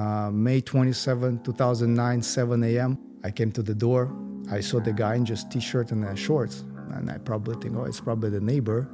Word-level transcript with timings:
uh, 0.00 0.30
May 0.30 0.60
27, 0.60 1.42
2009, 1.42 2.22
7 2.22 2.64
a.m. 2.64 2.98
I 3.22 3.30
came 3.30 3.52
to 3.52 3.62
the 3.62 3.74
door. 3.74 4.10
I 4.50 4.60
saw 4.60 4.80
the 4.80 4.92
guy 4.92 5.14
in 5.14 5.24
just 5.24 5.50
t-shirt 5.50 5.92
and 5.92 6.04
uh, 6.04 6.14
shorts, 6.14 6.64
and 6.94 7.10
I 7.10 7.18
probably 7.18 7.56
think, 7.60 7.76
oh, 7.76 7.84
it's 7.84 8.00
probably 8.00 8.30
the 8.30 8.40
neighbor. 8.40 8.88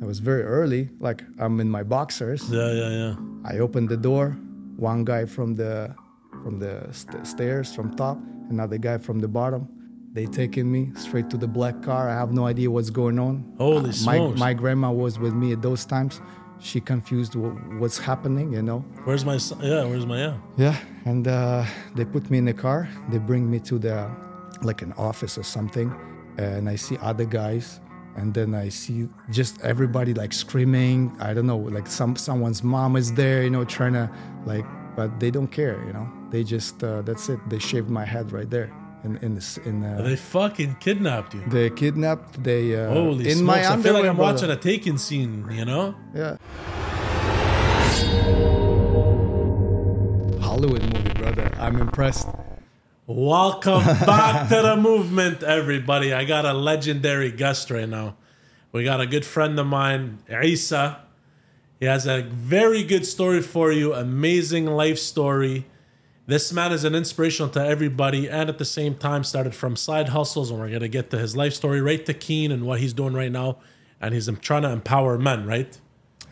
It 0.00 0.06
was 0.06 0.18
very 0.18 0.42
early, 0.42 0.88
like 0.98 1.22
I'm 1.38 1.60
in 1.60 1.70
my 1.70 1.82
boxers. 1.82 2.48
Yeah, 2.50 2.72
yeah, 2.72 2.90
yeah. 2.90 3.14
I 3.44 3.58
opened 3.58 3.88
the 3.88 3.96
door. 3.96 4.30
One 4.76 5.04
guy 5.04 5.24
from 5.26 5.54
the 5.54 5.94
from 6.42 6.58
the 6.58 6.88
st- 6.92 7.26
stairs 7.26 7.74
from 7.74 7.94
top, 7.96 8.18
another 8.50 8.78
guy 8.78 8.98
from 8.98 9.20
the 9.20 9.28
bottom. 9.28 9.68
They 10.12 10.26
taking 10.26 10.70
me 10.70 10.92
straight 10.96 11.28
to 11.30 11.36
the 11.36 11.46
black 11.46 11.82
car. 11.82 12.08
I 12.08 12.14
have 12.14 12.32
no 12.32 12.46
idea 12.46 12.70
what's 12.70 12.90
going 12.90 13.18
on. 13.18 13.34
Holy 13.58 13.82
my 13.82 13.90
smokes. 13.90 14.40
my 14.40 14.54
grandma 14.54 14.90
was 14.90 15.18
with 15.18 15.34
me 15.34 15.52
at 15.52 15.60
those 15.62 15.84
times. 15.84 16.20
She 16.58 16.80
confused 16.80 17.34
wh- 17.34 17.80
what's 17.80 17.98
happening, 17.98 18.52
you 18.52 18.62
know. 18.62 18.80
Where's 19.04 19.24
my 19.24 19.36
son? 19.38 19.58
Yeah, 19.62 19.84
where's 19.84 20.06
my 20.06 20.18
yeah? 20.18 20.36
Yeah, 20.56 20.76
and 21.04 21.28
uh, 21.28 21.64
they 21.94 22.04
put 22.04 22.30
me 22.30 22.38
in 22.38 22.44
the 22.46 22.54
car. 22.54 22.88
They 23.10 23.18
bring 23.18 23.50
me 23.50 23.60
to 23.60 23.78
the 23.78 24.10
like 24.62 24.82
an 24.82 24.92
office 24.94 25.36
or 25.36 25.42
something, 25.42 25.92
and 26.38 26.68
I 26.68 26.76
see 26.76 26.96
other 27.02 27.26
guys, 27.26 27.80
and 28.16 28.32
then 28.32 28.54
I 28.54 28.70
see 28.70 29.08
just 29.30 29.60
everybody 29.60 30.14
like 30.14 30.32
screaming. 30.32 31.14
I 31.20 31.34
don't 31.34 31.46
know, 31.46 31.58
like 31.58 31.86
some 31.86 32.16
someone's 32.16 32.62
mom 32.62 32.96
is 32.96 33.12
there, 33.12 33.42
you 33.42 33.50
know, 33.50 33.64
trying 33.64 33.92
to 33.92 34.10
like, 34.46 34.64
but 34.96 35.20
they 35.20 35.30
don't 35.30 35.48
care, 35.48 35.84
you 35.86 35.92
know. 35.92 36.08
They 36.30 36.42
just 36.42 36.82
uh, 36.82 37.02
that's 37.02 37.28
it. 37.28 37.38
They 37.50 37.58
shaved 37.58 37.90
my 37.90 38.04
head 38.04 38.32
right 38.32 38.48
there 38.48 38.72
in 39.04 39.16
in 39.18 39.34
this 39.34 39.58
in. 39.58 39.84
Uh, 39.84 40.02
They 40.02 40.16
fucking 40.16 40.76
kidnapped 40.80 41.34
you. 41.34 41.42
they 41.48 41.70
kidnapped. 41.70 42.42
They 42.42 42.74
uh, 42.74 42.90
Holy 42.92 43.24
in 43.30 43.38
smokes! 43.38 43.66
my 43.66 43.72
I 43.72 43.76
feel 43.82 43.94
like 43.94 44.04
I'm 44.04 44.16
brother. 44.16 44.32
watching 44.34 44.50
a 44.50 44.56
Taken 44.56 44.98
scene. 44.98 45.46
You 45.50 45.64
know? 45.64 45.94
Yeah. 46.14 46.36
Hollywood 50.40 50.82
movie, 50.82 51.12
brother. 51.14 51.50
I'm 51.58 51.80
impressed. 51.80 52.28
Welcome 53.06 53.84
back 54.06 54.48
to 54.48 54.62
the 54.62 54.76
movement, 54.76 55.42
everybody. 55.42 56.12
I 56.12 56.24
got 56.24 56.44
a 56.44 56.52
legendary 56.52 57.30
guest 57.30 57.70
right 57.70 57.88
now. 57.88 58.16
We 58.72 58.84
got 58.84 59.00
a 59.00 59.06
good 59.06 59.24
friend 59.24 59.58
of 59.58 59.66
mine, 59.66 60.18
Isah. 60.30 61.00
He 61.80 61.86
has 61.86 62.06
a 62.06 62.22
very 62.22 62.82
good 62.82 63.04
story 63.06 63.42
for 63.42 63.70
you, 63.70 63.92
amazing 63.94 64.66
life 64.66 64.98
story. 64.98 65.66
This 66.28 66.52
man 66.52 66.72
is 66.72 66.82
an 66.82 66.96
inspiration 66.96 67.50
to 67.50 67.64
everybody 67.64 68.28
and 68.28 68.48
at 68.48 68.58
the 68.58 68.64
same 68.64 68.96
time 68.96 69.22
started 69.22 69.54
from 69.54 69.76
side 69.76 70.08
hustles. 70.08 70.50
And 70.50 70.58
we're 70.58 70.68
going 70.68 70.80
to 70.80 70.88
get 70.88 71.10
to 71.10 71.18
his 71.18 71.36
life 71.36 71.54
story 71.54 71.80
right 71.80 72.04
to 72.04 72.14
Keen 72.14 72.50
and 72.50 72.64
what 72.66 72.80
he's 72.80 72.92
doing 72.92 73.14
right 73.14 73.30
now. 73.30 73.58
And 74.00 74.12
he's 74.12 74.28
trying 74.40 74.62
to 74.62 74.70
empower 74.70 75.18
men, 75.18 75.46
right? 75.46 75.78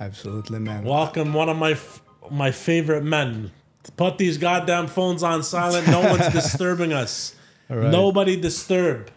Absolutely, 0.01 0.59
man. 0.59 0.83
Welcome, 0.85 1.33
one 1.33 1.49
of 1.49 1.57
my 1.57 1.73
f- 1.73 2.03
my 2.31 2.51
favorite 2.51 3.05
men. 3.05 3.53
Put 3.97 4.19
these 4.19 4.37
goddamn 4.39 4.89
phones 4.89 5.23
on 5.23 5.43
silent. 5.45 5.87
No 5.87 6.01
one's 6.01 6.29
disturbing 6.33 6.93
us. 6.93 7.37
right. 7.69 7.91
Nobody 7.91 8.39
disturb. 8.39 9.11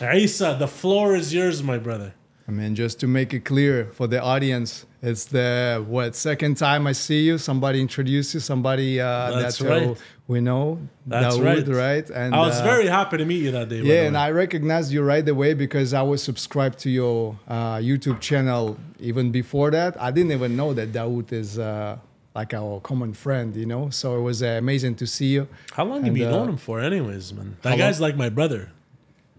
Isah, 0.00 0.56
the 0.58 0.68
floor 0.68 1.16
is 1.16 1.34
yours, 1.34 1.62
my 1.62 1.78
brother. 1.78 2.14
I 2.46 2.52
mean, 2.52 2.74
just 2.76 3.00
to 3.00 3.06
make 3.08 3.34
it 3.34 3.40
clear 3.44 3.86
for 3.92 4.06
the 4.06 4.22
audience, 4.22 4.85
it's 5.02 5.26
the 5.26 5.84
what 5.86 6.16
second 6.16 6.56
time 6.56 6.86
I 6.86 6.92
see 6.92 7.24
you. 7.24 7.38
Somebody 7.38 7.80
introduce 7.80 8.34
you. 8.34 8.40
Somebody 8.40 9.00
uh, 9.00 9.30
That's 9.40 9.58
that 9.58 9.70
uh, 9.70 9.88
right. 9.88 10.02
we 10.26 10.40
know. 10.40 10.80
That's 11.06 11.36
Dawood, 11.36 11.68
right. 11.68 11.76
right? 11.76 12.10
And 12.10 12.34
I 12.34 12.38
was 12.38 12.60
uh, 12.60 12.64
very 12.64 12.86
happy 12.86 13.18
to 13.18 13.24
meet 13.24 13.42
you 13.42 13.50
that 13.52 13.68
day. 13.68 13.80
yeah, 13.82 14.02
and. 14.02 14.16
I 14.16 14.30
recognized 14.30 14.92
you 14.92 15.02
right 15.02 15.28
away 15.28 15.54
because 15.54 15.92
I 15.92 16.02
was 16.02 16.22
subscribed 16.22 16.78
to 16.80 16.90
your 16.90 17.38
uh, 17.46 17.76
YouTube 17.76 18.20
channel 18.20 18.78
even 18.98 19.30
before 19.30 19.70
that. 19.70 20.00
I 20.00 20.10
didn't 20.10 20.32
even 20.32 20.56
know 20.56 20.72
that 20.72 20.92
Dawood 20.92 21.32
is 21.32 21.58
uh, 21.58 21.98
like 22.34 22.54
our 22.54 22.80
common 22.80 23.12
friend, 23.12 23.54
you 23.56 23.66
know. 23.66 23.90
So 23.90 24.16
it 24.18 24.22
was 24.22 24.42
uh, 24.42 24.46
amazing 24.46 24.94
to 24.96 25.06
see 25.06 25.26
you. 25.26 25.48
How 25.72 25.84
long 25.84 26.04
have 26.04 26.16
you 26.16 26.26
uh, 26.26 26.30
known 26.30 26.48
him 26.50 26.56
for, 26.56 26.80
anyways, 26.80 27.32
man? 27.32 27.56
That 27.62 27.78
guy's 27.78 28.00
like 28.00 28.16
my 28.16 28.28
brother, 28.28 28.70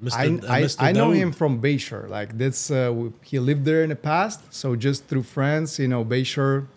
Mr. 0.03 0.47
I, 0.49 0.85
I, 0.85 0.89
I 0.89 0.91
know 0.91 1.11
him 1.11 1.31
from 1.31 1.61
Bayshore. 1.61 2.07
Like 2.07 2.37
that's 2.37 2.69
uh, 2.69 3.09
he 3.23 3.39
lived 3.39 3.65
there 3.65 3.83
in 3.83 3.89
the 3.89 3.95
past. 3.95 4.53
So 4.53 4.75
just 4.75 5.05
through 5.07 5.23
friends, 5.23 5.79
you 5.79 5.87
know, 5.87 6.05
Bayshore. 6.05 6.67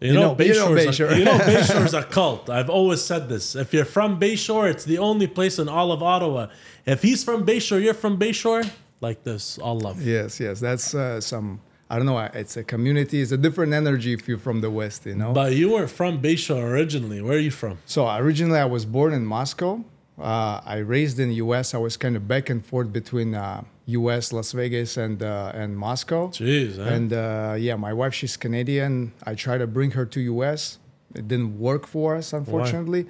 You 0.00 0.14
know, 0.14 0.34
know- 0.34 0.44
you 0.44 0.54
know 0.54 0.68
Bayshore's 0.68 1.00
a, 1.00 1.04
Bayshore. 1.04 1.18
you 1.18 1.24
know 1.24 1.38
Bayshore's 1.38 1.94
a 1.94 2.02
cult. 2.02 2.48
I've 2.48 2.70
always 2.70 3.02
said 3.02 3.28
this. 3.28 3.54
If 3.54 3.72
you're 3.74 3.84
from 3.84 4.18
Bayshore, 4.18 4.70
it's 4.70 4.84
the 4.84 4.98
only 4.98 5.26
place 5.26 5.58
in 5.58 5.68
all 5.68 5.92
of 5.92 6.02
Ottawa. 6.02 6.48
If 6.86 7.02
he's 7.02 7.22
from 7.24 7.44
Bayshore, 7.44 7.82
you're 7.82 7.94
from 7.94 8.18
Bayshore. 8.18 8.70
Like 9.02 9.24
this, 9.24 9.58
all 9.58 9.78
love. 9.78 10.02
Yes, 10.02 10.40
yes, 10.40 10.60
that's 10.60 10.94
uh, 10.94 11.20
some. 11.20 11.60
I 11.88 11.96
don't 11.96 12.06
know. 12.06 12.18
It's 12.18 12.56
a 12.56 12.62
community. 12.62 13.20
It's 13.20 13.32
a 13.32 13.36
different 13.38 13.72
energy 13.72 14.12
if 14.12 14.28
you're 14.28 14.38
from 14.38 14.60
the 14.60 14.70
west, 14.70 15.06
you 15.06 15.14
know. 15.16 15.32
But 15.32 15.54
you 15.54 15.70
were 15.70 15.88
from 15.88 16.20
Bayshore 16.22 16.62
originally. 16.62 17.20
Where 17.22 17.36
are 17.36 17.40
you 17.40 17.50
from? 17.50 17.78
So 17.86 18.08
originally, 18.08 18.58
I 18.58 18.66
was 18.66 18.84
born 18.84 19.12
in 19.12 19.24
Moscow. 19.26 19.84
Uh, 20.20 20.60
I 20.64 20.76
raised 20.78 21.18
in 21.18 21.28
the 21.30 21.36
U.S. 21.36 21.74
I 21.74 21.78
was 21.78 21.96
kind 21.96 22.14
of 22.16 22.28
back 22.28 22.50
and 22.50 22.64
forth 22.64 22.92
between 22.92 23.34
uh, 23.34 23.62
U.S., 23.86 24.32
Las 24.32 24.52
Vegas, 24.52 24.96
and 24.96 25.22
uh, 25.22 25.52
and 25.54 25.76
Moscow. 25.76 26.28
Jeez, 26.28 26.78
eh? 26.78 26.94
And 26.94 27.12
uh, 27.12 27.54
yeah, 27.58 27.76
my 27.76 27.92
wife 27.92 28.14
she's 28.14 28.36
Canadian. 28.36 29.12
I 29.24 29.34
tried 29.34 29.58
to 29.58 29.66
bring 29.66 29.92
her 29.92 30.04
to 30.06 30.20
U.S. 30.20 30.78
It 31.14 31.26
didn't 31.28 31.58
work 31.58 31.86
for 31.86 32.16
us, 32.16 32.32
unfortunately. 32.32 33.06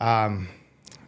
Um, 0.00 0.48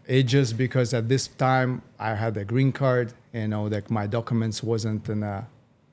it 0.06 0.24
just 0.24 0.56
because 0.56 0.92
at 0.94 1.08
this 1.08 1.26
time 1.28 1.82
I 1.98 2.14
had 2.14 2.36
a 2.36 2.44
green 2.44 2.72
card. 2.72 3.12
You 3.32 3.48
know, 3.48 3.64
like 3.64 3.90
my 3.90 4.06
documents 4.06 4.62
wasn't 4.62 5.08
in 5.08 5.22
a 5.22 5.46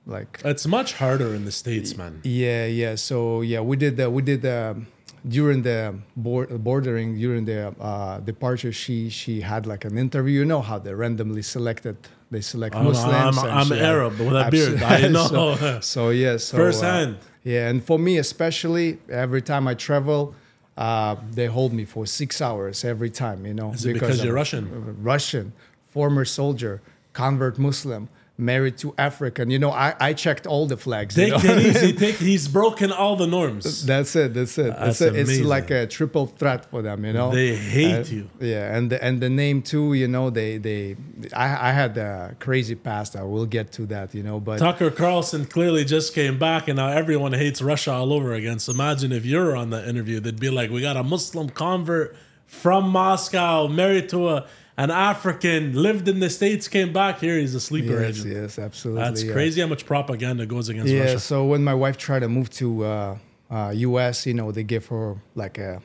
like 0.05 0.41
It's 0.45 0.65
much 0.67 0.93
harder 0.93 1.33
in 1.35 1.45
the 1.45 1.51
states, 1.51 1.95
man. 1.97 2.21
yeah, 2.23 2.65
yeah. 2.65 2.95
So 2.95 3.41
yeah, 3.41 3.61
we 3.61 3.77
did 3.77 3.97
the 3.97 4.09
we 4.09 4.21
did 4.21 4.41
the 4.41 4.81
during 5.27 5.61
the 5.63 5.95
board, 6.15 6.49
bordering 6.63 7.17
during 7.17 7.45
the 7.45 7.73
uh, 7.79 8.19
departure. 8.19 8.71
She 8.71 9.09
she 9.09 9.41
had 9.41 9.65
like 9.65 9.85
an 9.85 9.97
interview. 9.97 10.39
You 10.39 10.45
know 10.45 10.61
how 10.61 10.79
they 10.79 10.93
randomly 10.93 11.41
selected. 11.41 11.97
They 12.31 12.41
select 12.41 12.75
I'm- 12.75 12.85
Muslims. 12.85 13.37
I'm- 13.37 13.49
I'm 13.59 13.67
had- 13.69 13.79
Arab 13.79 14.19
with 14.19 14.35
a 14.35 14.49
beard. 14.51 14.81
I 14.83 15.07
know. 15.15 15.27
so, 15.27 15.79
so 15.81 16.09
yeah, 16.09 16.37
so 16.37 16.57
Firsthand. 16.57 17.15
Uh, 17.15 17.25
yeah, 17.43 17.69
and 17.69 17.83
for 17.83 17.99
me 17.99 18.17
especially, 18.17 18.99
every 19.09 19.41
time 19.41 19.67
I 19.67 19.73
travel. 19.75 20.33
Uh, 20.75 21.15
they 21.29 21.45
hold 21.45 21.71
me 21.71 21.85
for 21.85 22.03
six 22.07 22.41
hours 22.41 22.83
every 22.83 23.11
time, 23.11 23.45
you 23.45 23.53
know. 23.53 23.71
Is 23.73 23.85
it 23.85 23.93
because 23.93 24.19
I'm 24.19 24.25
you're 24.25 24.33
a- 24.35 24.39
Russian? 24.39 24.97
Russian, 25.03 25.53
former 25.91 26.25
soldier, 26.25 26.81
convert 27.13 27.59
Muslim, 27.59 28.09
married 28.37 28.77
to 28.79 28.95
African. 28.97 29.51
You 29.51 29.59
know, 29.59 29.69
I, 29.69 29.93
I 29.99 30.13
checked 30.13 30.47
all 30.47 30.65
the 30.65 30.75
flags. 30.77 31.15
you 31.15 31.29
know? 31.29 31.37
it 31.37 31.65
easy. 31.65 31.93
Take. 32.03 32.15
He's 32.15 32.47
broken 32.47 32.91
all 32.91 33.15
the 33.15 33.27
norms. 33.27 33.85
That's 33.85 34.15
it. 34.15 34.33
That's 34.33 34.57
it. 34.57 34.75
That's, 34.77 35.01
it. 35.01 35.15
It's 35.15 35.39
like 35.41 35.69
a 35.69 35.85
triple 35.85 36.25
threat 36.25 36.65
for 36.65 36.81
them, 36.81 37.05
you 37.05 37.13
know. 37.13 37.31
They 37.31 37.55
hate 37.55 38.07
Uh, 38.07 38.15
you. 38.15 38.29
Yeah, 38.39 38.75
and 38.75 38.89
the, 38.91 39.03
and 39.03 39.21
the 39.21 39.29
name 39.29 39.61
too. 39.61 39.93
You 39.93 40.07
know, 40.07 40.29
they 40.29 40.57
they. 40.57 40.95
I 41.35 41.69
I 41.69 41.71
had 41.71 41.97
a 41.97 42.35
crazy 42.39 42.75
past. 42.75 43.15
I 43.15 43.23
will 43.23 43.45
get 43.45 43.71
to 43.73 43.85
that. 43.87 44.15
You 44.15 44.23
know, 44.23 44.39
but 44.39 44.57
Tucker 44.59 44.89
Carlson 44.91 45.45
clearly 45.45 45.85
just 45.85 46.13
came 46.15 46.39
back, 46.39 46.67
and 46.67 46.77
now 46.77 46.89
everyone 46.89 47.33
hates 47.33 47.61
Russia 47.61 47.91
all 47.91 48.11
over 48.11 48.33
again. 48.33 48.57
So 48.59 48.73
imagine 48.73 49.11
if 49.11 49.25
you're 49.25 49.55
on 49.55 49.69
the 49.69 49.87
interview, 49.87 50.19
they'd 50.19 50.39
be 50.39 50.49
like, 50.49 50.71
"We 50.71 50.81
got 50.81 50.97
a 50.97 51.03
Muslim 51.03 51.49
convert 51.49 52.15
from 52.47 52.89
Moscow, 52.89 53.67
married 53.67 54.09
to 54.09 54.29
a 54.29 54.45
an 54.77 54.89
African, 54.89 55.73
lived 55.73 56.07
in 56.07 56.19
the 56.19 56.29
states, 56.29 56.67
came 56.67 56.91
back 56.91 57.19
here. 57.19 57.37
He's 57.37 57.53
a 57.55 57.59
sleeper 57.59 58.01
yes, 58.01 58.19
agent. 58.19 58.35
yes, 58.35 58.59
absolutely. 58.59 59.03
That's 59.03 59.23
yeah. 59.23 59.33
crazy 59.33 59.61
how 59.61 59.67
much 59.67 59.85
propaganda 59.85 60.45
goes 60.45 60.69
against 60.69 60.91
Yeah. 60.91 61.01
Russia. 61.01 61.19
So 61.19 61.45
when 61.45 61.63
my 61.63 61.73
wife 61.73 61.97
tried 61.97 62.19
to 62.19 62.29
move 62.29 62.49
to 62.51 62.83
uh, 62.83 63.17
uh, 63.51 63.71
U.S., 63.75 64.25
you 64.25 64.33
know, 64.33 64.51
they 64.51 64.63
gave 64.63 64.87
her 64.87 65.17
like 65.35 65.57
a, 65.57 65.81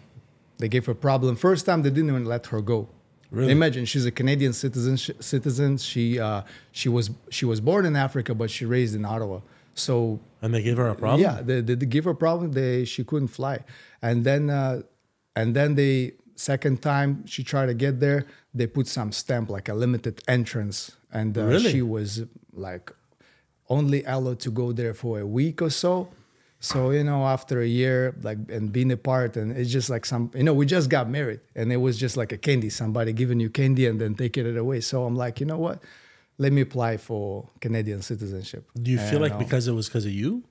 they 0.58 0.68
gave 0.68 0.86
her 0.86 0.94
problem. 0.94 1.36
First 1.36 1.66
time 1.66 1.82
they 1.82 1.90
didn't 1.90 2.08
even 2.10 2.24
let 2.24 2.46
her 2.46 2.62
go. 2.62 2.88
Really? 3.30 3.52
Imagine 3.52 3.84
she's 3.84 4.06
a 4.06 4.10
Canadian 4.10 4.54
citizen. 4.54 4.96
Citizen. 4.96 5.76
She 5.76 6.18
uh, 6.18 6.42
she 6.72 6.88
was 6.88 7.10
she 7.28 7.44
was 7.44 7.60
born 7.60 7.84
in 7.84 7.94
Africa, 7.94 8.34
but 8.34 8.50
she 8.50 8.64
raised 8.64 8.94
in 8.94 9.04
Ottawa. 9.04 9.40
So 9.74 10.18
And 10.40 10.54
they 10.54 10.62
gave 10.62 10.78
her 10.78 10.88
a 10.88 10.94
problem. 10.94 11.20
Yeah, 11.20 11.42
they, 11.42 11.60
they, 11.60 11.74
they 11.74 11.86
give 11.86 12.04
her 12.04 12.14
problem. 12.14 12.52
They 12.52 12.86
she 12.86 13.04
couldn't 13.04 13.28
fly, 13.28 13.64
and 14.00 14.24
then 14.24 14.48
uh, 14.48 14.80
and 15.36 15.54
then 15.54 15.74
they 15.74 16.14
second 16.38 16.80
time 16.82 17.26
she 17.26 17.42
tried 17.42 17.66
to 17.66 17.74
get 17.74 18.00
there. 18.00 18.26
They 18.54 18.66
put 18.66 18.86
some 18.86 19.12
stamp 19.12 19.50
like 19.50 19.68
a 19.68 19.74
limited 19.74 20.22
entrance, 20.28 20.92
and 21.12 21.36
uh, 21.36 21.44
Really? 21.44 21.72
she 21.72 21.82
was 21.82 22.24
like 22.52 22.92
only 23.68 24.04
allowed 24.04 24.40
to 24.40 24.50
go 24.50 24.72
there 24.72 24.94
for 24.94 25.18
a 25.20 25.26
week 25.26 25.60
or 25.60 25.70
so. 25.70 26.08
So 26.60 26.90
you 26.90 27.04
know, 27.04 27.24
after 27.24 27.60
a 27.60 27.66
year, 27.66 28.14
like 28.22 28.38
and 28.50 28.72
being 28.72 28.90
apart, 28.90 29.36
and 29.36 29.56
it's 29.56 29.70
just 29.70 29.90
like 29.90 30.04
some, 30.04 30.30
you 30.34 30.42
know, 30.42 30.54
we 30.54 30.66
just 30.66 30.88
got 30.90 31.08
married, 31.08 31.40
and 31.54 31.72
it 31.72 31.76
was 31.76 31.96
just 31.98 32.16
like 32.16 32.32
a 32.32 32.38
candy, 32.38 32.70
somebody 32.70 33.12
giving 33.12 33.38
you 33.38 33.50
candy 33.50 33.86
and 33.86 34.00
then 34.00 34.14
taking 34.14 34.44
it 34.46 34.56
away. 34.56 34.80
So 34.80 35.04
I'm 35.04 35.14
like, 35.14 35.38
you 35.40 35.46
know 35.46 35.58
what? 35.58 35.82
Let 36.36 36.52
me 36.52 36.60
apply 36.62 36.96
for 36.96 37.48
Canadian 37.60 38.02
citizenship. 38.02 38.68
Do 38.80 38.90
you 38.90 38.98
feel 38.98 39.20
like 39.20 39.32
uh, 39.32 39.38
because 39.38 39.68
it 39.68 39.72
was 39.72 39.88
because 39.88 40.04
of 40.04 40.12
you, 40.12 40.42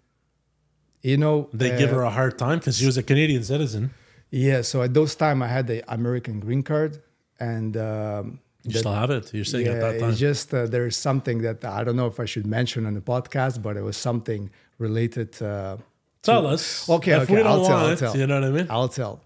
you 1.01 1.17
know 1.17 1.49
they 1.53 1.71
uh, 1.73 1.77
give 1.77 1.89
her 1.89 2.03
a 2.03 2.09
hard 2.09 2.37
time 2.37 2.59
because 2.59 2.77
she 2.77 2.85
was 2.85 2.97
a 2.97 3.03
Canadian 3.03 3.43
citizen? 3.43 3.93
Yeah, 4.31 4.61
so 4.61 4.81
at 4.81 4.93
those 4.93 5.15
time 5.15 5.41
I 5.41 5.47
had 5.47 5.67
the 5.67 5.83
American 5.93 6.39
green 6.39 6.61
card, 6.63 7.01
and 7.39 7.75
um, 7.77 8.39
You 8.63 8.73
that- 8.73 8.79
still 8.79 8.93
have 8.93 9.09
it. 9.11 9.33
You're 9.33 9.45
saying 9.45 9.65
yeah, 9.67 9.73
at 9.73 9.79
that 9.81 9.99
time. 9.99 10.09
it's 10.09 10.19
just 10.19 10.53
uh, 10.53 10.65
there's 10.67 10.97
something 10.97 11.41
that 11.43 11.63
I 11.63 11.83
don't 11.85 11.95
know 11.95 12.07
if 12.07 12.19
I 12.19 12.25
should 12.25 12.45
mention 12.45 12.85
on 12.85 12.93
the 12.93 13.01
podcast, 13.01 13.61
but 13.61 13.77
it 13.77 13.83
was 13.83 13.95
something 13.97 14.49
related. 14.79 15.41
Uh, 15.41 15.77
Tell 16.23 16.45
us. 16.47 16.89
Okay, 16.89 17.11
if 17.13 17.21
okay, 17.23 17.35
we 17.35 17.43
don't 17.43 17.47
I'll 17.47 17.65
tell, 17.65 17.77
want 17.77 17.89
I'll 17.89 17.95
tell. 17.97 18.17
you 18.17 18.27
know 18.27 18.39
what 18.41 18.49
I 18.49 18.51
mean. 18.51 18.67
I'll 18.69 18.89
tell. 18.89 19.21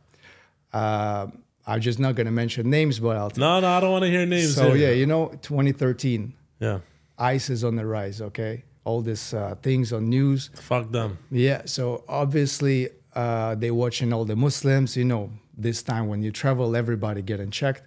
Uh, 0.72 1.28
I'm 1.66 1.82
just 1.82 2.00
not 2.00 2.16
gonna 2.16 2.32
mention 2.32 2.70
names, 2.70 3.00
but 3.00 3.18
I'll. 3.18 3.32
tell. 3.32 3.42
No, 3.42 3.60
no, 3.60 3.68
I 3.68 3.80
don't 3.80 3.92
want 3.92 4.04
to 4.04 4.10
hear 4.12 4.26
names. 4.26 4.56
so 4.56 4.74
here. 4.74 4.90
yeah, 4.90 4.94
you 4.96 5.06
know, 5.08 5.30
2013, 5.42 6.34
yeah. 6.60 6.80
ISIS 7.18 7.50
is 7.50 7.64
on 7.64 7.76
the 7.76 7.86
rise. 7.86 8.22
Okay, 8.22 8.64
all 8.84 9.02
these 9.02 9.34
uh, 9.34 9.56
things 9.64 9.92
on 9.94 10.10
news. 10.10 10.50
Fuck 10.56 10.92
them. 10.92 11.18
Yeah, 11.32 11.64
so 11.66 12.04
obviously 12.08 12.90
uh, 13.16 13.56
they 13.56 13.72
watching 13.72 14.12
all 14.14 14.26
the 14.26 14.36
Muslims. 14.36 14.96
You 14.98 15.06
know, 15.06 15.32
this 15.58 15.82
time 15.84 16.08
when 16.08 16.22
you 16.22 16.32
travel, 16.32 16.76
everybody 16.76 17.22
getting 17.22 17.52
checked. 17.52 17.84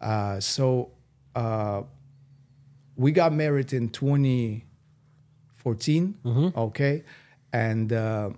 Uh, 0.00 0.40
so 0.40 0.90
uh, 1.34 1.82
we 2.96 3.12
got 3.12 3.32
married 3.32 3.72
in 3.72 3.88
2014. 3.88 6.14
Okay, 6.56 7.02
and 7.52 7.92
uh, 7.92 8.30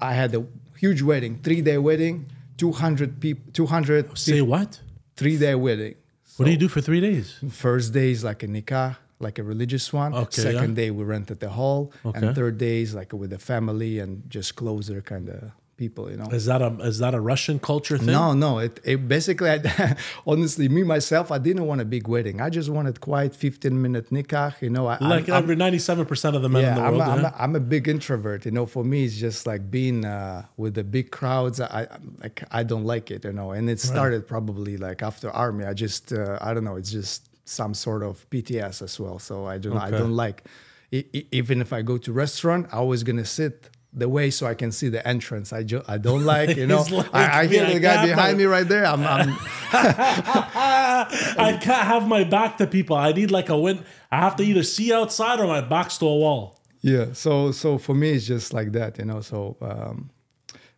I 0.00 0.12
had 0.14 0.34
a 0.34 0.44
huge 0.78 1.02
wedding, 1.02 1.38
three 1.42 1.60
day 1.62 1.78
wedding, 1.78 2.26
200 2.58 3.20
people, 3.20 3.44
200 3.52 4.18
Say 4.18 4.40
what? 4.42 4.80
three 5.16 5.38
day 5.38 5.54
wedding. 5.54 5.94
What 6.36 6.46
do 6.46 6.50
you 6.50 6.56
do 6.56 6.66
for 6.68 6.80
three 6.80 7.00
days? 7.00 7.36
First 7.50 7.92
day 7.92 8.10
is 8.10 8.24
like 8.24 8.42
a 8.42 8.48
nikah, 8.48 8.96
like 9.20 9.38
a 9.38 9.42
religious 9.42 9.92
one. 9.92 10.14
Okay, 10.14 10.42
Second 10.42 10.70
yeah. 10.70 10.84
day 10.84 10.90
we 10.90 11.04
rented 11.04 11.40
the 11.40 11.50
hall, 11.50 11.92
Okay. 12.04 12.18
and 12.26 12.34
third 12.34 12.58
day 12.58 12.82
is 12.82 12.94
like 12.94 13.12
with 13.12 13.30
the 13.30 13.38
family 13.38 13.98
and 13.98 14.22
just 14.28 14.56
closer 14.56 15.00
kind 15.00 15.28
of 15.28 15.52
people, 15.76 16.08
you 16.10 16.16
know. 16.16 16.26
Is 16.30 16.46
that 16.46 16.62
a 16.62 16.68
is 16.82 16.98
that 16.98 17.14
a 17.14 17.20
Russian 17.20 17.58
culture 17.58 17.98
thing? 17.98 18.06
No, 18.14 18.32
no. 18.32 18.58
It, 18.58 18.78
it 18.84 19.08
basically, 19.08 19.50
I, 19.50 19.96
honestly, 20.26 20.68
me 20.68 20.82
myself, 20.84 21.32
I 21.32 21.38
didn't 21.38 21.66
want 21.66 21.80
a 21.80 21.84
big 21.84 22.06
wedding. 22.06 22.40
I 22.40 22.48
just 22.50 22.68
wanted 22.70 23.00
quiet, 23.00 23.34
fifteen 23.34 23.80
minute 23.82 24.10
nikah. 24.10 24.54
You 24.60 24.70
know, 24.70 24.86
I, 24.86 24.98
Like 25.00 25.28
I'm, 25.28 25.34
I'm- 25.34 25.42
every 25.42 25.56
ninety 25.56 25.78
seven 25.80 26.06
percent 26.06 26.36
of 26.36 26.42
the 26.42 26.48
men 26.48 26.62
in 26.62 26.68
yeah, 26.68 26.74
the 26.76 26.80
I'm, 26.82 26.92
world. 26.92 27.02
a, 27.02 27.10
I'm, 27.12 27.22
yeah? 27.22 27.32
a, 27.38 27.42
I'm 27.42 27.56
a 27.56 27.60
big 27.60 27.88
introvert. 27.88 28.44
You 28.44 28.52
know, 28.52 28.66
for 28.66 28.84
me, 28.84 29.04
it's 29.04 29.16
just 29.16 29.46
like 29.46 29.68
being 29.70 30.04
uh, 30.04 30.44
with 30.56 30.74
the 30.74 30.84
big 30.84 31.10
crowds. 31.10 31.60
I, 31.60 31.66
I 31.66 31.86
like 32.22 32.44
I 32.52 32.62
don't 32.62 32.84
like 32.84 33.10
it. 33.10 33.24
You 33.24 33.32
know, 33.32 33.50
and 33.52 33.68
it 33.70 33.80
started 33.80 34.28
probably 34.28 34.76
like 34.76 35.02
after 35.02 35.28
army. 35.30 35.64
I 35.64 35.74
just 35.74 36.12
uh, 36.12 36.38
I 36.40 36.54
don't 36.54 36.64
know. 36.64 36.76
It's 36.76 36.90
just 36.92 37.28
some 37.44 37.74
sort 37.74 38.02
of 38.02 38.28
PTS 38.30 38.82
as 38.82 38.98
well. 38.98 39.18
So 39.18 39.46
I 39.46 39.58
don't 39.58 39.76
I 39.76 39.90
don't 39.90 40.16
like. 40.16 40.44
Even 40.90 41.60
if 41.60 41.72
I 41.72 41.82
go 41.82 41.98
to 41.98 42.12
restaurant, 42.12 42.68
I 42.72 42.76
always 42.76 43.02
gonna 43.02 43.24
sit 43.24 43.70
the 43.92 44.08
way 44.08 44.30
so 44.30 44.46
I 44.46 44.54
can 44.54 44.72
see 44.72 44.88
the 44.88 45.06
entrance. 45.06 45.52
I 45.52 45.62
ju- 45.62 45.82
I 45.86 45.98
don't 45.98 46.24
like. 46.24 46.56
You 46.56 46.66
know, 46.66 46.82
like, 46.90 47.14
I, 47.14 47.40
I 47.40 47.46
hear 47.46 47.64
"Yeah, 47.64 47.72
the 47.74 47.80
guy 47.80 48.06
behind 48.06 48.34
that." 48.34 48.38
me 48.38 48.44
right 48.44 48.68
there. 48.68 48.86
I'm, 48.86 49.02
I'm 49.04 49.36
I 49.72 51.58
can't 51.60 51.86
have 51.86 52.06
my 52.08 52.24
back 52.24 52.58
to 52.58 52.66
people. 52.66 52.96
I 52.96 53.12
need 53.12 53.30
like 53.30 53.48
a 53.48 53.58
win. 53.58 53.84
I 54.10 54.18
have 54.18 54.36
to 54.36 54.42
either 54.42 54.62
see 54.62 54.92
outside 54.92 55.40
or 55.40 55.46
my 55.46 55.60
back's 55.60 55.98
to 55.98 56.06
a 56.06 56.16
wall. 56.16 56.60
Yeah. 56.80 57.12
So 57.12 57.52
so 57.52 57.78
for 57.78 57.94
me, 57.94 58.10
it's 58.12 58.26
just 58.26 58.52
like 58.52 58.72
that, 58.72 58.98
you 58.98 59.04
know. 59.04 59.20
So 59.20 59.56
um, 59.60 60.10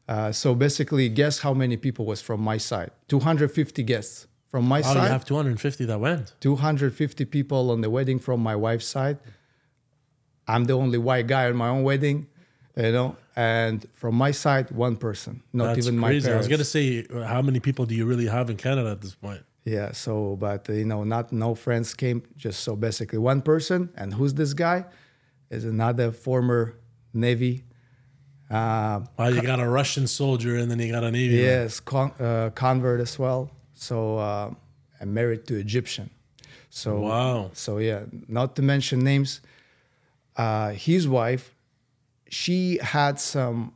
uh, 0.08 0.32
so 0.32 0.54
basically, 0.54 1.08
guess 1.08 1.40
how 1.40 1.52
many 1.52 1.76
people 1.76 2.06
was 2.06 2.20
from 2.22 2.40
my 2.40 2.58
side? 2.58 2.90
Two 3.08 3.20
hundred 3.20 3.50
fifty 3.50 3.82
guests 3.82 4.26
from 4.48 4.64
my 4.66 4.80
Oh, 4.84 4.92
you 4.94 5.00
have 5.00 5.24
250 5.24 5.84
that 5.86 6.00
went. 6.00 6.34
Two 6.40 6.56
hundred 6.56 6.94
fifty 6.94 7.24
people 7.24 7.70
on 7.70 7.80
the 7.80 7.90
wedding 7.90 8.18
from 8.18 8.40
my 8.40 8.54
wife's 8.56 8.86
side. 8.86 9.18
I'm 10.48 10.64
the 10.64 10.74
only 10.74 10.98
white 10.98 11.26
guy 11.26 11.46
on 11.46 11.56
my 11.56 11.68
own 11.68 11.82
wedding, 11.82 12.28
you 12.76 12.92
know. 12.92 13.16
And 13.34 13.84
from 13.92 14.14
my 14.14 14.30
side, 14.30 14.70
one 14.70 14.96
person, 14.96 15.42
not 15.52 15.74
That's 15.74 15.86
even 15.86 16.00
crazy. 16.00 16.28
my 16.28 16.34
I 16.34 16.38
was 16.38 16.48
gonna 16.48 16.64
say, 16.64 17.04
uh, 17.12 17.24
how 17.24 17.42
many 17.42 17.60
people 17.60 17.84
do 17.84 17.94
you 17.94 18.06
really 18.06 18.26
have 18.26 18.48
in 18.50 18.56
Canada 18.56 18.90
at 18.90 19.00
this 19.00 19.14
point? 19.14 19.42
Yeah. 19.64 19.92
So, 19.92 20.36
but 20.36 20.70
uh, 20.70 20.72
you 20.74 20.84
know, 20.84 21.02
not 21.04 21.32
no 21.32 21.54
friends 21.54 21.92
came. 21.94 22.22
Just 22.36 22.60
so 22.60 22.76
basically 22.76 23.18
one 23.18 23.42
person. 23.42 23.90
And 23.96 24.14
who's 24.14 24.34
this 24.34 24.54
guy? 24.54 24.84
Is 25.50 25.64
another 25.64 26.12
former 26.12 26.76
Navy. 27.12 27.64
Uh, 28.50 29.00
Wow, 29.18 29.28
you 29.28 29.42
got 29.42 29.58
a 29.60 29.68
Russian 29.68 30.06
soldier 30.06 30.56
and 30.56 30.70
then 30.70 30.78
you 30.78 30.90
got 30.92 31.02
a 31.04 31.10
Navy. 31.10 31.36
Yes, 31.36 31.80
con- 31.80 32.12
uh, 32.20 32.50
convert 32.54 33.00
as 33.00 33.18
well. 33.18 33.50
So 33.76 34.18
uh, 34.18 34.50
I'm 35.00 35.14
married 35.14 35.46
to 35.46 35.54
Egyptian. 35.56 36.10
So 36.70 36.98
Wow. 37.00 37.50
So 37.52 37.78
yeah, 37.78 38.04
not 38.26 38.56
to 38.56 38.62
mention 38.62 39.00
names. 39.00 39.40
Uh, 40.34 40.70
his 40.72 41.06
wife, 41.06 41.54
she 42.28 42.78
had 42.82 43.20
some, 43.20 43.72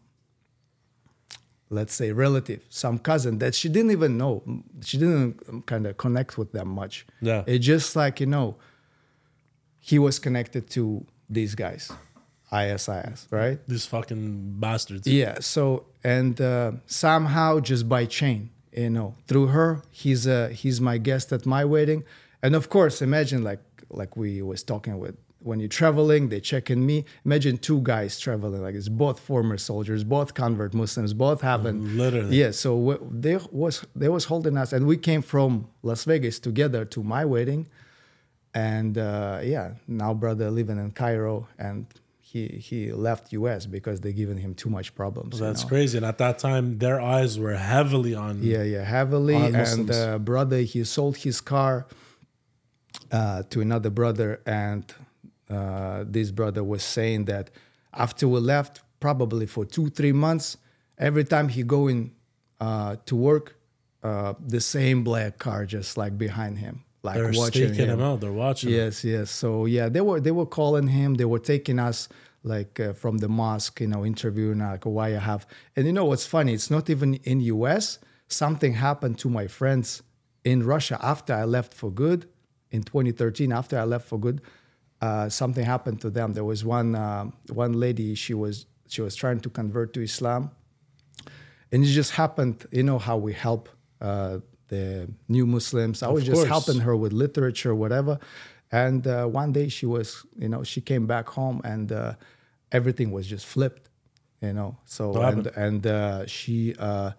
let's 1.68 1.94
say, 1.94 2.12
relative, 2.12 2.62
some 2.68 2.98
cousin 2.98 3.38
that 3.38 3.54
she 3.54 3.68
didn't 3.68 3.92
even 3.92 4.18
know. 4.18 4.42
She 4.82 4.98
didn't 4.98 5.66
kind 5.66 5.86
of 5.86 5.96
connect 5.96 6.36
with 6.36 6.52
them 6.52 6.68
much. 6.68 7.06
Yeah. 7.20 7.44
It 7.46 7.60
just 7.60 7.94
like 7.94 8.20
you 8.20 8.26
know, 8.26 8.56
he 9.78 9.98
was 9.98 10.18
connected 10.18 10.68
to 10.70 11.06
these 11.28 11.54
guys, 11.54 11.92
ISIS, 12.50 13.26
right? 13.30 13.58
These 13.68 13.86
fucking 13.86 14.56
bastards. 14.58 15.06
Yeah. 15.06 15.40
So 15.40 15.86
and 16.02 16.40
uh, 16.40 16.72
somehow 16.86 17.60
just 17.60 17.88
by 17.88 18.04
chain, 18.06 18.50
you 18.80 18.90
know, 18.90 19.14
through 19.26 19.48
her, 19.48 19.82
he's 19.90 20.26
uh, 20.26 20.48
he's 20.60 20.80
my 20.80 20.98
guest 21.08 21.32
at 21.32 21.42
my 21.46 21.64
wedding, 21.74 22.00
and 22.42 22.54
of 22.54 22.64
course, 22.76 23.02
imagine 23.02 23.40
like 23.50 23.62
like 24.00 24.16
we 24.16 24.42
was 24.42 24.62
talking 24.62 24.98
with 24.98 25.16
when 25.42 25.58
you're 25.58 25.68
traveling, 25.68 26.28
they 26.28 26.40
check 26.40 26.70
in 26.70 26.84
me. 26.84 27.04
Imagine 27.24 27.56
two 27.58 27.80
guys 27.82 28.20
traveling 28.20 28.62
like 28.62 28.74
it's 28.74 28.88
both 28.88 29.18
former 29.18 29.56
soldiers, 29.56 30.04
both 30.04 30.34
convert 30.34 30.74
Muslims, 30.74 31.12
both 31.14 31.40
having 31.40 31.96
Literally. 31.96 32.36
Yeah. 32.36 32.50
So 32.50 32.70
w- 32.78 33.10
they 33.10 33.38
was 33.50 33.84
they 33.96 34.08
was 34.08 34.24
holding 34.26 34.56
us, 34.56 34.72
and 34.72 34.86
we 34.86 34.96
came 34.96 35.22
from 35.22 35.68
Las 35.82 36.04
Vegas 36.04 36.38
together 36.38 36.84
to 36.86 37.02
my 37.02 37.24
wedding, 37.24 37.68
and 38.54 38.98
uh, 38.98 39.40
yeah, 39.42 39.74
now 39.88 40.12
brother 40.14 40.50
living 40.50 40.78
in 40.78 40.90
Cairo 40.92 41.48
and. 41.58 41.86
He, 42.32 42.46
he 42.46 42.92
left 42.92 43.32
U.S. 43.32 43.66
because 43.66 44.02
they 44.02 44.12
given 44.12 44.36
him 44.36 44.54
too 44.54 44.70
much 44.70 44.94
problems. 44.94 45.40
you 45.40 45.44
That's 45.44 45.62
know? 45.64 45.68
crazy. 45.68 45.96
And 45.98 46.06
at 46.06 46.18
that 46.18 46.38
time, 46.38 46.78
their 46.78 47.00
eyes 47.00 47.40
were 47.40 47.56
heavily 47.56 48.14
on. 48.14 48.40
Yeah, 48.40 48.62
yeah, 48.62 48.84
heavily. 48.84 49.34
And 49.34 49.90
uh, 49.90 50.16
brother, 50.18 50.58
he 50.58 50.84
sold 50.84 51.16
his 51.16 51.40
car 51.40 51.88
uh, 53.10 53.42
to 53.50 53.60
another 53.60 53.90
brother, 53.90 54.40
and 54.46 54.94
uh, 55.48 56.04
this 56.06 56.30
brother 56.30 56.62
was 56.62 56.84
saying 56.84 57.24
that 57.24 57.50
after 57.92 58.28
we 58.28 58.38
left, 58.38 58.80
probably 59.00 59.46
for 59.46 59.64
two, 59.64 59.90
three 59.90 60.12
months, 60.12 60.56
every 60.98 61.24
time 61.24 61.48
he 61.48 61.64
going 61.64 62.12
uh, 62.60 62.94
to 63.06 63.16
work, 63.16 63.56
uh, 64.04 64.34
the 64.38 64.60
same 64.60 65.02
black 65.02 65.38
car 65.38 65.66
just 65.66 65.96
like 65.96 66.16
behind 66.16 66.58
him, 66.58 66.84
like 67.02 67.14
They're 67.16 67.32
watching 67.32 67.74
him. 67.74 67.88
him 67.90 68.00
out. 68.00 68.20
They're 68.20 68.32
watching. 68.32 68.70
him. 68.70 68.76
Yes, 68.76 69.04
yes. 69.04 69.30
So 69.30 69.66
yeah, 69.66 69.88
they 69.88 70.00
were 70.00 70.20
they 70.20 70.30
were 70.32 70.46
calling 70.46 70.88
him. 70.88 71.14
They 71.14 71.24
were 71.24 71.38
taking 71.38 71.78
us 71.78 72.08
like 72.42 72.80
uh, 72.80 72.92
from 72.92 73.18
the 73.18 73.28
mosque, 73.28 73.80
you 73.80 73.86
know, 73.86 74.04
interviewing 74.04 74.58
like 74.60 74.84
why 74.84 75.08
I 75.08 75.18
have. 75.18 75.46
And 75.76 75.86
you 75.86 75.92
know 75.92 76.04
what's 76.06 76.26
funny? 76.26 76.52
It's 76.54 76.70
not 76.70 76.88
even 76.90 77.14
in 77.24 77.40
U.S. 77.40 77.98
Something 78.28 78.74
happened 78.74 79.18
to 79.18 79.28
my 79.28 79.46
friends 79.46 80.02
in 80.44 80.62
Russia 80.64 80.98
after 81.02 81.34
I 81.34 81.44
left 81.44 81.74
for 81.74 81.90
good 81.90 82.28
in 82.70 82.82
2013. 82.82 83.52
After 83.52 83.78
I 83.78 83.84
left 83.84 84.06
for 84.08 84.18
good, 84.18 84.40
uh, 85.00 85.28
something 85.28 85.64
happened 85.64 86.00
to 86.02 86.10
them. 86.10 86.32
There 86.34 86.44
was 86.44 86.64
one 86.64 86.94
uh, 86.94 87.30
one 87.52 87.72
lady. 87.72 88.14
She 88.14 88.34
was 88.34 88.66
she 88.88 89.00
was 89.02 89.14
trying 89.16 89.40
to 89.40 89.50
convert 89.50 89.92
to 89.94 90.02
Islam, 90.02 90.50
and 91.72 91.82
it 91.84 91.88
just 91.88 92.12
happened. 92.12 92.66
You 92.70 92.82
know 92.82 92.98
how 92.98 93.16
we 93.16 93.32
help 93.32 93.68
uh, 94.00 94.38
the 94.70 95.08
new 95.28 95.46
Muslims. 95.46 96.02
I 96.02 96.08
was 96.16 96.24
just 96.24 96.34
course. 96.38 96.48
helping 96.56 96.80
her 96.86 96.96
with 96.96 97.12
literature, 97.12 97.74
whatever. 97.74 98.14
And 98.72 99.02
uh, 99.06 99.26
one 99.26 99.50
day 99.52 99.68
she 99.68 99.86
was, 99.86 100.08
you 100.42 100.48
know, 100.48 100.62
she 100.72 100.80
came 100.80 101.06
back 101.14 101.26
home 101.38 101.60
and 101.64 101.86
uh, 101.92 102.14
everything 102.78 103.08
was 103.16 103.26
just 103.34 103.46
flipped, 103.54 103.84
you 104.40 104.52
know. 104.58 104.70
So 104.84 105.02
What 105.10 105.22
and 105.34 105.46
happened? 105.46 105.64
and 105.66 105.86
uh, 105.86 106.26
she 106.26 106.74
uh, 106.78 107.10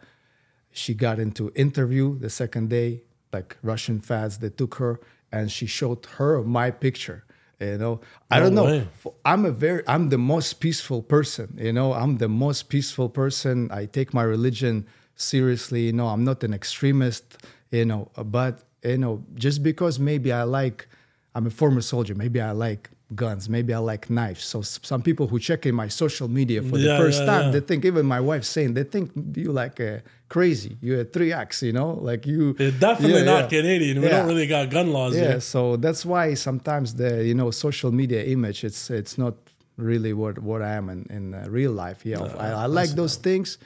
she 0.72 0.94
got 0.94 1.20
into 1.20 1.52
interview 1.56 2.18
the 2.26 2.30
second 2.30 2.70
day, 2.70 2.90
like 3.36 3.58
Russian 3.62 4.00
fads. 4.00 4.34
They 4.40 4.50
took 4.50 4.76
her 4.76 5.00
and 5.32 5.52
she 5.52 5.66
showed 5.68 6.06
her 6.18 6.42
my 6.44 6.72
picture. 6.72 7.20
You 7.60 7.78
know, 7.78 8.02
I 8.32 8.40
don't 8.40 8.56
know. 8.56 8.66
way. 8.66 8.88
I'm 9.24 9.46
a 9.46 9.52
very, 9.52 9.84
I'm 9.88 10.10
the 10.10 10.18
most 10.18 10.54
peaceful 10.66 11.02
person. 11.04 11.48
You 11.62 11.74
know, 11.74 11.94
I'm 11.94 12.18
the 12.18 12.28
most 12.30 12.70
peaceful 12.70 13.08
person. 13.08 13.70
I 13.72 13.86
take 13.86 14.10
my 14.16 14.24
religion 14.24 14.88
seriously. 15.22 15.82
You 15.88 15.94
know, 15.94 16.08
I'm 16.08 16.24
not 16.24 16.44
an 16.44 16.54
extremist. 16.54 17.38
You 17.72 17.86
know, 17.86 18.10
but 18.40 18.64
you 18.84 18.98
know, 18.98 19.24
just 19.36 19.64
because 19.64 20.00
maybe 20.00 20.32
I 20.32 20.44
like, 20.44 20.88
I'm 21.36 21.48
a 21.48 21.50
former 21.52 21.82
soldier. 21.82 22.16
Maybe 22.16 22.42
I 22.42 22.52
like 22.52 22.90
guns. 23.16 23.48
Maybe 23.50 23.74
I 23.74 23.78
like 23.78 24.10
knives. 24.10 24.44
So 24.44 24.62
some 24.62 25.02
people 25.02 25.28
who 25.28 25.38
check 25.40 25.66
in 25.66 25.76
my 25.76 25.88
social 25.90 26.28
media 26.28 26.62
for 26.62 26.78
Yeah, 26.78 26.98
the 26.98 26.98
first 27.04 27.20
yeah, 27.20 27.26
time, 27.32 27.46
yeah. 27.46 27.52
they 27.52 27.60
think 27.62 27.86
even 27.86 28.06
my 28.06 28.20
wife 28.20 28.44
saying 28.44 28.74
they 28.74 28.84
think 28.84 29.12
you 29.36 29.52
like 29.52 29.80
uh, 29.80 30.00
crazy. 30.30 30.78
You're 30.82 31.02
a 31.02 31.06
three 31.06 31.32
X. 31.32 31.62
You 31.64 31.74
know, 31.74 31.92
like 32.10 32.26
you. 32.26 32.54
They're 32.54 32.72
definitely 32.72 33.24
not. 33.24 33.50
Canadian. 33.50 34.02
We 34.02 34.10
don't 34.10 34.28
really 34.28 34.48
got 34.48 34.70
gun 34.70 34.92
laws 34.92 35.16
Yeah, 35.16 35.22
here. 35.32 35.40
so 35.42 35.76
that's 35.78 36.06
why 36.06 36.34
sometimes 36.36 36.96
the 36.96 37.24
you 37.24 37.36
know 37.36 37.52
social 37.52 37.92
media 37.92 38.22
image 38.36 38.64
it's 38.64 38.90
it's 38.90 39.18
not 39.18 39.36
really 39.78 40.14
what 40.14 40.40
what 40.40 40.62
I 40.62 40.74
am 40.80 40.90
in 40.90 41.06
in 41.18 41.34
uh, 41.34 41.46
real 41.50 41.72
life. 41.86 42.00
Yeah, 42.06 42.24
I, 42.38 42.48
I 42.64 42.66
like 42.80 42.92
those 43.02 43.16
things, 43.28 43.58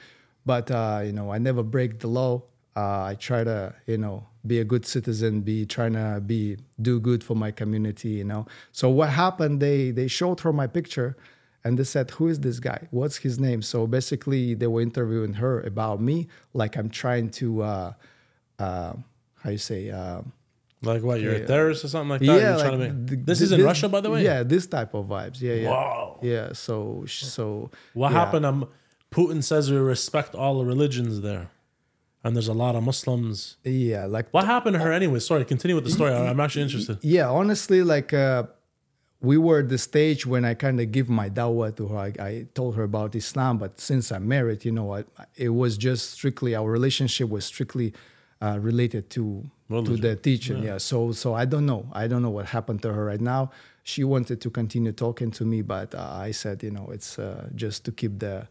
but 0.46 0.70
uh, 0.70 1.00
you 1.04 1.12
know 1.12 1.30
I 1.30 1.38
never 1.38 1.62
break 1.62 1.98
the 1.98 2.08
law. 2.08 2.42
Uh, 2.76 3.04
I 3.12 3.14
try 3.18 3.42
to 3.44 3.74
you 3.86 3.98
know 3.98 4.26
be 4.46 4.60
a 4.60 4.64
good 4.64 4.86
citizen, 4.86 5.40
be 5.40 5.66
trying 5.66 5.94
to 5.94 6.22
be 6.24 6.56
do 6.80 7.00
good 7.00 7.22
for 7.24 7.34
my 7.34 7.50
community. 7.50 8.10
You 8.10 8.24
know. 8.24 8.46
So 8.72 8.88
what 8.90 9.10
happened? 9.10 9.60
They 9.60 9.90
they 9.90 10.08
showed 10.08 10.40
her 10.40 10.52
my 10.52 10.66
picture, 10.66 11.16
and 11.64 11.78
they 11.78 11.84
said, 11.84 12.10
"Who 12.12 12.28
is 12.28 12.40
this 12.40 12.60
guy? 12.60 12.86
What's 12.90 13.16
his 13.16 13.38
name?" 13.38 13.60
So 13.62 13.86
basically, 13.86 14.54
they 14.54 14.66
were 14.68 14.82
interviewing 14.82 15.34
her 15.34 15.60
about 15.62 16.00
me, 16.00 16.28
like 16.54 16.76
I'm 16.76 16.90
trying 16.90 17.30
to, 17.40 17.62
uh, 17.62 17.92
uh, 18.58 18.92
how 19.42 19.50
you 19.50 19.58
say, 19.58 19.90
uh, 19.90 20.20
Like 20.82 21.02
what? 21.02 21.20
You're 21.22 21.32
Yeah. 21.38 21.44
a 21.44 21.46
terrorist 21.46 21.84
or 21.84 21.88
something 21.88 22.10
like 22.10 22.20
that? 22.20 22.40
yeah, 22.40 22.56
like 22.56 22.66
trying 22.66 22.78
to 22.78 22.84
make- 22.92 23.08
th- 23.08 23.20
this 23.24 23.38
th- 23.38 23.46
is 23.46 23.52
in 23.52 23.64
Russia, 23.64 23.88
by 23.88 24.00
the 24.04 24.10
way. 24.10 24.22
Yeah, 24.22 24.42
this 24.44 24.66
type 24.66 24.92
of 24.94 25.06
vibes. 25.06 25.40
Yeah, 25.40 25.54
yeah, 25.54 25.70
Wow. 25.70 26.18
yeah. 26.22 26.52
So, 26.52 27.04
so 27.08 27.70
What 27.94 28.12
yeah. 28.12 28.18
happened? 28.20 28.44
Um, 28.46 28.68
Putin 29.10 29.42
says 29.42 29.70
we 29.70 29.76
respect 29.78 30.34
all 30.34 30.58
the 30.58 30.64
religions 30.64 31.20
there, 31.20 31.50
and 32.22 32.34
there's 32.36 32.48
a 32.48 32.54
lot 32.54 32.74
of 32.76 32.82
Muslims. 32.82 33.56
Yeah, 33.64 34.06
like 34.06 34.28
What 34.32 34.46
happened 34.46 34.74
to 34.74 34.80
her 34.80 34.92
anyway? 34.92 35.20
Sorry, 35.20 35.44
continue 35.44 35.74
with 35.74 35.84
the 35.84 35.90
story. 35.90 36.12
I'm 36.12 36.40
actually 36.40 36.62
interested. 36.62 36.98
yeah 37.02 37.28
honestly 37.28 37.82
like 37.82 38.12
uh, 38.12 38.44
we 39.20 39.38
were 39.38 39.60
at 39.60 39.68
the 39.68 39.78
stage 39.78 40.26
when 40.26 40.44
i 40.44 40.52
kind 40.54 40.78
of 40.80 40.92
give 40.92 41.08
my 41.08 41.28
dawah 41.30 41.74
to 41.74 41.88
her 41.88 41.98
I, 41.98 42.12
I 42.20 42.46
told 42.54 42.74
her 42.76 42.82
about 42.82 43.14
islam 43.14 43.56
but 43.58 43.80
since 43.80 44.12
i'm 44.12 44.28
married 44.28 44.64
you 44.64 44.72
know 44.72 44.94
I, 44.94 45.04
it 45.36 45.48
was 45.48 45.78
just 45.78 46.10
strictly 46.10 46.54
our 46.54 46.70
relationship 46.70 47.28
was 47.30 47.44
strictly 47.46 47.94
uh, 48.42 48.58
related 48.60 49.08
to 49.10 49.24
to 49.70 49.96
the 49.96 50.14
teaching 50.16 50.62
yeah. 50.62 50.78
so 50.78 51.12
so 51.12 51.32
i 51.34 51.44
don't 51.46 51.64
know 51.66 51.88
i 51.92 52.06
don't 52.06 52.22
know 52.22 52.30
what 52.38 52.46
happened 52.46 52.82
to 52.82 52.92
her 52.92 53.04
right 53.06 53.20
now 53.20 53.50
she 53.82 54.04
wanted 54.04 54.40
to 54.42 54.50
continue 54.50 54.92
talking 54.92 55.30
to 55.30 55.44
me 55.44 55.62
but 55.62 55.94
uh, 55.94 56.26
i 56.26 56.30
said 56.30 56.62
you 56.62 56.70
know 56.70 56.86
it's 56.92 57.18
uh, 57.18 57.48
just 57.54 57.84
to 57.86 57.90
keep 57.92 58.18
the 58.18 58.46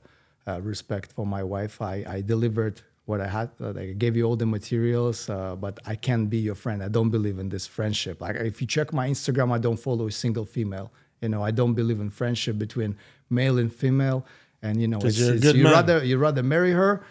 uh, 0.48 0.62
respect 0.62 1.12
for 1.12 1.26
my 1.26 1.44
wife 1.44 1.82
i, 1.82 1.96
I 2.08 2.22
delivered 2.22 2.82
what 3.08 3.22
I 3.22 3.28
had. 3.28 3.52
Uh, 3.62 3.72
I 3.78 3.94
gave 4.04 4.16
you 4.18 4.24
all 4.28 4.36
the 4.36 4.48
materials, 4.48 5.30
uh, 5.30 5.56
but 5.56 5.78
I 5.86 5.94
can't 5.96 6.28
be 6.28 6.40
your 6.40 6.56
friend. 6.56 6.82
I 6.82 6.88
don't 6.88 7.12
believe 7.12 7.38
in 7.38 7.50
this 7.50 7.68
friendship. 7.68 8.20
Like 8.20 8.36
if 8.38 8.60
you 8.62 8.66
check 8.66 8.92
my 8.94 9.08
Instagram, 9.08 9.52
I 9.54 9.60
don't 9.60 9.78
follow 9.78 10.08
a 10.08 10.12
single 10.12 10.44
female. 10.44 10.92
You 11.22 11.30
know, 11.30 11.44
I 11.44 11.52
don't 11.52 11.76
believe 11.76 12.00
in 12.00 12.10
friendship 12.10 12.58
between 12.58 12.98
male 13.30 13.60
and 13.60 13.72
female. 13.72 14.26
And 14.64 14.82
you 14.82 14.88
know, 14.88 14.98
it's, 15.04 15.20
it's- 15.22 15.54
you 15.54 15.66
man. 15.66 15.74
rather 15.74 16.04
you 16.04 16.18
rather 16.18 16.42
marry 16.42 16.72
her, 16.72 17.04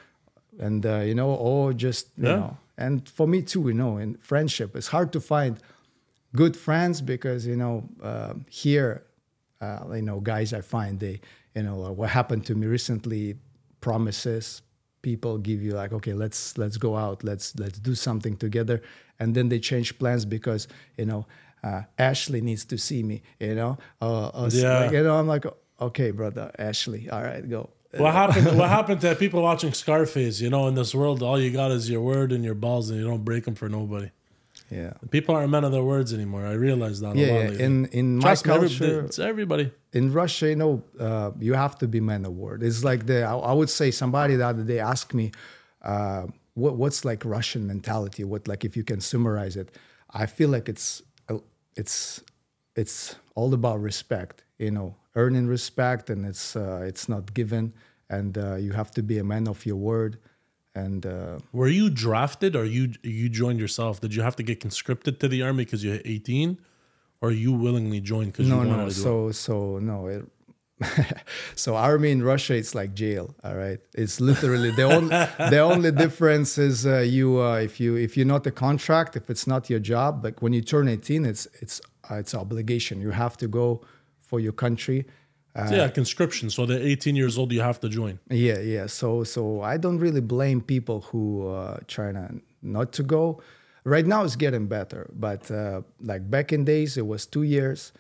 and 0.59 0.85
uh, 0.85 0.99
you 1.09 1.15
know, 1.15 1.31
or 1.33 1.73
just 1.73 2.09
you 2.19 2.25
Yeah. 2.29 2.37
know. 2.41 2.57
And 2.77 3.09
for 3.09 3.29
me 3.29 3.43
too, 3.43 3.63
you 3.69 3.75
know, 3.75 3.99
in 3.99 4.17
friendship, 4.17 4.75
it's 4.75 4.89
hard 4.89 5.13
to 5.13 5.21
find 5.21 5.61
good 6.35 6.57
friends 6.57 7.01
because 7.03 7.47
you 7.47 7.57
know 7.63 7.89
uh, 8.03 8.35
here, 8.51 9.05
uh, 9.61 9.85
you 9.95 10.03
know, 10.03 10.19
guys 10.19 10.53
I 10.53 10.61
find 10.61 10.99
they, 10.99 11.21
you 11.55 11.63
know, 11.63 11.85
uh, 11.85 11.93
what 11.93 12.11
happened 12.11 12.45
to 12.47 12.55
me 12.55 12.67
recently, 12.67 13.37
promises 13.81 14.63
people 15.03 15.37
give 15.37 15.63
you 15.63 15.73
like 15.75 15.93
okay 15.93 16.15
let's 16.15 16.57
let's 16.57 16.79
go 16.79 16.97
out 16.97 17.23
let's 17.23 17.55
let's 17.59 17.79
do 17.79 17.95
something 17.95 18.35
together 18.39 18.81
and 19.21 19.35
then 19.35 19.51
they 19.51 19.59
change 19.59 19.99
plans 19.99 20.25
because 20.25 20.67
you 20.97 21.05
know 21.05 21.27
uh, 21.63 21.83
ashley 21.99 22.41
needs 22.41 22.65
to 22.65 22.79
see 22.79 23.03
me 23.03 23.21
you 23.39 23.55
know 23.55 23.77
uh, 24.01 24.29
uh, 24.29 24.51
Yeah. 24.51 24.79
like, 24.81 24.93
you 24.93 25.03
know 25.03 25.17
i'm 25.19 25.27
like 25.29 25.45
okay 25.79 26.11
brother 26.13 26.51
ashley 26.59 27.11
all 27.11 27.23
right 27.23 27.47
go 27.49 27.69
What 27.99 28.15
happened? 28.15 28.59
What 28.59 28.71
happened 28.71 29.01
to 29.03 29.15
people 29.15 29.41
watching 29.43 29.73
Scarface? 29.73 30.41
You 30.41 30.51
know, 30.51 30.67
in 30.67 30.75
this 30.75 30.95
world, 30.95 31.23
all 31.23 31.39
you 31.41 31.51
got 31.53 31.71
is 31.71 31.89
your 31.89 32.01
word 32.01 32.33
and 32.33 32.43
your 32.45 32.55
balls, 32.55 32.91
and 32.91 32.99
you 32.99 33.07
don't 33.07 33.25
break 33.25 33.45
them 33.45 33.55
for 33.55 33.69
nobody. 33.69 34.11
Yeah 34.79 34.93
People 35.17 35.33
aren't 35.37 35.51
men 35.57 35.65
of 35.69 35.73
their 35.77 35.87
words 35.95 36.11
anymore. 36.19 36.45
I 36.55 36.57
realize 36.69 36.97
that. 37.03 37.13
a 37.15 37.19
yeah, 37.19 37.27
lot 37.33 37.41
yeah. 37.43 37.49
lately. 37.51 37.65
in 37.67 37.75
in 38.01 38.07
my 38.19 38.23
Trust 38.25 38.47
every- 38.47 38.69
culture 38.69 38.99
it's 39.09 39.19
everybody. 39.33 39.67
in 39.99 40.05
Russia, 40.23 40.47
you 40.53 40.59
know, 40.63 40.75
uh, 41.07 41.31
you 41.49 41.55
have 41.65 41.75
to 41.83 41.87
be 41.95 41.99
man 42.13 42.23
of 42.29 42.33
word. 42.47 42.59
It's 42.69 42.83
like 42.91 43.03
the 43.11 43.19
I, 43.33 43.35
I 43.51 43.53
would 43.59 43.71
say 43.81 43.89
somebody 44.03 44.33
the 44.41 44.47
other 44.53 44.65
day 44.73 44.81
asked 44.93 45.13
me, 45.21 45.27
uh, 45.93 46.25
what 46.63 46.73
what's 46.83 47.01
like 47.11 47.21
Russian 47.37 47.63
mentality? 47.75 48.23
What 48.33 48.43
like 48.53 48.63
if 48.69 48.73
you 48.79 48.85
can 48.91 49.01
summarize 49.01 49.57
it? 49.63 49.69
I 50.23 50.27
feel 50.37 50.51
like 50.57 50.67
it's 50.73 51.03
uh, 51.31 51.39
it's 51.81 51.97
it's 52.83 52.97
all 53.39 53.53
about 53.61 53.79
respect. 53.91 54.37
You 54.67 54.71
know, 54.77 54.89
earning 55.23 55.47
respect, 55.57 56.05
and 56.13 56.21
it's 56.31 56.45
uh, 56.57 56.91
it's 56.91 57.05
not 57.15 57.25
given, 57.41 57.65
and 58.09 58.33
uh, 58.39 58.55
you 58.65 58.73
have 58.81 58.91
to 58.99 59.03
be 59.03 59.17
a 59.19 59.25
man 59.25 59.45
of 59.49 59.59
your 59.67 59.77
word. 59.93 60.13
And 60.75 61.07
uh, 61.07 61.39
Were 61.53 61.69
you 61.69 61.89
drafted, 61.89 62.57
or 62.57 62.65
you 62.65 62.93
you 63.03 63.29
joined 63.29 63.61
yourself? 63.61 64.01
Did 64.01 64.15
you 64.15 64.23
have 64.23 64.37
to 64.37 64.43
get 64.43 64.59
conscripted 64.61 65.21
to 65.21 65.29
the 65.29 65.43
army 65.43 65.65
because 65.65 65.85
you're 65.85 66.01
18, 66.05 66.59
or 67.21 67.31
you 67.31 67.53
willingly 67.53 68.01
joined 68.01 68.33
because 68.33 68.49
you 68.49 68.55
no, 68.55 68.63
no. 68.65 68.71
to 68.71 68.83
do 68.83 68.87
it? 68.89 68.93
So, 68.93 69.31
so 69.33 69.79
no. 69.79 70.07
It, 70.07 70.25
so 71.55 71.77
army 71.77 72.11
in 72.11 72.23
Russia, 72.23 72.55
it's 72.55 72.75
like 72.75 72.95
jail. 72.95 73.35
All 73.45 73.55
right, 73.55 73.79
it's 73.95 74.21
literally 74.21 74.73
the 74.73 74.83
only 74.83 75.09
the 75.51 75.61
only 75.61 75.93
difference 75.93 76.59
is 76.59 76.87
uh, 76.87 76.99
you 76.99 77.41
uh, 77.41 77.59
if 77.59 77.79
you 77.79 77.97
if 77.97 78.17
you're 78.17 78.27
not 78.27 78.47
a 78.47 78.51
contract, 78.51 79.17
if 79.17 79.31
it's 79.31 79.47
not 79.47 79.71
your 79.71 79.79
job. 79.79 80.25
Like 80.25 80.43
when 80.43 80.53
you 80.53 80.61
turn 80.61 80.89
18, 80.89 81.25
it's 81.25 81.47
it's 81.61 81.81
uh, 82.11 82.17
it's 82.17 82.35
obligation. 82.35 83.01
You 83.01 83.11
have 83.11 83.37
to 83.39 83.49
go 83.49 83.83
for 84.19 84.41
your 84.41 84.53
country. 84.53 85.07
Uh, 85.57 85.69
yeah, 85.71 85.89
conscription. 85.89 86.51
So 86.51 86.67
they're 86.67 86.83
18 86.83 87.15
years 87.17 87.39
old. 87.39 87.53
You 87.53 87.61
have 87.61 87.79
to 87.81 87.89
join. 87.89 88.19
yeah, 88.31 88.59
yeah. 88.59 88.87
So, 88.87 89.23
so 89.25 89.61
I 89.63 89.77
don't 89.77 89.99
really 89.99 90.21
blame 90.21 90.61
people 90.61 91.03
who 91.13 91.49
uh, 91.49 91.79
try 91.87 92.11
to 92.13 92.41
not 92.63 92.93
to 92.95 93.03
go. 93.05 93.41
Right 93.85 94.07
now, 94.07 94.25
it's 94.25 94.35
getting 94.37 94.67
better, 94.67 95.11
but 95.13 95.51
uh, 95.51 95.83
like 96.01 96.29
back 96.31 96.53
in 96.53 96.65
days, 96.65 96.97
it 96.97 97.07
was 97.07 97.27
two 97.27 97.43
years. 97.45 97.93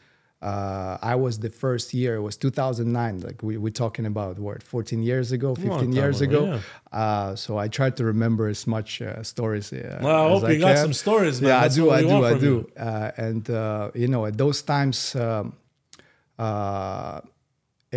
Uh, 0.42 0.98
I 1.00 1.14
was 1.14 1.38
the 1.38 1.48
first 1.48 1.94
year. 1.94 2.16
It 2.16 2.22
was 2.22 2.36
2009. 2.36 3.20
Like 3.20 3.42
we, 3.42 3.56
we're 3.56 3.70
talking 3.70 4.04
about 4.04 4.38
what 4.38 4.62
14 4.62 5.02
years 5.02 5.30
ago, 5.32 5.54
15 5.54 5.70
time 5.78 5.92
years 5.92 6.20
ago, 6.22 6.44
ago. 6.44 6.60
Uh, 6.92 7.34
so 7.36 7.56
I 7.56 7.68
tried 7.68 7.96
to 7.98 8.04
remember 8.04 8.48
as 8.48 8.66
much 8.66 9.00
uh, 9.00 9.22
stories. 9.22 9.72
Uh, 9.72 10.00
Well, 10.02 10.26
I 10.26 10.28
hope 10.40 10.50
you 10.50 10.58
got 10.58 10.74
can. 10.74 10.84
some 10.84 10.92
stories, 10.92 11.40
man. 11.40 11.48
Yeah, 11.50 11.60
That's 11.60 11.78
I 11.78 11.80
do. 11.80 11.90
I 11.90 12.02
do. 12.02 12.24
I 12.24 12.34
do. 12.38 12.70
Uh, 12.76 13.10
and 13.16 13.48
uh, 13.48 13.90
you 13.94 14.08
know, 14.08 14.26
at 14.26 14.36
those 14.36 14.60
times. 14.62 15.14
Um, 15.14 15.54
uh, 16.38 17.20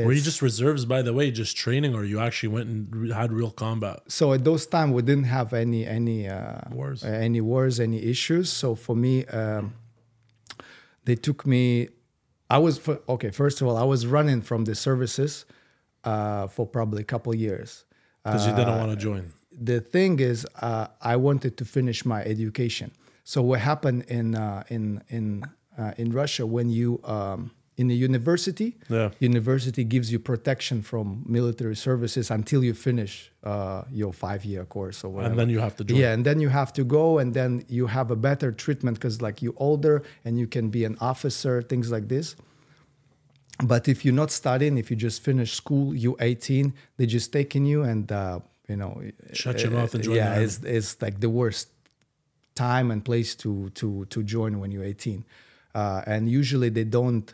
Were 0.05 0.13
you 0.13 0.21
just 0.21 0.41
reserves, 0.41 0.85
by 0.85 1.01
the 1.01 1.13
way, 1.13 1.31
just 1.31 1.55
training, 1.57 1.95
or 1.95 2.03
you 2.03 2.19
actually 2.19 2.49
went 2.49 2.67
and 2.69 3.11
had 3.13 3.31
real 3.31 3.51
combat? 3.51 3.97
so 4.07 4.33
at 4.33 4.43
those 4.43 4.65
time 4.67 4.89
we 4.93 5.01
didn't 5.01 5.25
have 5.37 5.53
any 5.53 5.81
any 5.99 6.27
uh, 6.27 6.61
Wars. 6.71 7.03
uh, 7.03 7.07
any 7.07 7.41
wars 7.41 7.79
any 7.79 7.99
issues 8.13 8.49
so 8.61 8.75
for 8.75 8.95
me 8.95 9.25
um, 9.41 9.73
they 11.05 11.15
took 11.15 11.45
me 11.45 11.87
i 12.49 12.57
was 12.57 12.77
for, 12.77 12.99
okay 13.07 13.31
first 13.31 13.61
of 13.61 13.67
all 13.67 13.77
i 13.77 13.83
was 13.83 14.05
running 14.07 14.41
from 14.41 14.65
the 14.65 14.75
services 14.75 15.45
uh, 16.03 16.47
for 16.47 16.65
probably 16.65 17.01
a 17.01 17.05
couple 17.13 17.33
years 17.35 17.85
Because 18.23 18.45
you 18.47 18.53
didn't 18.55 18.73
Uh, 18.75 18.83
want 18.85 18.91
to 18.91 18.97
join. 19.09 19.23
the 19.71 19.79
thing 19.93 20.19
is 20.19 20.45
uh, 20.61 20.87
i 21.01 21.15
wanted 21.27 21.53
to 21.59 21.65
finish 21.65 21.99
my 22.05 22.21
education 22.33 22.91
so 23.23 23.37
what 23.49 23.59
happened 23.71 24.01
in 24.17 24.35
uh, 24.35 24.63
in 24.75 24.83
in 25.17 25.25
uh, 25.77 25.93
in 26.01 26.07
russia 26.21 26.43
when 26.45 26.67
you 26.69 26.89
um, 27.15 27.51
in 27.79 27.87
the 27.87 27.95
university 28.09 28.69
Yeah. 28.89 29.09
university 29.19 29.83
gives 29.83 30.07
you 30.11 30.19
protection 30.19 30.81
from 30.81 31.05
military 31.27 31.75
services 31.75 32.31
until 32.31 32.61
you 32.63 32.73
finish 32.73 33.13
uh, 33.43 33.83
your 34.01 34.11
five 34.13 34.41
year 34.51 34.65
course 34.65 35.03
or 35.05 35.09
whatever 35.13 35.31
And 35.31 35.39
then 35.39 35.49
you 35.49 35.59
have 35.59 35.75
to 35.77 35.83
join. 35.83 35.97
yeah 36.01 36.13
and 36.15 36.23
then 36.25 36.39
you 36.39 36.49
have 36.49 36.71
to 36.73 36.83
go 36.83 37.19
and 37.21 37.33
then 37.33 37.51
you 37.77 37.87
have 37.87 38.07
a 38.11 38.15
better 38.29 38.51
treatment 38.51 38.93
because 38.99 39.21
like 39.27 39.37
you 39.45 39.53
older 39.57 39.95
and 40.25 40.39
you 40.41 40.47
can 40.47 40.69
be 40.77 40.85
an 40.89 40.95
officer 41.11 41.61
things 41.61 41.87
like 41.95 42.07
this 42.15 42.35
but 43.63 43.87
if 43.87 44.03
you're 44.03 44.13
not 44.23 44.31
studying 44.31 44.77
if 44.77 44.89
you 44.91 44.97
just 44.97 45.23
finish 45.23 45.53
school 45.53 45.95
you're 45.95 46.15
18 46.19 46.73
they 46.97 47.05
just 47.05 47.31
taking 47.31 47.65
you 47.65 47.83
and 47.83 48.11
uh, 48.11 48.39
you 48.67 48.75
know 48.75 49.01
Shut 49.33 49.61
your 49.63 49.71
mouth 49.71 49.93
and 49.95 50.03
join 50.03 50.15
yeah 50.15 50.35
it's, 50.43 50.57
it's 50.63 51.01
like 51.01 51.19
the 51.19 51.29
worst 51.29 51.69
time 52.55 52.91
and 52.91 53.03
place 53.03 53.35
to 53.43 53.69
to 53.79 54.05
to 54.05 54.23
join 54.23 54.59
when 54.59 54.71
you're 54.71 54.83
18 54.83 55.23
uh, 55.75 56.01
and 56.07 56.27
usually 56.29 56.69
they 56.69 56.83
don't 56.83 57.33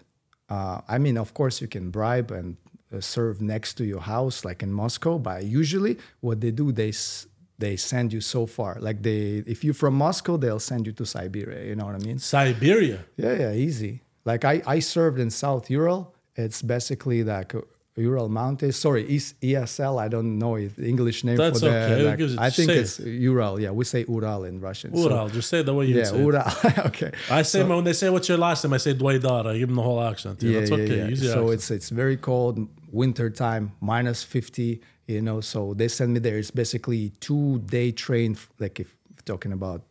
uh, 0.54 0.78
i 0.96 0.98
mean 1.06 1.18
of 1.26 1.30
course 1.40 1.56
you 1.64 1.70
can 1.76 1.86
bribe 1.98 2.30
and 2.40 2.48
uh, 2.96 3.00
serve 3.16 3.36
next 3.54 3.72
to 3.80 3.84
your 3.94 4.04
house 4.16 4.38
like 4.50 4.60
in 4.66 4.72
moscow 4.84 5.14
but 5.28 5.38
usually 5.62 5.94
what 6.26 6.38
they 6.44 6.52
do 6.62 6.66
they 6.82 6.92
s- 7.02 7.26
they 7.64 7.76
send 7.92 8.08
you 8.16 8.22
so 8.36 8.42
far 8.58 8.72
like 8.88 9.00
they 9.10 9.22
if 9.54 9.60
you're 9.64 9.80
from 9.84 9.94
moscow 10.08 10.34
they'll 10.44 10.66
send 10.72 10.82
you 10.88 10.94
to 11.00 11.06
siberia 11.16 11.62
you 11.70 11.76
know 11.78 11.86
what 11.90 11.96
i 12.02 12.04
mean 12.10 12.20
Siberia. 12.36 13.00
yeah, 13.24 13.36
yeah, 13.44 13.66
easy. 13.68 13.94
Like 14.32 14.44
I, 14.54 14.56
I 14.76 14.80
served 14.96 15.18
in 15.26 15.30
South 15.44 15.66
Ural. 15.80 16.02
It's 16.44 16.62
basically 16.76 17.20
like 17.36 17.52
Ural 17.96 18.28
Mountains. 18.28 18.76
Sorry, 18.76 19.04
ESL. 19.06 20.00
I 20.00 20.08
don't 20.08 20.40
know 20.40 20.56
it, 20.56 20.76
the 20.76 20.88
English 20.88 21.24
name 21.24 21.38
That's 21.38 21.60
for 21.60 21.68
the. 21.70 21.76
okay. 21.86 22.04
Like- 22.04 22.18
gives 22.18 22.36
a- 22.36 22.42
I 22.42 22.50
think 22.50 22.72
it's 22.72 23.00
Ural. 23.00 23.60
Yeah, 23.60 23.72
we 23.72 23.86
say 23.86 24.04
Ural 24.08 24.46
in 24.46 24.60
Russian. 24.60 24.96
So- 24.96 25.04
Ural. 25.10 25.30
just 25.30 25.50
say 25.50 25.60
it 25.60 25.66
the 25.68 25.74
way 25.74 25.86
you 25.86 25.98
yeah, 25.98 26.06
say 26.06 26.18
it. 26.18 26.22
Ural. 26.22 26.44
okay. 26.88 27.12
I 27.30 27.44
say 27.44 27.64
when 27.64 27.84
they 27.84 27.94
say 27.94 28.10
what's 28.10 28.28
your 28.28 28.40
last 28.40 28.64
name, 28.64 28.74
I 28.74 28.78
say 28.78 28.94
Dwaydar. 28.96 29.46
I 29.46 29.58
give 29.60 29.68
them 29.70 29.76
the 29.76 29.84
whole 29.84 30.02
accent. 30.02 30.42
Yeah, 30.42 30.50
Yeah, 30.52 30.60
that's 30.60 30.72
yeah, 30.72 30.78
okay. 30.78 30.98
yeah. 30.98 31.08
Your 31.08 31.16
So 31.18 31.32
accent. 31.44 31.54
it's 31.54 31.72
it's 31.72 31.90
very 31.90 32.18
cold, 32.18 32.68
winter 32.92 33.30
time, 33.30 33.74
minus 33.80 34.24
fifty. 34.24 34.82
You 35.06 35.22
know, 35.22 35.42
so 35.42 35.74
they 35.74 35.90
send 35.90 36.14
me 36.14 36.20
there. 36.20 36.38
It's 36.38 36.50
basically 36.52 37.10
two 37.20 37.60
day 37.60 37.92
train. 37.92 38.38
Like 38.60 38.80
if 38.80 38.96
talking 39.26 39.52
about 39.52 39.82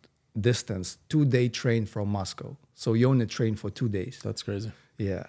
distance, 0.40 0.98
two 1.08 1.24
day 1.24 1.48
train 1.48 1.86
from 1.86 2.08
Moscow. 2.08 2.56
So 2.74 2.94
you 2.94 3.08
only 3.08 3.26
train 3.26 3.54
for 3.54 3.70
two 3.70 3.88
days. 3.88 4.18
That's 4.24 4.42
crazy. 4.42 4.72
Yeah. 4.98 5.24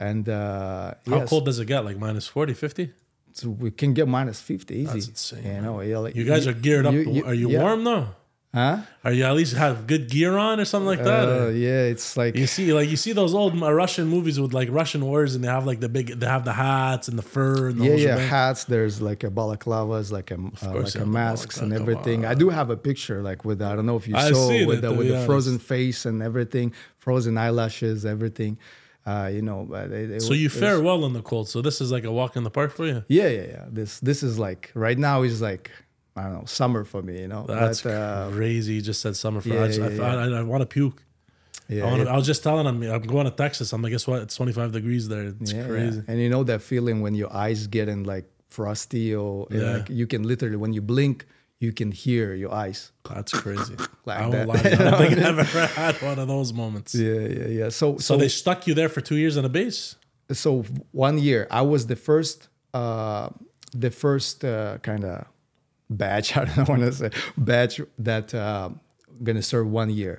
And 0.00 0.28
uh, 0.28 0.94
How 1.06 1.18
yes, 1.18 1.28
cold 1.28 1.44
does 1.44 1.58
it 1.60 1.66
get? 1.66 1.84
Like 1.84 1.98
minus 1.98 2.26
40, 2.26 2.54
50? 2.54 2.90
so 3.32 3.48
we 3.50 3.70
can 3.70 3.94
get 3.94 4.08
minus 4.08 4.40
50 4.40 4.74
easy. 4.74 4.86
That's 4.86 5.08
insane, 5.08 5.44
You 5.44 5.60
know, 5.60 5.80
yeah, 5.82 5.98
like 5.98 6.16
You 6.16 6.24
guys 6.24 6.48
are 6.48 6.52
geared 6.52 6.84
up. 6.86 6.94
you- 6.94 7.12
you- 7.12 7.24
are 7.24 7.34
you 7.34 7.48
yeah. 7.50 7.62
warm 7.62 7.84
though? 7.84 8.08
Huh? 8.52 8.78
Are 9.04 9.12
you 9.12 9.22
at 9.24 9.34
least 9.36 9.54
have 9.54 9.86
good 9.86 10.10
gear 10.10 10.36
on 10.36 10.58
or 10.58 10.64
something 10.64 10.88
like 10.88 11.04
that? 11.04 11.28
Uh, 11.28 11.48
yeah, 11.50 11.84
it's 11.84 12.16
like 12.16 12.34
You 12.34 12.48
see, 12.48 12.72
like 12.72 12.88
you 12.90 12.96
see 12.96 13.12
those 13.12 13.32
old 13.32 13.54
Russian 13.60 14.08
movies 14.08 14.40
with 14.40 14.52
like 14.52 14.68
Russian 14.72 15.06
warriors, 15.06 15.36
and 15.36 15.44
they 15.44 15.48
have 15.48 15.64
like 15.66 15.78
the 15.78 15.88
big, 15.88 16.18
they 16.18 16.26
have 16.26 16.44
the 16.44 16.54
hats 16.54 17.06
and 17.06 17.16
the 17.16 17.22
fur 17.22 17.68
and 17.68 17.78
the 17.80 17.84
yeah, 17.84 17.94
yeah, 17.94 18.16
hats. 18.18 18.64
There's 18.64 19.00
like 19.00 19.22
a 19.22 19.30
balaclavas, 19.30 20.10
like 20.10 20.32
a 20.32 20.38
uh, 20.66 20.74
like 20.82 20.96
a 20.96 21.06
masks 21.06 21.58
and 21.58 21.72
everything. 21.72 22.26
I 22.26 22.34
do 22.34 22.48
have 22.48 22.70
a 22.70 22.76
picture 22.76 23.22
like 23.22 23.44
with 23.44 23.62
I 23.62 23.76
don't 23.76 23.86
know 23.86 23.96
if 23.96 24.08
you 24.08 24.16
I've 24.16 24.34
saw 24.34 24.48
with 24.66 24.78
it, 24.78 24.82
the 24.82 24.92
with 24.92 25.06
the 25.06 25.24
frozen 25.26 25.60
face 25.60 26.04
and 26.04 26.20
everything, 26.20 26.74
frozen 26.98 27.38
eyelashes, 27.38 28.04
everything. 28.04 28.58
Uh, 29.06 29.30
you 29.32 29.40
know, 29.42 29.66
it 29.72 30.20
So 30.22 30.34
you 30.34 30.44
was- 30.50 30.56
fare 30.58 30.80
well 30.80 31.04
in 31.06 31.12
the 31.14 31.22
cold. 31.22 31.48
So 31.48 31.62
this 31.62 31.80
is 31.80 31.90
like 31.90 32.04
a 32.04 32.12
walk 32.12 32.36
in 32.36 32.44
the 32.44 32.50
park 32.50 32.72
for 32.72 32.86
you. 32.86 33.02
Yeah, 33.08 33.28
yeah, 33.28 33.46
yeah. 33.46 33.64
This 33.70 33.98
this 34.00 34.22
is 34.22 34.38
like 34.38 34.70
right 34.74 34.98
now 34.98 35.22
is 35.22 35.40
like 35.40 35.70
I 36.16 36.24
don't 36.24 36.34
know 36.34 36.44
summer 36.44 36.84
for 36.84 37.02
me. 37.02 37.20
You 37.20 37.28
know, 37.28 37.44
That's 37.48 37.82
but, 37.82 37.90
uh, 37.94 38.30
crazy. 38.32 38.74
You 38.74 38.82
just 38.82 39.00
said 39.00 39.16
summer 39.16 39.40
for. 39.40 39.48
yeah, 39.48 39.64
I, 39.64 39.66
just, 39.68 39.80
yeah, 39.80 40.02
I, 40.02 40.24
I, 40.26 40.38
I 40.40 40.42
want 40.42 40.60
to 40.62 40.66
puke. 40.66 41.02
yeah, 41.68 41.84
I, 41.86 41.90
wanna, 41.90 42.04
I 42.10 42.16
was 42.16 42.26
just 42.26 42.42
telling 42.42 42.66
him 42.66 42.82
I'm 42.82 43.02
going 43.02 43.24
to 43.24 43.30
Texas. 43.44 43.72
I'm 43.72 43.80
like, 43.80 43.92
guess 43.92 44.06
what? 44.06 44.20
It's 44.22 44.36
25 44.36 44.72
degrees 44.72 45.08
there. 45.08 45.28
It's 45.40 45.52
yeah, 45.52 45.66
crazy. 45.66 45.96
yeah. 45.98 46.02
And 46.12 46.20
you 46.20 46.28
know 46.28 46.44
that 46.44 46.60
feeling 46.62 47.00
when 47.00 47.14
your 47.14 47.32
eyes 47.32 47.66
getting 47.68 48.04
like 48.04 48.26
frosty 48.48 49.14
or 49.14 49.46
Yeah. 49.50 49.76
like 49.78 49.88
you 49.88 50.06
can 50.06 50.24
literally 50.24 50.56
when 50.56 50.72
you 50.74 50.82
blink 50.82 51.26
you 51.60 51.72
can 51.72 51.92
hear 51.92 52.34
your 52.34 52.52
eyes. 52.52 52.90
That's 53.08 53.32
crazy. 53.32 53.76
Like 54.06 54.18
I 54.18 54.22
won't 54.22 54.32
that. 54.32 54.48
lie. 54.48 54.54
I 54.56 54.90
don't 54.90 54.98
think 54.98 55.18
I've 55.28 55.38
ever 55.38 55.66
had 55.66 55.94
one 56.02 56.18
of 56.18 56.26
those 56.26 56.52
moments. 56.52 56.94
Yeah, 56.94 57.20
yeah, 57.38 57.46
yeah. 57.60 57.68
So 57.68 57.98
So 57.98 58.16
they 58.16 58.28
stuck 58.28 58.66
you 58.66 58.74
there 58.74 58.88
for 58.88 59.00
two 59.02 59.16
years 59.16 59.36
on 59.36 59.44
a 59.44 59.48
base. 59.60 59.80
so 60.32 60.50
one 61.06 61.16
year 61.28 61.42
i 61.50 61.62
was 61.72 61.82
the 61.92 61.96
first 62.08 62.36
uh 62.80 63.28
the 63.84 63.90
first 64.02 64.36
uh, 64.44 64.78
kind 64.88 65.04
of 65.12 65.16
batch 66.02 66.26
i 66.40 66.44
don't 66.44 66.68
want 66.72 66.82
to 66.88 66.92
say 67.00 67.10
batch 67.50 67.74
that 68.08 68.26
uh, 68.34 68.68
gonna 69.26 69.42
serve 69.52 69.66
one 69.82 69.90
year 70.02 70.16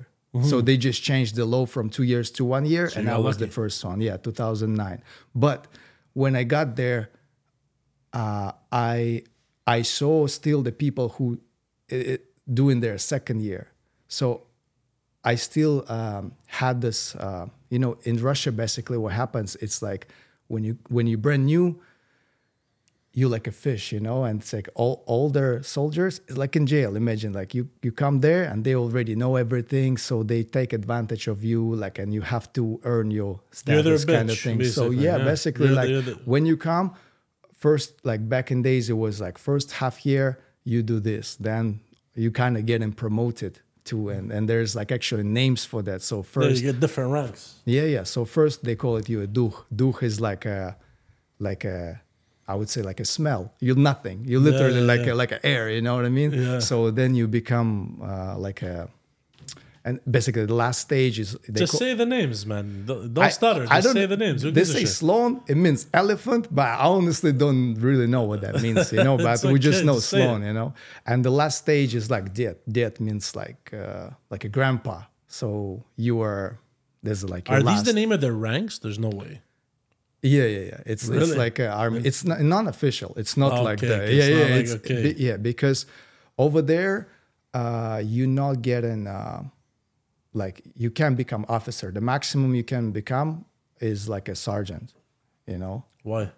so 0.50 0.56
they 0.68 0.76
just 0.88 1.00
changed 1.10 1.32
the 1.40 1.46
law 1.54 1.64
from 1.74 1.86
two 1.96 2.06
years 2.12 2.28
to 2.36 2.42
one 2.56 2.64
year 2.74 2.86
and 2.96 3.04
i 3.16 3.18
was 3.26 3.36
the 3.44 3.48
first 3.58 3.78
one 3.90 3.98
yeah 4.08 4.16
2009 4.16 5.02
but 5.46 5.60
when 6.22 6.32
i 6.40 6.44
got 6.56 6.68
there 6.82 7.02
uh, 8.12 8.52
i 8.70 9.22
i 9.66 9.82
saw 9.82 10.26
still 10.26 10.62
the 10.62 10.72
people 10.72 11.08
who 11.10 11.38
uh, 11.92 12.16
doing 12.52 12.80
their 12.80 12.98
second 12.98 13.40
year 13.42 13.68
so 14.08 14.42
I 15.24 15.36
still 15.36 15.84
um, 15.88 16.32
had 16.46 16.80
this, 16.80 17.14
uh, 17.14 17.46
you 17.70 17.78
know, 17.78 17.96
in 18.02 18.20
Russia, 18.20 18.50
basically 18.50 18.98
what 18.98 19.12
happens, 19.12 19.56
it's 19.56 19.80
like 19.80 20.08
when 20.48 20.64
you 20.64 20.78
when 20.88 21.06
you 21.06 21.16
brand 21.16 21.46
new, 21.46 21.80
you 23.14 23.28
like 23.28 23.46
a 23.46 23.52
fish, 23.52 23.92
you 23.92 24.00
know, 24.00 24.24
and 24.24 24.40
it's 24.40 24.52
like 24.52 24.68
all 24.74 25.04
older 25.06 25.62
soldiers, 25.62 26.20
like 26.28 26.56
in 26.56 26.66
jail. 26.66 26.96
Imagine 26.96 27.32
like 27.32 27.54
you 27.54 27.68
you 27.82 27.92
come 27.92 28.18
there 28.20 28.44
and 28.44 28.64
they 28.64 28.74
already 28.74 29.14
know 29.14 29.36
everything, 29.36 29.96
so 29.96 30.22
they 30.22 30.42
take 30.42 30.72
advantage 30.72 31.28
of 31.28 31.44
you, 31.44 31.74
like, 31.74 31.98
and 31.98 32.12
you 32.12 32.22
have 32.22 32.52
to 32.54 32.80
earn 32.84 33.10
your 33.10 33.40
status, 33.52 34.04
kind 34.04 34.28
of 34.30 34.36
bitch, 34.36 34.42
thing. 34.42 34.64
So 34.64 34.90
yeah, 34.90 35.18
yeah. 35.18 35.24
basically 35.24 35.66
You're 35.68 35.76
like 35.76 35.88
you're 35.88 36.02
the- 36.02 36.18
when 36.24 36.46
you 36.46 36.56
come, 36.56 36.94
first 37.64 37.88
like 38.10 38.22
back 38.34 38.50
in 38.50 38.60
days 38.70 38.84
it 38.94 38.98
was 39.06 39.14
like 39.26 39.36
first 39.38 39.68
half 39.80 39.96
year 40.04 40.26
you 40.64 40.82
do 40.82 40.98
this, 41.00 41.26
then 41.48 41.64
you 42.14 42.30
kind 42.42 42.54
of 42.58 42.62
getting 42.66 42.92
promoted 42.92 43.54
to 43.84 43.96
and 44.14 44.26
and 44.34 44.42
there's 44.50 44.72
like 44.80 44.90
actually 44.98 45.26
names 45.40 45.64
for 45.64 45.80
that. 45.88 46.00
So 46.02 46.22
first 46.22 46.60
you 46.60 46.72
get 46.72 46.80
different 46.80 47.10
ranks. 47.18 47.42
yeah, 47.64 47.88
yeah. 47.96 48.04
So 48.14 48.24
first 48.24 48.56
they 48.66 48.76
call 48.82 48.94
it 49.00 49.08
you 49.12 49.20
a 49.26 49.28
duch. 49.38 49.54
Duch 49.74 50.02
is 50.02 50.20
like 50.20 50.44
a, 50.44 50.76
like 51.38 51.64
a, 51.64 52.00
I 52.46 52.54
would 52.58 52.70
say 52.74 52.82
like 52.90 53.00
a 53.00 53.08
smell. 53.16 53.42
You're 53.60 53.82
nothing. 53.90 54.18
You're 54.28 54.44
literally 54.50 54.80
yeah, 54.80 54.92
like 54.92 55.04
yeah. 55.06 55.12
A, 55.12 55.22
like 55.22 55.32
a 55.32 55.40
air. 55.54 55.64
You 55.70 55.82
know 55.86 55.94
what 55.96 56.04
I 56.04 56.12
mean? 56.20 56.30
Yeah. 56.32 56.60
So 56.60 56.90
then 56.90 57.14
you 57.14 57.26
become 57.28 58.00
uh, 58.02 58.36
like 58.46 58.62
a, 58.62 58.88
and 59.84 59.98
basically 60.08 60.46
the 60.46 60.54
last 60.54 60.80
stage 60.80 61.18
is 61.18 61.36
they 61.48 61.60
Just 61.60 61.76
say 61.76 61.92
the 61.94 62.06
names, 62.06 62.46
man. 62.46 62.84
Don't, 62.86 63.18
I- 63.18 63.30
stutter. 63.30 63.64
I 63.68 63.76
Just 63.76 63.84
don't- 63.86 63.94
say 63.94 64.06
the 64.06 64.16
names. 64.16 64.42
Who 64.42 64.50
They 64.52 64.64
say? 64.64 64.84
Sloan. 64.84 65.40
It 65.48 65.56
means 65.56 65.86
elephant, 65.92 66.46
but 66.54 66.66
I 66.66 66.84
honestly 66.86 67.32
don't 67.32 67.74
really 67.74 68.06
know 68.06 68.22
what 68.22 68.40
that 68.42 68.62
means. 68.62 68.92
You 68.92 69.02
know, 69.04 69.16
but 69.26 69.42
we 69.44 69.58
just 69.58 69.78
okay, 69.78 69.86
know 69.86 69.94
just 69.94 70.10
say 70.10 70.22
Sloan. 70.24 70.42
You 70.44 70.52
know, 70.52 70.74
and 71.06 71.24
the 71.24 71.30
last 71.30 71.58
stage 71.58 71.94
is 71.94 72.10
like 72.10 72.32
Dad. 72.34 72.56
Dad 72.70 73.00
means 73.00 73.34
like 73.34 73.72
uh, 73.72 74.10
like 74.30 74.44
a 74.44 74.48
grandpa. 74.48 75.02
So 75.26 75.82
you 75.96 76.20
are 76.22 76.58
there's 77.02 77.24
like 77.24 77.48
your 77.48 77.58
Are 77.58 77.62
last. 77.62 77.84
these 77.84 77.92
the 77.94 77.98
name 78.00 78.12
of 78.12 78.20
their 78.20 78.34
ranks? 78.48 78.78
There's 78.78 78.98
no 78.98 79.08
way. 79.10 79.40
Yeah, 80.22 80.44
yeah, 80.44 80.64
yeah. 80.70 80.80
It's 80.86 81.08
Really? 81.08 81.22
it's 81.30 81.36
like 81.36 81.58
a 81.58 81.68
army. 81.68 82.02
It's 82.04 82.22
not 82.24 82.40
non-official. 82.40 83.14
It's 83.16 83.36
not 83.36 83.50
like 83.64 83.78
Okay, 83.82 83.88
the 83.88 84.02
okay, 84.02 84.14
yeah, 84.14 84.46
yeah. 84.46 84.56
like, 84.56 84.68
okay. 84.80 85.02
be- 85.12 85.18
yeah, 85.26 85.36
because 85.36 85.86
over 86.38 86.62
there, 86.62 87.08
uh, 87.54 88.00
you're 88.04 88.28
not 88.28 88.62
getting 88.62 89.08
uh, 89.08 89.42
like 90.34 90.62
you 90.74 90.90
can 90.90 91.14
become 91.14 91.44
officer. 91.48 91.90
The 91.92 92.00
maximum 92.00 92.54
you 92.54 92.64
can 92.64 92.90
become 92.92 93.44
is 93.80 94.08
like 94.08 94.28
a 94.28 94.34
sergeant. 94.34 94.94
You 95.46 95.58
know, 95.58 95.84
Why? 96.04 96.30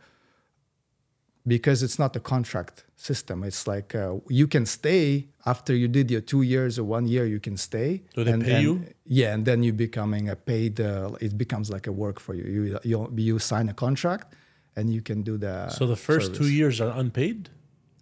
because 1.47 1.83
it's 1.83 1.99
not 1.99 2.17
a 2.17 2.21
contract 2.21 2.85
system. 2.97 3.45
It's 3.45 3.67
like 3.67 3.95
uh, 3.95 4.17
you 4.29 4.47
can 4.49 4.65
stay 4.67 5.29
after 5.45 5.75
you 5.75 5.89
did 5.89 6.11
your 6.11 6.23
two 6.23 6.43
years 6.43 6.79
or 6.79 6.85
one 6.85 7.07
year. 7.07 7.27
You 7.27 7.41
can 7.41 7.57
stay. 7.57 8.03
Do 8.15 8.25
they 8.25 8.33
and, 8.33 8.43
pay 8.45 8.55
and- 8.55 8.63
you? 8.63 8.85
Yeah, 9.05 9.35
and 9.35 9.45
then 9.45 9.63
you 9.63 9.73
becoming 9.75 10.29
a 10.31 10.37
paid. 10.37 10.81
Uh, 10.81 11.11
it 11.21 11.37
becomes 11.37 11.71
like 11.71 11.87
a 11.87 11.93
work 11.93 12.19
for 12.19 12.35
you. 12.35 12.45
You 12.45 12.79
you 12.83 13.13
you 13.17 13.39
sign 13.39 13.69
a 13.69 13.75
contract, 13.75 14.35
and 14.77 14.89
you 14.91 15.03
can 15.03 15.23
do 15.23 15.37
the. 15.37 15.69
So 15.69 15.87
the 15.87 15.97
first 15.97 16.35
two 16.35 16.49
years 16.49 16.81
are 16.81 16.93
unpaid. 16.99 17.51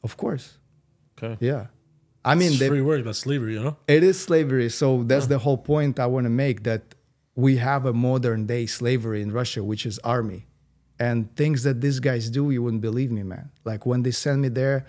Of 0.05 0.17
course, 0.17 0.59
Okay. 1.19 1.37
yeah. 1.41 1.67
I 2.25 2.35
mean, 2.37 2.51
It's 2.51 2.61
they, 2.61 2.69
free 2.69 2.83
work. 2.83 3.05
That's 3.05 3.19
slavery, 3.19 3.55
you 3.55 3.63
know. 3.63 3.77
it 3.89 4.03
is 4.05 4.21
slavery. 4.21 4.69
So 4.69 5.03
that's 5.03 5.27
the 5.27 5.39
whole 5.39 5.59
point 5.59 5.99
I 5.99 6.07
want 6.07 6.25
to 6.25 6.31
make 6.31 6.63
that 6.65 6.95
we 7.35 7.57
have 7.57 7.85
a 7.87 7.93
modern 7.93 8.47
day 8.47 8.67
slavery 8.67 9.23
in 9.23 9.33
Russia, 9.33 9.65
which 9.65 9.85
is 9.87 9.99
army. 10.01 10.47
And 11.01 11.35
things 11.35 11.65
that 11.65 11.81
these 11.81 11.99
guys 11.99 12.31
do, 12.31 12.51
you 12.51 12.63
wouldn't 12.63 12.83
believe 12.83 13.11
me, 13.11 13.23
man. 13.25 13.51
Like 13.65 13.87
when 13.87 14.03
they 14.05 14.13
sent 14.13 14.41
me 14.41 14.49
there, 14.49 14.87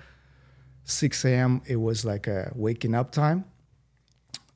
6 0.84 1.26
a.m., 1.26 1.62
it 1.66 1.78
was 1.78 2.06
like 2.06 2.28
a 2.28 2.52
waking 2.56 2.94
up 2.94 3.12
time. 3.12 3.46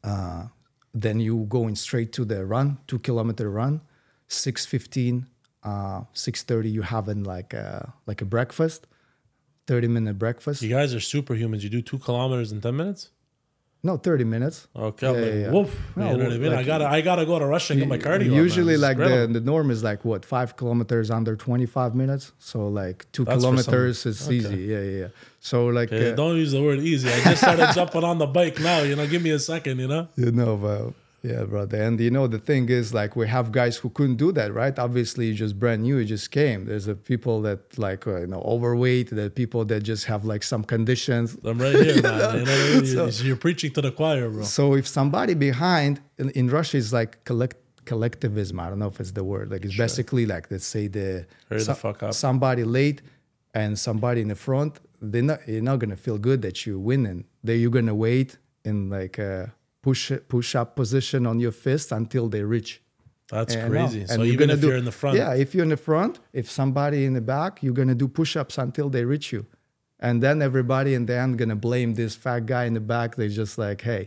Uh, 0.04 0.48
then 0.94 1.20
you 1.20 1.46
going 1.50 1.76
straight 1.76 2.12
to 2.14 2.26
the 2.26 2.46
run, 2.46 2.78
two 2.86 3.00
kilometer 3.00 3.50
run. 3.50 3.82
6.15, 4.30 5.26
uh, 5.64 6.02
6.30, 6.14 6.72
you 6.72 6.82
having 6.82 7.24
like 7.24 7.54
a, 7.54 7.94
like 8.06 8.22
a 8.22 8.26
breakfast, 8.26 8.86
30 9.68 9.88
minute 9.90 10.18
breakfast. 10.18 10.62
You 10.62 10.70
guys 10.70 10.94
are 10.94 11.00
superhumans. 11.00 11.62
You 11.62 11.70
do 11.70 11.82
two 11.82 12.00
kilometers 12.00 12.52
in 12.52 12.62
ten 12.62 12.76
minutes. 12.76 13.12
No, 13.84 13.96
30 13.96 14.24
minutes. 14.24 14.68
Okay, 14.76 15.06
Yeah, 15.06 15.12
like, 15.12 15.34
yeah, 15.34 15.52
woof. 15.52 15.96
No, 15.96 16.12
you 16.12 16.18
know 16.18 16.24
what 16.24 16.34
I 16.34 16.38
mean? 16.40 16.52
I 16.52 16.56
like- 16.58 16.66
gotta, 16.66 16.86
I 16.88 17.02
gotta 17.02 17.26
go 17.28 17.38
to 17.38 17.46
Russia 17.46 17.74
and 17.74 17.80
get 17.80 17.88
my 17.88 18.00
cardio. 18.00 18.34
Usually, 18.34 18.74
is 18.74 18.82
like 18.82 18.98
the, 18.98 19.30
the 19.32 19.40
norm 19.40 19.70
is 19.70 19.84
like 19.84 20.04
what 20.04 20.26
five 20.26 20.58
kilometers 20.58 21.12
under 21.12 21.36
25 21.36 21.94
minutes. 21.94 22.32
So 22.40 22.68
like 22.68 23.06
two 23.12 23.24
That's 23.24 23.40
kilometers 23.40 24.06
is 24.08 24.26
okay. 24.28 24.36
easy. 24.36 24.56
Yeah, 24.58 24.80
yeah, 24.82 25.00
yeah. 25.02 25.08
So 25.40 25.68
like 25.68 25.92
Okay, 25.94 26.12
uh, 26.12 26.16
don't 26.16 26.38
use 26.38 26.52
the 26.54 26.62
word 26.62 26.80
easy. 26.80 27.08
I 27.10 27.20
just 27.22 27.42
started 27.44 27.70
jumping 27.76 28.04
on 28.04 28.18
the 28.18 28.26
bike 28.26 28.60
now. 28.60 28.82
You 28.82 28.96
know, 28.96 29.06
give 29.08 29.22
me 29.22 29.30
a 29.30 29.40
second. 29.40 29.78
You 29.80 29.88
know. 29.88 30.08
you 30.16 30.32
know, 30.32 30.56
well, 30.56 30.96
yeah, 31.32 31.44
brother. 31.54 31.78
And 31.86 32.00
you 32.00 32.12
know 32.18 32.26
the 32.28 32.42
thing 32.50 32.64
is 32.80 32.94
like 33.02 33.12
we 33.22 33.26
have 33.28 33.46
guys 33.62 33.76
who 33.82 33.90
couldn't 33.98 34.18
do 34.26 34.30
that, 34.40 34.50
right? 34.62 34.76
Obviously, 34.88 35.24
you 35.30 35.34
just 35.46 35.56
brand 35.64 35.82
new, 35.84 35.98
you 36.02 36.06
just 36.06 36.28
came. 36.40 36.60
There's 36.70 36.88
a 36.88 36.96
people 37.12 37.36
that 37.48 37.60
like 37.88 38.02
uh, 38.08 38.22
you 38.24 38.28
know 38.34 38.42
overweight. 38.56 39.08
Are 39.14 39.30
people 39.44 39.62
that 39.72 39.82
just 39.94 40.04
have 40.12 40.22
like 40.34 40.44
some 40.54 40.64
conditions. 40.76 41.28
I'm 41.44 41.60
right 41.66 41.76
here, 41.86 42.02
man. 42.02 42.36
You 42.40 42.46
know 42.46 42.52
what 42.52 42.76
I 42.76 42.82
mean? 42.82 42.86
So- 42.86 43.06
You- 43.08 43.28
You're 43.28 43.42
preaching 43.48 43.72
to 43.78 43.82
the 43.88 43.92
choir, 44.00 44.26
bro. 44.30 44.44
So 44.44 44.64
if 44.82 44.86
somebody 45.00 45.34
behind 45.50 45.94
in, 46.22 46.28
in 46.32 46.46
Russia 46.58 46.78
is 46.84 46.90
like 47.00 47.12
collect 47.30 47.58
collectivism, 47.92 48.60
I 48.60 48.66
don't 48.70 48.80
know 48.80 48.88
if 48.94 49.00
it's 49.00 49.12
the 49.20 49.24
word. 49.34 49.46
Like 49.52 49.64
it's 49.66 49.78
basically 49.86 50.26
like 50.34 50.44
let's 50.52 50.66
say 50.76 50.88
the 50.88 51.26
Hurry 51.50 51.64
the 51.64 51.76
fuck 51.76 52.04
up. 52.04 52.14
somebody 52.14 52.64
late 52.64 53.02
and 53.54 53.78
somebody 53.88 54.20
in 54.22 54.28
the 54.28 54.36
front. 54.48 54.80
They're 55.02 55.22
not 55.32 55.40
you're 55.48 55.62
not 55.72 55.78
gonna 55.80 55.96
feel 56.08 56.18
good 56.30 56.42
that 56.46 56.56
you're 56.66 56.80
winning. 56.92 57.26
They 57.44 57.56
you're 57.62 57.72
gonna 57.80 57.96
wait 57.96 58.38
in 58.70 58.90
like 58.90 59.18
a 59.20 59.54
push 59.88 60.12
push 60.36 60.50
up 60.62 60.70
position 60.82 61.22
on 61.32 61.36
your 61.46 61.56
fist 61.66 61.88
until 62.02 62.26
they 62.34 62.44
reach. 62.56 62.72
That's 63.36 63.56
And, 63.56 63.64
uh, 63.66 63.70
crazy. 63.72 64.00
no, 64.02 64.06
So 64.08 64.14
and 64.14 64.20
you're 64.24 64.34
even 64.34 64.40
gonna 64.48 64.54
if 64.58 64.62
do- 64.62 64.68
you're 64.70 64.82
in 64.84 64.90
the 64.92 64.98
front, 65.02 65.18
yeah, 65.22 65.44
if 65.44 65.48
you're 65.54 65.68
in 65.70 65.74
the 65.78 65.84
front, 65.90 66.14
if 66.42 66.46
somebody 66.60 67.00
in 67.10 67.14
the 67.20 67.26
back, 67.36 67.52
you're 67.64 67.78
gonna 67.82 68.00
do 68.04 68.08
push-ups 68.20 68.56
until 68.66 68.88
they 68.96 69.04
reach 69.14 69.28
you, 69.36 69.42
and 70.06 70.16
then 70.24 70.36
everybody 70.50 70.92
in 71.00 71.04
the 71.10 71.16
end 71.24 71.32
gonna 71.42 71.62
blame 71.70 71.90
this 72.02 72.14
fat 72.24 72.42
guy 72.54 72.64
in 72.70 72.74
the 72.80 72.86
back. 72.96 73.10
They're 73.18 73.38
just 73.44 73.56
like, 73.66 73.80
hey, 73.92 74.04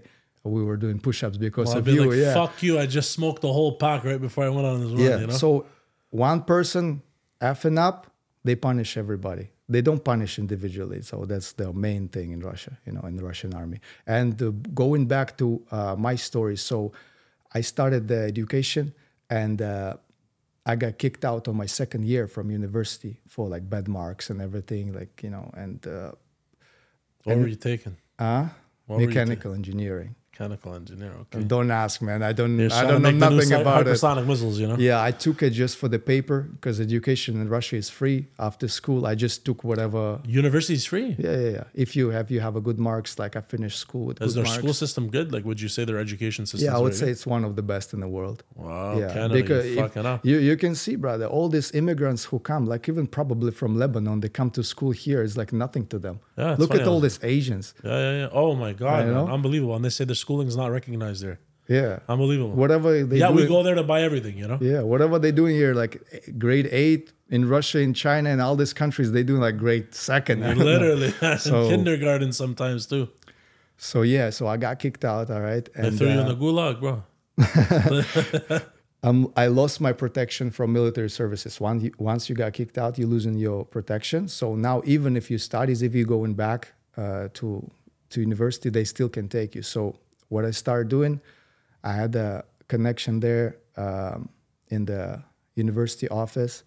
we 0.57 0.63
were 0.69 0.79
doing 0.85 0.99
push-ups 1.09 1.39
because 1.47 1.69
I'll 1.71 1.79
of 1.81 1.89
you. 1.89 2.05
like, 2.11 2.19
yeah, 2.19 2.35
"Fuck 2.41 2.55
you! 2.67 2.73
I 2.83 2.87
just 2.99 3.11
smoked 3.19 3.41
the 3.49 3.53
whole 3.59 3.73
pack 3.85 4.01
right 4.11 4.21
before 4.29 4.45
I 4.49 4.51
went 4.57 4.67
on 4.73 4.77
this 4.83 4.91
run." 4.97 5.01
yeah. 5.09 5.19
You 5.23 5.27
know. 5.29 5.39
So 5.45 5.49
one 6.29 6.41
person 6.55 7.03
effing 7.53 7.79
up, 7.89 7.99
they 8.47 8.55
punish 8.69 8.91
everybody. 9.05 9.47
They 9.75 9.83
don't 9.89 10.05
punish 10.13 10.39
individually. 10.45 11.01
So 11.03 11.17
that's 11.31 11.53
the 11.53 11.73
main 11.73 12.09
thing 12.09 12.29
in 12.33 12.41
Russia, 12.41 12.73
you 12.87 12.93
know, 12.93 13.05
in 13.11 13.15
the 13.17 13.25
Russian 13.31 13.55
army. 13.55 13.79
And 14.07 14.35
uh, 14.43 14.51
going 14.75 15.07
back 15.07 15.29
to 15.39 15.47
uh, 15.71 15.95
my 16.09 16.17
story, 16.17 16.57
so 16.57 16.93
I 17.59 17.61
started 17.63 18.03
the 18.09 18.21
education 18.33 18.93
and 19.29 19.63
uh, 19.63 19.95
I 20.67 20.77
got 20.77 20.99
kicked 20.99 21.25
out 21.25 21.49
on 21.49 21.57
my 21.57 21.67
second 21.67 22.03
year 22.05 22.27
from 22.27 22.51
university 22.51 23.21
for 23.29 23.49
like 23.55 23.65
bad 23.75 23.87
marks 23.89 24.31
and 24.31 24.41
everything, 24.41 24.93
like 24.93 25.23
you 25.23 25.31
know, 25.31 25.47
and 25.55 25.79
uh, 25.87 26.13
what 27.25 27.39
were 27.39 27.49
you 27.49 27.57
taking? 27.57 27.97
uh, 28.19 28.49
What 28.87 28.99
mechanical 29.01 29.53
engineering. 29.55 30.15
Mechanical 30.33 30.75
engineer. 30.75 31.13
Okay. 31.23 31.43
Don't 31.45 31.71
ask, 31.71 32.01
man. 32.01 32.23
I 32.23 32.33
don't. 32.33 32.59
I 32.61 32.83
don't 32.85 33.03
know 33.03 33.11
make 33.11 33.19
the 33.21 33.29
new 33.31 33.37
nothing 33.37 33.53
about 33.53 33.87
it. 33.87 33.91
hypersonic 33.91 34.27
missiles. 34.27 34.59
You 34.59 34.69
know. 34.69 34.77
Yeah, 34.79 35.03
I 35.03 35.11
took 35.11 35.43
it 35.43 35.51
just 35.51 35.77
for 35.77 35.89
the 35.89 35.99
paper 35.99 36.49
because 36.55 36.81
education 36.81 37.41
in 37.41 37.49
Russia 37.49 37.77
is 37.77 37.91
free 37.91 38.29
after 38.39 38.69
school. 38.69 39.07
I 39.07 39.15
just 39.17 39.45
took 39.45 39.65
whatever. 39.65 40.21
University 40.27 40.75
is 40.75 40.87
free. 40.87 41.17
Yeah, 41.19 41.37
yeah, 41.37 41.49
yeah. 41.51 41.65
If 41.75 41.95
you 41.97 42.11
have 42.11 42.31
you 42.31 42.41
have 42.41 42.57
a 42.57 42.61
good 42.61 42.79
marks, 42.79 43.19
like 43.19 43.37
I 43.37 43.41
finished 43.41 43.79
school 43.79 44.07
with 44.07 44.23
Is 44.23 44.35
good 44.35 44.45
their 44.45 44.45
marks. 44.45 44.59
school 44.63 44.73
system 44.73 45.09
good? 45.11 45.33
Like, 45.33 45.45
would 45.45 45.61
you 45.61 45.69
say 45.69 45.85
their 45.85 45.99
education 45.99 46.47
system? 46.47 46.67
yeah, 46.71 46.77
I 46.77 46.81
would 46.81 46.95
say 46.95 47.11
it's 47.11 47.27
one 47.27 47.45
of 47.45 47.57
the 47.57 47.63
best 47.63 47.93
in 47.93 48.01
the 48.01 48.09
world. 48.09 48.43
Wow, 48.55 48.99
yeah, 48.99 49.13
Canada, 49.13 49.35
because 49.35 49.67
you 49.67 49.77
fucking 49.77 50.07
up. 50.07 50.25
you 50.25 50.39
you 50.39 50.57
can 50.57 50.75
see, 50.75 50.95
brother, 50.97 51.27
all 51.27 51.49
these 51.49 51.73
immigrants 51.75 52.25
who 52.25 52.39
come, 52.39 52.67
like 52.67 52.89
even 52.89 53.07
probably 53.09 53.51
from 53.51 53.77
Lebanon, 53.77 54.21
they 54.21 54.29
come 54.29 54.51
to 54.53 54.63
school 54.63 54.93
here. 54.93 55.23
It's 55.23 55.37
like 55.37 55.53
nothing 55.53 55.87
to 55.89 55.99
them. 55.99 56.21
Yeah, 56.39 56.55
Look 56.59 56.71
funny 56.71 56.83
at 56.83 56.89
all 56.89 57.01
these 57.01 57.19
Asians. 57.23 57.75
Yeah, 57.85 57.91
yeah, 57.99 58.19
yeah. 58.21 58.29
Oh 58.33 58.55
my 58.55 58.73
god, 58.73 59.07
man. 59.09 59.29
unbelievable! 59.29 59.75
And 59.77 59.85
they 59.85 59.91
say 59.91 60.05
the 60.05 60.15
schooling 60.31 60.47
is 60.47 60.57
not 60.57 60.71
recognized 60.71 61.25
there. 61.25 61.41
Yeah, 61.67 62.01
Unbelievable. 62.09 62.55
whatever 62.55 63.05
they 63.05 63.19
yeah, 63.19 63.31
we 63.31 63.47
go 63.47 63.63
there 63.63 63.77
to 63.77 63.83
buy 63.83 64.03
everything. 64.03 64.37
You 64.39 64.49
know. 64.49 64.59
Yeah, 64.61 64.83
whatever 64.83 65.19
they're 65.19 65.39
doing 65.43 65.55
here, 65.57 65.73
like 65.75 65.95
grade 66.39 66.69
eight 66.71 67.13
in 67.29 67.49
Russia, 67.49 67.79
in 67.79 67.95
China, 67.95 68.31
and 68.31 68.41
all 68.41 68.57
these 68.57 68.73
countries, 68.73 69.13
they 69.13 69.23
do 69.25 69.37
like 69.39 69.57
grade 69.57 69.95
second. 69.95 70.45
I 70.45 70.49
don't 70.49 70.59
know. 70.59 70.65
Literally, 70.65 71.11
So- 71.39 71.69
kindergarten 71.69 72.33
sometimes 72.33 72.87
too. 72.87 73.09
So 73.77 74.03
yeah, 74.03 74.31
so 74.31 74.47
I 74.47 74.57
got 74.57 74.79
kicked 74.79 75.05
out. 75.05 75.31
All 75.31 75.41
right, 75.41 75.69
They 75.75 75.89
and 75.89 75.99
threw 75.99 76.09
you 76.09 76.21
in 76.21 76.27
uh, 76.27 76.33
the 76.33 76.37
gulag, 76.43 76.75
bro. 76.85 77.03
um, 79.03 79.33
I 79.37 79.47
lost 79.47 79.81
my 79.81 79.93
protection 79.93 80.51
from 80.51 80.73
military 80.73 81.09
services. 81.11 81.61
Once 81.61 81.85
you, 81.85 81.93
once 81.99 82.29
you 82.29 82.35
got 82.35 82.53
kicked 82.53 82.79
out, 82.79 82.99
you're 82.99 83.09
losing 83.17 83.37
your 83.39 83.65
protection. 83.65 84.29
So 84.29 84.55
now, 84.55 84.83
even 84.85 85.17
if 85.17 85.31
you 85.31 85.39
studies, 85.39 85.83
if 85.83 85.95
you 85.95 86.05
going 86.05 86.35
back 86.35 86.73
uh, 86.97 87.29
to 87.39 87.49
to 88.11 88.21
university, 88.21 88.69
they 88.71 88.85
still 88.85 89.09
can 89.09 89.29
take 89.29 89.55
you. 89.55 89.63
So 89.63 89.97
what 90.31 90.45
I 90.47 90.53
started 90.53 90.89
doing, 90.89 91.21
I 91.85 91.93
had 91.93 92.17
a 92.17 92.45
connection 92.69 93.21
there 93.21 93.59
um, 93.77 94.31
in 94.69 94.87
the 94.87 95.23
university 95.55 96.09
office, 96.09 96.65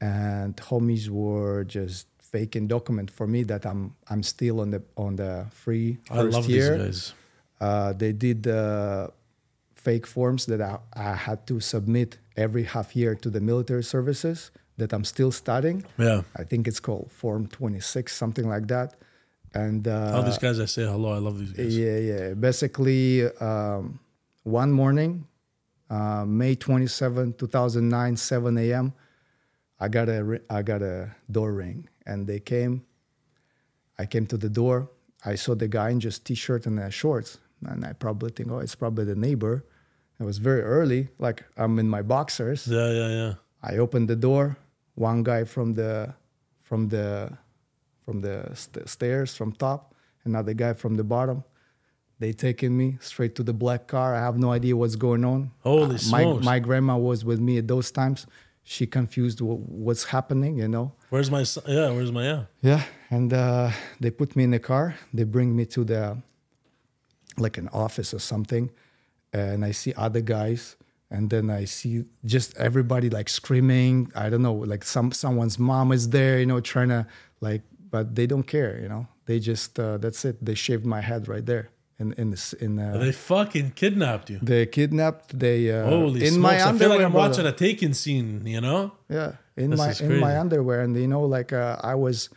and 0.00 0.54
homies 0.56 1.08
were 1.08 1.64
just 1.64 2.06
faking 2.18 2.68
document 2.68 3.10
for 3.10 3.26
me 3.26 3.42
that 3.44 3.64
I'm 3.64 3.94
I'm 4.10 4.22
still 4.22 4.60
on 4.60 4.70
the 4.70 4.82
on 4.96 5.16
the 5.16 5.46
free 5.50 5.98
I 6.10 6.16
first 6.16 6.34
love 6.36 6.50
year. 6.50 6.76
these 6.76 6.84
guys. 6.84 7.14
Uh, 7.60 7.92
they 7.92 8.12
did 8.12 8.46
uh, 8.46 9.08
fake 9.74 10.06
forms 10.06 10.46
that 10.46 10.60
I, 10.60 10.78
I 10.94 11.14
had 11.14 11.46
to 11.48 11.60
submit 11.60 12.18
every 12.36 12.64
half 12.64 12.96
year 12.96 13.14
to 13.16 13.30
the 13.30 13.40
military 13.40 13.84
services 13.84 14.50
that 14.78 14.92
I'm 14.92 15.04
still 15.04 15.30
studying. 15.30 15.84
Yeah. 15.98 16.22
I 16.36 16.44
think 16.44 16.66
it's 16.66 16.80
called 16.80 17.10
Form 17.12 17.46
26, 17.46 18.14
something 18.16 18.48
like 18.48 18.66
that. 18.68 18.94
And 19.54 19.86
uh, 19.88 20.12
All 20.14 20.22
these 20.22 20.38
guys, 20.38 20.60
I 20.60 20.66
say 20.66 20.84
hello. 20.84 21.12
I 21.12 21.18
love 21.18 21.38
these 21.38 21.52
guys. 21.52 21.76
yeah, 21.76 21.98
yeah. 21.98 22.34
Basically, 22.34 23.26
um, 23.40 23.98
one 24.44 24.70
morning, 24.70 25.26
uh, 25.88 26.24
May 26.24 26.54
27, 26.54 27.32
2009, 27.34 28.16
7 28.16 28.58
a.m., 28.58 28.92
I 29.82 29.88
got 29.88 30.08
a 30.08 30.40
I 30.50 30.60
got 30.62 30.82
a 30.82 31.10
door 31.30 31.52
ring, 31.52 31.88
and 32.06 32.26
they 32.26 32.38
came. 32.38 32.84
I 33.98 34.04
came 34.06 34.26
to 34.26 34.36
the 34.36 34.48
door. 34.50 34.90
I 35.24 35.34
saw 35.36 35.54
the 35.54 35.68
guy 35.68 35.90
in 35.90 36.00
just 36.00 36.24
t-shirt 36.26 36.66
and 36.66 36.78
uh, 36.78 36.90
shorts, 36.90 37.38
and 37.66 37.84
I 37.84 37.94
probably 37.94 38.30
think, 38.30 38.50
oh, 38.52 38.58
it's 38.58 38.74
probably 38.74 39.04
the 39.06 39.16
neighbor. 39.16 39.64
It 40.20 40.24
was 40.24 40.36
very 40.38 40.60
early, 40.62 41.08
like 41.18 41.44
I'm 41.56 41.78
in 41.78 41.88
my 41.88 42.02
boxers. 42.02 42.66
Yeah, 42.68 42.90
yeah, 42.92 43.08
yeah. 43.08 43.34
I 43.62 43.78
opened 43.78 44.08
the 44.08 44.16
door. 44.16 44.58
One 44.96 45.22
guy 45.22 45.44
from 45.44 45.72
the 45.74 46.14
from 46.62 46.88
the 46.88 47.32
from 48.10 48.20
the 48.22 48.50
st- 48.54 48.88
stairs 48.88 49.36
from 49.36 49.52
top, 49.52 49.94
another 50.24 50.52
guy 50.52 50.72
from 50.72 50.96
the 50.96 51.04
bottom. 51.04 51.44
They 52.18 52.32
taking 52.32 52.76
me 52.76 52.98
straight 53.00 53.34
to 53.36 53.42
the 53.44 53.52
black 53.52 53.86
car. 53.86 54.14
I 54.16 54.18
have 54.28 54.36
no 54.36 54.50
idea 54.52 54.74
what's 54.76 54.96
going 54.96 55.24
on. 55.24 55.52
Holy 55.60 55.82
Uh, 55.84 55.88
my 56.16 56.22
smokes. 56.22 56.44
my 56.44 56.58
grandma 56.58 56.96
was 56.98 57.24
with 57.24 57.38
me 57.40 57.58
at 57.58 57.68
those 57.68 57.90
times. 57.92 58.26
She 58.64 58.84
confused 58.86 59.38
wh- 59.38 59.62
what's 59.86 60.04
happening, 60.16 60.58
you 60.58 60.68
know. 60.68 60.86
Where's 61.10 61.30
my 61.30 61.44
son? 61.44 61.64
Yeah, 61.68 61.88
where's 61.94 62.10
my 62.12 62.24
yeah? 62.24 62.42
Yeah, 62.70 62.82
and 63.10 63.32
uh, 63.32 63.70
they 64.00 64.10
put 64.10 64.34
me 64.36 64.42
in 64.44 64.50
the 64.50 64.58
car. 64.58 64.96
They 65.14 65.24
bring 65.24 65.54
me 65.58 65.64
to 65.76 65.84
the 65.84 66.02
like 67.38 67.56
an 67.62 67.68
office 67.84 68.12
or 68.12 68.18
something, 68.32 68.70
and 69.32 69.64
I 69.64 69.70
see 69.72 69.92
other 69.96 70.20
guys, 70.20 70.76
and 71.10 71.30
then 71.30 71.48
I 71.48 71.64
see 71.64 72.04
just 72.34 72.54
everybody 72.58 73.08
like 73.08 73.28
screaming. 73.30 74.10
I 74.14 74.28
don't 74.30 74.42
know, 74.42 74.58
like 74.72 74.84
some 74.84 75.10
someone's 75.12 75.58
mom 75.58 75.90
is 75.92 76.10
there, 76.10 76.38
you 76.40 76.46
know, 76.46 76.60
trying 76.60 76.90
to 76.90 77.06
like, 77.40 77.62
but 77.90 78.14
they 78.14 78.26
don't 78.26 78.46
care, 78.46 78.78
you 78.82 78.88
know. 78.88 79.06
They 79.26 79.38
just 79.40 79.78
uh, 79.78 79.98
that's 79.98 80.24
it. 80.24 80.36
They 80.44 80.54
shaved 80.54 80.84
my 80.84 81.00
head 81.00 81.28
right 81.28 81.44
there 81.46 81.68
in 81.98 82.12
in 82.18 82.30
this 82.30 82.52
in. 82.54 82.78
Uh, 82.78 82.98
They 82.98 83.12
fucking 83.12 83.72
kidnapped 83.74 84.30
you. 84.30 84.38
they 84.42 84.66
kidnapped. 84.66 85.38
They 85.38 85.70
uh, 85.70 85.86
Holy 85.88 86.20
in 86.26 86.34
smokes! 86.34 86.42
my 86.64 86.68
I 86.68 86.78
feel 86.78 86.88
like 86.88 87.00
I'm 87.04 87.12
watching 87.12 87.46
a 87.46 87.52
Taken 87.52 87.94
scene. 87.94 88.46
You 88.46 88.60
know? 88.60 88.92
Yeah, 89.08 89.32
in 89.56 89.70
This 89.70 89.78
my 89.78 89.92
in 90.06 90.18
my 90.20 90.38
underwear, 90.40 90.80
and 90.84 90.96
you 90.96 91.06
know, 91.08 91.24
like 91.36 91.52
uh, 91.52 91.76
I 91.92 91.94
was 91.94 92.28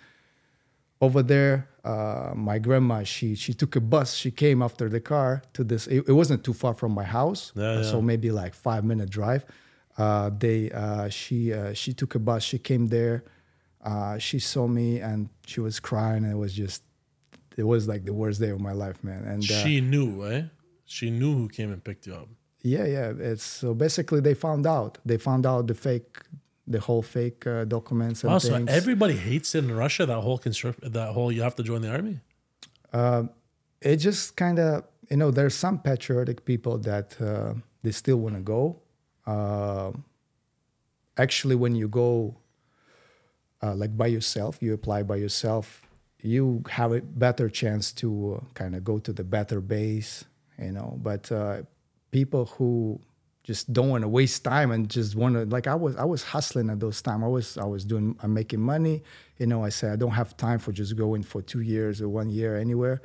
over 1.02 1.24
there. 1.24 1.68
Uh, 1.84 2.32
my 2.36 2.60
grandma, 2.60 3.04
she 3.04 3.36
she 3.36 3.54
took 3.54 3.76
a 3.76 3.82
bus. 3.82 4.14
She 4.16 4.32
came 4.32 4.62
after 4.64 4.88
the 4.90 5.02
car 5.02 5.42
to 5.54 5.64
this. 5.64 5.88
It, 5.88 6.08
it 6.08 6.14
wasn't 6.14 6.44
too 6.44 6.54
far 6.54 6.74
from 6.74 6.92
my 6.94 7.04
house, 7.04 7.52
Yeah, 7.56 7.80
uh, 7.80 7.84
so 7.84 7.98
yeah. 7.98 8.06
maybe 8.06 8.32
like 8.32 8.54
five 8.56 8.84
minute 8.86 9.10
drive. 9.10 9.44
Uh, 9.98 10.30
they 10.40 10.72
uh, 10.72 11.10
she 11.10 11.52
uh, 11.54 11.74
she 11.74 11.94
took 11.94 12.16
a 12.16 12.20
bus. 12.20 12.44
She 12.44 12.58
came 12.60 12.88
there. 12.88 13.24
Uh, 13.84 14.18
she 14.18 14.40
saw 14.40 14.68
me 14.68 15.00
and 15.00 15.30
she 15.46 15.60
was 15.60 15.80
crying. 15.80 16.24
And 16.24 16.32
It 16.34 16.38
was 16.38 16.54
just, 16.54 16.84
it 17.58 17.64
was 17.64 17.88
like 17.88 18.06
the 18.06 18.14
worst 18.14 18.40
day 18.40 18.50
of 18.50 18.62
my 18.62 18.72
life, 18.72 19.04
man. 19.04 19.24
And 19.26 19.44
uh, 19.44 19.64
She 19.64 19.82
knew, 19.82 20.26
eh? 20.26 20.44
She 20.86 21.10
knew 21.10 21.34
who 21.36 21.48
came 21.50 21.72
and 21.72 21.84
picked 21.84 22.08
you 22.08 22.16
up. 22.16 22.28
yeah, 22.62 22.86
yeah. 22.86 23.12
It's 23.32 23.44
so 23.44 23.74
basically 23.74 24.22
they 24.22 24.34
found 24.34 24.66
out. 24.66 24.98
They 25.06 25.18
found 25.18 25.46
out 25.46 25.68
the 25.68 25.74
fake, 25.74 26.18
the 26.68 26.80
whole 26.80 27.02
fake 27.02 27.46
uh, 27.46 27.66
documents 27.66 28.24
and 28.24 28.32
Wow, 28.32 28.40
so 28.40 28.66
everybody 28.68 29.16
hates 29.16 29.54
it 29.56 29.64
in 29.66 29.76
Russia. 29.76 30.06
That 30.06 30.22
whole 30.22 30.38
construct, 30.38 30.80
that 30.94 31.10
whole 31.14 31.32
you 31.32 31.42
have 31.42 31.56
to 31.56 31.64
join 31.64 31.82
the 31.82 31.92
army. 31.92 32.20
it 33.82 33.98
just 33.98 34.36
kind 34.36 34.60
of 34.60 34.84
you 35.10 35.18
know 35.18 35.32
there's 35.32 35.56
some 35.56 35.78
patriotic 35.80 36.46
people 36.46 36.78
that 36.80 37.20
uh, 37.22 37.54
they 37.84 37.92
still 37.92 38.18
want 38.18 38.36
to 38.36 38.42
go 38.42 38.80
uh, 39.28 39.92
actually 41.18 41.56
when 41.56 41.76
you 41.76 41.88
go 41.88 42.36
uh, 43.64 43.74
like 43.74 43.96
by 43.98 44.08
yourself 44.08 44.62
you 44.62 44.74
apply 44.74 45.02
by 45.04 45.16
yourself 45.16 45.82
you 46.22 46.64
have 46.70 46.92
a 46.92 47.02
better 47.02 47.50
chance 47.50 47.92
to 47.92 48.40
uh, 48.40 48.46
kind 48.54 48.76
of 48.76 48.84
go 48.84 49.00
to 49.00 49.14
the 49.14 49.24
better 49.24 49.62
base 49.62 50.26
you 50.60 50.72
know? 50.72 50.98
But 51.02 51.32
uh, 51.32 51.64
people 52.12 52.46
who 52.46 53.00
just 53.44 53.74
don't 53.74 53.90
want 53.90 54.04
to 54.04 54.08
waste 54.08 54.44
time 54.44 54.72
and 54.72 54.90
just 54.90 55.16
want 55.18 55.36
to 55.36 55.44
like 55.46 55.68
i 55.68 55.76
was 55.76 55.98
i 55.98 56.06
was 56.06 56.24
hustling 56.24 56.70
at 56.70 56.80
those 56.80 57.02
time. 57.02 57.26
I 57.26 57.28
was 57.28 57.58
i 57.58 57.66
was 57.66 57.84
doing 57.84 58.18
i'm 58.24 58.34
making 58.34 58.62
money 58.62 59.04
you 59.38 59.48
know? 59.48 59.66
I 59.66 59.70
said 59.70 59.92
i 59.92 59.96
don't 59.98 60.12
have 60.12 60.38
time 60.38 60.60
for 60.60 60.72
just 60.72 60.96
going 60.96 61.24
for 61.24 61.42
two 61.42 61.60
years 61.60 62.02
or 62.02 62.08
one 62.08 62.30
year 62.30 62.56
anywhere. 62.58 63.02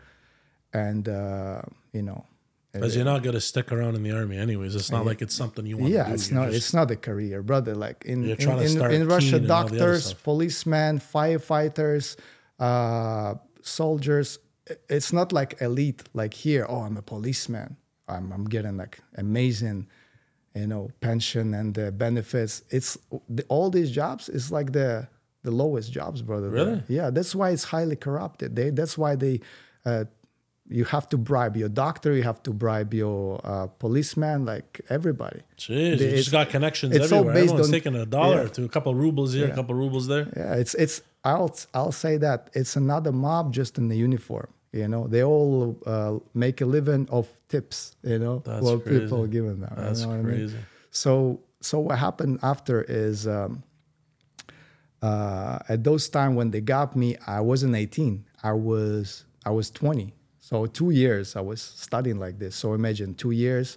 And 0.72 1.08
uh, 1.08 1.62
you 1.92 2.02
know 2.02 2.24
Because 2.72 2.94
you're 2.94 3.04
not 3.04 3.22
gonna 3.22 3.40
stick 3.40 3.72
around 3.72 3.94
in 3.94 4.02
the 4.02 4.12
army, 4.12 4.36
anyways. 4.36 4.74
It's 4.74 4.90
not 4.90 5.06
like 5.06 5.22
it's 5.22 5.34
something 5.34 5.64
you 5.64 5.78
want. 5.78 5.92
yeah 5.92 6.02
to 6.02 6.04
do. 6.04 6.10
Yeah, 6.10 6.14
it's 6.14 6.30
You're 6.30 6.40
not 6.40 6.54
it's 6.54 6.74
not 6.74 6.90
a 6.90 6.96
career 6.96 7.42
brother 7.42 7.74
like 7.74 8.04
in 8.04 8.22
You're 8.22 8.36
in, 8.36 8.46
to 8.46 8.88
in, 8.88 8.92
in 8.92 9.08
russia 9.08 9.32
keen 9.32 9.42
and 9.44 9.50
all 9.50 9.64
the 9.64 9.76
other 9.76 9.78
doctors 9.78 10.12
policemen 10.12 10.98
firefighters 10.98 12.16
uh, 12.58 13.34
soldiers 13.62 14.38
it's 14.88 15.12
not 15.12 15.32
like 15.32 15.60
elite 15.62 16.02
like 16.12 16.34
here 16.34 16.66
oh 16.68 16.80
i'm 16.80 16.96
a 16.96 17.02
policeman 17.02 17.76
i'm, 18.06 18.32
I'm 18.32 18.44
getting 18.44 18.76
like 18.76 18.98
amazing 19.16 19.86
you 20.54 20.66
know 20.66 20.90
pension 21.00 21.54
and 21.54 21.74
the 21.74 21.90
benefits 21.90 22.62
it's 22.70 22.98
the, 23.28 23.44
all 23.48 23.70
these 23.70 23.90
jobs 23.90 24.28
is 24.28 24.52
like 24.52 24.72
the 24.72 25.08
the 25.42 25.50
lowest 25.50 25.92
jobs 25.92 26.20
brother 26.20 26.50
there. 26.50 26.64
Really? 26.66 26.82
yeah 26.88 27.10
that's 27.10 27.34
why 27.34 27.50
it's 27.50 27.64
highly 27.64 27.96
corrupted 27.96 28.56
they 28.56 28.70
that's 28.70 28.98
why 28.98 29.14
they 29.14 29.40
uh, 29.86 30.04
you 30.70 30.84
have 30.84 31.08
to 31.08 31.16
bribe 31.16 31.56
your 31.56 31.68
doctor 31.68 32.12
you 32.14 32.22
have 32.22 32.42
to 32.42 32.52
bribe 32.52 32.92
your 32.92 33.40
uh, 33.44 33.66
policeman 33.78 34.44
like 34.44 34.80
everybody 34.90 35.40
Jeez, 35.56 35.98
you 36.00 36.10
just 36.10 36.30
got 36.30 36.50
connections 36.50 36.94
it's 36.94 37.10
all 37.10 37.20
everywhere. 37.20 37.34
based 37.34 37.44
Everyone's 37.54 37.66
on- 37.68 37.72
taking 37.72 37.94
a 37.96 38.06
dollar 38.06 38.42
yeah. 38.42 38.48
to 38.56 38.64
a 38.64 38.68
couple 38.68 38.94
rubles 38.94 39.32
here, 39.32 39.48
a 39.48 39.54
couple 39.54 39.74
rubles 39.74 40.06
there. 40.08 40.26
Yeah, 40.36 40.54
it's 40.62 40.74
it's 40.74 41.00
I'll 41.24 41.54
I'll 41.74 41.92
say 41.92 42.16
that 42.18 42.50
it's 42.52 42.76
another 42.76 43.12
mob 43.12 43.52
just 43.52 43.78
in 43.78 43.88
the 43.88 43.96
uniform. 43.96 44.48
You 44.72 44.86
know, 44.86 45.06
they 45.08 45.22
all 45.24 45.76
uh, 45.86 46.18
make 46.34 46.60
a 46.60 46.66
living 46.66 47.08
of 47.10 47.26
tips. 47.48 47.96
You 48.02 48.18
know, 48.18 48.42
That's 48.44 48.62
what 48.62 48.84
crazy. 48.84 49.00
people 49.00 49.24
are 49.24 49.26
giving 49.26 49.60
them. 49.60 49.72
That's 49.76 50.00
you 50.00 50.06
know 50.06 50.12
what 50.12 50.18
I 50.18 50.22
mean? 50.22 50.36
crazy. 50.48 50.58
So 50.90 51.40
so 51.60 51.80
what 51.80 51.98
happened 51.98 52.38
after 52.42 52.82
is 52.82 53.26
um, 53.26 53.62
uh, 55.02 55.58
at 55.68 55.84
those 55.84 56.08
time 56.08 56.34
when 56.34 56.50
they 56.50 56.60
got 56.60 56.96
me, 56.96 57.16
I 57.26 57.40
wasn't 57.40 57.74
18. 57.74 58.24
I 58.42 58.52
was 58.52 59.24
I 59.44 59.50
was 59.50 59.70
20. 59.70 60.12
So 60.48 60.64
two 60.64 60.90
years 60.90 61.36
I 61.36 61.42
was 61.42 61.60
studying 61.60 62.18
like 62.18 62.38
this. 62.38 62.56
So 62.56 62.72
imagine 62.72 63.14
two 63.14 63.32
years, 63.32 63.76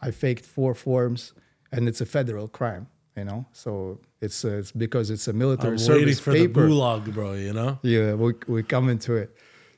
I 0.00 0.10
faked 0.10 0.44
four 0.44 0.74
forms, 0.74 1.32
and 1.70 1.88
it's 1.88 2.00
a 2.00 2.06
federal 2.06 2.48
crime. 2.48 2.88
You 3.16 3.24
know, 3.24 3.46
so 3.52 4.00
it's 4.20 4.44
uh, 4.44 4.60
it's 4.60 4.72
because 4.72 5.10
it's 5.10 5.28
a 5.28 5.32
military 5.32 5.76
I'm 5.76 5.78
waiting 5.78 5.94
service 5.94 6.20
for 6.20 6.32
paper. 6.32 6.62
the 6.62 6.68
gulag, 6.68 7.14
bro. 7.14 7.34
You 7.34 7.52
know, 7.52 7.78
Yeah, 7.82 8.14
we 8.14 8.32
we 8.48 8.62
come 8.64 8.88
into 8.88 9.14
it. 9.14 9.30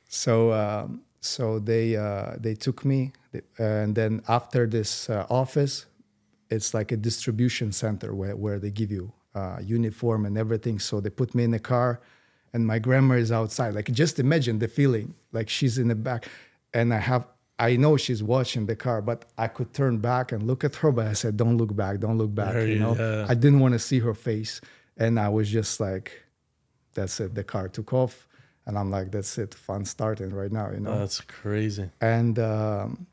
So 0.09 0.51
um, 0.51 1.01
so 1.19 1.59
they 1.59 1.95
uh, 1.95 2.37
they 2.39 2.55
took 2.55 2.85
me, 2.85 3.13
and 3.59 3.95
then 3.95 4.21
after 4.27 4.65
this 4.65 5.09
uh, 5.09 5.25
office, 5.29 5.85
it's 6.49 6.73
like 6.73 6.91
a 6.91 6.97
distribution 6.97 7.71
center 7.71 8.15
where, 8.15 8.35
where 8.35 8.59
they 8.59 8.71
give 8.71 8.91
you 8.91 9.13
uh, 9.35 9.57
uniform 9.61 10.25
and 10.25 10.37
everything. 10.37 10.79
So 10.79 10.99
they 11.01 11.11
put 11.11 11.35
me 11.35 11.43
in 11.43 11.53
a 11.53 11.59
car, 11.59 12.01
and 12.53 12.65
my 12.65 12.79
grandma 12.79 13.15
is 13.15 13.31
outside. 13.31 13.73
Like 13.73 13.91
just 13.91 14.19
imagine 14.19 14.59
the 14.59 14.67
feeling, 14.67 15.13
like 15.31 15.49
she's 15.49 15.77
in 15.77 15.87
the 15.87 15.95
back, 15.95 16.27
and 16.73 16.93
I 16.93 16.99
have 16.99 17.25
I 17.61 17.75
know 17.75 17.95
she's 17.95 18.23
watching 18.23 18.65
the 18.65 18.75
car, 18.75 19.03
but 19.03 19.25
I 19.37 19.47
could 19.47 19.71
turn 19.71 19.99
back 19.99 20.31
and 20.31 20.41
look 20.43 20.63
at 20.63 20.75
her, 20.77 20.91
but 20.91 21.05
I 21.05 21.13
said, 21.13 21.37
"Don't 21.37 21.57
look 21.57 21.75
back, 21.75 21.99
don't 21.99 22.17
look 22.17 22.33
back." 22.33 22.55
You 22.55 22.79
know, 22.79 22.95
yeah. 22.95 23.27
I 23.29 23.35
didn't 23.35 23.59
want 23.59 23.73
to 23.73 23.79
see 23.79 23.99
her 23.99 24.15
face, 24.15 24.61
and 24.97 25.19
I 25.19 25.29
was 25.29 25.47
just 25.49 25.79
like, 25.79 26.23
"That's 26.95 27.19
it." 27.19 27.35
The 27.35 27.43
car 27.43 27.67
took 27.69 27.93
off, 27.93 28.27
and 28.65 28.79
I'm 28.79 28.89
like, 28.89 29.11
"That's 29.11 29.37
it, 29.37 29.53
fun 29.53 29.85
starting 29.85 30.31
right 30.31 30.51
now." 30.51 30.71
You 30.71 30.79
know, 30.79 30.97
That's 30.97 31.21
crazy. 31.21 31.91
and 32.01 32.39
um, 32.39 33.05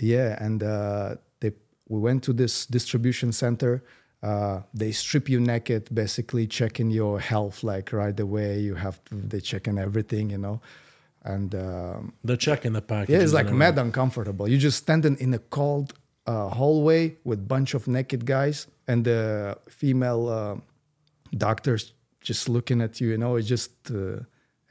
yeah, 0.00 0.42
and 0.42 0.62
uh, 0.62 1.16
they 1.40 1.52
we 1.88 2.00
went 2.00 2.22
to 2.24 2.32
this 2.32 2.64
distribution 2.66 3.30
center. 3.32 3.84
Uh, 4.28 4.56
they 4.80 4.92
strip 4.92 5.24
you 5.32 5.40
naked, 5.54 5.82
basically 6.02 6.44
checking 6.58 6.88
your 7.00 7.14
health 7.30 7.56
like 7.72 7.86
right 8.02 8.18
away. 8.26 8.50
You 8.68 8.74
have 8.86 8.96
to, 9.06 9.14
they 9.32 9.40
checking 9.52 9.76
everything, 9.86 10.30
you 10.34 10.38
know, 10.46 10.56
and 11.34 11.50
um, 11.54 12.12
They're 12.26 12.44
checking 12.48 12.72
the 12.78 12.80
package. 12.92 13.12
yeah, 13.12 13.24
it's 13.24 13.34
like 13.40 13.50
mad 13.64 13.76
uncomfortable. 13.86 14.44
You're 14.50 14.64
just 14.70 14.78
standing 14.86 15.16
in 15.24 15.30
a 15.34 15.42
cold 15.58 15.88
uh, 16.26 16.48
hallway 16.58 17.02
with 17.28 17.38
bunch 17.54 17.70
of 17.78 17.82
naked 17.86 18.22
guys, 18.36 18.66
and 18.90 19.04
the 19.04 19.20
female 19.80 20.22
uh, 20.38 20.56
doctors 21.46 21.92
just 22.28 22.48
looking 22.48 22.80
at 22.86 22.92
you. 23.00 23.08
You 23.14 23.18
know, 23.18 23.36
it's 23.38 23.48
just 23.56 23.72
uh, 23.90 23.96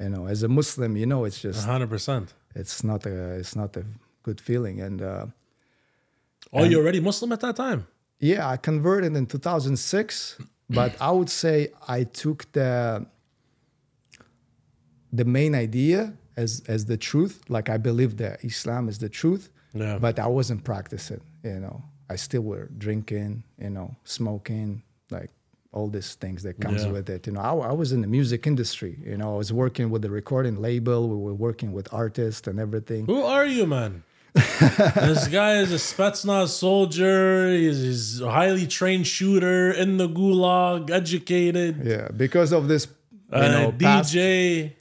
you 0.03 0.09
know, 0.13 0.23
as 0.33 0.41
a 0.43 0.47
Muslim, 0.59 0.91
you 1.01 1.05
know, 1.05 1.25
it's 1.27 1.39
just 1.47 1.59
hundred 1.65 1.89
percent. 1.95 2.33
it's 2.61 2.83
not 2.83 3.05
a 3.05 3.15
it's 3.41 3.55
not 3.55 3.71
a 3.77 3.83
good 4.23 4.39
feeling. 4.41 4.81
And 4.81 4.99
uh, 5.01 5.25
Oh, 6.55 6.63
you're 6.63 6.81
already 6.83 6.99
Muslim 6.99 7.31
at 7.31 7.39
that 7.41 7.55
time. 7.55 7.81
Yeah, 8.29 8.41
I 8.53 8.57
converted 8.69 9.11
in 9.19 9.25
2006, 9.25 10.37
but 10.69 10.91
I 11.01 11.11
would 11.17 11.29
say 11.29 11.55
I 11.97 11.99
took 12.21 12.39
the 12.53 13.05
the 15.11 15.25
main 15.25 15.53
idea 15.55 16.13
as 16.37 16.63
as 16.67 16.85
the 16.85 16.97
truth. 16.97 17.35
Like 17.55 17.67
I 17.69 17.77
believe 17.77 18.17
that 18.17 18.43
Islam 18.43 18.83
is 18.89 18.97
the 18.99 19.09
truth. 19.09 19.49
Yeah. 19.75 19.97
but 19.99 20.15
I 20.19 20.27
wasn't 20.27 20.63
practicing. 20.63 21.21
You 21.43 21.59
know, 21.59 21.77
I 22.13 22.15
still 22.27 22.43
were 22.51 22.67
drinking, 22.85 23.43
you 23.65 23.71
know, 23.71 23.95
smoking, 24.03 24.83
like 25.09 25.31
all 25.71 25.87
these 25.89 26.13
things 26.23 26.43
that 26.43 26.55
comes 26.65 26.83
Yeah. 26.83 26.91
with 26.95 27.09
it. 27.09 27.25
You 27.27 27.33
know, 27.33 27.41
I, 27.41 27.53
I 27.71 27.73
was 27.81 27.91
in 27.91 28.01
the 28.05 28.07
music 28.19 28.45
industry. 28.45 28.93
You 29.03 29.17
know, 29.17 29.33
I 29.33 29.37
was 29.43 29.51
working 29.51 29.89
with 29.89 30.03
the 30.03 30.11
recording 30.11 30.57
label. 30.67 30.99
We 31.09 31.17
were 31.27 31.33
working 31.33 31.71
with 31.77 31.87
artists 31.91 32.47
and 32.47 32.59
everything. 32.59 33.07
Who 33.07 33.21
are 33.23 33.47
you, 33.47 33.65
man? 33.65 34.03
this 34.33 35.27
guy 35.27 35.57
is 35.57 35.71
a 35.71 35.75
Spetsnaz 35.75 36.47
soldier. 36.49 37.51
He's, 37.51 37.81
he's 37.81 38.21
a 38.21 38.31
highly 38.31 38.65
trained 38.65 39.05
shooter 39.05 39.71
in 39.71 39.97
the 39.97 40.09
gulag, 40.09 40.89
educated, 40.89 41.81
Yeah, 41.83 42.07
because 42.15 42.51
of 42.51 42.67
this, 42.67 42.87
you 43.11 43.37
uh, 43.37 43.47
know, 43.47 43.71
past- 43.71 44.13
DJ. 44.13 44.73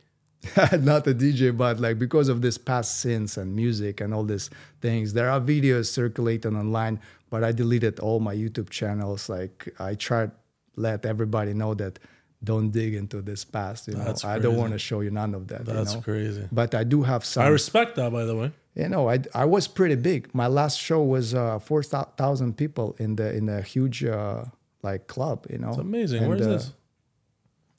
not 0.81 1.07
a 1.07 1.15
DJ, 1.15 1.57
but 1.57 1.79
like 1.79 1.99
because 1.99 2.29
of 2.29 2.43
this 2.43 2.59
past 2.59 2.99
sins 2.99 3.37
and 3.37 3.55
music 3.55 4.01
and 4.01 4.13
all 4.13 4.25
these 4.25 4.51
things, 4.81 5.13
there 5.13 5.31
are 5.31 5.41
videos 5.41 5.87
circulating 5.87 6.57
online. 6.57 6.99
But 7.31 7.45
I 7.45 7.53
deleted 7.53 8.01
all 8.01 8.21
my 8.21 8.35
YouTube 8.35 8.69
channels. 8.69 9.29
Like 9.29 9.73
I 9.79 9.95
tried 9.95 10.33
let 10.77 11.07
everybody 11.07 11.55
know 11.55 11.75
that 11.75 11.99
don't 12.43 12.71
dig 12.71 12.95
into 12.95 13.23
this 13.23 13.45
past. 13.45 13.89
You 13.89 13.95
know, 13.95 14.15
I 14.25 14.39
don't 14.39 14.57
want 14.57 14.73
to 14.73 14.79
show 14.79 15.01
you 15.01 15.11
none 15.11 15.35
of 15.35 15.49
that. 15.49 15.65
That's 15.65 15.93
you 15.93 15.99
know? 15.99 16.03
crazy. 16.03 16.49
But 16.51 16.75
I 16.75 16.85
do 16.85 17.03
have 17.03 17.25
some. 17.25 17.45
I 17.45 17.49
respect 17.49 17.97
that, 17.97 18.11
by 18.11 18.25
the 18.25 18.35
way. 18.35 18.53
You 18.75 18.89
know, 18.89 19.11
I 19.11 19.21
I 19.35 19.45
was 19.45 19.69
pretty 19.69 19.97
big. 19.97 20.35
My 20.35 20.47
last 20.47 20.79
show 20.79 21.03
was 21.03 21.35
uh, 21.35 21.59
four 21.59 21.83
thousand 21.83 22.57
people 22.57 22.97
in 22.99 23.17
the 23.17 23.35
in 23.35 23.49
a 23.49 23.61
huge 23.61 24.05
uh, 24.05 24.45
like 24.83 25.07
club. 25.07 25.47
You 25.51 25.59
know, 25.59 25.71
It's 25.71 25.79
amazing. 25.79 26.21
And, 26.23 26.29
Where's 26.29 26.47
uh, 26.47 26.51
this? 26.51 26.73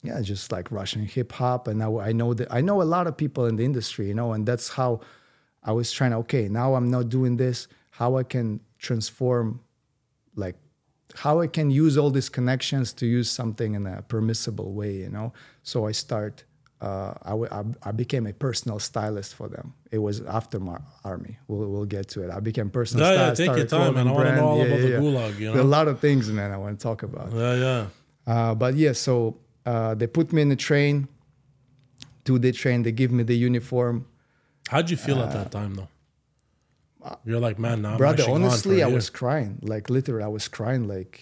yeah, 0.03 0.21
just 0.21 0.51
like 0.51 0.71
Russian 0.71 1.05
hip 1.05 1.31
hop, 1.31 1.67
and 1.67 1.79
now 1.79 1.99
I 1.99 2.11
know 2.11 2.33
that 2.33 2.47
I 2.51 2.61
know 2.61 2.81
a 2.81 2.89
lot 2.95 3.07
of 3.07 3.17
people 3.17 3.45
in 3.45 3.55
the 3.55 3.63
industry, 3.63 4.07
you 4.07 4.13
know, 4.13 4.33
and 4.33 4.45
that's 4.45 4.69
how 4.69 5.01
I 5.63 5.71
was 5.71 5.91
trying 5.91 6.11
to. 6.11 6.17
Okay, 6.17 6.47
now 6.49 6.75
I'm 6.75 6.89
not 6.89 7.09
doing 7.09 7.37
this. 7.37 7.67
How 7.91 8.17
I 8.17 8.23
can 8.23 8.59
transform, 8.79 9.61
like, 10.35 10.55
how 11.15 11.41
I 11.41 11.47
can 11.47 11.69
use 11.69 11.95
all 11.97 12.09
these 12.09 12.27
connections 12.29 12.91
to 12.93 13.05
use 13.05 13.29
something 13.29 13.75
in 13.75 13.85
a 13.87 14.01
permissible 14.01 14.73
way, 14.73 14.93
you 14.95 15.09
know. 15.09 15.31
So 15.63 15.87
I 15.87 15.91
start. 15.93 16.43
Uh, 16.81 17.13
I, 17.23 17.29
w- 17.29 17.47
I- 17.49 17.89
I 17.89 17.91
became 17.93 18.27
a 18.27 18.33
personal 18.33 18.77
stylist 18.79 19.35
for 19.35 19.47
them. 19.47 19.73
It 19.91 19.99
was 19.99 20.19
after 20.21 20.59
my 20.59 20.79
army. 21.05 21.37
We'll, 21.47 21.69
we'll 21.69 21.85
get 21.85 22.09
to 22.09 22.23
it. 22.23 22.29
I 22.29 22.39
became 22.41 22.69
personal 22.69 23.05
Yeah, 23.05 23.11
yeah, 23.13 23.17
stylist. 23.33 23.41
take 23.41 23.57
your 23.57 23.65
time, 23.67 23.93
man. 23.95 24.07
I 24.07 24.11
wanna 24.11 24.35
know 24.35 24.47
all 24.49 24.57
brand. 24.57 24.73
about 24.73 24.81
the 24.81 24.97
gulag, 24.97 25.39
you 25.39 25.53
know? 25.53 25.61
a 25.61 25.63
lot 25.63 25.87
of 25.87 25.99
things, 26.01 26.29
man. 26.29 26.51
I 26.51 26.57
want 26.57 26.77
to 26.77 26.83
talk 26.83 27.03
about. 27.03 27.31
Yeah, 27.31 27.55
yeah. 27.55 27.85
Uh, 28.27 28.53
but 28.55 28.75
yeah, 28.75 28.91
so 28.91 29.37
uh, 29.65 29.95
they 29.95 30.07
put 30.07 30.33
me 30.33 30.41
in 30.41 30.49
the 30.49 30.55
train. 30.57 31.07
two 32.25 32.37
day 32.39 32.51
train, 32.51 32.83
they 32.83 32.91
give 32.91 33.11
me 33.11 33.23
the 33.23 33.35
uniform. 33.35 34.05
How'd 34.69 34.89
you 34.89 34.97
feel 34.97 35.19
at 35.21 35.31
that 35.33 35.51
time, 35.51 35.75
though? 35.75 35.87
You're 37.25 37.39
like, 37.41 37.59
man, 37.59 37.81
now 37.81 37.89
I'm 37.89 37.95
Uh, 37.95 37.97
Brother, 37.97 38.23
honestly, 38.29 38.81
I 38.83 38.87
year." 38.87 38.95
was 38.95 39.09
crying. 39.09 39.59
Like 39.61 39.89
literally, 39.89 40.23
I 40.23 40.27
was 40.29 40.47
crying. 40.47 40.87
Like 40.87 41.21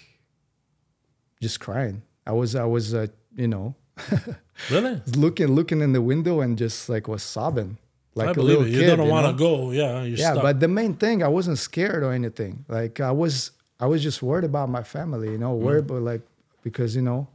just 1.41 1.59
crying. 1.59 2.03
I 2.25 2.31
was, 2.33 2.55
I 2.55 2.65
was, 2.65 2.93
uh, 2.93 3.07
you 3.35 3.47
know, 3.47 3.75
really. 4.71 5.01
looking, 5.15 5.47
looking 5.47 5.81
in 5.81 5.93
the 5.93 6.01
window 6.01 6.41
and 6.41 6.57
just 6.57 6.89
like 6.89 7.07
was 7.07 7.23
sobbing, 7.23 7.77
like 8.15 8.29
I 8.37 8.41
a 8.41 8.43
little 8.43 8.65
it. 8.65 8.71
You 8.71 8.79
kid. 8.81 8.95
don't 8.97 9.07
want 9.09 9.27
to 9.27 9.33
go. 9.33 9.71
Yeah, 9.71 10.03
yeah 10.03 10.31
stuck. 10.31 10.43
but 10.43 10.59
the 10.59 10.67
main 10.67 10.93
thing 10.95 11.23
i 11.23 11.27
wasn't 11.27 11.57
scared 11.57 12.03
or 12.03 12.11
anything 12.11 12.65
like 12.67 12.99
i 12.99 13.11
was 13.11 13.51
i 13.79 13.85
was 13.85 14.03
just 14.03 14.21
worried 14.21 14.43
about 14.43 14.67
my 14.69 14.83
family 14.83 15.31
you 15.31 15.37
know 15.37 15.53
Mm. 15.57 15.61
worried 15.65 15.85
about 15.89 16.01
like 16.01 16.21
because 16.63 16.95
you 16.95 17.01
know 17.01 17.27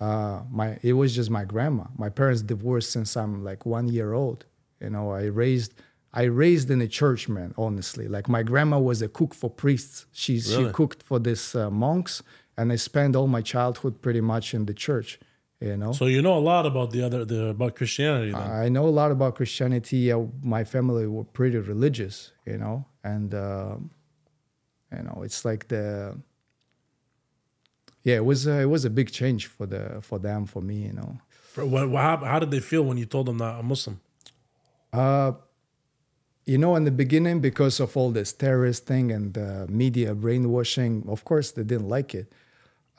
uh 0.00 0.40
my 0.50 0.78
it 0.82 0.92
was 0.94 1.14
just 1.14 1.30
my 1.30 1.44
grandma 1.44 1.84
my 1.96 2.08
parents 2.08 2.42
divorced 2.42 2.90
since 2.90 3.16
i'm 3.16 3.42
like 3.44 3.64
one 3.64 3.88
year 3.88 4.12
old 4.12 4.44
you 4.80 4.90
know 4.90 5.12
i 5.12 5.24
raised 5.24 5.72
i 6.12 6.24
raised 6.24 6.70
in 6.70 6.80
a 6.82 6.88
church 7.00 7.28
man 7.28 7.54
honestly 7.56 8.06
like 8.16 8.28
my 8.28 8.42
grandma 8.42 8.78
was 8.78 9.00
a 9.02 9.08
cook 9.08 9.32
for 9.34 9.48
priests 9.48 10.06
she 10.12 10.40
she 10.40 10.68
cooked 10.72 11.02
for 11.02 11.18
these 11.18 11.54
uh, 11.54 11.70
monks 11.70 12.22
and 12.58 12.70
i 12.72 12.76
spent 12.76 13.14
all 13.16 13.26
my 13.28 13.40
childhood 13.54 13.94
pretty 14.02 14.20
much 14.20 14.46
in 14.54 14.66
the 14.66 14.74
church 14.74 15.18
you 15.62 15.76
know 15.76 15.92
so 15.92 16.06
you 16.06 16.20
know 16.20 16.36
a 16.36 16.44
lot 16.52 16.64
about 16.66 16.90
the 16.90 17.02
other 17.06 17.24
the 17.24 17.40
about 17.48 17.76
Christianity. 17.76 18.32
Then. 18.32 18.50
I 18.64 18.68
know 18.68 18.86
a 18.86 18.96
lot 19.00 19.10
about 19.10 19.36
Christianity. 19.36 20.12
My 20.42 20.64
family 20.64 21.06
were 21.06 21.24
pretty 21.24 21.58
religious, 21.58 22.32
you 22.46 22.58
know, 22.58 22.84
and 23.04 23.34
uh, 23.34 23.76
you 24.96 25.02
know, 25.02 25.22
it's 25.24 25.44
like 25.44 25.68
the 25.68 26.16
yeah, 28.02 28.16
it 28.16 28.24
was 28.24 28.46
uh, 28.46 28.52
it 28.52 28.68
was 28.68 28.84
a 28.84 28.90
big 28.90 29.12
change 29.12 29.46
for 29.46 29.66
the 29.66 30.00
for 30.02 30.18
them 30.18 30.46
for 30.46 30.60
me, 30.60 30.76
you 30.76 30.92
know. 30.92 31.18
What, 31.56 31.90
hap- 31.90 32.24
how 32.24 32.38
did 32.38 32.50
they 32.50 32.60
feel 32.60 32.82
when 32.82 32.96
you 32.96 33.06
told 33.06 33.26
them 33.26 33.38
that 33.38 33.56
I'm 33.56 33.66
Muslim? 33.66 34.00
Uh, 34.92 35.32
you 36.46 36.58
know, 36.58 36.76
in 36.76 36.84
the 36.84 36.90
beginning, 36.90 37.40
because 37.40 37.78
of 37.78 37.96
all 37.96 38.10
this 38.10 38.32
terrorist 38.32 38.86
thing 38.86 39.12
and 39.12 39.36
uh, 39.38 39.66
media 39.68 40.14
brainwashing, 40.14 41.04
of 41.08 41.24
course 41.24 41.52
they 41.52 41.62
didn't 41.62 41.88
like 41.88 42.14
it. 42.14 42.32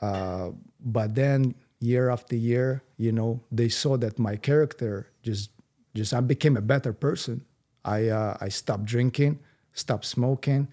Uh, 0.00 0.50
but 0.80 1.14
then 1.14 1.54
year 1.80 2.10
after 2.10 2.36
year, 2.36 2.82
you 2.96 3.12
know, 3.12 3.40
they 3.50 3.68
saw 3.68 3.96
that 3.98 4.18
my 4.18 4.36
character 4.36 5.08
just, 5.22 5.50
just 5.94 6.14
I 6.14 6.20
became 6.20 6.56
a 6.56 6.62
better 6.62 6.92
person. 6.92 7.44
I 7.84 8.08
uh, 8.08 8.36
I 8.40 8.48
stopped 8.48 8.86
drinking, 8.86 9.38
stopped 9.72 10.06
smoking, 10.06 10.68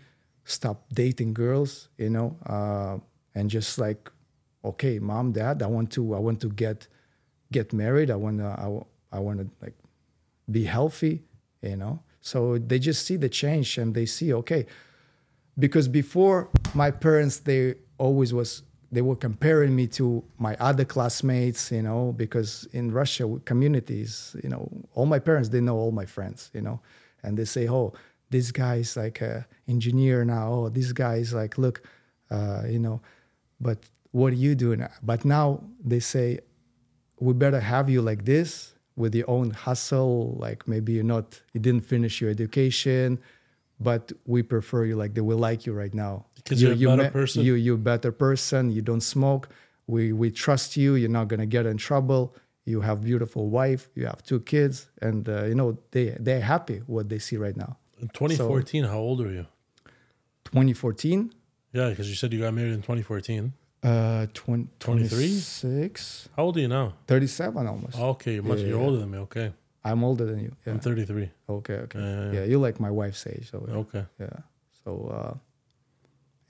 stopped 0.45 0.93
dating 0.95 1.33
girls, 1.33 1.89
you 1.97 2.09
know, 2.09 2.37
uh, 2.45 2.97
and 3.35 3.49
just 3.49 3.77
like, 3.77 4.09
okay, 4.63 4.99
mom, 4.99 5.33
dad, 5.33 5.61
I 5.61 5.67
want 5.67 5.91
to 5.91 6.15
I 6.15 6.19
want 6.19 6.39
to 6.41 6.49
get 6.49 6.87
get 7.51 7.73
married. 7.73 8.09
I 8.09 8.15
want 8.15 8.39
to 8.39 8.45
I, 8.45 9.17
I 9.17 9.19
want 9.19 9.39
to 9.39 9.49
like 9.61 9.75
be 10.49 10.63
healthy, 10.63 11.23
you 11.61 11.75
know. 11.75 12.01
So 12.21 12.57
they 12.57 12.79
just 12.79 13.05
see 13.05 13.17
the 13.17 13.29
change 13.29 13.77
and 13.77 13.93
they 13.93 14.05
see, 14.05 14.33
okay, 14.33 14.67
because 15.57 15.87
before 15.87 16.49
my 16.73 16.91
parents, 16.91 17.39
they 17.39 17.75
always 17.97 18.33
was 18.33 18.63
they 18.91 19.01
were 19.01 19.15
comparing 19.15 19.75
me 19.75 19.87
to 19.87 20.23
my 20.37 20.55
other 20.59 20.83
classmates, 20.83 21.71
you 21.71 21.81
know, 21.81 22.11
because 22.11 22.67
in 22.73 22.91
Russia 22.91 23.39
communities, 23.45 24.35
you 24.43 24.49
know, 24.49 24.69
all 24.93 25.05
my 25.05 25.19
parents 25.19 25.49
they 25.49 25.61
know 25.61 25.77
all 25.77 25.91
my 25.91 26.05
friends, 26.05 26.51
you 26.53 26.61
know, 26.61 26.81
and 27.23 27.37
they 27.37 27.45
say, 27.45 27.69
oh, 27.69 27.93
this 28.29 28.51
guy's 28.51 28.97
like 28.97 29.21
a 29.21 29.47
engineer 29.67 30.25
now. 30.25 30.51
Oh, 30.51 30.69
this 30.69 30.91
guy's 30.91 31.33
like, 31.33 31.57
look, 31.57 31.81
uh, 32.29 32.63
you 32.67 32.79
know, 32.79 33.01
but 33.59 33.79
what 34.11 34.33
are 34.33 34.37
you 34.37 34.55
doing? 34.55 34.85
But 35.01 35.23
now 35.25 35.63
they 35.83 35.99
say, 35.99 36.39
we 37.19 37.33
better 37.33 37.59
have 37.59 37.89
you 37.89 38.01
like 38.01 38.25
this 38.25 38.73
with 38.95 39.15
your 39.15 39.29
own 39.29 39.51
hustle 39.51 40.35
like 40.39 40.67
maybe 40.67 40.93
you're 40.93 41.03
not 41.03 41.41
you 41.53 41.59
didn't 41.59 41.85
finish 41.85 42.19
your 42.19 42.29
education 42.29 43.17
but 43.79 44.11
we 44.25 44.43
prefer 44.43 44.85
you 44.85 44.95
like 44.95 45.13
they 45.13 45.21
will 45.21 45.37
like 45.37 45.65
you 45.65 45.71
right 45.73 45.93
now 45.93 46.25
Because 46.43 46.61
you, 46.61 46.67
you're 46.69 46.75
a 46.75 46.79
you 46.79 46.87
better 46.87 47.03
ma- 47.03 47.09
person? 47.09 47.43
you 47.43 47.53
you're 47.55 47.75
a 47.75 47.87
better 47.93 48.11
person 48.11 48.71
you 48.71 48.81
don't 48.81 49.01
smoke 49.15 49.49
we 49.87 50.11
we 50.13 50.31
trust 50.31 50.77
you 50.77 50.95
you're 50.95 51.09
not 51.19 51.27
going 51.27 51.39
to 51.39 51.45
get 51.57 51.65
in 51.65 51.77
trouble 51.77 52.35
you 52.65 52.81
have 52.81 53.01
beautiful 53.01 53.49
wife, 53.49 53.89
you 53.95 54.05
have 54.05 54.21
two 54.23 54.39
kids, 54.39 54.87
and 55.01 55.27
uh, 55.27 55.45
you 55.45 55.55
know 55.55 55.77
they 55.91 56.15
they're 56.19 56.41
happy 56.41 56.77
what 56.85 57.09
they 57.09 57.19
see 57.19 57.37
right 57.37 57.57
now. 57.57 57.77
In 57.99 58.07
2014, 58.09 58.83
how 58.83 58.99
old 58.99 59.21
are 59.21 59.31
you? 59.31 59.45
2014, 60.45 61.33
Yeah, 61.73 61.89
because 61.89 62.09
you 62.09 62.15
said 62.15 62.33
you 62.33 62.39
got 62.39 62.53
married 62.53 62.73
in 62.73 62.81
2014. 62.81 63.53
uh, 63.83 64.27
20, 64.33 64.67
23? 64.79 65.09
26, 65.09 66.29
How 66.35 66.43
old 66.43 66.57
are 66.57 66.59
you 66.61 66.67
now? 66.67 66.93
37 67.07 67.67
almost. 67.67 67.97
Okay, 67.97 68.33
you're 68.35 68.43
much 68.43 68.59
Yeah, 68.59 68.67
you're 68.67 68.79
yeah. 68.79 68.85
older 68.85 68.99
than 68.99 69.11
me. 69.11 69.17
Okay, 69.19 69.53
I'm 69.83 70.03
older 70.03 70.25
than 70.25 70.39
you. 70.39 70.55
Yeah. 70.65 70.73
I'm 70.73 70.79
33. 70.79 71.29
Okay, 71.49 71.73
okay. 71.73 71.99
Yeah, 71.99 72.05
yeah, 72.05 72.25
yeah, 72.25 72.31
yeah. 72.39 72.45
you 72.45 72.59
like 72.59 72.79
my 72.79 72.91
wife's 72.91 73.25
age, 73.27 73.49
so. 73.49 73.57
Okay, 73.69 74.05
yeah. 74.19 74.29
So 74.83 75.07
uh, 75.07 75.33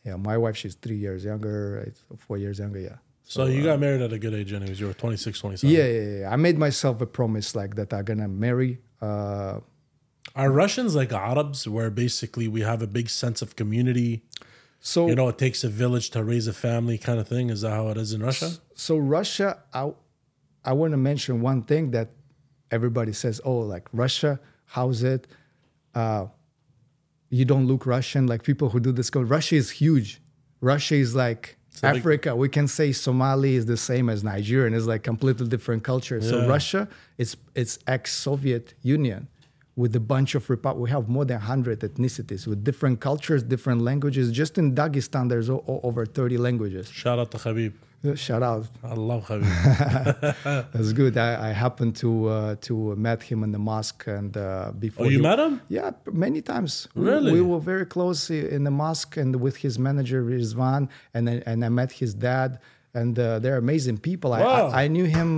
yeah, 0.04 0.16
my 0.16 0.38
wife 0.38 0.58
she's 0.58 0.76
three 0.76 0.98
years 0.98 1.24
younger, 1.24 1.92
four 2.18 2.38
years 2.38 2.60
younger. 2.60 2.80
Yeah. 2.80 2.98
so 3.24 3.46
you 3.46 3.62
uh, 3.62 3.66
got 3.66 3.80
married 3.80 4.02
at 4.02 4.12
a 4.14 4.20
good 4.20 4.34
age, 4.34 4.52
anyways. 4.54 4.80
You 4.80 4.88
were 4.88 4.94
26, 4.94 5.40
27. 5.40 5.76
Yeah, 5.76 5.86
yeah, 5.86 6.20
yeah. 6.20 6.32
I 6.32 6.36
made 6.36 6.58
myself 6.58 7.02
a 7.02 7.06
promise 7.06 7.56
like 7.56 7.76
that 7.76 7.94
I'm 7.94 8.04
gonna 8.06 8.28
marry. 8.28 8.80
Uh, 9.02 9.60
Are 10.36 10.52
Russians 10.52 10.96
like 10.96 11.12
Arabs, 11.12 11.68
where 11.68 11.90
basically 11.90 12.48
we 12.48 12.62
have 12.62 12.82
a 12.82 12.88
big 12.88 13.10
sense 13.10 13.42
of 13.42 13.56
community? 13.56 14.24
so 14.80 15.08
You 15.08 15.16
know, 15.16 15.28
it 15.30 15.38
takes 15.38 15.64
a 15.64 15.70
village 15.70 16.10
to 16.12 16.24
raise 16.24 16.48
a 16.48 16.54
family, 16.54 16.98
kind 16.98 17.20
of 17.20 17.28
thing. 17.28 17.50
Is 17.50 17.62
that 17.62 17.72
how 17.72 17.90
it 17.90 17.98
is 17.98 18.14
in 18.14 18.22
Russia? 18.24 18.52
so 18.76 18.98
Russia, 18.98 19.60
I 19.74 19.94
I 20.64 20.74
want 20.74 20.92
to 20.92 20.98
mention 20.98 21.42
one 21.42 21.62
thing 21.64 21.92
that 21.92 22.10
everybody 22.72 23.14
says, 23.14 23.42
oh, 23.44 23.60
like 23.60 23.88
Russia, 23.94 24.40
how's 24.66 25.04
it? 25.04 25.28
Uh, 25.94 26.28
you 27.32 27.46
don't 27.52 27.65
look 27.72 27.84
Russian. 27.98 28.28
Like 28.28 28.44
people 28.44 28.67
who 28.70 28.80
do 28.80 28.91
this 28.91 29.10
go, 29.10 29.22
Russia 29.22 29.56
is 29.56 29.72
huge. 29.72 30.10
Russia 30.74 30.96
is 31.06 31.12
like 31.15 31.44
So 31.80 31.88
Africa. 31.88 32.30
we 32.36 32.50
can 32.58 32.67
say 32.78 32.88
Somali 32.91 33.52
is 33.60 33.65
the 33.74 33.78
same 33.91 34.06
as 34.13 34.20
Nigeria, 34.34 34.65
and 34.67 34.76
it's 34.76 34.86
like 34.94 35.04
completely 35.12 35.48
different 35.56 35.82
culture. 35.91 36.20
So 36.22 36.36
Russia, 36.56 36.82
it's 37.22 37.34
it's 37.62 37.76
ex-Soviet 37.88 38.65
Union 38.98 39.22
with 39.82 39.96
a 39.96 40.04
bunch 40.13 40.32
of 40.36 40.44
repub- 40.54 40.78
we 40.86 40.89
have 40.96 41.06
more 41.08 41.26
than 41.32 41.38
100 41.39 41.80
ethnicities 41.80 42.46
with 42.50 42.60
different 42.70 43.00
cultures 43.00 43.41
different 43.56 43.80
languages 43.89 44.26
just 44.41 44.54
in 44.62 44.65
dagestan 44.76 45.30
there's 45.32 45.50
o- 45.50 45.63
over 45.89 46.06
30 46.06 46.38
languages 46.38 46.86
Shout 46.91 47.17
out 47.22 47.32
to 47.32 47.38
Khabib. 47.38 47.72
Shout 48.16 48.44
out 48.44 48.68
I 48.84 48.94
love 48.96 49.26
Khabib. 49.28 50.72
That's 50.74 50.94
good. 50.94 51.18
I, 51.18 51.50
I 51.50 51.52
happened 51.52 51.96
to 51.98 52.10
uh, 52.28 52.56
to 52.62 52.96
met 52.96 53.22
him 53.24 53.44
in 53.44 53.52
the 53.52 53.60
mosque, 53.60 54.08
and 54.08 54.36
uh, 54.36 54.72
before 54.78 55.06
oh, 55.06 55.10
you 55.10 55.18
he- 55.18 55.24
met 55.30 55.40
him? 55.40 55.62
Yeah, 55.70 55.92
many 56.12 56.42
times. 56.42 56.88
We- 56.96 57.06
Really? 57.12 57.32
we, 57.34 57.42
were 57.42 57.60
very 57.60 57.86
close 57.86 58.30
in 58.30 58.64
the 58.64 58.72
mosque 58.72 59.18
and 59.18 59.36
with 59.46 59.58
his 59.58 59.78
manager 59.78 60.24
Rizvan, 60.24 60.90
and 61.14 61.30
I, 61.30 61.44
and 61.46 61.64
I 61.64 61.70
met 61.70 61.92
his 61.92 62.14
dad, 62.14 62.60
and 62.94 63.18
uh, 63.20 63.40
they're 63.40 63.58
amazing 63.58 63.98
people. 64.00 64.34
I, 64.34 64.42
Wow. 64.42 64.68
I 64.80 64.84
I 64.84 64.88
knew 64.88 65.06
him 65.06 65.30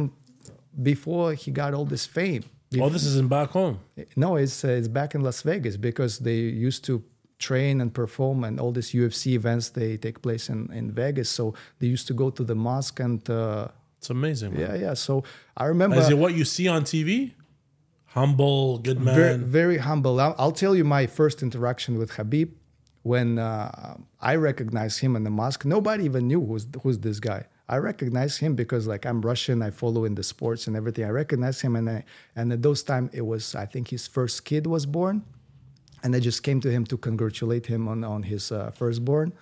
before 0.81 1.33
he 1.33 1.51
got 1.51 1.73
all 1.73 1.85
this 1.85 2.05
fame. 2.05 2.43
Oh, 2.81 2.89
this 2.89 3.03
is 3.03 3.17
in 3.17 3.27
back 3.27 3.49
home. 3.51 3.75
No, 4.15 4.35
it's 4.35 4.63
uh, 4.65 4.69
it's 4.79 4.87
back 4.87 5.13
in 5.15 5.21
Las 5.21 5.39
Vegas 5.43 5.75
because 5.77 6.13
they 6.19 6.39
used 6.67 6.83
to 6.85 7.03
train 7.47 7.75
and 7.81 7.89
perform, 8.01 8.37
and 8.47 8.53
all 8.61 8.71
these 8.79 8.91
UFC 8.99 9.23
events 9.41 9.65
they 9.79 9.91
take 10.05 10.17
place 10.27 10.45
in 10.53 10.59
in 10.79 10.85
Vegas. 11.01 11.29
So 11.39 11.43
they 11.79 11.87
used 11.95 12.07
to 12.11 12.13
go 12.23 12.27
to 12.37 12.43
the 12.51 12.55
mosque 12.67 12.99
and. 13.07 13.21
Uh, 13.29 13.67
It's 14.03 14.11
amazing. 14.19 14.51
Man. 14.53 14.61
yeah, 14.63 14.75
yeah. 14.85 14.95
So 15.07 15.13
I 15.63 15.65
remember 15.73 15.97
Is 16.03 16.09
it 16.13 16.17
what 16.23 16.33
you 16.39 16.45
see 16.55 16.67
on 16.75 16.81
TV? 16.93 17.09
Humble, 18.07 18.77
good 18.79 18.99
man. 18.99 19.15
very, 19.15 19.37
very 19.37 19.77
humble. 19.89 20.19
I'll, 20.19 20.35
I'll 20.37 20.51
tell 20.51 20.75
you 20.75 20.83
my 20.83 21.07
first 21.07 21.41
interaction 21.41 21.97
with 21.97 22.11
Khabib 22.11 22.49
when 23.01 23.39
uh, 23.39 23.95
I 24.21 24.35
recognized 24.35 24.99
him 24.99 25.15
in 25.15 25.23
the 25.23 25.29
mosque. 25.29 25.65
Nobody 25.65 26.03
even 26.05 26.27
knew 26.27 26.41
who's 26.45 26.67
who's 26.83 26.99
this 26.99 27.19
guy. 27.19 27.41
I 27.75 27.77
recognized 27.77 28.39
him 28.43 28.55
because 28.55 28.83
like 28.93 29.03
I'm 29.09 29.21
Russian, 29.21 29.57
I 29.67 29.71
follow 29.71 30.01
in 30.05 30.15
the 30.15 30.23
sports 30.33 30.67
and 30.67 30.75
everything. 30.75 31.05
I 31.05 31.09
recognized 31.23 31.61
him, 31.65 31.75
and 31.79 31.89
I, 31.89 31.99
and 32.35 32.51
at 32.53 32.61
those 32.61 32.83
time 32.83 33.09
it 33.13 33.25
was 33.25 33.55
I 33.55 33.65
think 33.65 33.85
his 33.89 34.05
first 34.17 34.35
kid 34.49 34.67
was 34.67 34.85
born, 34.85 35.23
and 36.03 36.15
I 36.15 36.19
just 36.19 36.43
came 36.43 36.59
to 36.61 36.69
him 36.69 36.85
to 36.85 36.97
congratulate 36.97 37.65
him 37.67 37.87
on 37.87 38.03
on 38.03 38.23
his 38.23 38.51
uh, 38.51 38.71
firstborn 38.71 39.33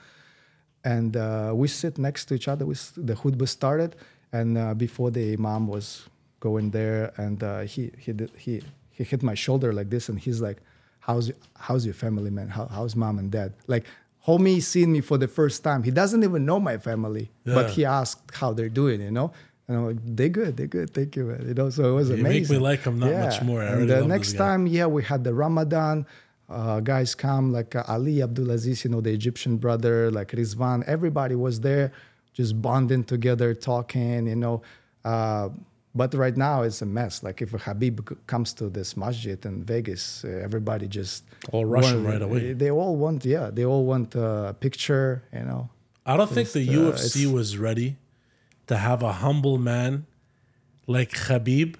and 0.83 1.15
uh, 1.15 1.51
we 1.53 1.67
sit 1.67 1.97
next 1.97 2.25
to 2.25 2.33
each 2.33 2.47
other. 2.47 2.65
We, 2.65 2.75
the 2.97 3.13
khutbah 3.13 3.47
started, 3.47 3.95
and 4.33 4.57
uh, 4.57 4.73
before 4.73 5.11
the 5.11 5.33
imam 5.33 5.67
was 5.67 6.07
going 6.39 6.71
there, 6.71 7.13
and 7.17 7.43
uh, 7.43 7.59
he 7.61 7.91
he 7.99 8.11
did, 8.13 8.31
he 8.37 8.63
he 8.89 9.03
hit 9.03 9.21
my 9.23 9.35
shoulder 9.35 9.73
like 9.73 9.89
this, 9.89 10.09
and 10.09 10.17
he's 10.19 10.41
like, 10.41 10.57
"How's 10.99 11.31
how's 11.55 11.85
your 11.85 11.93
family, 11.93 12.31
man? 12.31 12.47
How, 12.49 12.65
how's 12.65 12.95
mom 12.95 13.19
and 13.19 13.29
dad?" 13.31 13.53
Like, 13.67 13.85
homie 14.27 14.61
seen 14.61 14.91
me 14.91 15.01
for 15.01 15.17
the 15.17 15.27
first 15.27 15.63
time. 15.63 15.83
He 15.83 15.91
doesn't 15.91 16.23
even 16.23 16.45
know 16.45 16.59
my 16.59 16.77
family, 16.77 17.29
but 17.45 17.69
he 17.71 17.85
asked 17.85 18.31
how 18.33 18.53
they're 18.53 18.69
doing, 18.81 19.01
you 19.01 19.11
know. 19.11 19.31
And 19.67 19.77
I'm 19.77 19.85
like, 19.85 19.97
they're 20.03 20.29
good, 20.29 20.57
they're 20.57 20.67
good, 20.67 20.89
thank 20.93 21.15
you, 21.15 21.25
man. 21.25 21.47
You 21.47 21.53
know, 21.53 21.69
so 21.69 21.81
it 21.91 21.93
was 21.93 22.09
You 22.09 22.17
make 22.17 22.25
amazing. 22.25 22.57
me 22.57 22.61
like 22.63 22.81
him 22.83 22.99
that 22.99 23.23
much 23.25 23.41
more. 23.43 23.61
I 23.61 23.67
and 23.67 23.89
the 23.89 24.05
next 24.05 24.33
time, 24.33 24.65
yeah, 24.67 24.87
we 24.87 25.03
had 25.03 25.23
the 25.23 25.33
Ramadan. 25.33 26.07
Uh, 26.51 26.79
guys 26.81 27.15
come 27.15 27.51
like 27.53 27.75
uh, 27.75 27.83
Ali 27.87 28.15
Abdulaziz, 28.17 28.83
you 28.83 28.89
know, 28.91 29.01
the 29.01 29.11
Egyptian 29.11 29.57
brother, 29.57 30.11
like 30.11 30.29
Rizvan. 30.31 30.83
Everybody 30.85 31.35
was 31.35 31.61
there, 31.61 31.91
just 32.33 32.61
bonding 32.61 33.03
together, 33.03 33.53
talking, 33.53 34.27
you 34.27 34.35
know. 34.35 34.61
Uh, 35.05 35.49
but 35.93 36.13
right 36.13 36.37
now 36.37 36.61
it's 36.61 36.81
a 36.81 36.85
mess. 36.85 37.23
Like 37.23 37.41
if 37.41 37.53
a 37.53 37.57
Khabib 37.57 38.15
comes 38.27 38.53
to 38.53 38.69
this 38.69 38.95
masjid 38.95 39.43
in 39.45 39.63
Vegas, 39.63 40.23
uh, 40.23 40.27
everybody 40.47 40.87
just 40.87 41.23
All 41.51 41.65
want- 41.65 42.05
right 42.05 42.21
away. 42.21 42.53
They 42.53 42.71
all 42.71 42.95
want, 42.95 43.25
yeah, 43.25 43.49
they 43.51 43.65
all 43.65 43.85
want 43.85 44.15
a 44.15 44.55
picture, 44.59 45.23
you 45.33 45.43
know. 45.43 45.69
I 46.05 46.17
don't 46.17 46.29
think 46.31 46.51
the 46.51 46.67
uh, 46.67 46.73
UFC 46.73 47.31
was 47.31 47.57
ready 47.57 47.97
to 48.67 48.77
have 48.77 49.03
a 49.03 49.13
humble 49.13 49.57
man 49.57 50.05
like 50.87 51.11
Khabib 51.11 51.75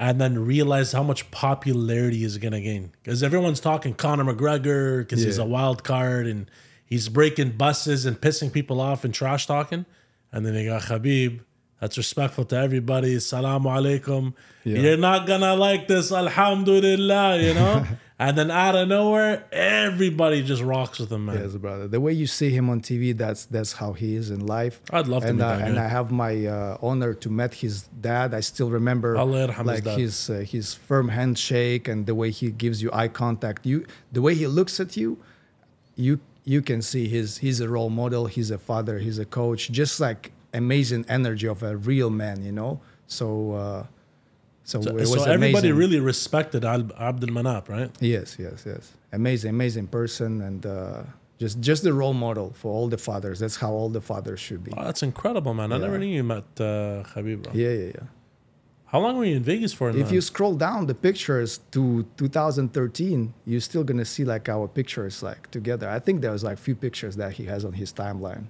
and 0.00 0.18
then 0.18 0.46
realize 0.46 0.92
how 0.92 1.02
much 1.02 1.30
popularity 1.30 2.20
he's 2.20 2.38
going 2.38 2.54
to 2.54 2.60
gain. 2.60 2.90
Because 3.02 3.22
everyone's 3.22 3.60
talking 3.60 3.92
Conor 3.92 4.24
McGregor 4.24 5.00
because 5.00 5.22
he's 5.22 5.36
a 5.36 5.44
wild 5.44 5.84
card 5.84 6.26
and 6.26 6.50
he's 6.86 7.10
breaking 7.10 7.50
buses 7.58 8.06
and 8.06 8.18
pissing 8.18 8.50
people 8.50 8.80
off 8.80 9.04
and 9.04 9.12
trash 9.12 9.46
talking. 9.46 9.84
And 10.32 10.46
then 10.46 10.54
you 10.54 10.70
got 10.70 10.82
Khabib 10.82 11.40
that's 11.82 11.98
respectful 11.98 12.46
to 12.46 12.56
everybody. 12.56 13.14
Assalamu 13.14 13.66
alaikum. 13.66 14.32
Yeah. 14.64 14.78
You're 14.78 14.96
not 14.96 15.26
going 15.26 15.42
to 15.42 15.52
like 15.54 15.86
this. 15.86 16.10
Alhamdulillah, 16.10 17.38
you 17.38 17.52
know? 17.52 17.86
and 18.20 18.36
then 18.36 18.50
out 18.50 18.76
of 18.76 18.86
nowhere, 18.86 19.46
everybody 19.50 20.42
just 20.42 20.60
rocks 20.60 20.98
with 20.98 21.10
him, 21.10 21.24
man. 21.24 21.40
Yes, 21.40 21.54
brother. 21.54 21.88
The 21.88 22.02
way 22.02 22.12
you 22.12 22.26
see 22.26 22.50
him 22.50 22.68
on 22.68 22.82
TV, 22.82 23.16
that's 23.16 23.46
that's 23.46 23.72
how 23.72 23.94
he 23.94 24.14
is 24.14 24.30
in 24.30 24.46
life. 24.46 24.82
I'd 24.90 25.08
love 25.08 25.22
to 25.22 25.30
and, 25.30 25.38
meet 25.38 25.44
uh, 25.44 25.56
that 25.56 25.66
And 25.66 25.76
guy. 25.76 25.86
I 25.86 25.88
have 25.88 26.10
my 26.10 26.44
uh, 26.44 26.76
honor 26.82 27.14
to 27.14 27.30
meet 27.30 27.54
his 27.54 27.88
dad. 28.08 28.34
I 28.34 28.40
still 28.40 28.68
remember 28.68 29.16
Allah 29.16 29.48
yarham 29.48 29.56
his 29.56 29.86
like 29.86 29.98
his 29.98 30.28
uh, 30.28 30.34
his 30.54 30.74
firm 30.74 31.08
handshake 31.08 31.88
and 31.88 32.04
the 32.04 32.14
way 32.14 32.30
he 32.30 32.50
gives 32.50 32.82
you 32.82 32.90
eye 32.92 33.08
contact. 33.08 33.64
You 33.64 33.86
the 34.12 34.20
way 34.20 34.34
he 34.34 34.46
looks 34.46 34.80
at 34.80 34.98
you, 34.98 35.16
you 35.96 36.20
you 36.44 36.60
can 36.60 36.82
see 36.82 37.08
his 37.08 37.38
he's 37.38 37.60
a 37.60 37.70
role 37.70 37.88
model. 37.88 38.26
He's 38.26 38.50
a 38.50 38.58
father. 38.58 38.98
He's 38.98 39.18
a 39.18 39.24
coach. 39.24 39.70
Just 39.70 39.98
like 39.98 40.32
amazing 40.52 41.06
energy 41.08 41.48
of 41.48 41.62
a 41.62 41.74
real 41.74 42.10
man, 42.10 42.42
you 42.44 42.52
know. 42.52 42.80
So. 43.06 43.52
Uh, 43.52 43.86
so, 44.70 44.80
So, 44.80 44.90
it 44.90 45.08
was 45.14 45.24
so 45.24 45.30
everybody 45.36 45.68
amazing. 45.70 45.74
really 45.82 46.00
respected 46.00 46.64
Al- 46.64 46.92
Abdul 47.08 47.30
Manap, 47.36 47.68
right? 47.68 47.90
Yes, 48.00 48.36
yes, 48.38 48.58
yes. 48.72 48.92
Amazing, 49.12 49.50
amazing 49.50 49.86
person, 49.98 50.30
and 50.48 50.64
uh, 50.64 51.02
just 51.42 51.60
just 51.68 51.82
the 51.88 51.92
role 52.02 52.14
model 52.26 52.48
for 52.60 52.68
all 52.76 52.86
the 52.94 52.98
fathers. 53.08 53.36
That's 53.42 53.56
how 53.62 53.72
all 53.78 53.88
the 53.98 54.00
fathers 54.10 54.40
should 54.46 54.62
be. 54.62 54.72
Oh, 54.76 54.84
that's 54.88 55.02
incredible, 55.02 55.52
man. 55.54 55.72
I 55.72 55.78
never 55.86 55.98
knew 55.98 56.06
you 56.20 56.22
met 56.34 56.44
uh, 56.58 57.02
Khabib. 57.10 57.38
Bro. 57.42 57.52
Yeah, 57.54 57.70
yeah, 57.82 57.92
yeah. 57.96 58.06
How 58.92 58.98
long 59.04 59.16
were 59.18 59.24
you 59.24 59.36
in 59.36 59.42
Vegas 59.52 59.72
for? 59.72 59.90
If 59.90 59.96
now? 59.96 60.12
you 60.14 60.20
scroll 60.20 60.54
down 60.54 60.86
the 60.86 60.94
pictures 61.08 61.50
to 61.74 62.04
2013, 62.16 63.32
you're 63.46 63.60
still 63.70 63.84
gonna 63.84 64.04
see 64.04 64.24
like 64.24 64.48
our 64.48 64.66
pictures 64.68 65.22
like 65.22 65.50
together. 65.50 65.88
I 65.88 65.98
think 65.98 66.20
there 66.22 66.32
was 66.32 66.44
like 66.44 66.58
few 66.58 66.74
pictures 66.86 67.14
that 67.16 67.32
he 67.38 67.44
has 67.52 67.64
on 67.64 67.72
his 67.82 67.92
timeline 67.92 68.46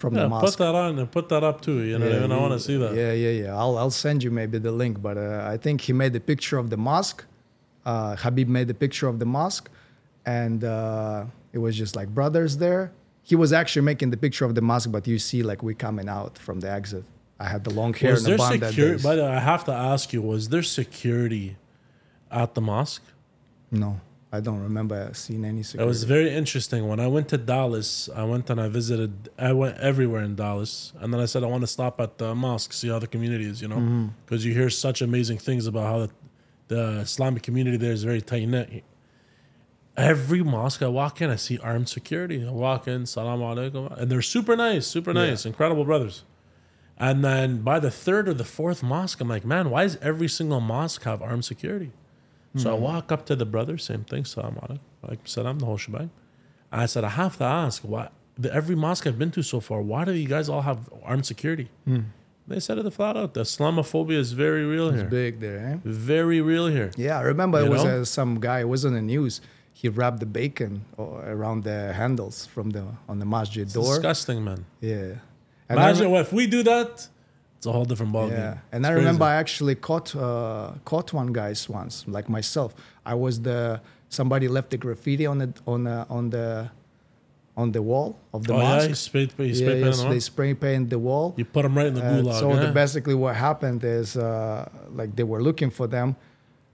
from 0.00 0.14
yeah, 0.16 0.26
the 0.28 0.40
put 0.40 0.56
that 0.56 0.74
on 0.74 0.98
and 0.98 1.10
put 1.10 1.28
that 1.28 1.44
up 1.44 1.60
too. 1.60 1.80
You 1.90 1.98
know, 1.98 2.06
and 2.24 2.32
I 2.32 2.36
you- 2.36 2.42
want 2.42 2.54
to 2.54 2.60
see 2.60 2.76
that. 2.78 2.94
Yeah, 2.94 3.12
yeah, 3.12 3.34
yeah. 3.42 3.56
I'll 3.60 3.76
I'll 3.78 3.90
send 4.06 4.22
you 4.24 4.30
maybe 4.40 4.58
the 4.58 4.72
link, 4.72 5.00
but 5.06 5.16
uh, 5.18 5.44
I 5.52 5.56
think 5.64 5.82
he 5.82 5.92
made 5.92 6.12
the 6.18 6.20
picture 6.32 6.58
of 6.58 6.70
the 6.70 6.76
mosque. 6.76 7.24
Uh, 7.84 8.16
Khabib 8.16 8.48
made 8.48 8.68
the 8.68 8.74
picture 8.84 9.08
of 9.08 9.18
the 9.18 9.26
mosque, 9.26 9.68
and 10.26 10.64
uh, 10.64 11.24
it 11.52 11.58
was 11.58 11.76
just 11.76 11.94
like 11.96 12.08
brothers 12.08 12.56
there. 12.56 12.92
He 13.22 13.36
was 13.36 13.52
actually 13.52 13.82
making 13.92 14.10
the 14.10 14.16
picture 14.16 14.44
of 14.44 14.54
the 14.54 14.62
mosque, 14.70 14.90
but 14.90 15.06
you 15.06 15.18
see 15.18 15.42
like 15.42 15.62
we 15.62 15.74
coming 15.74 16.08
out 16.08 16.38
from 16.38 16.60
the 16.60 16.70
exit. 16.70 17.04
I 17.38 17.46
had 17.54 17.62
the 17.64 17.70
long 17.80 17.92
hair 17.94 18.12
Was 18.12 18.24
and 18.24 18.26
the 18.26 18.30
there 18.30 18.38
bun 18.38 18.58
that 18.60 18.68
security? 18.70 18.94
days. 18.96 19.02
By 19.04 19.14
the 19.16 19.22
way, 19.22 19.28
I 19.28 19.40
have 19.40 19.64
to 19.64 19.72
ask 19.72 20.12
you: 20.14 20.20
Was 20.22 20.48
there 20.48 20.62
security 20.62 21.56
at 22.30 22.54
the 22.54 22.60
mosque? 22.60 23.02
No, 23.70 24.00
I 24.32 24.38
don't 24.40 24.60
remember 24.60 25.10
seeing 25.12 25.44
any 25.44 25.62
It 25.62 25.84
was 25.84 26.04
very 26.04 26.30
interesting. 26.32 26.86
When 26.86 27.00
I 27.00 27.08
went 27.08 27.28
to 27.30 27.36
Dallas, 27.38 28.08
I 28.14 28.22
went 28.22 28.48
and 28.48 28.60
I 28.60 28.68
visited. 28.68 29.28
I 29.36 29.52
went 29.52 29.76
everywhere 29.78 30.22
in 30.22 30.36
Dallas, 30.36 30.92
and 31.00 31.12
then 31.12 31.20
I 31.20 31.24
said 31.26 31.42
I 31.42 31.46
want 31.46 31.62
to 31.62 31.66
stop 31.66 32.00
at 32.00 32.18
the 32.18 32.32
mosque, 32.34 32.72
see 32.72 32.88
how 32.88 33.00
the 33.00 33.08
community 33.08 33.44
is. 33.46 33.60
You 33.60 33.68
know, 33.68 33.76
Mm-hmm. 33.76 34.06
because 34.24 34.44
you 34.44 34.52
hear 34.54 34.70
such 34.70 35.02
amazing 35.02 35.38
things 35.38 35.66
about 35.66 35.86
how 35.86 35.98
the, 36.06 36.10
the 36.68 36.82
Islamic 37.00 37.42
community 37.42 37.76
there 37.76 37.90
is 37.92 38.04
very 38.04 38.20
tight 38.22 38.46
knit. 38.46 38.84
Every 39.96 40.42
mosque 40.42 40.82
I 40.82 40.86
walk 40.88 41.20
in, 41.20 41.28
I 41.28 41.36
see 41.36 41.58
armed 41.58 41.88
security. 41.88 42.46
I 42.46 42.50
walk 42.52 42.86
in, 42.86 43.06
salam 43.06 43.40
alaikum, 43.40 43.96
and 43.98 44.10
they're 44.10 44.22
super 44.22 44.54
nice, 44.56 44.86
super 44.86 45.10
Yeah. 45.12 45.26
nice, 45.30 45.44
incredible 45.44 45.84
brothers. 45.84 46.24
And 46.96 47.24
then 47.24 47.62
by 47.62 47.80
the 47.80 47.90
third 47.90 48.28
or 48.28 48.34
the 48.34 48.44
fourth 48.44 48.82
mosque, 48.82 49.20
I'm 49.20 49.28
like, 49.28 49.44
man, 49.44 49.70
why 49.70 49.82
does 49.84 49.96
every 50.00 50.28
single 50.28 50.60
mosque 50.60 51.02
have 51.04 51.20
armed 51.20 51.44
security? 51.44 51.90
So 52.56 52.70
I 52.74 52.78
walk 52.78 53.12
up 53.12 53.26
to 53.26 53.36
the 53.36 53.46
brother, 53.46 53.78
same 53.78 54.02
thing, 54.04 54.24
salam 54.24 54.56
alaikum, 54.56 54.80
like 55.08 55.20
salam, 55.24 55.60
the 55.60 55.66
whole 55.66 55.76
shebang. 55.76 56.10
I 56.72 56.86
said, 56.86 57.04
I 57.04 57.10
have 57.10 57.38
to 57.38 57.44
ask, 57.44 57.82
why 57.82 58.08
the, 58.36 58.52
every 58.52 58.74
mosque 58.74 59.06
I've 59.06 59.18
been 59.18 59.30
to 59.32 59.42
so 59.42 59.60
far, 59.60 59.80
why 59.82 60.04
do 60.04 60.12
you 60.12 60.26
guys 60.26 60.48
all 60.48 60.62
have 60.62 60.88
armed 61.04 61.26
security? 61.26 61.68
They 62.48 62.58
said 62.58 62.78
it 62.78 62.90
flat 62.92 63.16
out. 63.16 63.34
The 63.34 63.42
Islamophobia 63.42 64.18
is 64.18 64.32
very 64.32 64.64
real 64.64 64.90
here. 64.90 65.04
Big 65.04 65.38
there, 65.38 65.58
eh? 65.58 65.76
Very 65.84 66.40
real 66.40 66.66
here. 66.66 66.90
Yeah, 66.96 67.18
I 67.18 67.22
remember 67.22 67.60
You 67.60 67.66
it 67.66 67.70
was 67.70 67.84
uh, 67.84 68.04
some 68.04 68.40
guy. 68.40 68.60
It 68.60 68.68
was 68.68 68.84
on 68.84 68.94
the 68.94 69.02
news. 69.02 69.40
He 69.72 69.88
wrapped 69.88 70.18
the 70.18 70.26
bacon 70.26 70.84
uh, 70.98 71.02
around 71.04 71.62
the 71.62 71.92
handles 71.92 72.46
from 72.46 72.70
the 72.70 72.84
on 73.08 73.20
the 73.20 73.24
masjid 73.24 73.62
It's 73.62 73.74
door. 73.74 73.84
disgusting, 73.94 74.42
man. 74.44 74.66
Yeah. 74.80 75.14
And 75.68 75.78
I 75.78 75.90
Imagine 75.90 76.12
if 76.14 76.32
we 76.32 76.48
do 76.48 76.64
that, 76.64 77.06
it's 77.60 77.66
a 77.66 77.72
whole 77.72 77.84
different 77.84 78.10
ballgame. 78.12 78.30
yeah, 78.38 78.72
and 78.72 78.84
It's 78.86 78.90
I 78.90 78.92
remember 79.00 79.26
crazy. 79.26 79.36
I 79.36 79.40
actually 79.44 79.74
caught 79.88 80.16
uh, 80.16 80.72
caught 80.90 81.12
one 81.12 81.30
guys 81.40 81.68
once, 81.68 82.04
like 82.16 82.26
myself. 82.30 82.70
I 83.04 83.14
was 83.14 83.34
the 83.42 83.82
somebody 84.08 84.48
left 84.48 84.70
the 84.70 84.78
graffiti 84.78 85.26
on 85.26 85.36
the 85.42 85.48
on 85.66 85.84
the 85.84 86.06
on 86.08 86.30
the 86.30 86.70
on 87.56 87.72
the 87.72 87.82
wall 87.82 88.16
of 88.32 88.46
the 88.46 88.54
Oh 88.54 88.58
yeah, 88.60 88.74
mosque. 88.76 88.88
you 88.88 88.94
spray, 88.94 89.28
you 89.38 89.44
yeah, 89.44 89.74
yes, 89.86 90.00
the 90.02 90.08
they 90.08 90.20
spray 90.20 90.54
paint 90.54 90.88
the 90.88 90.98
wall. 90.98 91.34
You 91.36 91.44
put 91.44 91.62
them 91.64 91.76
right 91.76 91.88
in 91.88 91.94
the 91.94 92.02
Uh, 92.02 92.12
gulag. 92.22 92.38
so 92.40 92.46
yeah? 92.54 92.60
the, 92.66 92.72
basically, 92.72 93.14
what 93.14 93.36
happened 93.36 93.84
is 93.84 94.16
uh, 94.16 94.66
like 95.00 95.10
they 95.16 95.24
were 95.32 95.42
looking 95.42 95.68
for 95.78 95.86
them, 95.86 96.16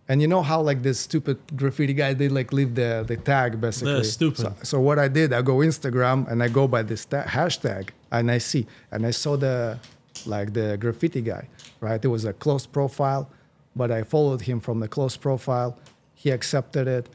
and 0.09 0.23
you 0.23 0.29
know 0.29 0.43
how 0.51 0.61
like 0.71 0.81
this 0.89 1.01
stupid 1.01 1.39
graffiti 1.57 1.95
guy 1.95 2.15
they 2.15 2.29
like 2.29 2.53
leave 2.53 2.73
the 2.77 2.91
the 3.11 3.17
tag 3.17 3.61
basically. 3.61 3.95
They're 3.95 4.05
stupid. 4.05 4.39
So, 4.39 4.53
so 4.71 4.77
what 4.81 4.99
I 5.07 5.09
did, 5.09 5.33
I 5.33 5.43
go 5.43 5.57
Instagram 5.71 6.19
and 6.31 6.43
I 6.47 6.49
go 6.49 6.69
by 6.69 6.83
this 6.91 7.05
ta- 7.07 7.25
hashtag 7.39 7.85
and 8.13 8.31
I 8.31 8.39
see 8.39 8.67
and 8.93 9.05
I 9.05 9.11
saw 9.23 9.37
the 9.37 9.79
like 10.25 10.53
the 10.53 10.77
graffiti 10.79 11.21
guy, 11.23 11.49
right? 11.81 12.03
It 12.05 12.09
was 12.09 12.25
a 12.25 12.33
close 12.33 12.65
profile, 12.67 13.29
but 13.75 13.91
I 13.91 14.03
followed 14.05 14.43
him 14.43 14.61
from 14.61 14.81
the 14.81 14.89
close 14.89 15.17
profile. 15.17 15.77
He 16.15 16.31
accepted 16.31 16.87
it. 16.89 17.09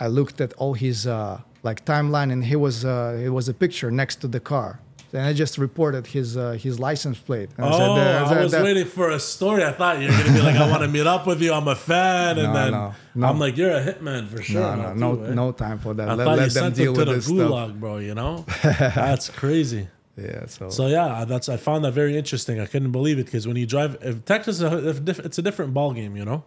I 0.00 0.06
looked 0.06 0.40
at 0.40 0.52
all 0.54 0.74
his 0.74 1.06
uh, 1.06 1.40
like 1.62 1.84
timeline, 1.84 2.30
and 2.32 2.44
he 2.44 2.56
was 2.56 2.84
uh, 2.84 3.20
it 3.26 3.30
was 3.30 3.48
a 3.48 3.54
picture 3.54 3.90
next 3.90 4.16
to 4.22 4.28
the 4.28 4.40
car. 4.40 4.80
And 5.10 5.22
I 5.24 5.32
just 5.32 5.56
reported 5.56 6.06
his 6.08 6.36
uh, 6.36 6.52
his 6.52 6.78
license 6.78 7.18
plate. 7.18 7.48
And 7.56 7.64
Oh, 7.66 7.72
said, 7.78 7.88
uh, 7.88 8.24
I 8.24 8.28
said 8.28 8.42
was 8.42 8.52
that- 8.52 8.62
waiting 8.62 8.84
for 8.84 9.08
a 9.10 9.18
story. 9.18 9.64
I 9.64 9.72
thought 9.72 9.94
you 10.02 10.08
were 10.08 10.18
gonna 10.18 10.32
be 10.34 10.42
like, 10.42 10.56
"I 10.56 10.68
want 10.70 10.82
to 10.82 10.88
meet 10.88 11.06
up 11.06 11.26
with 11.26 11.40
you. 11.40 11.50
I'm 11.54 11.66
a 11.66 11.74
fan," 11.74 12.36
and 12.38 12.48
No, 12.48 12.58
then 12.58 12.70
no, 12.72 12.94
no. 13.14 13.26
I'm 13.28 13.38
like, 13.38 13.56
"You're 13.56 13.70
a 13.72 13.82
hitman 13.82 14.28
for 14.28 14.42
sure." 14.42 14.60
No, 14.60 14.76
now, 14.76 14.92
no, 14.92 15.16
too, 15.16 15.22
no, 15.22 15.26
eh? 15.30 15.34
no 15.34 15.52
time 15.52 15.78
for 15.78 15.94
that. 15.94 16.10
I 16.10 16.14
let 16.14 16.24
thought 16.26 16.36
let 16.36 16.48
you 16.48 16.54
them 16.54 16.64
sent 16.64 16.74
deal 16.76 16.88
him 16.90 16.94
to 16.94 16.98
with 17.00 17.08
the 17.08 17.14
this 17.14 17.24
stuff. 17.24 17.36
gulag, 17.38 17.80
bro. 17.80 17.96
You 18.08 18.14
know, 18.14 18.44
that's 18.62 19.30
crazy. 19.30 19.88
Yeah, 20.18 20.46
so, 20.46 20.68
So 20.70 20.86
yeah, 20.88 21.24
that's 21.24 21.48
I 21.48 21.56
found 21.56 21.84
that 21.84 21.92
very 21.92 22.16
interesting. 22.16 22.58
I 22.60 22.66
couldn't 22.66 22.92
believe 22.92 23.18
it 23.18 23.26
because 23.26 23.46
when 23.46 23.56
you 23.56 23.66
drive, 23.66 23.96
if 24.00 24.24
Texas, 24.24 24.56
is 24.56 24.62
a- 24.62 24.88
if 24.88 25.18
it's 25.20 25.38
a 25.38 25.42
different 25.42 25.72
ball 25.74 25.92
game. 25.92 26.16
You 26.16 26.24
know, 26.24 26.44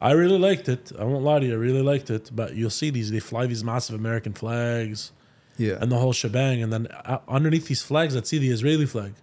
I 0.00 0.12
really 0.12 0.38
liked 0.38 0.68
it. 0.68 0.92
I 0.98 1.04
won't 1.04 1.24
lie 1.24 1.38
to 1.40 1.46
you, 1.46 1.52
I 1.52 1.56
really 1.56 1.82
liked 1.82 2.10
it. 2.10 2.30
But 2.34 2.54
you'll 2.54 2.70
see 2.70 2.90
these 2.90 3.10
they 3.10 3.20
fly 3.20 3.46
these 3.46 3.64
massive 3.64 3.96
American 3.96 4.34
flags 4.34 5.12
yeah, 5.58 5.78
and 5.80 5.90
the 5.90 5.96
whole 5.96 6.12
shebang, 6.12 6.62
and 6.62 6.70
then 6.72 6.86
uh, 6.88 7.20
underneath 7.28 7.66
these 7.68 7.82
flags, 7.82 8.14
I'd 8.14 8.26
see 8.26 8.38
the 8.38 8.50
Israeli 8.50 8.84
flag. 8.86 9.14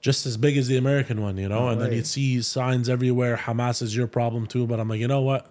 Just 0.00 0.24
as 0.24 0.36
big 0.38 0.56
as 0.56 0.66
the 0.66 0.76
American 0.78 1.20
one, 1.20 1.36
you 1.36 1.48
know, 1.48 1.68
and 1.68 1.80
then 1.80 1.90
you'd 1.96 2.06
see 2.06 2.40
signs 2.42 2.88
everywhere. 2.88 3.36
Hamas 3.36 3.82
is 3.82 3.94
your 3.94 4.06
problem 4.06 4.46
too, 4.46 4.66
but 4.66 4.80
I'm 4.80 4.88
like, 4.88 4.98
you 4.98 5.08
know 5.08 5.20
what? 5.20 5.46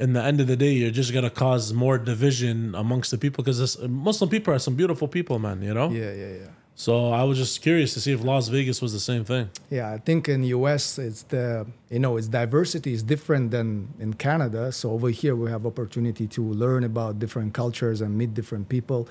In 0.00 0.14
the 0.14 0.22
end 0.22 0.40
of 0.40 0.46
the 0.46 0.56
day, 0.56 0.72
you're 0.72 0.90
just 0.90 1.12
gonna 1.12 1.30
cause 1.30 1.72
more 1.72 1.98
division 1.98 2.74
amongst 2.74 3.10
the 3.10 3.18
people 3.18 3.44
because 3.44 3.78
Muslim 3.86 4.30
people 4.30 4.54
are 4.54 4.58
some 4.58 4.74
beautiful 4.74 5.06
people, 5.06 5.38
man. 5.38 5.60
You 5.62 5.74
know. 5.74 5.90
yeah, 5.90 6.12
yeah, 6.12 6.32
yeah. 6.42 6.50
So 6.74 7.10
I 7.10 7.24
was 7.24 7.36
just 7.36 7.60
curious 7.60 7.92
to 7.92 8.00
see 8.00 8.12
if 8.12 8.24
Las 8.24 8.48
Vegas 8.48 8.80
was 8.80 8.94
the 8.94 9.00
same 9.00 9.22
thing. 9.22 9.50
Yeah, 9.68 9.92
I 9.92 9.98
think 9.98 10.30
in 10.30 10.42
US 10.44 10.98
it's 10.98 11.24
the 11.24 11.66
you 11.90 11.98
know 11.98 12.16
its 12.16 12.28
diversity 12.28 12.94
is 12.94 13.02
different 13.02 13.50
than 13.50 13.92
in 13.98 14.14
Canada. 14.14 14.72
So 14.72 14.90
over 14.90 15.10
here 15.10 15.36
we 15.36 15.50
have 15.50 15.66
opportunity 15.66 16.26
to 16.28 16.42
learn 16.42 16.82
about 16.84 17.18
different 17.18 17.52
cultures 17.52 18.00
and 18.00 18.16
meet 18.16 18.32
different 18.32 18.70
people. 18.70 19.08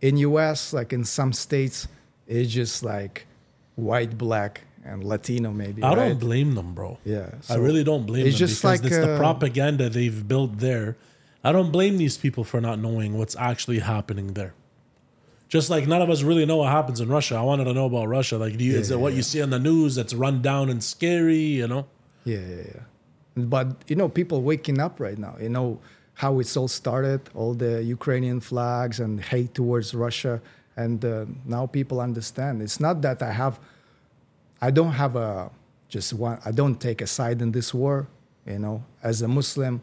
In 0.00 0.18
US, 0.18 0.72
like 0.72 0.92
in 0.92 1.04
some 1.04 1.32
states, 1.32 1.88
it's 2.28 2.52
just 2.52 2.84
like 2.84 3.26
white, 3.74 4.16
black, 4.16 4.60
and 4.84 5.04
Latino 5.04 5.52
maybe. 5.52 5.82
I 5.82 5.88
right? 5.88 6.08
don't 6.08 6.20
blame 6.20 6.54
them, 6.54 6.74
bro. 6.74 6.98
Yeah, 7.04 7.30
I 7.48 7.56
really 7.56 7.84
don't 7.84 8.06
blame 8.06 8.26
it's 8.26 8.38
them 8.38 8.46
just 8.48 8.62
because 8.62 8.82
like, 8.82 8.90
it's 8.90 9.00
the 9.00 9.14
uh, 9.14 9.18
propaganda 9.18 9.88
they've 9.88 10.26
built 10.26 10.58
there. 10.58 10.96
I 11.42 11.52
don't 11.52 11.70
blame 11.70 11.96
these 11.96 12.18
people 12.18 12.44
for 12.44 12.60
not 12.60 12.78
knowing 12.78 13.16
what's 13.16 13.36
actually 13.36 13.78
happening 13.78 14.34
there. 14.34 14.54
Just 15.48 15.68
like 15.68 15.86
none 15.86 16.00
of 16.00 16.10
us 16.10 16.22
really 16.22 16.46
know 16.46 16.58
what 16.58 16.70
happens 16.70 17.00
in 17.00 17.08
Russia. 17.08 17.36
I 17.36 17.42
wanted 17.42 17.64
to 17.64 17.72
know 17.72 17.86
about 17.86 18.06
Russia. 18.08 18.38
Like, 18.38 18.56
do 18.56 18.64
you, 18.64 18.78
is 18.78 18.90
it 18.90 19.00
what 19.00 19.12
yeah. 19.12 19.16
you 19.16 19.22
see 19.22 19.42
on 19.42 19.50
the 19.50 19.58
news 19.58 19.96
that's 19.96 20.14
run 20.14 20.42
down 20.42 20.70
and 20.70 20.82
scary? 20.82 21.38
You 21.38 21.66
know? 21.66 21.86
Yeah, 22.24 22.38
yeah, 22.38 22.62
yeah. 22.74 22.80
But 23.36 23.82
you 23.88 23.96
know, 23.96 24.08
people 24.08 24.42
waking 24.42 24.80
up 24.80 25.00
right 25.00 25.18
now. 25.18 25.36
You 25.40 25.48
know 25.48 25.80
how 26.14 26.38
it's 26.38 26.56
all 26.56 26.68
started, 26.68 27.20
all 27.34 27.54
the 27.54 27.82
Ukrainian 27.82 28.40
flags 28.40 29.00
and 29.00 29.20
hate 29.20 29.54
towards 29.54 29.94
Russia, 29.94 30.40
and 30.76 31.02
uh, 31.04 31.24
now 31.46 31.66
people 31.66 32.00
understand. 32.00 32.60
It's 32.62 32.78
not 32.78 33.00
that 33.02 33.22
I 33.22 33.32
have, 33.32 33.58
I 34.60 34.70
don't 34.70 34.92
have 34.92 35.16
a 35.16 35.50
just 35.88 36.12
one. 36.12 36.38
I 36.44 36.50
don't 36.50 36.80
take 36.80 37.00
a 37.00 37.06
side 37.06 37.42
in 37.42 37.52
this 37.52 37.72
war. 37.74 38.06
You 38.46 38.58
know, 38.58 38.84
as 39.02 39.22
a 39.22 39.28
Muslim, 39.28 39.82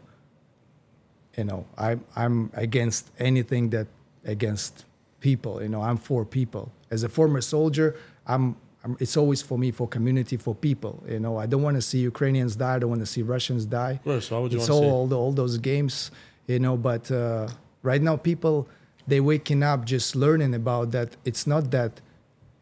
you 1.36 1.44
know, 1.44 1.66
I 1.76 1.98
I'm 2.16 2.50
against 2.54 3.10
anything 3.18 3.70
that 3.70 3.86
against 4.24 4.84
people. 5.20 5.62
You 5.62 5.68
know, 5.68 5.82
I'm 5.82 5.96
for 5.96 6.24
people. 6.24 6.70
As 6.90 7.02
a 7.02 7.08
former 7.08 7.40
soldier, 7.40 7.96
I'm. 8.26 8.56
I'm 8.84 8.96
it's 9.00 9.16
always 9.16 9.42
for 9.42 9.58
me, 9.58 9.72
for 9.72 9.88
community, 9.88 10.36
for 10.36 10.54
people. 10.54 11.02
You 11.08 11.18
know, 11.18 11.36
I 11.36 11.46
don't 11.46 11.62
want 11.62 11.76
to 11.76 11.82
see 11.82 11.98
Ukrainians 11.98 12.54
die. 12.54 12.76
I 12.76 12.78
don't 12.78 12.90
want 12.90 13.02
to 13.02 13.06
see 13.06 13.22
Russians 13.22 13.64
die. 13.64 13.92
Of 13.92 14.04
course. 14.04 14.30
Why 14.30 14.38
would 14.38 14.52
you 14.52 14.58
It's 14.58 14.70
all 14.70 14.84
all, 14.84 15.06
the, 15.08 15.18
all 15.18 15.32
those 15.32 15.58
games, 15.58 16.12
you 16.46 16.60
know. 16.60 16.76
But 16.76 17.10
uh, 17.10 17.48
right 17.82 18.00
now, 18.00 18.16
people 18.16 18.68
they 19.08 19.20
waking 19.20 19.62
up 19.62 19.84
just 19.84 20.14
learning 20.14 20.54
about 20.54 20.92
that. 20.92 21.16
It's 21.24 21.46
not 21.46 21.70
that 21.72 22.00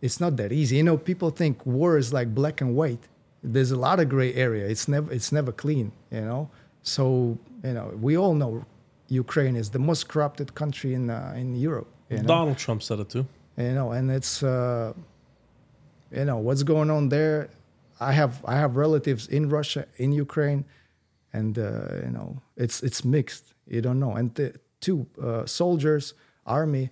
it's 0.00 0.20
not 0.20 0.36
that 0.36 0.52
easy. 0.52 0.76
You 0.76 0.82
know, 0.82 0.96
people 0.96 1.30
think 1.30 1.64
war 1.66 1.96
is 1.98 2.12
like 2.12 2.34
black 2.34 2.60
and 2.60 2.74
white. 2.76 3.08
There's 3.42 3.70
a 3.70 3.76
lot 3.76 4.00
of 4.00 4.08
gray 4.08 4.34
area. 4.34 4.66
It's 4.66 4.88
never 4.88 5.12
it's 5.12 5.32
never 5.32 5.52
clean. 5.52 5.92
You 6.10 6.22
know. 6.22 6.50
So 6.82 7.38
you 7.64 7.72
know, 7.72 7.92
we 8.00 8.16
all 8.16 8.34
know 8.34 8.64
Ukraine 9.08 9.56
is 9.56 9.70
the 9.70 9.78
most 9.78 10.08
corrupted 10.08 10.54
country 10.54 10.94
in 10.94 11.10
uh, 11.10 11.34
in 11.36 11.54
Europe. 11.56 11.88
You 12.10 12.18
know? 12.18 12.28
Donald 12.28 12.58
Trump 12.58 12.82
said 12.82 13.00
it 13.00 13.08
too. 13.10 13.26
you 13.56 13.72
know 13.78 13.90
and 13.92 14.10
it's 14.10 14.42
uh, 14.42 14.92
you 16.12 16.24
know 16.24 16.36
what's 16.36 16.62
going 16.62 16.90
on 16.90 17.08
there 17.08 17.48
i 18.00 18.12
have 18.12 18.44
i 18.44 18.54
have 18.54 18.76
relatives 18.76 19.26
in 19.28 19.48
russia 19.48 19.86
in 19.96 20.12
ukraine 20.12 20.64
and 21.32 21.58
uh, 21.58 21.88
you 22.04 22.10
know 22.10 22.28
it's 22.56 22.82
it's 22.82 23.04
mixed 23.04 23.54
you 23.66 23.80
don't 23.80 23.98
know 23.98 24.12
and 24.12 24.34
the 24.34 24.54
two 24.80 25.06
uh, 25.22 25.44
soldiers 25.46 26.14
army 26.46 26.90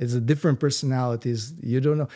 it's 0.00 0.14
a 0.14 0.20
different 0.20 0.58
personalities. 0.58 1.52
You 1.62 1.80
don't 1.80 1.98
know. 1.98 2.08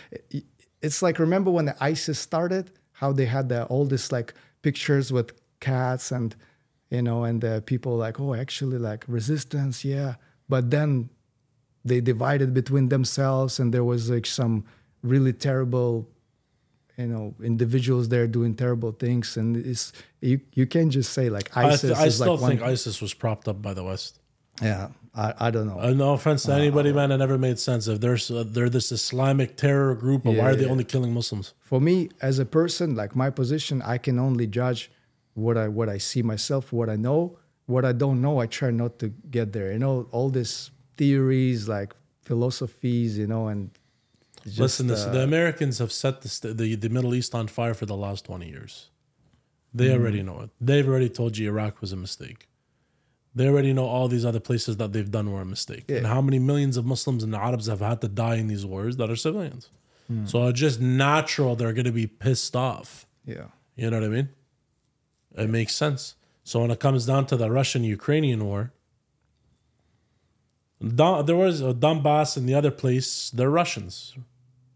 It's 0.81 1.03
like 1.03 1.19
remember 1.19 1.51
when 1.51 1.67
the 1.67 1.77
isis 1.81 2.19
started? 2.19 2.71
How 2.93 3.13
they 3.13 3.27
had 3.27 3.49
the, 3.51 3.65
all 3.67 3.85
this 3.85 4.11
like 4.11 4.33
pictures 4.63 5.13
with 5.13 5.33
cats 5.61 6.11
and 6.11 6.35
you 6.91 7.03
know 7.03 7.25
and 7.25 7.41
the 7.41 7.63
people 7.67 7.97
like 7.97 8.19
oh 8.19 8.35
actually 8.35 8.79
like 8.79 9.05
resistance 9.07 9.85
yeah. 9.85 10.15
But 10.49 10.71
then 10.71 11.11
they 11.85 12.01
divided 12.01 12.55
between 12.55 12.89
themselves 12.89 13.61
and 13.61 13.73
there 13.73 13.85
was 13.85 14.09
like 14.09 14.27
some 14.27 14.65
really 15.03 15.35
terrible 15.35 16.09
you 16.97 17.07
know 17.07 17.35
individuals 17.43 18.09
there 18.09 18.27
doing 18.27 18.55
terrible 18.55 18.93
things. 18.93 19.37
And 19.37 19.59
it's 19.59 19.93
you, 20.23 20.41
you 20.55 20.67
can't 20.67 20.91
just 20.91 21.13
say 21.13 21.29
like 21.29 21.55
I, 21.55 21.67
isis 21.67 21.81
th- 21.83 21.97
I 21.97 22.07
is 22.07 22.15
still 22.17 22.39
like 22.39 22.59
think 22.59 22.63
ISIS 22.63 23.03
was 23.03 23.13
propped 23.13 23.47
up 23.47 23.61
by 23.61 23.75
the 23.75 23.85
West. 23.85 24.21
Yeah 24.63 24.89
I, 25.17 25.33
I 25.47 25.51
don't 25.53 25.67
know 25.69 25.79
Uh, 25.79 25.91
no 25.93 26.13
offense 26.15 26.43
to 26.45 26.53
anybody, 26.55 26.93
man. 26.93 27.13
It 27.13 27.19
never 27.19 27.39
made 27.39 27.59
sense. 27.61 27.87
If 27.87 28.01
there's 28.01 28.31
uh, 28.31 28.43
they're 28.55 28.69
this 28.69 28.91
Islamic 28.91 29.57
terror 29.57 29.95
group, 29.95 30.25
but 30.25 30.35
why 30.35 30.51
are 30.51 30.57
they 30.57 30.65
yeah. 30.67 30.71
only 30.75 30.85
killing 30.85 31.13
Muslims? 31.15 31.55
for 31.61 31.81
me 31.81 32.09
as 32.21 32.39
a 32.39 32.45
person 32.61 32.95
like 32.95 33.13
my 33.17 33.31
position 33.31 33.77
i 33.83 33.97
can 34.07 34.17
only 34.29 34.47
judge 34.61 34.91
what 35.45 35.57
i 35.57 35.67
what 35.79 35.89
i 35.89 35.99
see 35.99 36.23
myself 36.23 36.73
what 36.79 36.89
i 36.95 36.97
know 37.07 37.21
what 37.67 37.85
i 37.85 37.93
don't 38.03 38.21
know 38.27 38.35
i 38.45 38.47
try 38.47 38.71
not 38.83 38.93
to 39.03 39.07
get 39.37 39.53
there 39.57 39.69
you 39.73 39.79
know 39.85 40.07
all 40.17 40.29
these 40.39 40.55
theories 41.01 41.61
like 41.77 41.91
philosophies 42.29 43.11
you 43.19 43.27
know 43.27 43.45
and 43.53 43.71
just, 44.45 44.59
Listen, 44.59 44.87
this, 44.89 45.05
uh, 45.07 45.11
the 45.17 45.23
Americans 45.23 45.79
have 45.79 45.91
set 46.03 46.15
the, 46.23 46.53
the 46.61 46.75
the 46.85 46.91
Middle 46.97 47.15
East 47.19 47.35
on 47.35 47.47
fire 47.59 47.73
for 47.81 47.87
the 47.87 47.97
last 48.07 48.21
twenty 48.29 48.49
years. 48.57 48.73
They 49.79 49.89
Mm. 49.89 49.95
already 49.99 50.23
know 50.29 50.39
it. 50.45 50.51
They've 50.69 50.87
already 50.91 51.09
told 51.19 51.31
you 51.39 51.45
Iraq 51.55 51.81
was 51.81 51.93
a 51.99 52.01
mistake. 52.07 52.41
They 53.35 53.49
already 53.49 53.73
know 53.73 53.87
all 53.87 54.07
these 54.09 54.25
other 54.25 54.39
places 54.41 54.77
that 54.77 54.93
they've 54.93 55.11
done 55.11 55.33
were 55.33 55.41
a 55.41 55.45
mistake. 55.45 55.85
And 55.91 56.07
how 56.07 56.21
many 56.21 56.39
millions 56.39 56.77
of 56.77 56.85
Muslims 56.87 57.25
and 57.25 57.35
Arabs 57.35 57.67
have 57.67 57.81
had 57.81 58.01
to 58.03 58.09
die 58.09 58.37
in 58.37 58.47
these 58.47 58.65
wars 58.65 58.97
that 58.99 59.11
are 59.11 59.17
civilians. 59.17 59.71
Mm. 60.13 60.29
So 60.31 60.47
it's 60.49 60.61
just 60.61 60.81
natural 60.81 61.57
they're 61.57 61.73
going 61.73 61.87
to 61.87 61.93
be 61.93 62.07
pissed 62.07 62.55
off. 62.55 63.07
yeah 63.27 63.47
You 63.75 63.91
know 63.91 63.99
what 64.01 64.07
I 64.07 64.09
mean? 64.09 64.29
It 65.37 65.51
makes 65.51 65.75
sense. 65.75 66.15
So 66.45 66.61
when 66.61 66.71
it 66.71 66.79
comes 66.79 67.07
down 67.07 67.27
to 67.27 67.37
the 67.37 67.51
Russian 67.51 67.83
Ukrainian 67.83 68.45
war, 68.45 68.73
Don, 70.95 71.25
there 71.27 71.37
was 71.37 71.63
uh, 71.63 71.73
Donbass 71.73 72.37
and 72.37 72.49
the 72.49 72.55
other 72.55 72.71
place, 72.71 73.31
they're 73.31 73.51
Russians. 73.51 74.15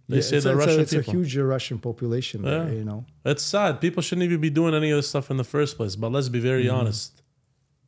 They 0.09 0.17
Yeah, 0.17 0.23
say 0.23 0.37
it's, 0.37 0.45
the 0.45 0.57
a, 0.57 0.59
it's, 0.59 0.67
a, 0.95 0.99
it's 0.99 1.09
a 1.09 1.11
huge 1.11 1.37
Russian 1.37 1.79
population 1.79 2.43
there, 2.43 2.65
Yeah. 2.69 2.73
you 2.75 2.85
know. 2.85 3.05
It's 3.25 3.43
sad. 3.43 3.81
People 3.81 4.03
shouldn't 4.03 4.25
even 4.25 4.41
be 4.41 4.49
doing 4.51 4.75
any 4.75 4.91
of 4.91 4.97
this 4.97 5.09
stuff 5.09 5.31
in 5.31 5.37
the 5.37 5.45
first 5.45 5.77
place. 5.77 5.97
But 5.97 6.11
let's 6.13 6.29
be 6.31 6.41
very 6.41 6.65
Mm-hmm. 6.65 6.75
honest. 6.77 7.18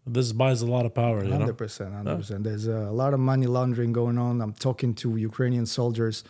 This 0.06 0.32
buys 0.32 0.62
a 0.62 0.66
lot 0.66 0.86
of 0.86 0.94
power, 0.94 1.22
you 1.22 1.30
know. 1.30 1.38
Hundred 1.38 1.58
percent, 1.58 1.92
hundred 1.92 2.16
percent. 2.16 2.44
There's 2.44 2.66
a 2.66 2.90
lot 2.90 3.14
of 3.14 3.20
money 3.20 3.46
laundering 3.46 3.92
going 3.92 4.18
on. 4.18 4.40
I'm 4.40 4.52
talking 4.52 4.94
to 4.96 5.16
Ukrainian 5.16 5.66
soldiers. 5.66 6.24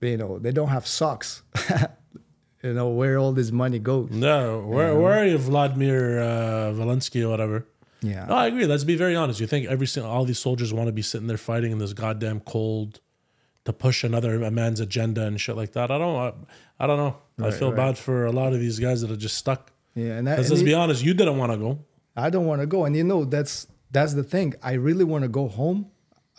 You 0.00 0.16
know, 0.16 0.38
they 0.38 0.52
don't 0.52 0.68
have 0.68 0.86
socks. 0.86 1.42
you 2.62 2.74
know 2.74 2.88
where 2.88 3.18
all 3.18 3.32
this 3.32 3.50
money 3.50 3.78
goes. 3.78 4.10
No, 4.10 4.60
where 4.60 4.94
where 4.98 5.18
are 5.18 5.26
you, 5.26 5.38
Vladimir 5.38 6.20
uh, 6.20 6.72
Zelensky 6.74 7.24
or 7.24 7.30
whatever? 7.30 7.66
Yeah, 8.00 8.26
No, 8.26 8.34
I 8.36 8.46
agree. 8.46 8.66
Let's 8.66 8.84
be 8.84 8.94
very 8.94 9.16
honest. 9.16 9.40
You 9.40 9.48
think 9.48 9.66
every 9.66 9.86
single 9.86 10.10
all 10.10 10.24
these 10.24 10.38
soldiers 10.38 10.72
want 10.72 10.86
to 10.86 10.92
be 10.92 11.02
sitting 11.02 11.26
there 11.26 11.36
fighting 11.36 11.72
in 11.72 11.78
this 11.78 11.92
goddamn 11.92 12.40
cold 12.40 13.00
to 13.64 13.72
push 13.72 14.04
another 14.04 14.40
a 14.40 14.50
man's 14.50 14.78
agenda 14.78 15.24
and 15.24 15.40
shit 15.40 15.56
like 15.56 15.72
that? 15.72 15.90
I 15.90 15.98
don't. 15.98 16.16
I, 16.16 16.32
I 16.84 16.86
don't 16.86 16.98
know. 16.98 17.16
I 17.44 17.50
feel 17.50 17.70
right. 17.70 17.76
bad 17.76 17.98
for 17.98 18.26
a 18.26 18.32
lot 18.32 18.52
of 18.52 18.60
these 18.60 18.78
guys 18.78 19.00
that 19.00 19.10
are 19.10 19.16
just 19.16 19.36
stuck. 19.36 19.72
yeah, 19.94 20.12
and, 20.12 20.26
that, 20.26 20.38
let's 20.38 20.62
be 20.62 20.74
honest, 20.74 21.02
you 21.02 21.14
didn't 21.14 21.38
want 21.38 21.52
to 21.52 21.58
go. 21.58 21.78
I 22.18 22.30
don't 22.30 22.46
want 22.46 22.60
to 22.60 22.66
go, 22.66 22.84
and 22.84 22.96
you 22.96 23.04
know 23.04 23.24
that's 23.24 23.66
that's 23.90 24.14
the 24.14 24.24
thing. 24.24 24.54
I 24.62 24.72
really 24.72 25.04
want 25.04 25.22
to 25.22 25.28
go 25.28 25.48
home. 25.48 25.90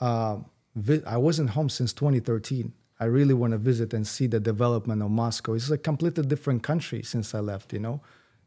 Um, 0.02 0.46
vi- 0.76 1.04
I 1.06 1.18
wasn't 1.18 1.52
home 1.52 1.70
since 1.70 1.94
2013. 1.94 2.74
I 3.00 3.06
really 3.06 3.34
want 3.34 3.52
to 3.52 3.58
visit 3.58 3.94
and 3.94 4.06
see 4.06 4.28
the 4.28 4.40
development 4.40 5.02
of 5.02 5.10
Moscow. 5.10 5.54
It's 5.54 5.70
a 5.70 5.78
completely 5.78 6.24
different 6.24 6.64
country 6.64 7.02
since 7.02 7.34
I 7.34 7.40
left. 7.40 7.72
You 7.72 7.80
know, 7.80 8.02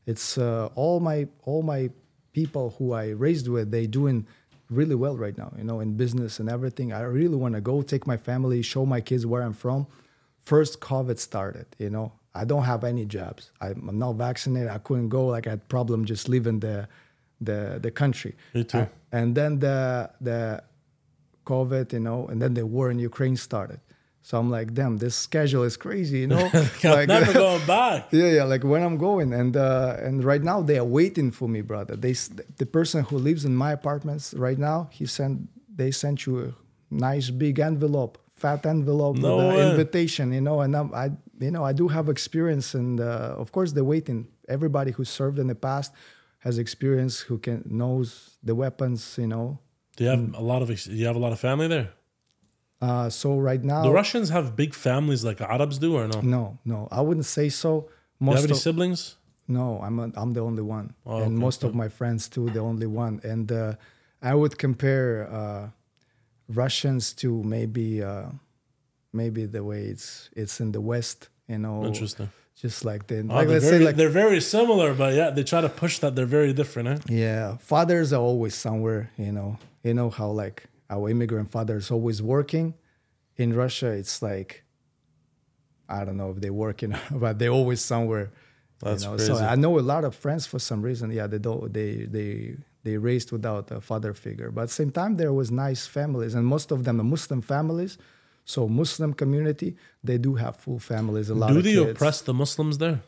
it's 0.07 0.37
uh, 0.37 0.69
all 0.75 1.01
my 1.01 1.29
all 1.45 1.63
my 1.63 1.91
people 2.33 2.75
who 2.79 2.93
I 2.93 3.11
raised 3.11 3.49
with. 3.49 3.71
They 3.71 3.87
doing 3.87 4.27
really 4.69 4.95
well 4.95 5.17
right 5.17 5.37
now. 5.37 5.53
You 5.57 5.65
know, 5.65 5.81
in 5.81 5.97
business 5.97 6.39
and 6.39 6.51
everything. 6.51 6.93
I 6.93 7.01
really 7.03 7.37
want 7.37 7.55
to 7.55 7.61
go 7.61 7.83
take 7.83 8.07
my 8.07 8.17
family, 8.17 8.63
show 8.63 8.85
my 8.85 9.01
kids 9.01 9.25
where 9.25 9.43
I'm 9.43 9.55
from. 9.55 9.87
First 10.39 10.81
COVID 10.81 11.19
started. 11.19 11.67
You 11.79 11.91
know, 11.91 12.13
I 12.35 12.45
don't 12.45 12.65
have 12.65 12.85
any 12.85 13.05
jobs. 13.05 13.51
I'm, 13.61 13.89
I'm 13.89 13.99
not 13.99 14.15
vaccinated. 14.15 14.69
I 14.69 14.79
couldn't 14.79 15.09
go. 15.09 15.27
Like 15.27 15.47
I 15.47 15.51
had 15.51 15.69
problem 15.69 16.05
just 16.05 16.29
leaving 16.29 16.61
the 16.61 16.89
the 17.45 17.79
the 17.83 17.91
country. 17.91 18.35
Me 18.55 18.65
too. 18.65 18.79
Uh, 18.79 18.87
and 19.13 19.35
then 19.35 19.59
the 19.59 20.11
the 20.21 20.63
COVID, 21.45 21.93
you 21.93 22.01
know, 22.01 22.27
and 22.29 22.41
then 22.41 22.55
the 22.55 22.67
war 22.67 22.91
in 22.91 22.99
Ukraine 22.99 23.37
started. 23.37 23.81
So 24.25 24.39
I'm 24.39 24.51
like, 24.51 24.73
damn, 24.73 24.99
this 24.99 25.17
schedule 25.17 25.65
is 25.65 25.77
crazy, 25.77 26.21
you 26.21 26.29
know. 26.29 26.49
I'm 26.85 27.07
never 27.09 27.33
going 27.33 27.67
back. 27.79 28.07
Yeah, 28.13 28.31
yeah, 28.31 28.45
like 28.45 28.63
when 28.63 28.83
I'm 28.83 28.97
going, 28.97 29.33
and 29.33 29.57
uh, 29.57 29.97
and 29.99 30.23
right 30.23 30.43
now 30.43 30.63
they 30.63 30.79
are 30.79 30.85
waiting 30.85 31.33
for 31.33 31.49
me, 31.49 31.61
brother. 31.61 31.97
They 31.97 32.13
the 32.13 32.67
person 32.67 33.03
who 33.03 33.19
lives 33.19 33.45
in 33.45 33.57
my 33.57 33.73
apartments 33.73 34.33
right 34.35 34.59
now, 34.59 34.89
he 34.93 35.07
sent 35.07 35.49
they 35.75 35.91
sent 35.91 36.25
you 36.27 36.39
a 36.45 36.55
nice 36.95 37.31
big 37.31 37.59
envelope, 37.59 38.19
fat 38.37 38.65
envelope 38.65 39.17
No 39.17 39.39
with 39.39 39.59
an 39.59 39.71
invitation, 39.71 40.33
you 40.33 40.41
know. 40.41 40.61
And 40.61 40.77
I'm, 40.77 40.95
I, 40.95 41.11
you 41.41 41.51
know, 41.51 41.65
I 41.65 41.73
do 41.73 41.89
have 41.89 42.09
experience, 42.09 42.75
and 42.75 43.01
uh, 43.01 43.35
of 43.37 43.51
course 43.51 43.73
they're 43.73 43.83
waiting. 43.83 44.29
Everybody 44.49 44.93
who 44.93 45.05
served 45.05 45.41
in 45.41 45.49
the 45.49 45.57
past 45.57 45.93
has 46.45 46.59
experience, 46.59 47.21
who 47.21 47.39
can 47.39 47.63
knows 47.67 48.37
the 48.43 48.55
weapons, 48.55 49.17
you 49.19 49.27
know. 49.27 49.59
Do 49.97 50.05
you 50.05 50.11
have 50.11 50.35
a 50.35 50.41
lot 50.43 50.63
of? 50.63 50.69
Do 50.69 50.93
you 50.93 51.07
have 51.07 51.17
a 51.17 51.19
lot 51.27 51.33
of 51.33 51.41
family 51.41 51.69
there? 51.69 51.89
Uh, 52.81 53.09
so 53.09 53.39
right 53.39 53.63
now, 53.63 53.83
The 53.83 53.93
Russians 53.93 54.31
have 54.31 54.57
big 54.57 54.75
families 54.75 55.23
like 55.23 55.41
Arabs 55.41 55.79
do, 55.79 55.95
or 55.95 56.09
no? 56.09 56.21
No, 56.21 56.59
no, 56.65 56.89
I 56.91 57.01
wouldn't 57.01 57.27
say 57.27 57.49
so. 57.49 57.89
you 58.21 58.31
have 58.31 58.45
any 58.45 58.53
of, 58.53 58.59
siblings? 58.59 59.17
No, 59.47 59.81
I'm 59.81 59.99
a, 60.01 60.11
I'm 60.17 60.33
the 60.33 60.41
only 60.41 60.63
one, 60.63 60.95
Oh, 61.07 61.17
and 61.23 61.35
okay, 61.35 61.45
most 61.47 61.63
of 61.63 61.75
my 61.75 61.89
friends 61.89 62.29
too, 62.29 62.51
the 62.51 62.59
only 62.61 62.87
one. 62.87 63.21
And 63.23 63.53
uh, 63.53 63.75
I 64.21 64.35
would 64.35 64.59
compare 64.59 65.29
uh, 65.31 65.69
Russians 66.49 67.13
to 67.23 67.43
maybe 67.45 68.03
uh, 68.03 68.31
maybe 69.13 69.47
the 69.47 69.63
way 69.63 69.83
it's 69.85 70.31
it's 70.35 70.61
in 70.61 70.73
the 70.73 70.81
West, 70.81 71.29
you 71.49 71.59
know, 71.59 71.85
Interesting. 71.85 72.31
Just 72.63 72.85
like 72.85 73.09
the 73.09 73.19
Oh, 73.19 73.23
like 73.25 73.49
they're, 73.49 73.55
let's 73.57 73.65
very, 73.65 73.79
say 73.79 73.85
like 73.85 73.97
they're 73.97 74.09
very 74.09 74.41
similar, 74.41 74.95
but 74.95 75.15
yeah, 75.15 75.31
they 75.31 75.43
try 75.43 75.61
to 75.61 75.69
push 75.69 75.99
that 75.99 76.15
they're 76.15 76.35
very 76.41 76.53
different. 76.53 76.89
Eh? 76.89 76.99
yeah, 77.09 77.57
fathers 77.57 78.13
are 78.13 78.23
always 78.23 78.55
somewhere, 78.55 79.11
you 79.19 79.33
know. 79.33 79.59
You 79.83 79.95
know 79.95 80.11
how 80.11 80.29
like 80.29 80.67
our 80.89 81.11
immigrant 81.11 81.51
fathers 81.51 81.91
always 81.91 82.23
working. 82.23 82.75
In 83.37 83.53
Russia, 83.55 83.89
it's 83.89 84.23
like 84.23 84.63
I 85.89 86.05
don't 86.05 86.17
know 86.17 86.31
if 86.31 86.41
they're 86.41 86.53
working, 86.53 86.95
but 87.11 87.41
they're 87.41 87.57
always 87.61 87.81
somewhere. 87.81 88.31
That's 88.81 89.03
you 89.03 89.11
know? 89.11 89.17
crazy. 89.17 89.35
So 89.35 89.45
I 89.45 89.57
know 89.57 89.79
a 89.79 89.87
lot 89.95 90.05
of 90.05 90.15
friends 90.15 90.47
for 90.47 90.61
some 90.61 90.83
reason. 90.83 91.11
Yeah, 91.11 91.27
they 91.27 91.39
don't. 91.39 91.73
They 91.73 92.07
they 92.17 92.57
they 92.85 92.97
raised 92.97 93.33
without 93.33 93.73
a 93.73 93.81
father 93.81 94.15
figure. 94.15 94.53
But 94.53 94.63
at 94.63 94.69
the 94.69 94.75
same 94.75 94.93
time, 94.93 95.17
there 95.17 95.33
was 95.33 95.51
nice 95.51 95.89
families, 95.89 96.35
and 96.35 96.47
most 96.47 96.71
of 96.71 96.85
them 96.85 97.01
are 97.01 97.09
Muslim 97.17 97.43
families. 97.43 97.99
So 98.45 98.69
Muslim 98.69 99.15
community, 99.15 99.77
they 100.03 100.19
do 100.19 100.35
have 100.35 100.57
full 100.57 100.79
families. 100.79 101.31
A 101.31 101.35
lot 101.35 101.51
Do 101.53 101.59
of 101.59 101.65
they 101.65 101.75
kids. 101.75 101.91
oppress 101.93 102.21
the 102.23 102.35
Muslims 102.35 102.79
there? 102.79 103.01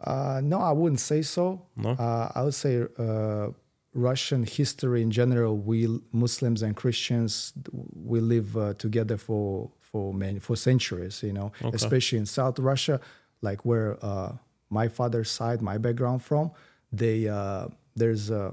Uh, 0.00 0.40
no, 0.42 0.60
I 0.60 0.72
wouldn't 0.72 1.00
say 1.00 1.22
so. 1.22 1.62
No? 1.76 1.90
Uh, 1.90 2.30
I 2.34 2.42
would 2.42 2.54
say 2.54 2.84
uh, 2.98 3.48
Russian 3.94 4.44
history 4.44 5.00
in 5.02 5.10
general. 5.10 5.56
We 5.56 5.88
Muslims 6.12 6.62
and 6.62 6.76
Christians, 6.76 7.52
we 7.72 8.20
live 8.20 8.56
uh, 8.56 8.74
together 8.74 9.16
for 9.16 9.70
for 9.80 10.12
many 10.12 10.38
for 10.38 10.56
centuries. 10.56 11.22
You 11.22 11.32
know, 11.32 11.52
Okay. 11.64 11.74
especially 11.76 12.18
in 12.18 12.26
South 12.26 12.58
Russia, 12.58 13.00
like 13.40 13.64
where 13.64 13.96
uh, 14.04 14.32
my 14.68 14.88
father's 14.88 15.30
side, 15.30 15.62
my 15.62 15.78
background 15.78 16.22
from. 16.22 16.50
They 16.92 17.26
uh, 17.28 17.68
there's 17.94 18.30
uh, 18.30 18.52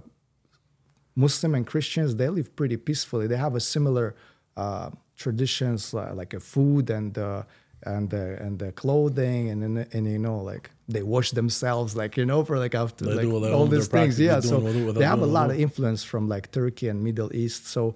Muslim 1.16 1.56
and 1.56 1.68
Christians. 1.68 2.16
They 2.16 2.30
live 2.30 2.56
pretty 2.56 2.78
peacefully. 2.78 3.28
They 3.28 3.38
have 3.38 3.56
a 3.56 3.60
similar 3.60 4.16
uh, 4.56 4.92
traditions 5.16 5.94
li- 5.94 6.12
like 6.14 6.34
a 6.34 6.40
food 6.40 6.90
and 6.90 7.18
uh, 7.18 7.44
and 7.86 8.10
the 8.10 8.42
and 8.42 8.60
the 8.60 8.72
clothing 8.72 9.50
and, 9.50 9.64
and 9.64 9.88
and 9.94 10.08
you 10.08 10.20
know 10.20 10.38
like 10.38 10.70
they 10.88 11.04
wash 11.04 11.32
themselves 11.32 11.96
like 11.96 12.18
you 12.18 12.26
know 12.26 12.44
for 12.44 12.58
like 12.58 12.76
after 12.76 13.06
They 13.06 13.26
like 13.26 13.28
all 13.28 13.54
all 13.54 13.68
these 13.68 13.88
things 13.88 14.20
yeah 14.20 14.40
so 14.40 14.60
they 14.60 15.06
have 15.06 15.22
a 15.22 15.26
lot 15.26 15.50
of 15.52 15.60
influence 15.60 16.04
from 16.04 16.28
like 16.28 16.52
Turkey 16.52 16.88
and 16.88 17.04
Middle 17.04 17.34
East 17.36 17.68
so 17.68 17.96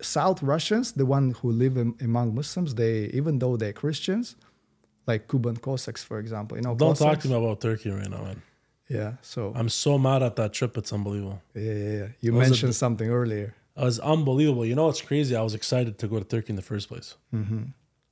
South 0.00 0.42
Russians 0.42 0.92
the 0.92 1.06
one 1.06 1.32
who 1.40 1.50
live 1.50 1.76
in, 1.76 1.94
among 2.00 2.34
Muslims 2.34 2.74
they 2.74 3.06
even 3.18 3.38
though 3.38 3.56
they're 3.56 3.72
Christians 3.72 4.36
like 5.06 5.26
Kuban 5.28 5.60
Cossacks 5.60 6.04
for 6.04 6.18
example 6.18 6.56
you 6.56 6.62
know 6.62 6.74
Don't 6.74 6.96
talk 6.96 7.18
to 7.20 7.28
me 7.28 7.34
about 7.34 7.60
Turkey 7.60 7.90
right 7.90 8.10
now, 8.10 8.22
man. 8.22 8.42
yeah 8.88 9.12
so 9.22 9.52
I'm 9.56 9.68
so 9.68 9.98
mad 9.98 10.22
at 10.22 10.36
that 10.36 10.52
trip. 10.52 10.76
It's 10.76 10.92
unbelievable. 10.92 11.42
yeah, 11.54 11.62
yeah, 11.62 11.92
yeah. 12.00 12.06
you 12.20 12.34
it 12.34 12.38
mentioned 12.38 12.74
something 12.74 13.08
earlier 13.10 13.54
It 13.78 13.84
was 13.84 14.00
unbelievable. 14.00 14.66
You 14.66 14.74
know 14.74 14.86
what's 14.86 15.00
crazy? 15.00 15.36
I 15.36 15.42
was 15.42 15.54
excited 15.54 15.98
to 15.98 16.08
go 16.08 16.18
to 16.18 16.24
Turkey 16.24 16.50
in 16.50 16.56
the 16.56 16.62
first 16.62 16.88
place. 16.88 17.14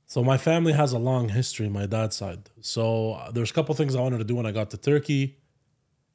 So 0.05 0.23
my 0.23 0.37
family 0.37 0.71
has 0.71 0.93
a 0.93 0.97
long 0.97 1.27
history, 1.29 1.67
my 1.67 1.85
dad's 1.85 2.15
side. 2.15 2.49
So 2.61 3.13
uh, 3.13 3.31
there's 3.31 3.51
a 3.51 3.53
couple 3.53 3.75
things 3.75 3.93
I 3.93 3.99
wanted 3.99 4.19
to 4.19 4.23
do 4.23 4.35
when 4.35 4.45
I 4.45 4.53
got 4.53 4.69
to 4.71 4.77
Turkey. 4.77 5.37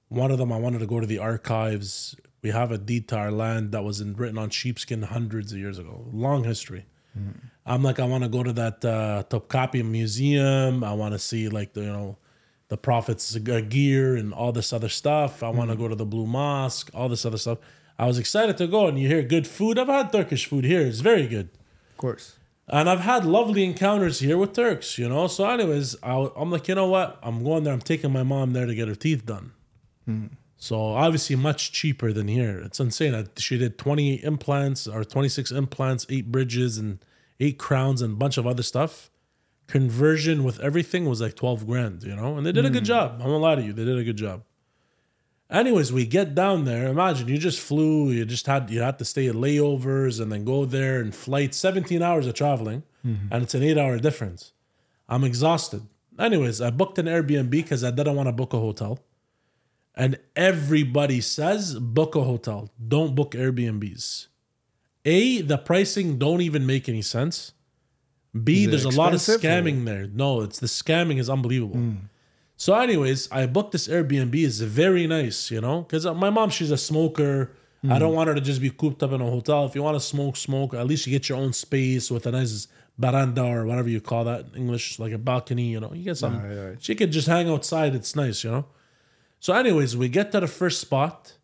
One 0.09 0.30
of 0.30 0.38
them, 0.38 0.50
I 0.50 0.59
wanted 0.59 0.78
to 0.78 0.86
go 0.86 0.98
to 1.00 1.07
the 1.07 1.18
archives. 1.18 2.16
We 2.42 2.50
have 2.50 2.72
a 2.72 2.78
deed 2.78 3.09
to 3.09 3.16
our 3.16 3.30
land 3.30 3.72
that 3.72 3.84
was 3.84 4.00
in, 4.00 4.14
written 4.14 4.38
on 4.38 4.48
sheepskin 4.48 5.03
hundreds 5.03 5.53
of 5.53 5.59
years 5.59 5.78
ago. 5.78 6.07
Long 6.12 6.44
history. 6.44 6.86
I'm 7.66 7.82
like, 7.82 8.00
I 8.00 8.07
want 8.07 8.24
to 8.24 8.30
go 8.30 8.42
to 8.42 8.55
that 8.55 8.82
uh, 8.84 9.24
Topkapi 9.28 9.84
Museum. 9.84 10.82
I 10.82 10.94
want 10.94 11.12
to 11.12 11.18
see 11.18 11.50
like 11.50 11.74
the 11.74 11.82
you 11.82 11.92
know 11.92 12.16
the 12.68 12.78
prophet's 12.78 13.36
uh, 13.36 13.61
gear 13.68 14.16
and 14.16 14.32
all 14.32 14.50
this 14.50 14.72
other 14.72 14.88
stuff. 14.88 15.42
I 15.42 15.50
want 15.50 15.70
to 15.70 15.76
go 15.76 15.88
to 15.88 15.94
the 15.94 16.07
Blue 16.07 16.26
Mosque, 16.26 16.90
all 16.94 17.11
this 17.11 17.26
other 17.26 17.36
stuff. 17.36 17.59
I 17.99 18.07
was 18.07 18.18
excited 18.18 18.57
to 18.59 18.66
go, 18.66 18.86
and 18.86 18.99
you 18.99 19.09
hear 19.09 19.22
good 19.22 19.47
food. 19.47 19.78
I've 19.78 19.88
had 19.88 20.12
Turkish 20.12 20.47
food 20.47 20.64
here; 20.64 20.80
it's 20.80 21.01
very 21.01 21.26
good. 21.26 21.51
of 21.90 21.97
course 21.97 22.36
And 22.68 22.88
I've 22.88 23.01
had 23.01 23.24
lovely 23.24 23.64
encounters 23.64 24.20
here 24.20 24.38
with 24.38 24.53
Turks, 24.55 24.99
you 24.99 25.09
know. 25.09 25.26
So, 25.26 25.49
anyways, 25.49 25.97
I, 26.03 26.30
I'm 26.36 26.51
like, 26.51 26.68
you 26.68 26.74
know 26.74 26.88
what? 26.88 27.18
I'm 27.22 27.45
going 27.45 27.64
there. 27.64 27.72
I'm 27.72 27.80
taking 27.80 28.12
my 28.12 28.22
mom 28.22 28.53
there 28.53 28.66
to 28.66 28.74
get 28.74 28.88
her 28.88 28.95
teeth 28.95 29.26
done. 29.26 29.53
Hmm. 30.05 30.26
So, 30.57 30.80
obviously, 30.80 31.36
much 31.36 31.72
cheaper 31.72 32.12
than 32.12 32.28
here. 32.28 32.61
It's 32.61 32.78
insane. 32.78 33.28
She 33.36 33.59
did 33.59 33.78
20 33.78 34.22
implants 34.22 34.86
or 34.86 35.05
26 35.05 35.51
implants, 35.51 36.07
eight 36.09 36.30
bridges, 36.30 36.78
and 36.78 37.05
eight 37.40 37.59
crowns, 37.59 38.01
and 38.01 38.14
a 38.14 38.16
bunch 38.16 38.38
of 38.38 38.47
other 38.47 38.62
stuff. 38.62 39.11
Conversion 39.66 40.45
with 40.45 40.61
everything 40.61 41.07
was 41.07 41.20
like 41.20 41.34
12 41.34 41.66
grand, 41.66 42.05
you 42.05 42.14
know. 42.14 42.36
And 42.36 42.47
they 42.47 42.53
did 42.53 42.64
a 42.64 42.70
good 42.70 42.82
hmm. 42.82 42.95
job. 42.95 43.12
I'm 43.14 43.26
gonna 43.26 43.38
lie 43.38 43.57
to 43.57 43.62
you, 43.62 43.72
they 43.72 43.84
did 43.84 43.99
a 43.99 44.05
good 44.05 44.16
job. 44.16 44.43
Anyways, 45.53 45.92
we 45.92 46.07
get 46.07 46.34
down 46.34 46.64
there. 46.64 46.88
Imagine 46.88 47.28
you 47.28 47.36
just 47.36 47.61
flew. 47.61 48.11
You 48.11 48.24
just 48.24 48.46
had 48.46 48.70
you 48.70 48.80
had 48.80 48.98
to 48.98 49.05
stay 49.05 49.28
at 49.28 49.34
layovers 49.34 50.18
and 50.18 50.32
then 50.32 50.46
go 50.46 50.64
there 50.64 50.98
and 51.00 51.14
flight. 51.14 51.55
Seventeen 51.55 52.03
hours 52.03 52.26
of 52.26 52.34
traveling, 52.34 52.84
mm-hmm. 53.07 53.26
and 53.30 53.42
it's 53.42 53.55
an 53.55 53.62
eight-hour 53.62 53.98
difference. 53.98 54.53
I'm 55.11 55.24
exhausted. 55.24 55.82
Anyways, 56.18 56.62
I 56.62 56.70
booked 56.70 56.98
an 56.98 57.07
Airbnb 57.07 57.50
because 57.50 57.84
I 57.84 57.90
didn't 57.90 58.16
want 58.16 58.28
to 58.28 58.32
book 58.32 58.55
a 58.55 58.59
hotel. 58.59 58.98
And 59.94 60.18
everybody 60.34 61.20
says 61.20 61.78
book 61.78 62.14
a 62.14 62.22
hotel. 62.22 62.70
Don't 62.88 63.14
book 63.14 63.32
Airbnbs. 63.32 64.28
A, 65.05 65.42
the 65.42 65.59
pricing 65.59 66.18
don't 66.18 66.40
even 66.40 66.64
make 66.64 66.88
any 66.88 67.03
sense. 67.03 67.53
B, 68.42 68.64
there's 68.64 68.86
a 68.86 68.88
lot 68.88 69.09
of 69.09 69.16
expensive 69.16 69.44
or- 69.44 69.48
scamming 69.48 69.84
there. 69.84 70.07
No, 70.07 70.40
it's 70.40 70.61
the 70.61 70.66
scamming 70.66 71.18
is 71.18 71.28
unbelievable. 71.28 71.76
Mm. 71.76 71.96
So, 72.62 72.74
anyways, 72.74 73.28
I 73.32 73.46
booked 73.46 73.72
this 73.72 73.88
Airbnb. 73.88 74.36
It's 74.36 74.60
very 74.60 75.08
nice, 75.08 75.50
you 75.50 75.60
know, 75.60 75.80
because 75.80 76.06
uh, 76.06 76.14
my 76.14 76.30
mom, 76.30 76.48
she's 76.48 76.70
a 76.70 76.78
smoker. 76.78 77.50
I 77.90 77.98
don't 77.98 78.14
want 78.14 78.28
her 78.28 78.36
to 78.36 78.40
just 78.40 78.60
be 78.60 78.70
cooped 78.70 79.02
up 79.02 79.10
in 79.10 79.20
a 79.20 79.24
hotel. 79.24 79.64
If 79.64 79.74
you 79.74 79.82
want 79.82 79.96
to 79.96 80.00
smoke, 80.00 80.36
smoke. 80.36 80.72
At 80.72 80.86
least 80.86 81.04
you 81.04 81.10
get 81.10 81.28
your 81.28 81.38
own 81.38 81.52
space 81.52 82.08
with 82.08 82.24
a 82.24 82.30
nice 82.30 82.68
baranda 83.00 83.44
or 83.52 83.66
whatever 83.66 83.88
you 83.88 84.00
call 84.00 84.22
that 84.26 84.44
in 84.46 84.54
English, 84.54 85.00
like 85.00 85.10
a 85.10 85.18
balcony, 85.18 85.72
you 85.72 85.80
know. 85.80 85.92
You 85.92 86.04
get 86.04 86.18
some. 86.18 86.40
Right, 86.40 86.68
right. 86.68 86.80
She 86.80 86.94
could 86.94 87.10
just 87.10 87.26
hang 87.26 87.50
outside. 87.50 87.96
It's 87.96 88.14
nice, 88.14 88.44
you 88.44 88.52
know. 88.52 88.66
So, 89.40 89.52
anyways, 89.54 89.96
we 89.96 90.08
get 90.08 90.30
to 90.30 90.38
the 90.38 90.46
first 90.46 90.80
spot, 90.80 91.34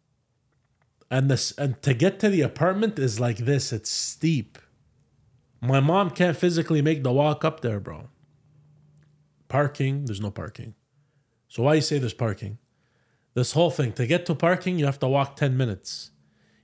and 1.10 1.28
this 1.28 1.50
and 1.58 1.82
to 1.82 1.94
get 1.94 2.20
to 2.20 2.28
the 2.28 2.42
apartment 2.42 2.96
is 2.96 3.18
like 3.18 3.38
this. 3.38 3.72
It's 3.72 3.90
steep. 3.90 4.56
My 5.60 5.80
mom 5.80 6.10
can't 6.10 6.36
physically 6.36 6.80
make 6.80 7.02
the 7.02 7.10
walk 7.10 7.44
up 7.44 7.58
there, 7.58 7.80
bro. 7.80 8.08
Parking, 9.48 10.04
there's 10.04 10.20
no 10.20 10.30
parking. 10.30 10.76
So 11.48 11.62
why 11.64 11.74
you 11.74 11.80
say 11.80 11.98
there's 11.98 12.14
parking? 12.14 12.58
This 13.34 13.52
whole 13.52 13.70
thing 13.70 13.92
to 13.94 14.06
get 14.06 14.26
to 14.26 14.34
parking, 14.34 14.78
you 14.78 14.86
have 14.86 14.98
to 15.00 15.08
walk 15.08 15.36
ten 15.36 15.56
minutes. 15.56 16.10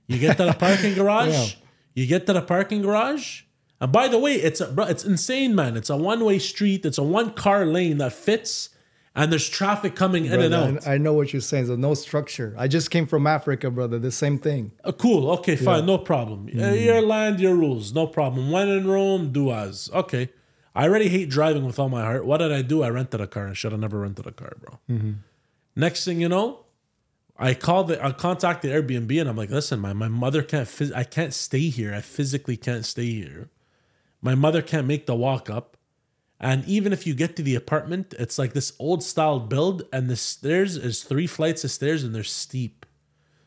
You 0.07 0.19
get 0.19 0.37
to 0.37 0.45
the 0.45 0.53
parking 0.53 0.93
garage. 1.01 1.29
Yeah. 1.29 1.47
You 1.95 2.07
get 2.07 2.25
to 2.27 2.33
the 2.33 2.41
parking 2.41 2.81
garage. 2.81 3.43
And 3.81 3.91
by 3.91 4.07
the 4.07 4.19
way, 4.19 4.33
it's 4.33 4.61
a, 4.61 4.73
it's 4.89 5.03
insane, 5.03 5.55
man. 5.55 5.75
It's 5.75 5.89
a 5.89 5.97
one-way 5.97 6.39
street. 6.39 6.85
It's 6.85 6.97
a 6.97 7.03
one-car 7.03 7.65
lane 7.65 7.97
that 7.97 8.13
fits, 8.13 8.69
and 9.15 9.31
there's 9.31 9.49
traffic 9.49 9.95
coming 9.95 10.25
in 10.25 10.39
and 10.39 10.53
out. 10.53 10.87
I, 10.87 10.97
know 10.97 11.13
what 11.13 11.33
you're 11.33 11.41
saying. 11.41 11.67
So 11.67 11.75
no 11.75 11.93
structure. 11.93 12.53
I 12.57 12.67
just 12.67 12.89
came 12.89 13.05
from 13.05 13.27
Africa, 13.27 13.69
brother. 13.69 13.99
The 13.99 14.11
same 14.11 14.37
thing. 14.37 14.71
Uh, 14.83 14.91
cool. 14.93 15.29
Okay, 15.31 15.55
fine. 15.55 15.85
No 15.85 15.97
problem. 15.97 16.49
Uh, 16.57 16.69
your 16.69 17.01
land, 17.01 17.39
your 17.39 17.55
rules. 17.55 17.93
No 17.93 18.07
problem. 18.07 18.51
When 18.51 18.69
in 18.69 18.87
Rome, 18.87 19.31
do 19.31 19.51
as. 19.51 19.89
Okay. 19.93 20.29
I 20.75 20.87
already 20.87 21.07
hate 21.07 21.29
driving 21.29 21.65
with 21.65 21.79
all 21.79 21.89
my 21.89 22.01
heart. 22.01 22.25
What 22.25 22.37
did 22.37 22.51
I 22.51 22.61
do? 22.61 22.83
I 22.83 22.89
rented 22.89 23.21
a 23.21 23.27
car. 23.27 23.47
I 23.47 23.53
should 23.53 23.71
have 23.71 23.81
never 23.81 23.99
rented 23.99 24.27
a 24.27 24.31
car, 24.31 24.53
bro. 24.59 24.79
Mm-hmm. 24.89 25.11
Next 25.75 26.03
thing 26.03 26.19
you 26.19 26.29
know, 26.29 26.65
I 27.37 27.53
called 27.53 27.87
the 27.89 28.03
I 28.03 28.11
contact 28.11 28.61
the 28.61 28.69
Airbnb 28.69 29.19
and 29.19 29.29
I'm 29.29 29.37
like, 29.37 29.49
listen, 29.49 29.79
my, 29.79 29.93
my 29.93 30.07
mother 30.07 30.41
can't 30.41 30.67
phys- 30.67 30.95
I 30.95 31.03
can't 31.03 31.33
stay 31.33 31.69
here. 31.69 31.93
I 31.93 32.01
physically 32.01 32.57
can't 32.57 32.85
stay 32.85 33.05
here. 33.05 33.49
My 34.21 34.35
mother 34.35 34.61
can't 34.61 34.87
make 34.87 35.05
the 35.05 35.15
walk 35.15 35.49
up. 35.49 35.77
And 36.39 36.65
even 36.65 36.91
if 36.91 37.07
you 37.07 37.13
get 37.13 37.35
to 37.37 37.43
the 37.43 37.55
apartment, 37.55 38.13
it's 38.19 38.37
like 38.37 38.53
this 38.53 38.73
old 38.77 39.03
style 39.03 39.39
build, 39.39 39.83
and 39.93 40.09
the 40.09 40.17
stairs 40.17 40.75
is 40.75 41.03
three 41.03 41.27
flights 41.27 41.63
of 41.63 41.71
stairs 41.71 42.03
and 42.03 42.13
they're 42.13 42.23
steep. 42.23 42.85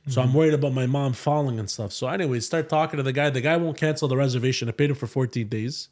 So 0.09 0.22
I'm 0.22 0.29
mm-hmm. 0.29 0.39
worried 0.39 0.55
about 0.55 0.72
my 0.72 0.87
mom 0.87 1.12
falling 1.12 1.59
and 1.59 1.68
stuff. 1.68 1.93
So, 1.93 2.09
anyways, 2.09 2.47
start 2.47 2.70
talking 2.70 2.97
to 2.97 3.03
the 3.03 3.12
guy. 3.12 3.29
The 3.29 3.43
guy 3.43 3.59
won't 3.59 3.76
cancel 3.76 4.09
the 4.09 4.16
reservation. 4.16 4.66
I 4.66 4.72
paid 4.72 4.89
him 4.89 4.97
for 4.97 5.07
14 5.07 5.47
days, 5.49 5.91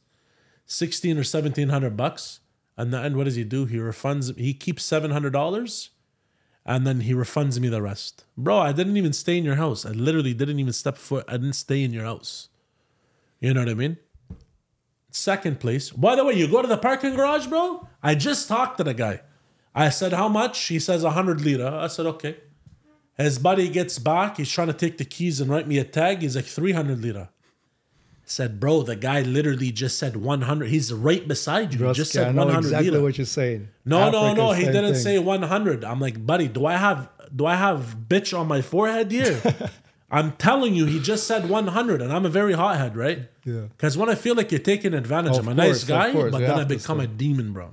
16 0.66 1.12
or 1.12 1.20
1700 1.20 1.96
bucks. 1.96 2.40
And 2.76 2.92
then 2.92 3.16
what 3.16 3.24
does 3.24 3.36
he 3.36 3.44
do? 3.44 3.64
He 3.64 3.76
refunds, 3.76 4.36
he 4.36 4.52
keeps 4.52 4.86
$700 4.86 5.88
and 6.66 6.86
then 6.86 7.00
he 7.00 7.12
refunds 7.12 7.58
me 7.60 7.68
the 7.68 7.80
rest. 7.80 8.24
Bro, 8.36 8.58
I 8.58 8.72
didn't 8.72 8.96
even 8.96 9.12
stay 9.12 9.38
in 9.38 9.44
your 9.44 9.54
house. 9.54 9.86
I 9.86 9.90
literally 9.90 10.34
didn't 10.34 10.58
even 10.58 10.72
step 10.72 10.98
foot. 10.98 11.24
I 11.28 11.32
didn't 11.32 11.54
stay 11.54 11.82
in 11.82 11.92
your 11.92 12.04
house. 12.04 12.48
You 13.40 13.54
know 13.54 13.60
what 13.60 13.68
I 13.68 13.74
mean? 13.74 13.98
Second 15.10 15.60
place. 15.60 15.90
By 15.90 16.16
the 16.16 16.24
way, 16.24 16.34
you 16.34 16.48
go 16.48 16.60
to 16.60 16.68
the 16.68 16.76
parking 16.76 17.14
garage, 17.14 17.46
bro? 17.46 17.88
I 18.02 18.16
just 18.16 18.48
talked 18.48 18.78
to 18.78 18.84
the 18.84 18.94
guy. 18.94 19.20
I 19.74 19.90
said, 19.90 20.12
how 20.12 20.28
much? 20.28 20.60
He 20.66 20.78
says 20.78 21.04
100 21.04 21.40
lira. 21.40 21.82
I 21.84 21.86
said, 21.86 22.06
okay. 22.06 22.38
His 23.16 23.38
buddy 23.38 23.68
gets 23.68 23.98
back. 23.98 24.36
He's 24.36 24.50
trying 24.50 24.66
to 24.66 24.72
take 24.72 24.98
the 24.98 25.04
keys 25.04 25.40
and 25.40 25.50
write 25.50 25.68
me 25.68 25.78
a 25.78 25.84
tag. 25.84 26.22
He's 26.22 26.36
like, 26.36 26.44
300 26.44 27.00
lira. 27.00 27.30
Said, 28.28 28.58
bro, 28.58 28.82
the 28.82 28.96
guy 28.96 29.22
literally 29.22 29.70
just 29.70 29.98
said 29.98 30.16
100. 30.16 30.68
He's 30.68 30.92
right 30.92 31.26
beside 31.28 31.72
you. 31.72 31.86
He 31.86 31.92
just 31.94 32.10
said 32.10 32.34
know 32.34 32.44
100 32.44 32.58
exactly 32.66 32.90
lira. 32.90 33.02
what 33.02 33.16
you're 33.16 33.24
saying. 33.24 33.68
No, 33.84 34.10
no, 34.10 34.26
Africa, 34.26 34.42
no. 34.42 34.50
He 34.50 34.64
didn't 34.64 34.94
thing. 34.94 35.02
say 35.02 35.18
100. 35.20 35.84
I'm 35.84 36.00
like, 36.00 36.26
buddy, 36.26 36.48
do 36.48 36.66
I 36.66 36.76
have 36.76 37.08
do 37.34 37.46
I 37.46 37.54
have 37.54 37.96
bitch 38.08 38.36
on 38.36 38.48
my 38.48 38.62
forehead 38.62 39.12
here? 39.12 39.40
I'm 40.10 40.32
telling 40.32 40.74
you, 40.74 40.86
he 40.86 41.00
just 41.00 41.26
said 41.26 41.48
100, 41.48 42.00
and 42.00 42.12
I'm 42.12 42.24
a 42.24 42.28
very 42.28 42.52
hothead, 42.52 42.96
right? 42.96 43.28
Yeah. 43.44 43.62
Because 43.76 43.98
when 43.98 44.08
I 44.08 44.14
feel 44.14 44.36
like 44.36 44.52
you're 44.52 44.60
taking 44.60 44.94
advantage, 44.94 45.36
Of 45.36 45.46
I'm 45.46 45.52
a 45.52 45.54
nice 45.54 45.68
course, 45.68 45.82
of 45.82 45.88
guy, 45.88 46.12
course, 46.12 46.32
but 46.32 46.38
then 46.38 46.58
I 46.58 46.64
become 46.64 47.00
a 47.00 47.06
demon, 47.08 47.52
bro. 47.52 47.70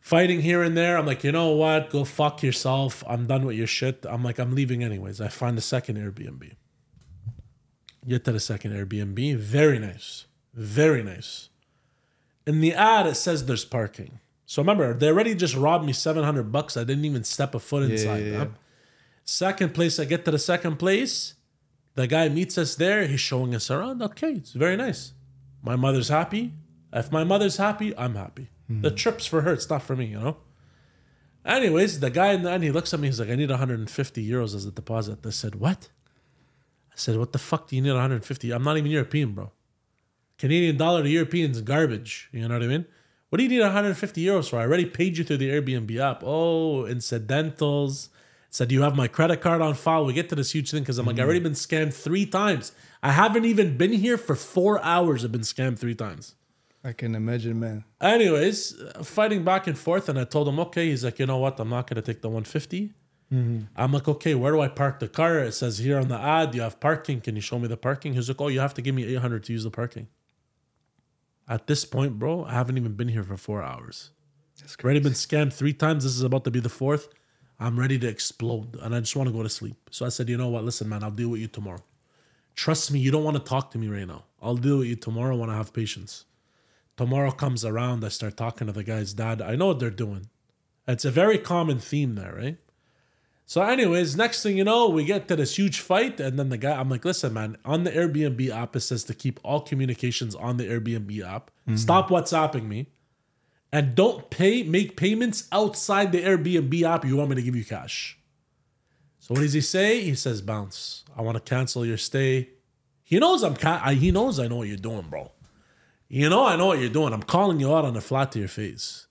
Fighting 0.00 0.40
here 0.40 0.62
and 0.62 0.76
there, 0.76 0.96
I'm 0.96 1.06
like, 1.06 1.24
you 1.24 1.32
know 1.32 1.50
what? 1.50 1.90
Go 1.90 2.04
fuck 2.04 2.42
yourself. 2.42 3.04
I'm 3.06 3.26
done 3.26 3.44
with 3.44 3.56
your 3.56 3.66
shit. 3.66 4.06
I'm 4.08 4.22
like, 4.22 4.38
I'm 4.38 4.54
leaving 4.54 4.82
anyways. 4.82 5.20
I 5.20 5.28
find 5.28 5.56
a 5.58 5.60
second 5.60 5.96
Airbnb. 5.96 6.52
Get 8.06 8.24
to 8.24 8.32
the 8.32 8.40
second 8.40 8.72
Airbnb. 8.72 9.36
Very 9.36 9.78
nice. 9.78 10.26
Very 10.54 11.02
nice. 11.02 11.48
In 12.46 12.60
the 12.60 12.72
ad, 12.72 13.06
it 13.06 13.16
says 13.16 13.46
there's 13.46 13.64
parking. 13.64 14.20
So 14.46 14.62
remember, 14.62 14.94
they 14.94 15.08
already 15.08 15.34
just 15.34 15.54
robbed 15.54 15.84
me 15.84 15.92
700 15.92 16.50
bucks. 16.50 16.76
I 16.76 16.84
didn't 16.84 17.04
even 17.04 17.24
step 17.24 17.54
a 17.54 17.58
foot 17.58 17.90
inside. 17.90 18.24
yeah, 18.24 18.38
huh? 18.38 18.44
yeah. 18.44 18.50
Second 19.24 19.74
place, 19.74 19.98
I 19.98 20.06
get 20.06 20.24
to 20.24 20.30
the 20.30 20.38
second 20.38 20.76
place. 20.76 21.34
The 21.96 22.06
guy 22.06 22.28
meets 22.30 22.56
us 22.56 22.74
there. 22.76 23.06
He's 23.06 23.20
showing 23.20 23.54
us 23.54 23.70
around. 23.70 24.00
Okay, 24.00 24.32
it's 24.32 24.52
very 24.52 24.76
nice. 24.76 25.12
My 25.62 25.76
mother's 25.76 26.08
happy. 26.08 26.54
If 26.92 27.12
my 27.12 27.24
mother's 27.24 27.58
happy, 27.58 27.94
I'm 27.98 28.14
happy. 28.14 28.48
Hmm. 28.68 28.80
The 28.80 28.90
trip's 28.90 29.26
for 29.26 29.42
her. 29.42 29.52
It's 29.52 29.68
not 29.68 29.82
for 29.82 29.96
me, 29.96 30.06
you 30.06 30.20
know? 30.20 30.36
Anyways, 31.44 32.00
the 32.00 32.10
guy 32.10 32.32
in 32.32 32.42
the 32.42 32.50
end, 32.50 32.62
he 32.62 32.70
looks 32.70 32.94
at 32.94 33.00
me. 33.00 33.08
He's 33.08 33.20
like, 33.20 33.28
I 33.28 33.34
need 33.34 33.50
150 33.50 34.26
euros 34.30 34.54
as 34.54 34.64
a 34.64 34.70
deposit. 34.70 35.26
I 35.26 35.30
said, 35.30 35.56
what? 35.56 35.88
I 36.98 37.00
said, 37.00 37.16
what 37.16 37.32
the 37.32 37.38
fuck 37.38 37.68
do 37.68 37.76
you 37.76 37.82
need 37.82 37.92
150? 37.92 38.50
I'm 38.50 38.64
not 38.64 38.76
even 38.76 38.90
European, 38.90 39.32
bro. 39.32 39.52
Canadian 40.36 40.76
dollar 40.76 41.04
to 41.04 41.08
Europeans 41.08 41.56
is 41.58 41.62
garbage. 41.62 42.28
You 42.32 42.48
know 42.48 42.54
what 42.54 42.64
I 42.64 42.66
mean? 42.66 42.86
What 43.28 43.36
do 43.36 43.44
you 43.44 43.48
need 43.48 43.60
150 43.60 44.24
euros 44.24 44.50
for? 44.50 44.56
I 44.56 44.62
already 44.62 44.84
paid 44.84 45.16
you 45.16 45.22
through 45.22 45.36
the 45.36 45.48
Airbnb 45.48 45.96
app. 45.96 46.24
Oh, 46.26 46.86
incidentals. 46.86 48.10
Said, 48.50 48.72
you 48.72 48.82
have 48.82 48.96
my 48.96 49.06
credit 49.06 49.40
card 49.40 49.60
on 49.60 49.74
file. 49.74 50.06
We 50.06 50.12
get 50.12 50.28
to 50.30 50.34
this 50.34 50.50
huge 50.50 50.72
thing 50.72 50.82
because 50.82 50.98
I'm 50.98 51.06
like, 51.06 51.20
I 51.20 51.22
already 51.22 51.38
been 51.38 51.52
scammed 51.52 51.94
three 51.94 52.26
times. 52.26 52.72
I 53.00 53.12
haven't 53.12 53.44
even 53.44 53.76
been 53.76 53.92
here 53.92 54.18
for 54.18 54.34
four 54.34 54.82
hours. 54.82 55.24
I've 55.24 55.30
been 55.30 55.42
scammed 55.42 55.78
three 55.78 55.94
times. 55.94 56.34
I 56.82 56.94
can 56.94 57.14
imagine, 57.14 57.60
man. 57.60 57.84
Anyways, 58.00 58.80
uh, 58.80 59.04
fighting 59.04 59.44
back 59.44 59.68
and 59.68 59.78
forth, 59.78 60.08
and 60.08 60.18
I 60.18 60.24
told 60.24 60.48
him, 60.48 60.58
okay. 60.60 60.88
He's 60.88 61.04
like, 61.04 61.18
you 61.20 61.26
know 61.26 61.38
what? 61.38 61.60
I'm 61.60 61.68
not 61.68 61.86
gonna 61.86 62.02
take 62.02 62.22
the 62.22 62.28
150. 62.28 62.92
Mm-hmm. 63.32 63.64
I'm 63.76 63.92
like, 63.92 64.08
okay, 64.08 64.34
where 64.34 64.52
do 64.52 64.60
I 64.60 64.68
park 64.68 65.00
the 65.00 65.08
car? 65.08 65.40
It 65.40 65.52
says 65.52 65.78
here 65.78 65.98
on 65.98 66.08
the 66.08 66.18
ad, 66.18 66.54
you 66.54 66.62
have 66.62 66.80
parking. 66.80 67.20
Can 67.20 67.36
you 67.36 67.42
show 67.42 67.58
me 67.58 67.68
the 67.68 67.76
parking? 67.76 68.14
He's 68.14 68.28
like, 68.28 68.40
oh, 68.40 68.48
you 68.48 68.60
have 68.60 68.74
to 68.74 68.82
give 68.82 68.94
me 68.94 69.04
800 69.04 69.44
to 69.44 69.52
use 69.52 69.64
the 69.64 69.70
parking. 69.70 70.08
At 71.46 71.66
this 71.66 71.84
point, 71.84 72.18
bro, 72.18 72.44
I 72.44 72.52
haven't 72.52 72.78
even 72.78 72.94
been 72.94 73.08
here 73.08 73.22
for 73.22 73.36
four 73.36 73.62
hours. 73.62 74.10
That's 74.60 74.76
Already 74.82 75.00
been 75.00 75.12
scammed 75.12 75.52
three 75.52 75.72
times. 75.72 76.04
This 76.04 76.14
is 76.14 76.22
about 76.22 76.44
to 76.44 76.50
be 76.50 76.60
the 76.60 76.68
fourth. 76.68 77.08
I'm 77.60 77.78
ready 77.78 77.98
to 77.98 78.06
explode, 78.06 78.76
and 78.80 78.94
I 78.94 79.00
just 79.00 79.16
want 79.16 79.28
to 79.28 79.32
go 79.32 79.42
to 79.42 79.48
sleep. 79.48 79.76
So 79.90 80.06
I 80.06 80.10
said, 80.10 80.28
you 80.28 80.36
know 80.36 80.48
what? 80.48 80.64
Listen, 80.64 80.88
man, 80.88 81.02
I'll 81.02 81.10
deal 81.10 81.30
with 81.30 81.40
you 81.40 81.48
tomorrow. 81.48 81.82
Trust 82.54 82.90
me, 82.90 82.98
you 82.98 83.10
don't 83.10 83.24
want 83.24 83.36
to 83.36 83.42
talk 83.42 83.70
to 83.72 83.78
me 83.78 83.88
right 83.88 84.06
now. 84.06 84.24
I'll 84.42 84.56
deal 84.56 84.78
with 84.78 84.88
you 84.88 84.96
tomorrow 84.96 85.36
when 85.36 85.50
I 85.50 85.56
have 85.56 85.72
patience. 85.72 86.24
Tomorrow 86.96 87.30
comes 87.32 87.64
around, 87.64 88.04
I 88.04 88.08
start 88.08 88.36
talking 88.36 88.66
to 88.66 88.72
the 88.72 88.84
guy's 88.84 89.12
dad. 89.12 89.40
I 89.40 89.54
know 89.56 89.68
what 89.68 89.78
they're 89.78 89.90
doing. 89.90 90.28
It's 90.86 91.04
a 91.04 91.10
very 91.10 91.38
common 91.38 91.78
theme 91.78 92.14
there, 92.14 92.34
right? 92.34 92.56
So, 93.48 93.62
anyways, 93.62 94.14
next 94.14 94.42
thing 94.42 94.58
you 94.58 94.64
know, 94.64 94.90
we 94.90 95.06
get 95.06 95.26
to 95.28 95.36
this 95.36 95.56
huge 95.56 95.80
fight, 95.80 96.20
and 96.20 96.38
then 96.38 96.50
the 96.50 96.58
guy, 96.58 96.78
I'm 96.78 96.90
like, 96.90 97.02
listen, 97.02 97.32
man, 97.32 97.56
on 97.64 97.84
the 97.84 97.90
Airbnb 97.90 98.50
app, 98.50 98.76
it 98.76 98.80
says 98.80 99.04
to 99.04 99.14
keep 99.14 99.40
all 99.42 99.62
communications 99.62 100.34
on 100.34 100.58
the 100.58 100.64
Airbnb 100.64 101.26
app. 101.26 101.50
Mm-hmm. 101.62 101.76
Stop 101.76 102.10
WhatsApping 102.10 102.68
me. 102.68 102.88
And 103.72 103.94
don't 103.94 104.28
pay, 104.28 104.64
make 104.64 104.98
payments 104.98 105.48
outside 105.50 106.12
the 106.12 106.22
Airbnb 106.22 106.82
app. 106.82 107.06
You 107.06 107.16
want 107.16 107.30
me 107.30 107.36
to 107.36 107.42
give 107.42 107.56
you 107.56 107.64
cash. 107.64 108.18
So 109.18 109.32
what 109.32 109.40
does 109.40 109.54
he 109.54 109.62
say? 109.62 110.02
He 110.02 110.14
says, 110.14 110.42
bounce. 110.42 111.04
I 111.16 111.22
want 111.22 111.42
to 111.42 111.42
cancel 111.42 111.86
your 111.86 111.96
stay. 111.96 112.50
He 113.02 113.18
knows 113.18 113.42
I'm 113.42 113.56
ca- 113.56 113.80
I, 113.82 113.94
he 113.94 114.10
knows 114.10 114.38
I 114.38 114.48
know 114.48 114.56
what 114.56 114.68
you're 114.68 114.76
doing, 114.76 115.06
bro. 115.08 115.32
You 116.06 116.28
know 116.28 116.44
I 116.44 116.56
know 116.56 116.66
what 116.66 116.80
you're 116.80 116.90
doing. 116.90 117.14
I'm 117.14 117.22
calling 117.22 117.60
you 117.60 117.74
out 117.74 117.86
on 117.86 117.94
the 117.94 118.02
flat 118.02 118.30
to 118.32 118.38
your 118.38 118.48
face. 118.48 119.06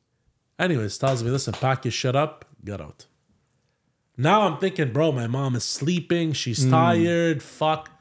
Anyways, 0.60 0.96
tells 1.00 1.24
me, 1.24 1.32
listen, 1.32 1.54
pack 1.54 1.86
your 1.86 1.92
shit 1.92 2.16
up, 2.16 2.46
get 2.64 2.80
out. 2.80 3.08
Now 4.18 4.42
I'm 4.42 4.58
thinking, 4.58 4.92
bro, 4.92 5.12
my 5.12 5.28
mom 5.28 5.56
is 5.56 5.64
sleeping. 5.64 6.34
She's 6.34 6.64
hmm. 6.64 6.72
tired. 6.72 7.44
Fuck. 7.44 7.92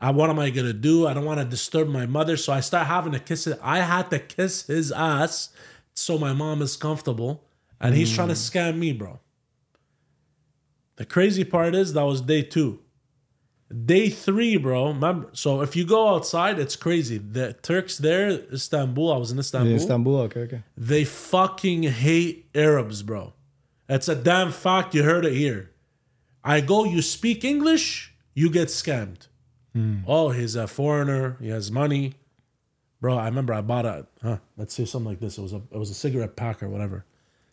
I, 0.00 0.10
what 0.10 0.30
am 0.30 0.38
I 0.38 0.50
gonna 0.50 0.72
do? 0.72 1.06
I 1.06 1.14
don't 1.14 1.24
want 1.24 1.40
to 1.40 1.44
disturb 1.44 1.88
my 1.88 2.06
mother. 2.06 2.36
So 2.36 2.52
I 2.52 2.60
start 2.60 2.86
having 2.86 3.12
to 3.12 3.20
kiss 3.20 3.46
it. 3.46 3.58
I 3.62 3.80
had 3.80 4.10
to 4.10 4.18
kiss 4.18 4.66
his 4.66 4.90
ass 4.92 5.50
so 5.94 6.18
my 6.18 6.32
mom 6.32 6.62
is 6.62 6.76
comfortable. 6.76 7.44
And 7.78 7.94
he's 7.94 8.14
trying 8.14 8.28
to 8.28 8.34
hmm. 8.34 8.38
scam 8.38 8.78
me, 8.78 8.92
bro. 8.92 9.20
The 10.96 11.04
crazy 11.04 11.44
part 11.44 11.74
is 11.74 11.92
that 11.92 12.04
was 12.04 12.22
day 12.22 12.40
two. 12.42 12.80
Day 13.84 14.08
three, 14.08 14.56
bro. 14.56 14.88
Remember, 14.88 15.28
so 15.32 15.60
if 15.60 15.76
you 15.76 15.84
go 15.84 16.14
outside, 16.14 16.58
it's 16.58 16.76
crazy. 16.76 17.18
The 17.18 17.52
Turks 17.52 17.98
there, 17.98 18.30
Istanbul. 18.52 19.12
I 19.12 19.16
was 19.18 19.32
in 19.32 19.38
Istanbul. 19.38 19.70
In 19.70 19.76
Istanbul, 19.76 20.16
okay, 20.20 20.40
okay. 20.40 20.62
They 20.76 21.04
fucking 21.04 21.82
hate 21.82 22.48
Arabs, 22.54 23.02
bro. 23.02 23.34
It's 23.88 24.08
a 24.08 24.14
damn 24.14 24.52
fact. 24.52 24.94
You 24.94 25.02
heard 25.02 25.24
it 25.24 25.34
here. 25.34 25.70
I 26.42 26.60
go, 26.60 26.84
you 26.84 27.02
speak 27.02 27.44
English, 27.44 28.14
you 28.34 28.50
get 28.50 28.68
scammed. 28.68 29.28
Hmm. 29.72 30.00
Oh, 30.06 30.30
he's 30.30 30.54
a 30.54 30.66
foreigner. 30.66 31.36
He 31.40 31.48
has 31.48 31.70
money, 31.70 32.14
bro. 33.00 33.18
I 33.18 33.26
remember 33.26 33.52
I 33.52 33.60
bought 33.60 33.84
a. 33.84 34.06
Huh, 34.22 34.38
let's 34.56 34.74
say 34.74 34.84
something 34.84 35.10
like 35.10 35.20
this. 35.20 35.38
It 35.38 35.42
was 35.42 35.52
a. 35.52 35.62
It 35.70 35.76
was 35.76 35.90
a 35.90 35.94
cigarette 35.94 36.36
pack 36.36 36.62
or 36.62 36.68
whatever. 36.68 37.04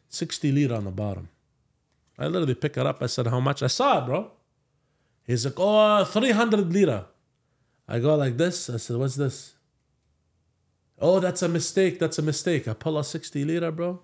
Sixty 0.09 0.51
lira 0.51 0.77
on 0.77 0.85
the 0.85 0.91
bottom. 0.91 1.29
I 2.17 2.27
literally 2.27 2.55
pick 2.55 2.77
it 2.77 2.85
up. 2.85 3.01
I 3.01 3.07
said, 3.07 3.27
how 3.27 3.39
much? 3.39 3.63
I 3.63 3.67
saw 3.67 4.03
it, 4.03 4.05
bro. 4.05 4.31
He's 5.25 5.45
like, 5.45 5.55
oh, 5.57 6.03
300 6.03 6.71
lira. 6.71 7.07
I 7.87 7.99
go 7.99 8.15
like 8.15 8.37
this. 8.37 8.69
I 8.69 8.77
said, 8.77 8.97
what's 8.97 9.15
this? 9.15 9.55
Oh, 10.99 11.19
that's 11.19 11.41
a 11.41 11.49
mistake. 11.49 11.99
That's 11.99 12.19
a 12.19 12.21
mistake. 12.21 12.67
I 12.67 12.73
pull 12.73 12.97
a 12.97 13.03
60 13.03 13.43
lira, 13.45 13.71
bro. 13.71 14.01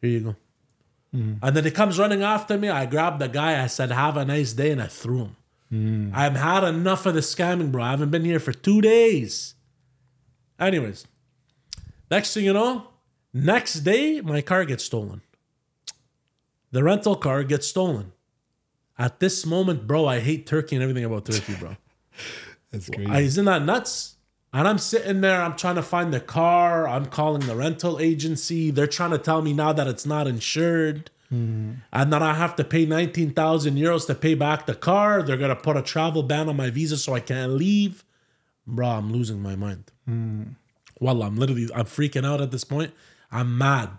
Here 0.00 0.10
you 0.10 0.20
go. 0.20 0.36
Mm. 1.14 1.38
And 1.42 1.56
then 1.56 1.64
he 1.64 1.70
comes 1.70 1.98
running 1.98 2.22
after 2.22 2.56
me. 2.56 2.68
I 2.68 2.86
grabbed 2.86 3.20
the 3.20 3.28
guy. 3.28 3.62
I 3.62 3.66
said, 3.66 3.90
Have 3.90 4.16
a 4.16 4.24
nice 4.24 4.52
day. 4.52 4.70
And 4.70 4.82
I 4.82 4.86
threw 4.86 5.18
him. 5.18 5.36
Mm. 5.72 6.12
I've 6.14 6.36
had 6.36 6.64
enough 6.64 7.06
of 7.06 7.14
the 7.14 7.20
scamming, 7.20 7.70
bro. 7.70 7.82
I 7.82 7.90
haven't 7.90 8.10
been 8.10 8.24
here 8.24 8.40
for 8.40 8.52
two 8.52 8.80
days. 8.80 9.54
Anyways, 10.58 11.06
next 12.10 12.34
thing 12.34 12.44
you 12.44 12.52
know, 12.52 12.88
next 13.32 13.80
day, 13.80 14.20
my 14.20 14.42
car 14.42 14.64
gets 14.64 14.84
stolen. 14.84 15.22
The 16.72 16.84
rental 16.84 17.16
car 17.16 17.42
gets 17.44 17.66
stolen. 17.66 18.12
At 18.98 19.18
this 19.18 19.46
moment, 19.46 19.86
bro, 19.86 20.06
I 20.06 20.20
hate 20.20 20.46
Turkey 20.46 20.76
and 20.76 20.82
everything 20.82 21.04
about 21.04 21.24
Turkey, 21.24 21.54
bro. 21.54 21.76
That's 22.70 22.90
crazy. 22.90 23.10
I, 23.10 23.20
isn't 23.20 23.44
that 23.46 23.62
nuts? 23.62 24.16
And 24.52 24.66
I'm 24.66 24.78
sitting 24.78 25.20
there, 25.20 25.40
I'm 25.42 25.56
trying 25.56 25.76
to 25.76 25.82
find 25.82 26.12
the 26.12 26.20
car. 26.20 26.88
I'm 26.88 27.06
calling 27.06 27.46
the 27.46 27.54
rental 27.54 28.00
agency. 28.00 28.70
They're 28.70 28.88
trying 28.88 29.10
to 29.10 29.18
tell 29.18 29.42
me 29.42 29.52
now 29.52 29.72
that 29.72 29.86
it's 29.86 30.04
not 30.04 30.26
insured. 30.26 31.10
Mm-hmm. 31.32 31.74
And 31.92 32.12
then 32.12 32.22
I 32.22 32.34
have 32.34 32.56
to 32.56 32.64
pay 32.64 32.84
19,000 32.84 33.76
euros 33.76 34.06
to 34.08 34.14
pay 34.14 34.34
back 34.34 34.66
the 34.66 34.74
car. 34.74 35.22
They're 35.22 35.36
going 35.36 35.50
to 35.50 35.56
put 35.56 35.76
a 35.76 35.82
travel 35.82 36.24
ban 36.24 36.48
on 36.48 36.56
my 36.56 36.70
visa 36.70 36.96
so 36.96 37.14
I 37.14 37.20
can't 37.20 37.52
leave. 37.52 38.02
Bro, 38.66 38.88
I'm 38.88 39.12
losing 39.12 39.40
my 39.40 39.54
mind. 39.54 39.92
Mm. 40.08 40.56
Well, 40.98 41.22
I'm 41.22 41.36
literally, 41.36 41.68
I'm 41.72 41.86
freaking 41.86 42.26
out 42.26 42.40
at 42.40 42.50
this 42.50 42.64
point. 42.64 42.92
I'm 43.30 43.56
mad. 43.56 43.90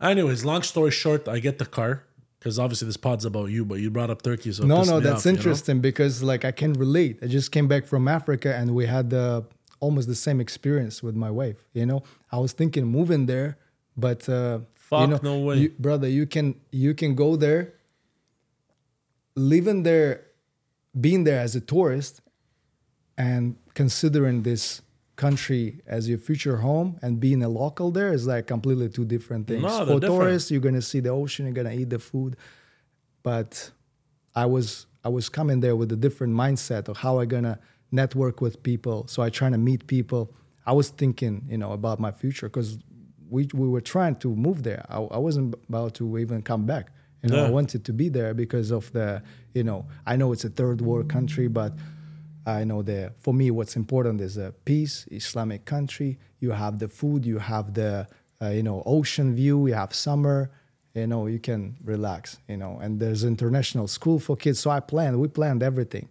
Anyways, 0.00 0.44
long 0.44 0.62
story 0.62 0.90
short, 0.90 1.28
I 1.28 1.38
get 1.38 1.58
the 1.58 1.66
car 1.66 2.04
because 2.44 2.58
obviously 2.58 2.84
this 2.84 2.98
pod's 2.98 3.24
about 3.24 3.46
you, 3.46 3.64
but 3.64 3.76
you 3.76 3.90
brought 3.90 4.10
up 4.10 4.20
Turkey. 4.20 4.52
So 4.52 4.66
no, 4.66 4.82
no, 4.84 5.00
that's 5.00 5.20
off, 5.20 5.24
you 5.24 5.32
know? 5.32 5.38
interesting 5.38 5.80
because 5.80 6.22
like 6.22 6.44
I 6.44 6.52
can 6.52 6.74
relate. 6.74 7.20
I 7.22 7.26
just 7.26 7.50
came 7.50 7.68
back 7.68 7.86
from 7.86 8.06
Africa 8.06 8.54
and 8.54 8.74
we 8.74 8.84
had 8.84 9.14
uh, 9.14 9.40
almost 9.80 10.08
the 10.08 10.14
same 10.14 10.42
experience 10.42 11.02
with 11.02 11.16
my 11.16 11.30
wife. 11.30 11.56
You 11.72 11.86
know, 11.86 12.02
I 12.30 12.36
was 12.38 12.52
thinking 12.52 12.84
moving 12.84 13.24
there, 13.24 13.56
but 13.96 14.28
uh, 14.28 14.58
Fuck, 14.74 15.00
you 15.00 15.06
know, 15.06 15.20
no 15.22 15.38
way. 15.38 15.56
you- 15.56 15.74
brother. 15.78 16.06
You 16.06 16.26
can 16.26 16.56
you 16.70 16.92
can 16.92 17.14
go 17.14 17.34
there, 17.36 17.72
living 19.34 19.82
there, 19.82 20.26
being 21.00 21.24
there 21.24 21.40
as 21.40 21.56
a 21.56 21.62
tourist, 21.62 22.20
and 23.16 23.56
considering 23.72 24.42
this 24.42 24.82
country 25.16 25.80
as 25.86 26.08
your 26.08 26.18
future 26.18 26.56
home 26.56 26.98
and 27.02 27.20
being 27.20 27.42
a 27.42 27.48
local 27.48 27.90
there 27.90 28.12
is 28.12 28.26
like 28.26 28.46
completely 28.46 28.88
two 28.88 29.04
different 29.04 29.46
things. 29.46 29.62
No, 29.62 29.86
For 29.86 30.00
tourists, 30.00 30.50
you're 30.50 30.60
gonna 30.60 30.82
see 30.82 31.00
the 31.00 31.10
ocean, 31.10 31.46
you're 31.46 31.54
gonna 31.54 31.74
eat 31.74 31.90
the 31.90 31.98
food, 31.98 32.36
but 33.22 33.70
I 34.34 34.46
was 34.46 34.86
I 35.04 35.08
was 35.08 35.28
coming 35.28 35.60
there 35.60 35.76
with 35.76 35.92
a 35.92 35.96
different 35.96 36.34
mindset 36.34 36.88
of 36.88 36.96
how 36.98 37.20
I 37.20 37.26
gonna 37.26 37.58
network 37.92 38.40
with 38.40 38.62
people. 38.62 39.06
So 39.06 39.22
I 39.22 39.30
trying 39.30 39.52
to 39.52 39.58
meet 39.58 39.86
people. 39.86 40.34
I 40.66 40.72
was 40.72 40.88
thinking, 40.88 41.44
you 41.48 41.58
know, 41.58 41.72
about 41.72 42.00
my 42.00 42.10
future 42.10 42.48
because 42.48 42.78
we 43.30 43.48
we 43.54 43.68
were 43.68 43.80
trying 43.80 44.16
to 44.16 44.34
move 44.34 44.62
there. 44.62 44.84
I, 44.88 44.96
I 44.98 45.18
wasn't 45.18 45.54
about 45.68 45.94
to 45.94 46.18
even 46.18 46.42
come 46.42 46.66
back. 46.66 46.88
You 47.22 47.30
know, 47.30 47.46
I 47.46 47.50
wanted 47.50 47.86
to 47.86 47.92
be 47.94 48.10
there 48.10 48.34
because 48.34 48.70
of 48.70 48.92
the, 48.92 49.22
you 49.54 49.64
know, 49.64 49.86
I 50.04 50.14
know 50.16 50.32
it's 50.32 50.44
a 50.44 50.50
third 50.50 50.82
world 50.82 51.08
country, 51.08 51.48
but 51.48 51.72
I 52.46 52.64
know 52.64 52.82
the 52.82 53.12
for 53.18 53.32
me 53.32 53.50
what's 53.50 53.76
important 53.76 54.20
is 54.20 54.36
a 54.36 54.52
peace, 54.64 55.06
Islamic 55.10 55.64
country. 55.64 56.18
You 56.40 56.50
have 56.50 56.78
the 56.78 56.88
food, 56.88 57.24
you 57.24 57.38
have 57.38 57.74
the 57.74 58.06
uh, 58.42 58.48
you 58.48 58.62
know 58.62 58.82
ocean 58.86 59.34
view, 59.34 59.66
you 59.66 59.74
have 59.74 59.94
summer. 59.94 60.50
You 60.94 61.06
know 61.06 61.26
you 61.26 61.38
can 61.38 61.76
relax. 61.82 62.38
You 62.48 62.56
know, 62.56 62.78
and 62.80 63.00
there's 63.00 63.24
international 63.24 63.88
school 63.88 64.18
for 64.18 64.36
kids. 64.36 64.60
So 64.60 64.70
I 64.70 64.80
planned. 64.80 65.20
We 65.20 65.28
planned 65.28 65.62
everything. 65.62 66.08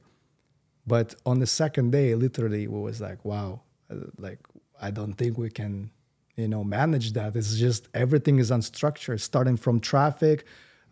But 0.85 1.15
on 1.25 1.39
the 1.39 1.47
second 1.47 1.91
day, 1.91 2.13
literally, 2.15 2.67
we 2.67 2.79
was 2.79 2.99
like, 2.99 3.23
wow, 3.23 3.61
uh, 3.89 3.95
like 4.17 4.39
I 4.81 4.91
don't 4.91 5.13
think 5.13 5.37
we 5.37 5.49
can, 5.49 5.91
you 6.35 6.47
know, 6.47 6.63
manage 6.63 7.13
that. 7.13 7.35
It's 7.35 7.55
just 7.57 7.87
everything 7.93 8.39
is 8.39 8.51
unstructured, 8.51 9.21
starting 9.21 9.55
from 9.55 9.79
traffic 9.79 10.45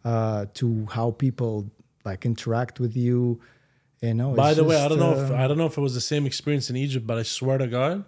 uh, 0.06 0.46
to 0.54 0.88
how 0.92 1.12
people 1.12 1.70
like 2.06 2.26
interact 2.26 2.80
with 2.80 2.96
you. 2.96 3.42
You 4.02 4.14
know. 4.16 4.34
By 4.34 4.54
the 4.54 4.64
way, 4.64 4.82
I 4.84 4.88
don't 4.88 5.00
know 5.00 5.14
if 5.14 5.32
uh, 5.32 5.36
I 5.36 5.48
don't 5.48 5.58
know 5.58 5.68
if 5.68 5.78
it 5.78 5.82
was 5.82 5.94
the 5.94 6.02
same 6.02 6.26
experience 6.26 6.70
in 6.70 6.76
Egypt, 6.76 7.06
but 7.06 7.18
I 7.18 7.24
swear 7.24 7.58
to 7.60 7.68
God, 7.68 8.04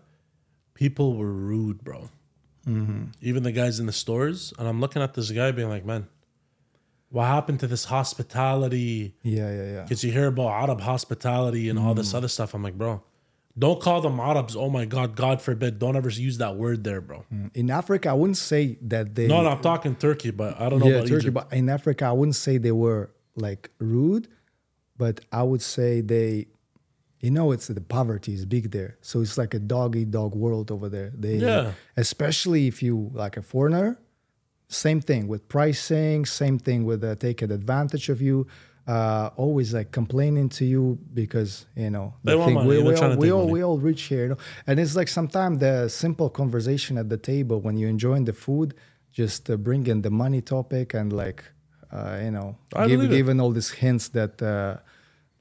people 0.73 1.15
were 1.15 1.31
rude, 1.31 1.83
bro. 1.83 2.09
Mm-hmm. 2.67 3.05
Even 3.21 3.43
the 3.43 3.51
guys 3.51 3.79
in 3.79 3.85
the 3.85 3.91
stores, 3.93 4.53
and 4.57 4.67
I'm 4.67 4.79
looking 4.79 5.01
at 5.01 5.13
this 5.13 5.29
guy 5.31 5.51
being 5.51 5.69
like, 5.69 5.85
"Man, 5.85 6.07
what 7.09 7.25
happened 7.25 7.59
to 7.59 7.67
this 7.67 7.85
hospitality?" 7.85 9.15
Yeah, 9.21 9.51
yeah, 9.53 9.71
yeah. 9.73 9.81
Because 9.83 10.03
you 10.03 10.11
hear 10.11 10.27
about 10.27 10.49
Arab 10.49 10.81
hospitality 10.81 11.69
and 11.69 11.77
all 11.77 11.93
Mm. 11.93 11.97
this 11.97 12.13
other 12.13 12.27
stuff. 12.29 12.53
I'm 12.53 12.63
like, 12.63 12.77
bro, 12.77 13.03
don't 13.57 13.79
call 13.81 14.01
them 14.01 14.19
Arabs. 14.19 14.55
Oh 14.55 14.69
my 14.69 14.85
God, 14.85 15.15
God 15.15 15.41
forbid. 15.41 15.77
Don't 15.77 15.95
ever 15.95 16.09
use 16.09 16.37
that 16.39 16.55
word 16.55 16.83
there, 16.83 17.01
bro. 17.01 17.25
In 17.53 17.69
Africa, 17.69 18.09
I 18.09 18.13
wouldn't 18.13 18.37
say 18.37 18.77
that 18.81 19.13
they. 19.13 19.27
No, 19.27 19.43
no, 19.43 19.49
I'm 19.49 19.61
talking 19.61 19.95
Turkey, 19.95 20.31
but 20.31 20.59
I 20.59 20.69
don't 20.69 20.79
know 20.79 20.87
yeah, 20.87 20.95
about 20.95 21.07
Turkey. 21.07 21.27
Egypt. 21.27 21.33
But 21.35 21.53
in 21.53 21.69
Africa, 21.69 22.05
I 22.05 22.13
wouldn't 22.13 22.35
say 22.35 22.57
they 22.57 22.71
were 22.71 23.11
like 23.35 23.69
rude, 23.79 24.27
but 24.97 25.21
I 25.31 25.43
would 25.43 25.61
say 25.61 26.01
they, 26.01 26.47
you 27.19 27.31
know, 27.31 27.51
it's 27.51 27.67
the 27.67 27.81
poverty 27.81 28.33
is 28.33 28.45
big 28.45 28.71
there, 28.71 28.97
so 29.01 29.21
it's 29.21 29.37
like 29.37 29.53
a 29.53 29.59
dog 29.59 29.95
eat 29.95 30.11
dog 30.11 30.35
world 30.35 30.71
over 30.71 30.89
there. 30.89 31.11
They, 31.17 31.35
Yeah. 31.37 31.71
especially 31.97 32.67
if 32.67 32.83
you 32.83 33.09
like 33.13 33.37
a 33.37 33.41
foreigner, 33.41 33.97
same 34.67 35.01
thing 35.01 35.27
with 35.27 35.47
pricing, 35.47 36.25
same 36.25 36.57
thing 36.59 36.85
with 36.85 37.03
uh, 37.03 37.15
taking 37.15 37.51
advantage 37.51 38.09
of 38.09 38.21
you. 38.21 38.47
Uh, 38.85 39.29
always 39.37 39.73
like 39.73 39.91
complaining 39.91 40.49
to 40.49 40.65
you 40.65 40.99
because 41.13 41.65
you 41.73 41.89
know 41.89 42.13
They 42.25 42.35
want 42.35 42.53
money, 42.53 42.67
we, 42.67 42.83
we, 42.83 42.95
all, 42.95 43.15
we 43.15 43.31
all 43.31 43.39
money. 43.43 43.51
we 43.53 43.63
all 43.63 43.77
rich 43.77 44.01
here, 44.11 44.23
you 44.23 44.29
know? 44.31 44.37
and 44.67 44.77
it's 44.77 44.93
like 44.93 45.07
sometimes 45.07 45.59
the 45.59 45.87
simple 45.87 46.29
conversation 46.29 46.97
at 46.97 47.07
the 47.07 47.15
table 47.17 47.61
when 47.61 47.77
you're 47.77 47.89
enjoying 47.97 48.25
the 48.25 48.33
food, 48.33 48.73
just 49.13 49.49
uh, 49.49 49.55
bring 49.55 49.87
in 49.87 50.01
the 50.01 50.09
money 50.11 50.41
topic 50.41 50.93
and 50.93 51.13
like 51.13 51.45
uh, 51.93 52.19
you 52.23 52.31
know 52.31 52.57
give, 52.87 52.99
giving 53.09 53.39
all 53.39 53.51
these 53.51 53.69
hints 53.69 54.09
that 54.09 54.41
uh, 54.41 54.77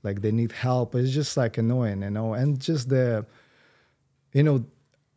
like 0.02 0.20
they 0.22 0.32
need 0.32 0.52
help. 0.52 0.94
It's 0.94 1.10
just 1.12 1.36
like 1.36 1.58
annoying, 1.58 2.02
you 2.02 2.10
know, 2.10 2.34
and 2.34 2.60
just 2.60 2.88
the 2.88 3.24
you 4.32 4.42
know, 4.42 4.64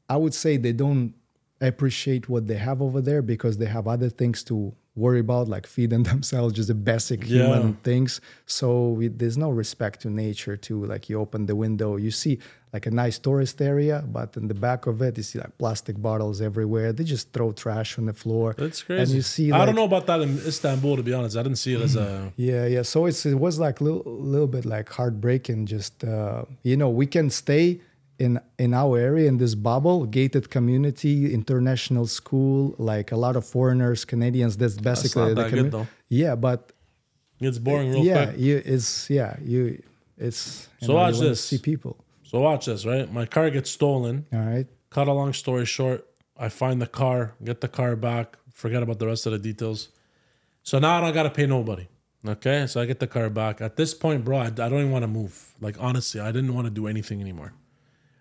I 0.09 0.17
would 0.17 0.33
say 0.33 0.57
they 0.57 0.73
don't 0.73 1.13
appreciate 1.61 2.27
what 2.29 2.47
they 2.47 2.55
have 2.57 2.81
over 2.81 3.01
there 3.01 3.21
because 3.21 3.57
they 3.57 3.65
have 3.65 3.87
other 3.87 4.09
things 4.09 4.43
to 4.45 4.73
worry 4.95 5.19
about, 5.19 5.47
like 5.47 5.65
feeding 5.67 6.03
themselves, 6.11 6.53
just 6.53 6.67
the 6.67 6.73
basic 6.75 7.21
Yeah. 7.21 7.27
human 7.27 7.73
things. 7.83 8.21
So 8.45 8.89
we, 8.89 9.07
there's 9.07 9.37
no 9.37 9.49
respect 9.49 10.01
to 10.01 10.09
nature. 10.09 10.57
To 10.57 10.85
like, 10.85 11.09
you 11.09 11.19
open 11.19 11.45
the 11.45 11.55
window, 11.55 11.95
you 11.97 12.11
see 12.11 12.39
like 12.75 12.85
a 12.93 12.95
nice 13.05 13.17
tourist 13.27 13.57
area, 13.71 13.97
but 14.17 14.29
in 14.39 14.45
the 14.51 14.59
back 14.67 14.81
of 14.91 14.95
it, 15.07 15.13
you 15.19 15.25
see 15.29 15.39
like 15.45 15.53
plastic 15.63 15.95
bottles 16.07 16.37
everywhere. 16.49 16.89
They 16.97 17.05
just 17.15 17.25
throw 17.35 17.47
trash 17.63 17.89
on 17.99 18.05
the 18.11 18.17
floor. 18.23 18.47
That's 18.63 18.81
crazy. 18.87 19.01
And 19.01 19.09
you 19.17 19.23
see, 19.33 19.45
I 19.47 19.57
like, 19.57 19.65
don't 19.67 19.77
know 19.81 19.89
about 19.93 20.05
that 20.09 20.19
in 20.25 20.31
Istanbul, 20.51 20.93
to 20.99 21.03
be 21.09 21.13
honest. 21.17 21.33
I 21.39 21.43
didn't 21.47 21.61
see 21.65 21.73
it 21.77 21.81
as 21.87 21.95
a. 21.95 22.07
yeah, 22.49 22.65
yeah. 22.75 22.83
So 22.93 22.97
it's 23.09 23.21
it 23.25 23.39
was 23.47 23.55
like 23.65 23.77
a 23.81 23.83
little, 23.87 24.03
little 24.33 24.51
bit 24.57 24.65
like 24.75 24.87
heartbreaking. 24.97 25.59
Just 25.75 25.95
uh, 26.03 26.43
you 26.69 26.75
know, 26.81 26.89
we 27.01 27.05
can 27.15 27.27
stay 27.43 27.65
in 28.25 28.33
in 28.57 28.73
our 28.73 28.93
area 29.09 29.27
in 29.31 29.37
this 29.43 29.55
bubble, 29.69 29.97
gated 30.17 30.45
community, 30.49 31.15
international 31.39 32.05
school, 32.07 32.59
like 32.91 33.07
a 33.17 33.19
lot 33.25 33.35
of 33.39 33.43
foreigners, 33.55 33.99
Canadians. 34.05 34.53
That's 34.61 34.77
basically 34.91 35.33
not 35.33 35.49
the 35.51 35.63
that. 35.63 35.87
Yeah, 36.21 36.35
but 36.47 36.59
It's 37.47 37.59
boring 37.59 37.91
real 37.91 38.03
yeah, 38.11 38.25
quick. 38.25 38.39
you 38.47 38.55
it's 38.73 39.09
yeah 39.09 39.31
you 39.53 39.81
it's 40.27 40.69
So 40.79 40.87
know, 40.87 40.95
watch 41.01 41.17
this. 41.19 41.39
See 41.49 41.57
people. 41.71 41.95
So 42.35 42.41
watch 42.41 42.65
this, 42.65 42.85
right? 42.85 43.09
My 43.09 43.25
car 43.25 43.49
gets 43.49 43.71
stolen. 43.71 44.25
All 44.33 44.39
right. 44.39 44.67
Cut 44.89 45.07
a 45.07 45.13
long 45.13 45.31
story 45.31 45.65
short, 45.65 46.05
I 46.37 46.49
find 46.49 46.81
the 46.81 46.85
car, 46.85 47.33
get 47.41 47.61
the 47.61 47.69
car 47.69 47.95
back, 47.95 48.35
forget 48.51 48.83
about 48.83 48.99
the 48.99 49.07
rest 49.07 49.25
of 49.25 49.31
the 49.31 49.39
details. 49.39 49.87
So 50.61 50.77
now 50.77 50.97
I 50.97 50.99
don't 50.99 51.13
gotta 51.13 51.29
pay 51.29 51.45
nobody. 51.45 51.87
Okay, 52.27 52.67
so 52.67 52.81
I 52.81 52.87
get 52.87 52.99
the 52.99 53.07
car 53.07 53.29
back. 53.29 53.61
At 53.61 53.77
this 53.77 53.93
point, 53.93 54.25
bro, 54.25 54.39
I, 54.39 54.47
I 54.47 54.49
don't 54.49 54.73
even 54.73 54.91
want 54.91 55.03
to 55.03 55.07
move. 55.07 55.55
Like 55.61 55.77
honestly, 55.79 56.19
I 56.19 56.33
didn't 56.33 56.53
want 56.53 56.65
to 56.65 56.71
do 56.71 56.87
anything 56.87 57.21
anymore. 57.21 57.53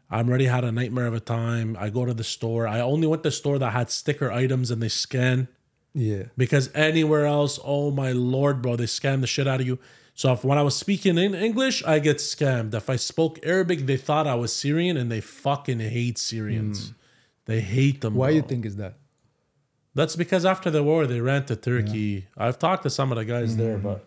I'm 0.09 0.29
already 0.29 0.47
had 0.47 0.63
a 0.63 0.71
nightmare 0.71 1.07
of 1.07 1.15
a 1.15 1.19
time. 1.19 1.77
I 1.81 1.91
go 1.91 2.05
to 2.05 2.15
the 2.15 2.23
store. 2.23 2.69
I 2.69 2.79
only 2.79 3.09
went 3.09 3.25
to 3.25 3.31
the 3.31 3.35
store 3.35 3.59
that 3.59 3.73
had 3.73 3.91
sticker 3.91 4.31
items 4.31 4.71
and 4.71 4.81
they 4.81 4.91
scan 4.91 5.49
Yeah. 5.93 6.27
because 6.37 6.71
anywhere 6.73 7.27
else, 7.27 7.59
oh 7.65 7.91
my 7.91 8.13
lord, 8.13 8.63
bro, 8.63 8.77
they 8.77 8.85
scam 8.85 9.23
the 9.23 9.27
shit 9.27 9.49
out 9.49 9.61
of 9.61 9.67
you. 9.67 9.81
So 10.15 10.33
if 10.33 10.45
when 10.45 10.59
I 10.59 10.63
was 10.63 10.77
speaking 10.77 11.19
in 11.19 11.35
English, 11.35 11.83
I 11.85 11.99
get 11.99 12.19
scammed. 12.19 12.73
If 12.75 12.89
I 12.89 12.97
spoke 12.97 13.41
Arabic, 13.43 13.81
they 13.87 13.97
thought 13.97 14.27
I 14.29 14.37
was 14.37 14.55
Syrian, 14.55 14.97
and 14.97 15.11
they 15.11 15.21
fucking 15.21 15.81
hate 15.81 16.19
Syrians. 16.19 16.93
They 17.47 17.61
hate 17.61 18.01
them. 18.01 18.15
Why 18.15 18.29
bro. 18.29 18.37
you 18.37 18.43
think 18.43 18.65
is 18.65 18.77
that? 18.77 18.95
That's 19.95 20.17
because 20.17 20.45
after 20.45 20.71
the 20.71 20.83
war, 20.83 21.07
they 21.07 21.21
ran 21.21 21.47
to 21.47 21.57
Turkey. 21.57 22.27
I've 22.37 22.59
talked 22.59 22.83
to 22.85 22.91
some 22.91 23.13
of 23.13 23.17
the 23.19 23.25
guys 23.25 23.57
there, 23.57 23.75
Mm-hmm. 23.79 23.83
but 23.89 24.05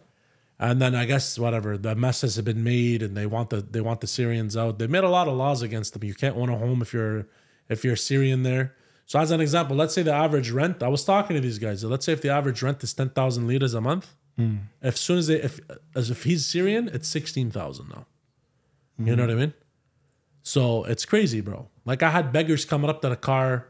and 0.60 0.82
then 0.82 0.96
I 0.96 1.06
guess 1.06 1.38
whatever 1.38 1.78
the 1.78 1.94
messes 1.96 2.36
have 2.38 2.46
been 2.46 2.64
made, 2.64 3.04
and 3.04 3.16
they 3.16 3.26
want 3.26 3.50
the 3.52 3.62
they 3.62 3.82
want 3.82 4.02
the 4.02 4.08
Syrians 4.08 4.56
out. 4.58 4.80
They 4.80 4.88
made 4.88 5.04
a 5.04 5.10
lot 5.10 5.28
of 5.28 5.36
laws 5.36 5.62
against 5.62 5.94
them. 5.94 6.04
You 6.04 6.14
can't 6.16 6.36
own 6.38 6.50
a 6.50 6.58
home 6.58 6.82
if 6.82 6.94
you're 6.94 7.28
if 7.70 7.84
you're 7.86 7.96
Syrian 7.98 8.44
there. 8.44 8.76
So 9.06 9.20
as 9.20 9.32
an 9.32 9.40
example, 9.40 9.76
let's 9.78 9.94
say 9.94 10.04
the 10.04 10.14
average 10.14 10.52
rent. 10.52 10.82
I 10.84 10.88
was 10.88 11.04
talking 11.06 11.36
to 11.36 11.42
these 11.42 11.60
guys. 11.60 11.84
Let's 11.84 12.06
say 12.06 12.12
if 12.14 12.22
the 12.22 12.30
average 12.30 12.62
rent 12.64 12.82
is 12.84 12.94
ten 12.94 13.10
thousand 13.10 13.48
liras 13.48 13.74
a 13.74 13.80
month, 13.82 14.16
Hmm. 14.38 14.58
as 14.84 15.00
soon 15.00 15.18
as 15.18 15.28
they 15.28 15.42
if 15.42 15.60
as 15.96 16.12
if 16.12 16.24
he's 16.24 16.46
Syrian, 16.46 16.90
it's 16.94 17.08
sixteen 17.08 17.50
thousand 17.52 17.90
now. 17.90 18.06
You 19.00 19.16
know 19.16 19.24
what 19.24 19.32
I 19.32 19.36
mean? 19.36 19.54
So 20.44 20.84
it's 20.86 21.06
crazy, 21.06 21.42
bro. 21.42 21.68
Like 21.86 22.02
I 22.04 22.10
had 22.10 22.32
beggars 22.32 22.64
coming 22.66 22.90
up 22.90 23.02
to 23.02 23.10
the 23.10 23.16
car, 23.16 23.68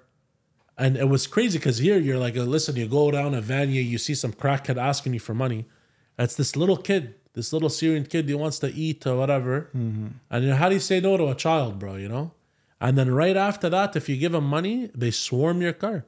and 0.77 0.95
it 0.97 1.09
was 1.09 1.25
crazy 1.25 1.57
because 1.57 1.79
here 1.79 1.97
you're 1.97 2.19
like, 2.19 2.35
listen, 2.35 2.75
you 2.75 2.87
go 2.87 3.11
down 3.11 3.33
a 3.33 3.41
Vanya, 3.41 3.81
you 3.81 3.97
see 3.97 4.13
some 4.15 4.31
crackhead 4.33 4.77
asking 4.77 5.13
you 5.13 5.19
for 5.19 5.33
money. 5.33 5.65
It's 6.19 6.35
this 6.35 6.55
little 6.55 6.77
kid, 6.77 7.15
this 7.33 7.51
little 7.53 7.69
Syrian 7.69 8.05
kid 8.05 8.29
who 8.29 8.37
wants 8.37 8.59
to 8.59 8.73
eat 8.73 9.05
or 9.07 9.15
whatever. 9.17 9.69
And 10.29 10.43
you 10.43 10.49
know, 10.51 10.55
how 10.55 10.69
do 10.69 10.75
you 10.75 10.81
say 10.81 10.99
no 10.99 11.17
to 11.17 11.27
a 11.29 11.35
child, 11.35 11.79
bro? 11.79 11.95
You 11.95 12.09
know. 12.09 12.31
And 12.79 12.97
then 12.97 13.09
right 13.11 13.35
after 13.35 13.69
that, 13.69 13.95
if 13.95 14.07
you 14.07 14.17
give 14.17 14.33
them 14.33 14.45
money, 14.45 14.91
they 14.93 15.11
swarm 15.11 15.61
your 15.61 15.73
car. 15.73 16.05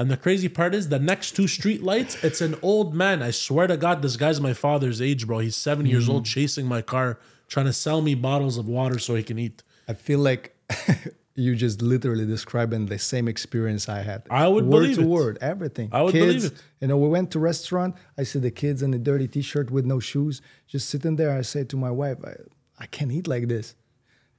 And 0.00 0.10
the 0.10 0.16
crazy 0.16 0.48
part 0.48 0.74
is 0.74 0.88
the 0.88 0.98
next 0.98 1.32
two 1.32 1.46
street 1.46 1.82
lights, 1.82 2.16
it's 2.24 2.40
an 2.40 2.56
old 2.62 2.94
man. 2.94 3.22
I 3.22 3.32
swear 3.32 3.66
to 3.66 3.76
God, 3.76 4.00
this 4.00 4.16
guy's 4.16 4.40
my 4.40 4.54
father's 4.54 5.02
age, 5.02 5.26
bro. 5.26 5.40
He's 5.40 5.56
7 5.56 5.84
years 5.84 6.08
old 6.08 6.22
hmm. 6.22 6.32
chasing 6.32 6.64
my 6.64 6.80
car, 6.80 7.18
trying 7.48 7.66
to 7.66 7.74
sell 7.74 8.00
me 8.00 8.14
bottles 8.14 8.56
of 8.56 8.66
water 8.66 8.98
so 8.98 9.14
he 9.14 9.22
can 9.22 9.38
eat. 9.38 9.62
I 9.86 9.92
feel 9.92 10.20
like 10.20 10.56
you 11.34 11.54
just 11.54 11.82
literally 11.82 12.24
describing 12.24 12.86
the 12.86 12.98
same 12.98 13.28
experience 13.28 13.90
I 13.90 14.00
had. 14.00 14.22
I 14.30 14.48
would 14.48 14.64
word 14.64 14.80
believe 14.80 14.96
to 14.96 15.02
it. 15.02 15.06
word, 15.06 15.38
everything. 15.42 15.90
I 15.92 16.00
would 16.00 16.12
kids, 16.12 16.44
believe 16.44 16.58
it. 16.58 16.62
You 16.80 16.88
know, 16.88 16.96
we 16.96 17.08
went 17.10 17.30
to 17.32 17.38
restaurant. 17.38 17.94
I 18.16 18.22
see 18.22 18.38
the 18.38 18.50
kids 18.50 18.82
in 18.82 18.94
a 18.94 18.98
dirty 18.98 19.28
t-shirt 19.28 19.70
with 19.70 19.84
no 19.84 20.00
shoes, 20.00 20.40
just 20.66 20.88
sitting 20.88 21.16
there. 21.16 21.36
I 21.36 21.42
say 21.42 21.64
to 21.64 21.76
my 21.76 21.90
wife, 21.90 22.16
I, 22.24 22.36
I 22.78 22.86
can't 22.86 23.12
eat 23.12 23.28
like 23.28 23.48
this. 23.48 23.74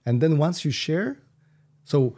And 0.08 0.22
then 0.22 0.40
once 0.40 0.66
you 0.66 0.72
share, 0.72 1.20
so 1.84 2.18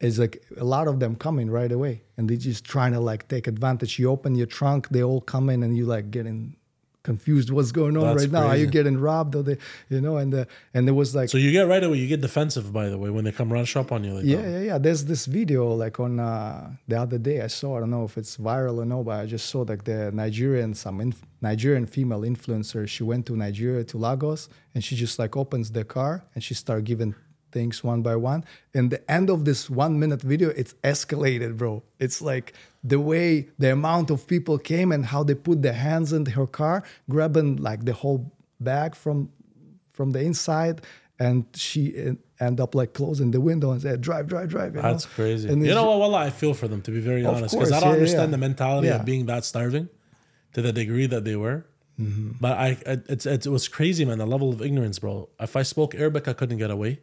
it's 0.00 0.18
like 0.18 0.44
a 0.56 0.64
lot 0.64 0.86
of 0.86 1.00
them 1.00 1.16
coming 1.16 1.50
right 1.50 1.72
away, 1.72 2.02
and 2.16 2.28
they're 2.28 2.36
just 2.36 2.64
trying 2.64 2.92
to 2.92 3.00
like 3.00 3.28
take 3.28 3.46
advantage. 3.46 3.98
You 3.98 4.10
open 4.10 4.34
your 4.34 4.46
trunk, 4.46 4.88
they 4.90 5.02
all 5.02 5.20
come 5.20 5.50
in, 5.50 5.62
and 5.62 5.76
you 5.76 5.86
like 5.86 6.10
getting 6.10 6.56
confused. 7.02 7.50
What's 7.50 7.72
going 7.72 7.96
on 7.96 8.04
That's 8.04 8.24
right 8.24 8.32
now? 8.32 8.46
Are 8.48 8.56
you 8.56 8.66
getting 8.66 8.98
robbed? 8.98 9.34
Or 9.34 9.42
they, 9.42 9.56
you 9.88 10.00
know, 10.00 10.18
and 10.18 10.32
the 10.32 10.46
and 10.74 10.86
there 10.86 10.94
was 10.94 11.14
like 11.14 11.28
So 11.30 11.38
you 11.38 11.50
get 11.50 11.66
right 11.66 11.82
away, 11.82 11.98
you 11.98 12.06
get 12.06 12.20
defensive, 12.20 12.72
by 12.72 12.88
the 12.90 12.98
way, 12.98 13.10
when 13.10 13.24
they 13.24 13.32
come 13.32 13.52
rush 13.52 13.76
up 13.76 13.90
on 13.92 14.04
you 14.04 14.14
like 14.14 14.24
yeah, 14.24 14.42
that. 14.42 14.50
yeah, 14.50 14.60
yeah. 14.60 14.78
There's 14.78 15.04
this 15.06 15.26
video 15.26 15.72
like 15.72 15.98
on 15.98 16.20
uh, 16.20 16.70
the 16.86 17.00
other 17.00 17.18
day 17.18 17.40
I 17.40 17.46
saw. 17.48 17.76
I 17.76 17.80
don't 17.80 17.90
know 17.90 18.04
if 18.04 18.18
it's 18.18 18.36
viral 18.36 18.78
or 18.82 18.84
no, 18.84 19.02
but 19.02 19.20
I 19.22 19.26
just 19.26 19.46
saw 19.50 19.60
like 19.62 19.84
the 19.84 20.12
Nigerian 20.12 20.74
some 20.74 21.00
inf- 21.00 21.24
Nigerian 21.40 21.86
female 21.86 22.20
influencer. 22.20 22.86
She 22.86 23.02
went 23.02 23.26
to 23.26 23.36
Nigeria 23.36 23.84
to 23.84 23.96
Lagos 23.98 24.48
and 24.74 24.84
she 24.84 24.94
just 24.94 25.18
like 25.18 25.36
opens 25.36 25.72
the 25.72 25.84
car 25.84 26.24
and 26.34 26.44
she 26.44 26.54
start 26.54 26.84
giving 26.84 27.14
things 27.52 27.82
one 27.84 28.02
by 28.02 28.16
one. 28.16 28.44
And 28.74 28.90
the 28.90 29.08
end 29.10 29.30
of 29.30 29.44
this 29.44 29.68
one 29.70 29.98
minute 29.98 30.22
video, 30.22 30.50
it's 30.50 30.74
escalated, 30.84 31.56
bro. 31.56 31.82
It's 31.98 32.20
like 32.22 32.52
the 32.84 33.00
way 33.00 33.48
the 33.58 33.72
amount 33.72 34.10
of 34.10 34.26
people 34.26 34.58
came 34.58 34.92
and 34.92 35.06
how 35.06 35.22
they 35.24 35.34
put 35.34 35.62
their 35.62 35.72
hands 35.74 36.12
in 36.12 36.26
her 36.26 36.46
car, 36.46 36.82
grabbing 37.08 37.56
like 37.56 37.84
the 37.84 37.92
whole 37.92 38.32
bag 38.60 38.94
from 38.94 39.30
from 39.92 40.12
the 40.12 40.20
inside 40.20 40.80
and 41.18 41.44
she 41.54 42.14
end 42.40 42.60
up 42.60 42.74
like 42.74 42.92
closing 42.92 43.32
the 43.32 43.40
window 43.40 43.72
and 43.72 43.82
said 43.82 44.00
drive 44.00 44.26
drive 44.28 44.48
drive 44.48 44.74
you 44.74 44.82
That's 44.82 45.04
know? 45.04 45.10
crazy. 45.14 45.48
And 45.48 45.64
you 45.64 45.74
know 45.74 45.88
what? 45.90 45.98
Well, 45.98 46.14
I 46.14 46.30
feel 46.30 46.54
for 46.54 46.68
them 46.68 46.82
to 46.82 46.90
be 46.90 47.00
very 47.00 47.24
honest, 47.24 47.54
because 47.54 47.72
I 47.72 47.80
don't 47.80 47.88
yeah, 47.88 47.94
understand 47.94 48.28
yeah. 48.28 48.36
the 48.36 48.38
mentality 48.38 48.88
Yeah. 48.88 48.96
of 48.96 49.04
being 49.04 49.26
that 49.26 49.44
starving 49.44 49.88
to 50.54 50.62
the 50.62 50.72
degree 50.72 51.06
that 51.06 51.24
they 51.24 51.36
were. 51.36 51.66
Mm-hmm. 52.00 52.30
But 52.40 52.58
I, 52.58 52.68
it, 52.86 53.06
it's, 53.08 53.26
it 53.26 53.46
was 53.48 53.66
crazy, 53.66 54.04
man. 54.04 54.18
The 54.18 54.26
level 54.26 54.50
of 54.50 54.62
ignorance, 54.62 55.00
bro. 55.00 55.28
If 55.40 55.56
I 55.56 55.62
spoke 55.64 55.96
Arabic, 55.96 56.28
I 56.28 56.32
couldn't 56.32 56.58
get 56.58 56.70
away, 56.70 57.00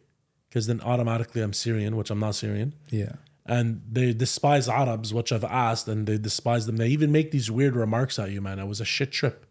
because 0.56 0.68
then 0.68 0.80
automatically 0.80 1.42
I'm 1.42 1.52
Syrian, 1.52 1.96
which 1.96 2.10
I'm 2.10 2.18
not 2.18 2.34
Syrian. 2.34 2.72
yeah 2.88 3.16
And 3.44 3.82
they 3.92 4.14
despise 4.14 4.70
Arabs, 4.70 5.12
which 5.12 5.30
I've 5.30 5.44
asked, 5.44 5.86
and 5.86 6.06
they 6.06 6.16
despise 6.16 6.64
them. 6.64 6.78
They 6.78 6.88
even 6.88 7.12
make 7.12 7.30
these 7.30 7.50
weird 7.50 7.76
remarks 7.76 8.18
at 8.18 8.30
you, 8.30 8.40
man. 8.40 8.58
It 8.58 8.66
was 8.66 8.80
a 8.80 8.84
shit 8.86 9.12
trip. 9.12 9.44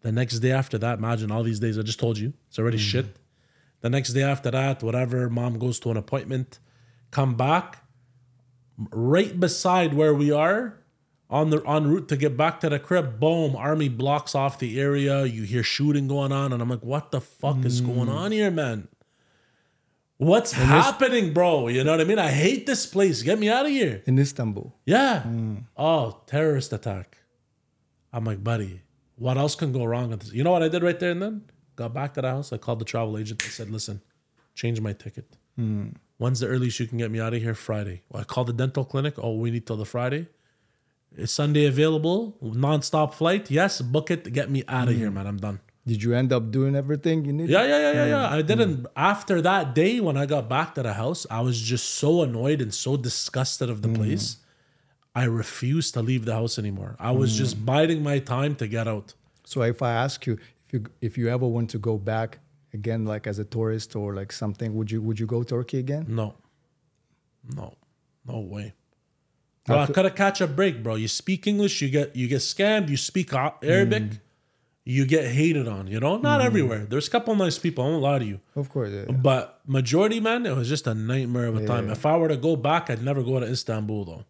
The 0.00 0.10
next 0.10 0.40
day 0.40 0.50
after 0.50 0.76
that, 0.78 0.98
imagine 0.98 1.30
all 1.30 1.44
these 1.44 1.60
days. 1.60 1.78
I 1.78 1.82
just 1.82 2.00
told 2.00 2.18
you 2.18 2.32
it's 2.48 2.58
already 2.58 2.76
mm-hmm. 2.76 3.06
shit. 3.06 3.16
The 3.82 3.88
next 3.88 4.14
day 4.14 4.24
after 4.24 4.50
that, 4.50 4.82
whatever, 4.82 5.30
mom 5.30 5.60
goes 5.60 5.78
to 5.78 5.92
an 5.92 5.96
appointment, 5.96 6.58
come 7.12 7.36
back, 7.36 7.84
right 8.90 9.38
beside 9.38 9.94
where 9.94 10.12
we 10.12 10.32
are, 10.32 10.80
on 11.30 11.50
the 11.50 11.62
en 11.70 11.86
route 11.86 12.08
to 12.08 12.16
get 12.16 12.36
back 12.36 12.58
to 12.62 12.68
the 12.68 12.80
crib. 12.80 13.20
Boom! 13.20 13.54
Army 13.54 13.88
blocks 13.88 14.34
off 14.34 14.58
the 14.58 14.80
area. 14.80 15.24
You 15.24 15.44
hear 15.44 15.62
shooting 15.62 16.08
going 16.08 16.32
on, 16.32 16.52
and 16.52 16.60
I'm 16.60 16.68
like, 16.68 16.82
"What 16.82 17.12
the 17.12 17.20
fuck 17.20 17.64
is 17.64 17.80
going 17.80 18.08
mm. 18.08 18.14
on 18.14 18.32
here, 18.32 18.50
man? 18.50 18.88
What's 20.18 20.50
happening, 20.52 21.32
bro? 21.32 21.68
You 21.68 21.84
know 21.84 21.92
what 21.92 22.00
I 22.00 22.04
mean? 22.04 22.18
I 22.18 22.30
hate 22.30 22.66
this 22.66 22.86
place. 22.86 23.22
Get 23.22 23.38
me 23.38 23.48
out 23.48 23.66
of 23.66 23.72
here." 23.72 24.02
in 24.04 24.18
istanbul 24.18 24.74
Yeah. 24.84 25.24
Oh, 25.76 26.20
terrorist 26.26 26.72
attack. 26.72 27.18
I'm 28.12 28.24
like, 28.24 28.42
buddy, 28.42 28.82
what 29.16 29.38
else 29.38 29.54
can 29.54 29.72
go 29.72 29.84
wrong 29.84 30.10
with 30.10 30.20
this? 30.20 30.32
You 30.32 30.42
know 30.42 30.50
what 30.50 30.62
I 30.62 30.68
did 30.68 30.82
right 30.82 30.98
there 30.98 31.12
and 31.12 31.22
then? 31.22 31.42
Got 31.76 31.94
back 31.94 32.14
to 32.14 32.22
the 32.22 32.30
house. 32.30 32.52
I 32.52 32.56
called 32.58 32.80
the 32.80 32.84
travel 32.84 33.16
agent. 33.16 33.42
I 33.44 33.48
said, 33.48 33.70
listen, 33.70 34.00
change 34.54 34.80
my 34.80 34.92
ticket. 34.92 35.36
Mm. 35.58 35.94
When's 36.16 36.40
the 36.40 36.48
earliest 36.48 36.80
you 36.80 36.88
can 36.88 36.98
get 36.98 37.12
me 37.12 37.20
out 37.20 37.32
of 37.34 37.40
here? 37.40 37.54
Friday. 37.54 38.02
Well, 38.08 38.20
I 38.20 38.24
called 38.24 38.48
the 38.48 38.52
dental 38.52 38.84
clinic. 38.84 39.14
Oh, 39.18 39.36
we 39.36 39.52
need 39.52 39.66
till 39.66 39.76
the 39.76 39.84
Friday. 39.84 40.26
Is 41.16 41.30
Sunday 41.30 41.66
available? 41.66 42.36
Non-stop 42.42 43.14
flight? 43.14 43.50
Yes, 43.50 43.80
book 43.80 44.10
it. 44.10 44.32
Get 44.32 44.50
me 44.50 44.64
out 44.66 44.88
of 44.88 44.96
here, 44.96 45.10
man. 45.10 45.26
I'm 45.28 45.36
done. 45.36 45.60
Did 45.88 46.02
you 46.04 46.14
end 46.20 46.30
up 46.36 46.44
doing 46.58 46.74
everything 46.82 47.24
you 47.24 47.32
needed 47.32 47.52
Yeah, 47.56 47.64
yeah, 47.72 47.80
yeah, 47.84 47.92
yeah, 47.92 48.06
yeah. 48.14 48.26
Um, 48.26 48.38
I 48.38 48.42
didn't. 48.42 48.86
After 49.12 49.36
that 49.50 49.74
day, 49.74 49.94
when 50.06 50.16
I 50.22 50.26
got 50.34 50.44
back 50.56 50.74
to 50.76 50.82
the 50.88 50.94
house, 51.02 51.26
I 51.38 51.40
was 51.48 51.56
just 51.72 51.86
so 52.02 52.22
annoyed 52.22 52.60
and 52.64 52.72
so 52.84 52.96
disgusted 52.96 53.68
of 53.70 53.82
the 53.82 53.88
mm-hmm. 53.88 54.02
place. 54.02 54.26
I 55.14 55.24
refused 55.24 55.94
to 55.94 56.02
leave 56.02 56.24
the 56.30 56.34
house 56.40 56.58
anymore. 56.58 56.94
I 57.00 57.10
was 57.10 57.36
just 57.36 57.54
mm. 57.56 57.64
biding 57.64 58.00
my 58.10 58.18
time 58.20 58.54
to 58.60 58.66
get 58.76 58.86
out. 58.94 59.08
so 59.52 59.62
if 59.62 59.80
i 59.90 59.92
ask 60.06 60.26
you 60.28 60.34
if 60.66 60.70
you 60.74 60.80
if 61.08 61.12
you 61.18 61.26
ever 61.36 61.48
want 61.56 61.68
to 61.74 61.78
go 61.90 61.94
back 62.12 62.30
again 62.78 63.02
like 63.12 63.24
as 63.32 63.38
a 63.44 63.46
tourist 63.56 63.96
or 64.00 64.06
like 64.20 64.30
something 64.42 64.68
would 64.76 64.90
you 64.94 65.00
would 65.06 65.18
you 65.22 65.28
go 65.34 65.40
turkey 65.54 65.78
again 65.84 66.04
No, 66.20 66.28
no, 67.58 67.68
no 68.26 68.40
way. 68.40 68.74
Bro, 69.68 69.78
I 69.80 69.86
could 69.86 70.04
have 70.04 70.14
catch 70.14 70.40
a 70.40 70.46
break, 70.46 70.82
bro. 70.82 70.94
You 70.94 71.08
speak 71.08 71.46
English, 71.46 71.82
you 71.82 71.90
get 71.90 72.16
you 72.16 72.26
get 72.28 72.40
scammed. 72.40 72.88
You 72.88 72.96
speak 72.96 73.32
Arabic, 73.34 74.02
mm. 74.02 74.20
You 74.88 75.04
get 75.04 75.26
hated 75.26 75.68
on. 75.68 75.86
You 75.86 76.00
know, 76.00 76.16
not 76.16 76.38
mm-hmm. 76.38 76.46
everywhere. 76.46 76.86
There's 76.86 77.08
a 77.08 77.10
couple 77.10 77.34
nice 77.36 77.58
people. 77.58 77.84
I 77.84 77.88
won't 77.88 78.02
lie 78.02 78.18
to 78.18 78.24
you. 78.24 78.40
of 78.56 78.70
course 78.70 78.90
yeah. 78.90 79.04
But 79.04 79.60
majority, 79.66 80.18
man, 80.18 80.46
it 80.46 80.56
was 80.56 80.68
just 80.68 80.86
a 80.86 80.94
nightmare 80.94 81.46
of 81.46 81.56
a 81.56 81.66
time. 81.66 81.90
If 81.90 82.06
I 82.06 82.16
were 82.16 82.28
to 82.28 82.38
go 82.38 82.56
back, 82.56 82.88
I'd 82.88 83.02
never 83.02 83.22
go 83.22 83.38
to 83.38 83.46
Istanbul 83.46 84.04
though. 84.06 84.24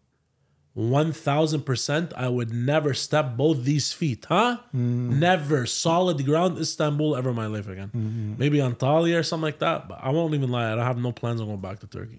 One 0.73 1.13
thousand 1.13 1.61
percent, 1.63 2.13
I 2.15 2.27
would 2.27 2.53
never 2.53 2.93
step 2.93 3.37
both 3.37 3.63
these 3.63 3.93
feet, 3.93 4.25
huh? 4.27 4.57
Mm-hmm. 4.67 5.19
Never 5.19 5.65
solid 5.65 6.23
ground 6.25 6.57
Istanbul 6.57 7.15
ever 7.15 7.29
in 7.29 7.35
my 7.35 7.47
life 7.47 7.67
again. 7.69 7.87
Mm-hmm. 7.87 8.33
Maybe 8.37 8.57
Antalya 8.59 9.19
or 9.19 9.23
something 9.23 9.43
like 9.43 9.59
that, 9.59 9.87
but 9.87 9.99
I 10.01 10.09
won't 10.09 10.33
even 10.33 10.49
lie. 10.49 10.71
I 10.71 10.75
don't 10.75 10.85
have 10.85 10.97
no 10.97 11.13
plans 11.13 11.39
on 11.39 11.47
going 11.47 11.61
back 11.61 11.79
to 11.79 11.87
Turkey. 11.87 12.17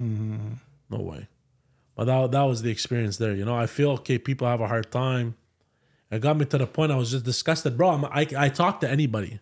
No 0.88 0.98
way. 0.98 1.28
But 1.94 2.04
that, 2.06 2.30
that 2.32 2.42
was 2.42 2.62
the 2.62 2.70
experience 2.70 3.18
there. 3.18 3.34
You 3.34 3.44
know, 3.44 3.54
I 3.54 3.66
feel 3.66 3.90
okay. 4.00 4.18
People 4.18 4.46
have 4.48 4.62
a 4.62 4.66
hard 4.66 4.90
time. 4.90 5.36
It 6.10 6.20
got 6.20 6.36
me 6.36 6.44
to 6.46 6.58
the 6.58 6.66
point 6.66 6.90
I 6.90 6.96
was 6.96 7.12
just 7.12 7.24
disgusted, 7.24 7.76
bro. 7.76 7.90
I'm, 7.90 8.04
I 8.06 8.26
I 8.36 8.48
talk 8.48 8.80
to 8.80 8.90
anybody. 8.90 9.40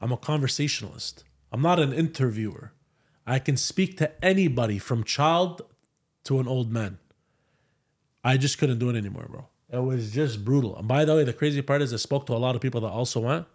I'm 0.00 0.12
a 0.12 0.16
conversationalist. 0.16 1.24
I'm 1.50 1.62
not 1.62 1.80
an 1.80 1.92
interviewer. 1.92 2.72
I 3.26 3.38
can 3.38 3.56
speak 3.56 3.96
to 3.98 4.24
anybody 4.24 4.78
from 4.78 5.02
child 5.02 5.62
to 6.24 6.40
an 6.40 6.48
old 6.48 6.70
man. 6.70 6.98
I 8.22 8.36
just 8.36 8.58
couldn't 8.58 8.78
do 8.78 8.90
it 8.90 8.96
anymore, 8.96 9.26
bro. 9.28 9.48
It 9.70 9.82
was 9.82 10.12
just 10.12 10.44
brutal. 10.44 10.76
And 10.76 10.86
by 10.86 11.04
the 11.04 11.14
way, 11.16 11.24
the 11.24 11.32
crazy 11.32 11.62
part 11.62 11.82
is 11.82 11.92
I 11.92 11.96
spoke 11.96 12.26
to 12.26 12.34
a 12.34 12.38
lot 12.38 12.54
of 12.54 12.60
people 12.60 12.80
that 12.82 12.88
also 12.88 13.20
went. 13.20 13.46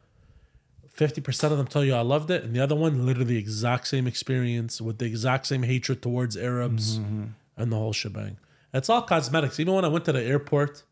50% 0.95 1.51
of 1.51 1.57
them 1.57 1.68
tell 1.68 1.84
you 1.84 1.93
I 1.93 2.01
loved 2.01 2.30
it, 2.30 2.43
and 2.43 2.53
the 2.53 2.60
other 2.60 2.76
one, 2.76 3.05
literally 3.05 3.36
the 3.36 3.38
exact 3.38 3.88
same 3.88 4.05
experience 4.05 4.82
with 4.82 4.97
the 4.97 5.05
exact 5.05 5.47
same 5.47 5.64
hatred 5.64 6.01
towards 6.01 6.36
Arabs 6.36 6.99
mm-hmm. 6.99 7.26
and 7.55 7.72
the 7.72 7.78
whole 7.78 7.93
shebang. 7.93 8.38
It's 8.74 8.89
all 8.89 9.01
cosmetics. 9.03 9.60
Even 9.60 9.76
when 9.76 9.86
I 9.86 9.88
went 9.88 10.05
to 10.05 10.12
the 10.12 10.22
airport 10.22 10.84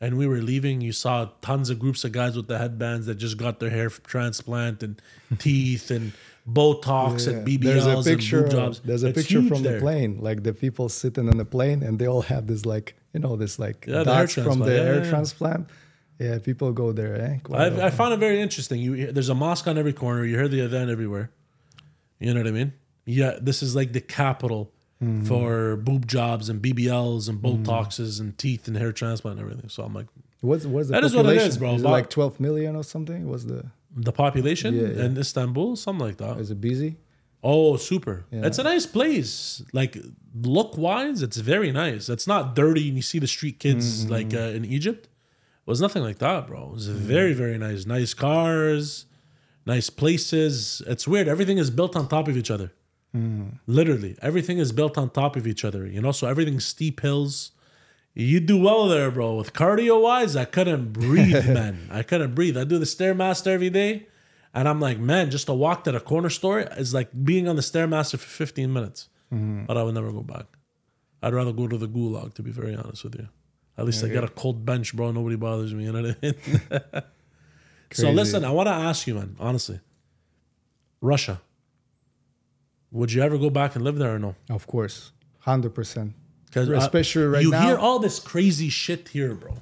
and 0.00 0.16
we 0.18 0.26
were 0.26 0.38
leaving, 0.38 0.80
you 0.80 0.92
saw 0.92 1.30
tons 1.40 1.70
of 1.70 1.78
groups 1.78 2.04
of 2.04 2.12
guys 2.12 2.36
with 2.36 2.48
the 2.48 2.58
headbands 2.58 3.06
that 3.06 3.14
just 3.16 3.36
got 3.38 3.60
their 3.60 3.70
hair 3.70 3.88
transplant 3.88 4.82
and 4.82 5.00
teeth 5.38 5.90
and 5.90 6.12
Botox 6.48 7.26
and 7.26 7.46
BBLs 7.46 7.62
there's 7.62 7.86
a 7.86 8.02
picture 8.16 8.36
and 8.42 8.44
boob 8.50 8.52
jobs. 8.52 8.80
there's 8.84 9.02
a 9.02 9.08
It's 9.08 9.18
picture 9.18 9.42
from 9.42 9.62
there. 9.64 9.74
the 9.74 9.80
plane 9.80 10.18
like 10.20 10.42
the 10.44 10.52
people 10.54 10.88
sitting 10.88 11.28
on 11.28 11.38
the 11.38 11.44
plane 11.44 11.82
and 11.82 11.98
they 11.98 12.06
all 12.06 12.22
have 12.22 12.46
this 12.46 12.64
like 12.64 12.94
you 13.12 13.18
know 13.20 13.34
this 13.36 13.58
like 13.58 13.84
Yeah, 13.86 13.98
the 13.98 14.04
dots 14.04 14.34
from 14.34 14.44
transplant. 14.44 14.64
the 14.70 14.76
Yeah, 14.76 14.82
air 14.82 14.94
yeah, 14.98 15.02
yeah. 15.02 15.10
transplant 15.10 15.70
yeah 16.20 16.38
people 16.38 16.70
go 16.72 16.92
there 16.92 17.14
eh? 17.20 17.38
I, 17.52 17.86
I 17.86 17.90
found 17.90 18.14
it 18.14 18.18
very 18.18 18.40
interesting. 18.40 18.80
You 18.80 19.10
there's 19.12 19.28
a 19.28 19.34
mosque 19.34 19.66
on 19.66 19.76
every 19.76 19.92
corner. 19.92 20.24
You 20.24 20.36
hear 20.36 20.48
the 20.48 20.60
event 20.60 20.88
everywhere. 20.88 21.30
You 22.20 22.32
know 22.32 22.40
what 22.40 22.46
I 22.46 22.52
mean? 22.52 22.72
Yeah, 23.06 23.38
this 23.40 23.60
is 23.62 23.74
like 23.74 23.92
the 23.92 24.00
capital 24.00 24.70
Mm-hmm. 25.02 25.26
for 25.26 25.76
boob 25.76 26.06
jobs 26.06 26.48
and 26.48 26.62
BBLs 26.62 27.28
and 27.28 27.38
Botoxes 27.42 28.18
and 28.18 28.36
teeth 28.38 28.66
and 28.66 28.78
hair 28.78 28.92
transplant 28.92 29.38
and 29.38 29.46
everything. 29.46 29.68
So 29.68 29.82
I'm 29.82 29.92
like, 29.92 30.06
what's 30.40 30.64
what's 30.64 30.88
the 30.88 30.92
That 30.94 31.04
is 31.04 31.14
what 31.14 31.26
it 31.26 31.36
population? 31.36 31.48
is, 31.48 31.58
bro. 31.58 31.74
is 31.74 31.82
it 31.82 31.86
like 31.86 32.08
12 32.08 32.40
million 32.40 32.74
or 32.76 32.82
something 32.82 33.28
was 33.28 33.44
the 33.44 33.66
the 33.94 34.10
population 34.12 34.74
Yeah, 34.74 34.88
yeah. 34.88 35.04
in 35.04 35.18
Istanbul, 35.18 35.76
something 35.76 36.06
like 36.06 36.16
that. 36.16 36.38
is 36.40 36.50
it 36.50 36.60
busy 36.62 36.96
Oh, 37.42 37.76
super! 37.76 38.24
Yeah. 38.32 38.46
It's 38.46 38.58
a 38.58 38.62
nice 38.64 38.86
place. 38.86 39.62
Like 39.74 39.98
look 40.42 40.78
wise, 40.78 41.20
it's 41.22 41.36
very 41.36 41.70
nice. 41.70 42.08
It's 42.08 42.26
not 42.26 42.56
dirty, 42.56 42.88
and 42.88 42.96
you 42.96 43.02
see 43.02 43.18
the 43.18 43.26
street 43.36 43.58
kids 43.60 43.84
Mm-hmm. 44.04 44.12
like 44.16 44.32
uh, 44.34 44.56
in 44.56 44.64
Egypt. 44.64 45.04
It 45.04 45.70
was 45.70 45.80
nothing 45.80 46.02
like 46.02 46.18
that, 46.18 46.46
bro. 46.46 46.60
It 46.70 46.72
was 46.72 46.88
Mm-hmm. 46.88 46.98
very, 47.14 47.34
very 47.34 47.58
nice. 47.58 47.84
Nice 47.86 48.14
cars, 48.14 49.04
nice 49.66 49.90
places. 49.90 50.80
It's 50.86 51.06
weird. 51.06 51.28
Everything 51.28 51.58
is 51.58 51.70
built 51.70 51.94
on 51.94 52.08
top 52.08 52.26
of 52.28 52.36
each 52.36 52.50
other. 52.50 52.72
Literally, 53.66 54.16
everything 54.20 54.58
is 54.58 54.72
built 54.72 54.98
on 54.98 55.08
top 55.10 55.36
of 55.36 55.46
each 55.46 55.64
other. 55.64 55.86
You 55.86 56.00
know, 56.02 56.12
so 56.12 56.26
everything's 56.26 56.66
steep 56.66 57.00
hills. 57.00 57.52
You 58.14 58.40
do 58.40 58.58
well 58.58 58.88
there, 58.88 59.10
bro. 59.10 59.34
With 59.36 59.52
cardio 59.52 60.00
wise, 60.02 60.36
I 60.36 60.44
couldn't 60.44 60.92
breathe, 60.92 61.48
man. 61.60 61.88
I 61.90 62.02
couldn't 62.02 62.34
breathe. 62.34 62.56
I 62.56 62.64
do 62.64 62.78
the 62.78 62.84
stairmaster 62.86 63.48
every 63.48 63.70
day, 63.70 64.06
and 64.54 64.68
I'm 64.68 64.80
like, 64.80 64.98
man, 64.98 65.30
just 65.30 65.46
to 65.46 65.54
walk 65.54 65.84
to 65.84 65.92
the 65.92 66.00
corner 66.00 66.30
store 66.30 66.60
is 66.60 66.92
like 66.94 67.08
being 67.24 67.46
on 67.48 67.56
the 67.56 67.62
stairmaster 67.62 68.18
for 68.18 68.26
15 68.28 68.72
minutes. 68.72 69.08
But 69.30 69.76
I 69.76 69.82
would 69.82 69.94
never 69.94 70.12
go 70.12 70.22
back. 70.22 70.46
I'd 71.22 71.34
rather 71.34 71.52
go 71.52 71.66
to 71.66 71.76
the 71.76 71.88
gulag, 71.88 72.34
to 72.34 72.42
be 72.42 72.50
very 72.52 72.74
honest 72.74 73.02
with 73.04 73.16
you. 73.16 73.28
At 73.76 73.84
least 73.84 74.02
I 74.02 74.06
Okay. 74.06 74.14
got 74.14 74.24
a 74.24 74.28
cold 74.28 74.64
bench, 74.64 74.94
bro. 74.96 75.10
Nobody 75.10 75.36
bothers 75.36 75.74
me. 75.74 75.84
You 75.84 75.92
know 75.92 76.02
what 76.02 76.16
I 76.22 76.26
mean? 76.26 77.02
so 77.92 78.10
listen, 78.10 78.44
I 78.44 78.50
want 78.50 78.68
to 78.68 78.72
ask 78.72 79.06
you, 79.06 79.14
man. 79.14 79.36
Honestly, 79.40 79.80
Russia. 81.00 81.40
Would 82.92 83.12
you 83.12 83.22
ever 83.22 83.36
go 83.38 83.50
back 83.50 83.74
and 83.76 83.84
live 83.84 83.96
there 83.98 84.14
or 84.14 84.18
no? 84.18 84.34
Of 84.50 84.66
course, 84.66 85.12
hundred 85.40 85.74
percent. 85.74 86.12
Because 86.46 86.68
Especially 86.68 87.24
right 87.26 87.42
you 87.42 87.50
now. 87.50 87.58
Mm-hmm. 87.58 87.66
hear 87.68 87.76
all 87.78 87.98
this 87.98 88.18
crazy 88.20 88.68
shit 88.70 89.08
here, 89.08 89.34
bro. 89.34 89.54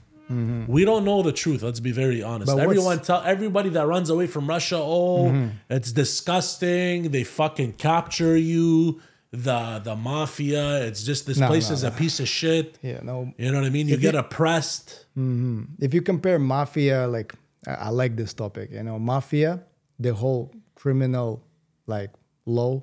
We 0.66 0.84
don't 0.84 1.04
know 1.04 1.22
the 1.22 1.32
truth. 1.32 1.62
Let's 1.62 1.80
be 1.80 1.92
very 1.92 2.22
honest. 2.22 2.50
But 2.50 2.58
Everyone 2.58 2.98
tell 3.00 3.22
everybody 3.22 3.68
that 3.70 3.86
runs 3.86 4.08
away 4.10 4.26
from 4.26 4.48
Russia, 4.48 4.78
oh, 4.78 5.26
Mm-hmm. 5.26 5.48
it's 5.70 5.92
disgusting. 5.92 7.10
They 7.10 7.24
fucking 7.24 7.74
capture 7.74 8.36
you. 8.36 9.00
The 9.32 9.80
the 9.82 9.96
mafia. 9.96 10.84
It's 10.86 11.02
just 11.02 11.26
this 11.26 11.38
No, 11.38 11.48
place 11.48 11.68
no, 11.68 11.74
is 11.74 11.82
a 11.82 11.90
piece 11.90 12.20
of 12.20 12.28
shit. 12.28 12.78
Yeah, 12.82 13.00
no. 13.02 13.32
You 13.36 13.50
know 13.50 13.58
what 13.60 13.66
I 13.66 13.70
mean? 13.70 13.88
You 13.88 13.96
get 13.96 14.14
oppressed. 14.14 15.06
If 15.16 15.92
you 15.92 16.02
compare 16.02 16.38
mafia, 16.38 17.06
like 17.08 17.34
I, 17.66 17.74
I 17.74 17.88
like 17.90 18.14
this 18.16 18.32
topic. 18.32 18.70
You 18.70 18.82
know, 18.84 18.98
mafia, 18.98 19.62
the 19.98 20.14
whole 20.14 20.52
criminal 20.76 21.42
like 21.86 22.10
law. 22.46 22.82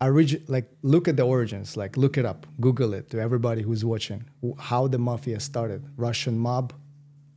Origin, 0.00 0.44
like 0.46 0.68
look 0.82 1.08
at 1.08 1.16
the 1.16 1.22
origins. 1.22 1.76
Like 1.76 1.96
look 1.96 2.18
it 2.18 2.26
up, 2.26 2.46
Google 2.60 2.92
it 2.92 3.08
to 3.10 3.20
everybody 3.20 3.62
who's 3.62 3.84
watching. 3.84 4.24
How 4.58 4.88
the 4.88 4.98
mafia 4.98 5.40
started, 5.40 5.82
Russian 5.96 6.38
mob, 6.38 6.74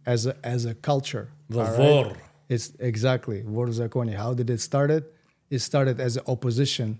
as 0.05 0.25
a 0.25 0.35
as 0.43 0.65
a 0.65 0.73
culture. 0.75 1.29
The 1.49 1.63
right? 1.63 1.77
vor. 1.77 2.17
It's 2.49 2.73
exactly 2.79 3.43
vor 3.43 3.67
zakoni. 3.67 4.15
How 4.15 4.33
did 4.33 4.49
it 4.49 4.59
started? 4.59 5.05
It 5.49 5.59
started 5.59 6.01
as 6.01 6.17
an 6.17 6.23
opposition 6.27 6.99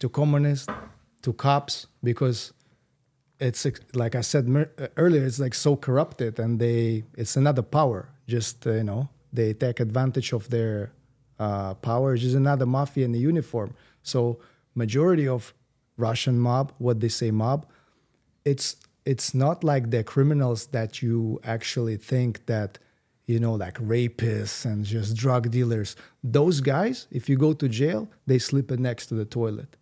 to 0.00 0.08
communists, 0.08 0.68
to 1.22 1.32
cops, 1.32 1.86
because 2.02 2.52
it's 3.38 3.66
like 3.94 4.14
I 4.14 4.20
said 4.20 4.44
earlier. 4.96 5.24
It's 5.24 5.40
like 5.40 5.54
so 5.54 5.76
corrupted, 5.76 6.38
and 6.38 6.60
they 6.60 7.04
it's 7.16 7.36
another 7.36 7.62
power. 7.62 8.10
Just 8.28 8.66
uh, 8.66 8.72
you 8.72 8.84
know, 8.84 9.08
they 9.32 9.54
take 9.54 9.80
advantage 9.80 10.34
of 10.34 10.50
their 10.50 10.92
uh, 11.38 11.72
power. 11.74 12.12
It's 12.14 12.22
just 12.22 12.36
another 12.36 12.66
mafia 12.66 13.06
in 13.06 13.12
the 13.12 13.18
uniform. 13.18 13.74
So 14.02 14.40
majority 14.74 15.26
of 15.28 15.54
Russian 15.96 16.38
mob, 16.38 16.72
what 16.78 17.00
they 17.00 17.08
say 17.08 17.30
mob, 17.30 17.66
it's 18.44 18.76
it's 19.04 19.34
not 19.34 19.64
like 19.64 19.90
the 19.90 20.04
criminals 20.04 20.66
that 20.68 21.02
you 21.02 21.40
actually 21.44 21.96
think 21.96 22.46
that 22.46 22.78
you 23.26 23.38
know 23.38 23.54
like 23.54 23.74
rapists 23.74 24.64
and 24.64 24.84
just 24.84 25.16
drug 25.16 25.50
dealers. 25.50 25.96
Those 26.22 26.60
guys 26.60 27.06
if 27.10 27.28
you 27.28 27.36
go 27.36 27.52
to 27.52 27.68
jail 27.68 28.08
they 28.26 28.38
sleep 28.38 28.70
next 28.70 29.06
to 29.06 29.14
the 29.14 29.24
toilet. 29.24 29.76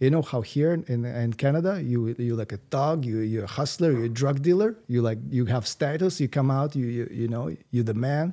You 0.00 0.08
know 0.08 0.22
how 0.22 0.40
here 0.40 0.72
in, 0.72 1.04
in 1.04 1.34
canada 1.34 1.82
you 1.82 2.14
you 2.18 2.34
like 2.34 2.52
a 2.52 2.56
thug 2.56 3.04
you 3.04 3.18
you're 3.18 3.44
a 3.44 3.54
hustler 3.58 3.92
you're 3.92 4.04
a 4.04 4.08
drug 4.08 4.40
dealer 4.40 4.74
you 4.88 5.02
like 5.02 5.18
you 5.28 5.44
have 5.44 5.66
status 5.66 6.18
you 6.22 6.26
come 6.26 6.50
out 6.50 6.74
you 6.74 6.86
you, 6.86 7.08
you 7.12 7.28
know 7.28 7.54
you're 7.70 7.84
the 7.84 7.92
man 7.92 8.32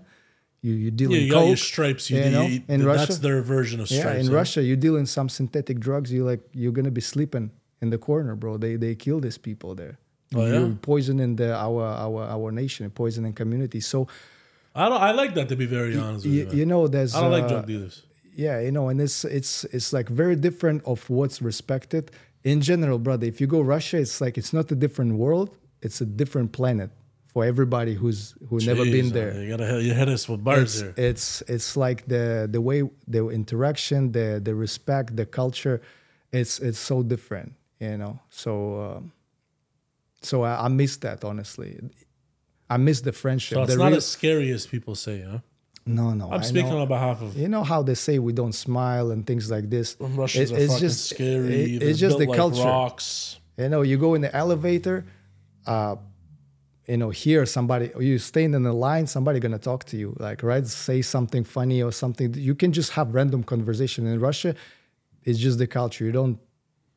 you 0.68 0.74
you 0.86 0.92
deal 1.00 1.10
Yeah, 1.12 1.20
in 1.20 1.26
you 1.28 1.32
got 1.38 1.48
your 1.54 1.62
stripes. 1.72 2.04
You, 2.10 2.18
you 2.26 2.32
know, 2.38 2.46
you- 2.54 2.64
in 2.74 2.80
that's 2.86 3.10
Russia- 3.10 3.22
their 3.28 3.42
version 3.56 3.78
of 3.84 3.88
stripes. 3.88 4.24
yeah, 4.24 4.30
in? 4.32 4.38
Russia, 4.42 4.62
you 4.70 4.76
deal 4.86 4.96
in 5.02 5.06
some 5.18 5.28
synthetic 5.38 5.78
drugs. 5.88 6.08
You 6.16 6.22
like 6.32 6.42
you're 6.62 6.76
gonna 6.80 6.96
be 7.02 7.06
sleeping 7.14 7.46
in 7.84 7.88
the 7.94 7.98
corner, 8.08 8.34
bro. 8.42 8.52
They 8.66 8.74
they 8.86 8.94
kill 9.06 9.20
these 9.28 9.40
people 9.50 9.72
there. 9.82 9.96
Oh, 10.36 10.46
yeah? 10.46 10.54
You're 10.60 10.76
poisoning 10.94 11.32
the 11.42 11.50
our 11.68 11.84
our 12.06 12.22
our 12.36 12.50
nation, 12.62 12.90
poisoning 13.04 13.34
community. 13.42 13.80
So 13.82 13.98
I 14.76 14.84
don't. 14.90 15.02
I 15.10 15.12
like 15.22 15.32
that 15.38 15.48
to 15.54 15.56
be 15.64 15.68
very 15.80 15.96
honest 16.06 16.26
with 16.26 16.34
you. 16.34 16.40
you, 16.42 16.48
man. 16.48 16.58
you 16.60 16.66
know, 16.72 16.82
there's 16.96 17.14
I 17.16 17.22
don't 17.22 17.32
like 17.38 17.46
uh, 17.50 17.54
drug 17.54 17.66
dealers. 17.74 17.96
yeah, 18.46 18.56
you 18.66 18.72
know, 18.78 18.86
and 18.92 18.98
it's 19.06 19.20
it's 19.40 19.52
it's 19.78 19.90
like 19.98 20.08
very 20.24 20.36
different 20.48 20.80
of 20.86 21.00
what's 21.18 21.38
respected 21.52 22.04
in 22.52 22.58
general, 22.72 22.98
brother. 23.08 23.26
If 23.34 23.38
you 23.42 23.48
go 23.58 23.62
Russia, 23.76 23.98
it's 24.06 24.18
like 24.24 24.36
it's 24.42 24.54
not 24.58 24.66
a 24.76 24.78
different 24.84 25.12
world; 25.24 25.50
it's 25.86 26.00
a 26.02 26.06
different 26.22 26.50
planet 26.60 26.90
for 27.38 27.46
everybody 27.46 27.94
who's 28.02 28.34
who 28.50 28.58
never 28.72 28.84
been 28.98 29.10
there. 29.20 29.32
You 29.44 29.50
gotta 29.56 29.80
you 29.88 29.94
hit 30.02 30.10
us 30.18 30.24
with 30.30 30.42
bars 30.44 30.62
it's, 30.64 30.82
here. 30.82 30.94
it's 31.10 31.26
it's 31.56 31.78
like 31.86 32.00
the 32.14 32.48
the 32.56 32.60
way 32.70 32.80
the 33.16 33.22
interaction 33.30 34.00
the 34.18 34.28
the 34.48 34.56
respect 34.66 35.08
the 35.22 35.28
culture 35.42 35.78
it's 36.40 36.54
it's 36.68 36.80
so 36.92 36.98
different 37.14 37.50
you 37.80 37.96
know 38.02 38.14
so 38.42 38.52
um, 38.86 39.12
so 40.30 40.36
I, 40.50 40.66
I 40.66 40.68
miss 40.82 40.94
that 41.06 41.20
honestly 41.32 41.70
i 42.76 42.78
miss 42.88 42.98
the 43.02 43.14
friendship 43.24 43.56
So 43.58 43.62
it's 43.64 43.74
the 43.74 43.78
not 43.84 43.90
real- 43.90 43.98
as 43.98 44.08
scary 44.20 44.50
as 44.58 44.66
people 44.76 44.96
say, 44.96 45.18
huh? 45.30 45.40
no 45.86 46.06
no 46.22 46.26
I'm 46.34 46.42
I 46.42 46.44
speaking 46.54 46.72
know, 46.78 46.82
on 46.86 46.88
behalf 46.98 47.18
of 47.26 47.30
you 47.44 47.50
know 47.56 47.64
how 47.72 47.80
they 47.88 47.98
say 48.08 48.16
we 48.30 48.34
don't 48.42 48.58
smile 48.68 49.08
and 49.14 49.22
things 49.30 49.46
like 49.56 49.66
this 49.76 49.88
Russians 50.00 50.50
It- 50.50 50.56
are 50.56 50.62
it's 50.64 50.74
fucking 50.74 50.88
just 50.88 51.00
scary. 51.14 51.76
it- 51.76 51.84
it's 51.88 52.00
just 52.06 52.18
the 52.18 52.26
like 52.30 52.38
culture 52.44 52.64
Rocks. 52.80 53.08
you 53.62 53.70
know, 53.74 53.82
you 53.90 53.98
go 54.08 54.10
in 54.18 54.22
the 54.28 54.34
elevator, 54.44 54.98
uh, 55.74 55.96
you 56.88 56.98
know, 56.98 57.10
hear 57.10 57.46
somebody 57.46 57.92
you 58.00 58.18
stand 58.18 58.56
in 58.56 58.64
the 58.64 58.74
line, 58.74 59.08
somebody 59.08 59.40
gonna 59.40 59.60
talk 59.60 59.84
to 59.86 59.98
you, 59.98 60.16
like 60.20 60.42
right, 60.42 60.66
say 60.66 61.02
something 61.02 61.44
funny 61.44 61.84
or 61.84 61.92
something. 61.92 62.34
You 62.34 62.56
can 62.56 62.72
just 62.72 62.92
have 62.92 63.14
random 63.14 63.44
conversation 63.44 64.08
in 64.08 64.20
Russia. 64.20 64.56
It's 65.24 65.38
just 65.38 65.58
the 65.60 65.68
culture. 65.68 66.06
You 66.06 66.14
don't 66.14 66.40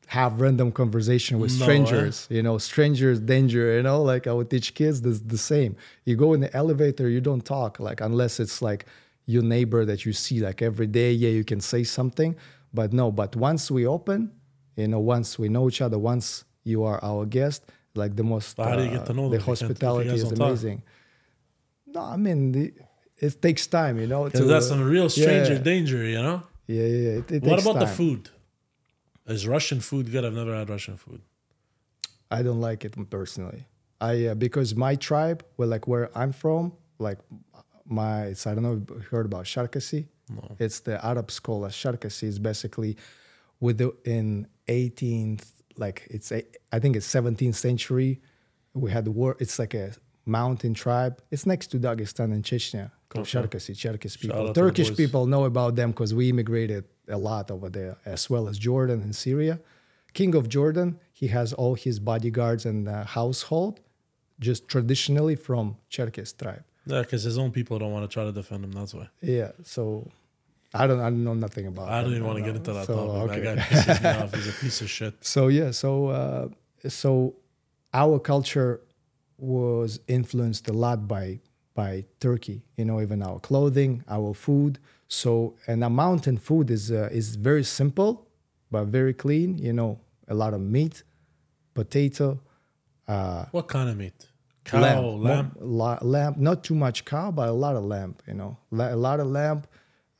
have 0.07 0.39
random 0.39 0.71
conversation 0.71 1.39
with 1.39 1.51
No, 1.59 1.65
eh? 1.65 1.67
strangers. 1.67 2.27
You 2.29 2.41
know, 2.41 2.57
strangers 2.57 3.19
danger. 3.19 3.75
You 3.75 3.83
know, 3.83 4.01
like 4.01 4.27
I 4.27 4.33
would 4.33 4.49
teach 4.49 4.73
kids 4.73 5.01
this 5.01 5.19
the 5.19 5.37
same. 5.37 5.75
You 6.05 6.15
go 6.15 6.33
in 6.33 6.39
the 6.39 6.55
elevator, 6.55 7.09
you 7.09 7.19
don't 7.19 7.43
talk 7.43 7.79
like 7.79 7.99
unless 7.99 8.39
it's 8.39 8.61
like 8.61 8.85
your 9.25 9.43
neighbor 9.43 9.83
that 9.85 10.05
you 10.05 10.13
see 10.13 10.39
like 10.39 10.61
every 10.61 10.87
day. 10.87 11.11
Yeah, 11.11 11.29
you 11.29 11.43
can 11.43 11.59
say 11.59 11.83
something, 11.83 12.35
but 12.73 12.93
no. 12.93 13.11
But 13.11 13.35
once 13.35 13.69
we 13.69 13.85
open, 13.85 14.31
you 14.77 14.87
know, 14.87 14.99
once 14.99 15.37
we 15.37 15.49
know 15.49 15.67
each 15.67 15.81
other, 15.81 15.99
once 15.99 16.45
you 16.63 16.83
are 16.83 17.03
our 17.03 17.25
guest, 17.25 17.65
like 17.95 18.15
the 18.15 18.23
most, 18.23 18.55
But 18.57 18.67
how 18.69 18.75
do 18.77 18.83
you 18.83 18.91
get 18.91 19.05
to 19.07 19.13
know 19.13 19.29
the 19.29 19.37
them 19.37 19.41
if 19.41 19.47
you 19.47 19.55
can't- 19.55 19.71
if 19.71 19.81
you 19.81 19.87
hospitality 19.87 20.09
is 20.09 20.23
don't 20.23 20.35
talk? 20.35 20.47
amazing. 20.47 20.83
No, 21.87 22.01
I 22.01 22.17
mean, 22.17 22.51
the, 22.51 22.73
it 23.17 23.41
takes 23.41 23.67
time, 23.67 23.99
you 23.99 24.07
know. 24.07 24.29
to- 24.29 24.43
that's 24.45 24.67
some 24.67 24.81
real 24.83 25.09
stranger 25.09 25.53
yeah, 25.53 25.59
danger, 25.59 26.03
you 26.03 26.21
know. 26.21 26.43
Yeah, 26.67 26.83
yeah. 26.83 26.97
yeah, 27.11 27.19
It, 27.19 27.31
it 27.31 27.43
What 27.43 27.61
about 27.61 27.79
the 27.79 27.87
food? 27.87 28.29
Is 29.27 29.47
Russian 29.47 29.79
food 29.81 30.11
good? 30.11 30.23
I've 30.25 30.33
never 30.33 30.55
had 30.55 30.69
Russian 30.69 30.97
food. 30.97 31.21
I 32.29 32.41
don't 32.43 32.61
like 32.61 32.85
it 32.85 32.93
personally. 33.09 33.65
I 33.99 34.27
uh, 34.27 34.35
because 34.35 34.75
my 34.75 34.95
tribe, 34.95 35.43
well, 35.57 35.67
like 35.67 35.85
where 35.87 36.09
I'm 36.17 36.31
from, 36.31 36.73
like 36.97 37.19
my, 37.85 38.23
it's, 38.31 38.47
I 38.47 38.55
don't 38.55 38.63
know 38.63 38.81
if 38.81 38.89
you 38.89 39.09
heard 39.11 39.25
about 39.25 39.45
Sharkasi. 39.45 40.07
No. 40.29 40.55
It's 40.59 40.79
the 40.79 41.03
Arabs 41.05 41.39
call 41.39 41.65
it 41.65 41.71
Sharkasi. 41.71 42.23
Is 42.23 42.39
basically 42.39 42.95
with 43.59 43.77
the 43.77 43.93
in 44.05 44.47
18th, 44.67 45.45
like 45.77 46.07
it's 46.09 46.31
a, 46.31 46.43
I 46.71 46.79
think 46.79 46.95
it's 46.95 47.07
17th 47.07 47.55
century. 47.55 48.21
We 48.73 48.91
had 48.91 49.05
the 49.05 49.11
war. 49.11 49.35
It's 49.39 49.59
like 49.59 49.73
a 49.73 49.93
mountain 50.25 50.73
tribe. 50.73 51.21
It's 51.31 51.45
next 51.45 51.67
to 51.67 51.79
Dagestan 51.79 52.31
and 52.33 52.43
Chechnya 52.43 52.91
called 53.09 53.27
Okay. 53.27 53.39
Sharkasi. 53.47 53.75
Cherkess 53.75 54.19
people. 54.19 54.37
out 54.37 54.41
to 54.47 54.53
the 54.53 54.61
Turkish 54.67 54.95
people 54.95 55.25
know 55.25 55.45
about 55.45 55.75
them 55.75 55.91
because 55.91 56.13
we 56.13 56.29
immigrated 56.29 56.85
a 57.07 57.17
lot 57.17 57.51
over 57.51 57.69
there, 57.69 57.97
as 58.05 58.29
well 58.29 58.47
as 58.47 58.57
Jordan 58.57 59.01
and 59.01 59.15
Syria. 59.15 59.59
King 60.13 60.35
of 60.35 60.47
Jordan, 60.49 60.99
he 61.13 61.27
has 61.27 61.53
all 61.53 61.75
his 61.75 61.99
bodyguards 61.99 62.65
and 62.65 62.87
uh, 62.87 63.03
household, 63.05 63.79
just 64.39 64.67
traditionally 64.67 65.35
from 65.35 65.77
Cherkess 65.89 66.37
tribe. 66.37 66.63
Yeah, 66.85 67.01
because 67.01 67.23
his 67.23 67.37
own 67.37 67.51
people 67.51 67.77
don't 67.79 67.91
want 67.91 68.09
to 68.09 68.13
try 68.13 68.23
to 68.23 68.31
defend 68.31 68.63
him. 68.65 68.71
That's 68.71 68.93
why. 68.93 69.07
Yeah, 69.21 69.51
so 69.63 70.09
I 70.73 70.87
don't, 70.87 70.99
I 70.99 71.09
don't 71.09 71.23
know 71.23 71.33
nothing 71.33 71.67
about. 71.67 71.89
I 71.89 72.01
don't 72.01 72.11
even 72.11 72.25
want 72.25 72.37
to 72.39 72.43
get 72.45 72.55
into 72.55 72.71
that 72.73 72.85
So, 72.85 72.95
topic. 72.95 73.31
okay. 73.31 73.41
That 73.41 73.57
guy 73.57 73.63
pisses 73.63 74.03
me 74.03 74.09
off. 74.23 74.33
He's 74.33 74.47
a 74.47 74.53
piece 74.53 74.81
of 74.81 74.89
shit. 74.89 75.13
So 75.21 75.47
yeah, 75.49 75.71
so 75.71 76.07
uh, 76.07 76.47
so 76.87 77.35
our 77.93 78.19
culture 78.19 78.79
was 79.37 79.99
influenced 80.07 80.69
a 80.69 80.73
lot 80.73 81.07
by 81.07 81.39
by 81.73 82.05
Turkey. 82.19 82.63
You 82.77 82.85
know, 82.85 83.01
even 83.01 83.21
our 83.21 83.39
clothing, 83.39 84.03
our 84.07 84.33
food. 84.33 84.79
So 85.07 85.55
and 85.67 85.83
a 85.83 85.89
mountain 85.89 86.37
food 86.37 86.71
is 86.71 86.89
uh, 86.91 87.09
is 87.11 87.35
very 87.35 87.63
simple, 87.65 88.27
but 88.71 88.85
very 88.85 89.13
clean. 89.13 89.57
You 89.57 89.73
know, 89.73 89.99
a 90.29 90.33
lot 90.35 90.53
of 90.53 90.61
meat, 90.61 91.03
potato, 91.73 92.39
uh, 93.07 93.45
What 93.51 93.67
kind 93.67 93.89
of 93.89 93.97
meat? 93.97 94.27
Cow, 94.63 94.79
lamb, 94.79 95.53
lamb. 95.59 95.97
lamb. 96.01 96.35
Not 96.37 96.63
too 96.63 96.75
much 96.75 97.03
cow, 97.03 97.31
but 97.31 97.49
a 97.49 97.51
lot 97.51 97.75
of 97.75 97.83
lamb. 97.83 98.15
You 98.27 98.35
know, 98.35 98.57
a 98.71 98.95
lot 98.95 99.19
of 99.19 99.27
lamb, 99.27 99.63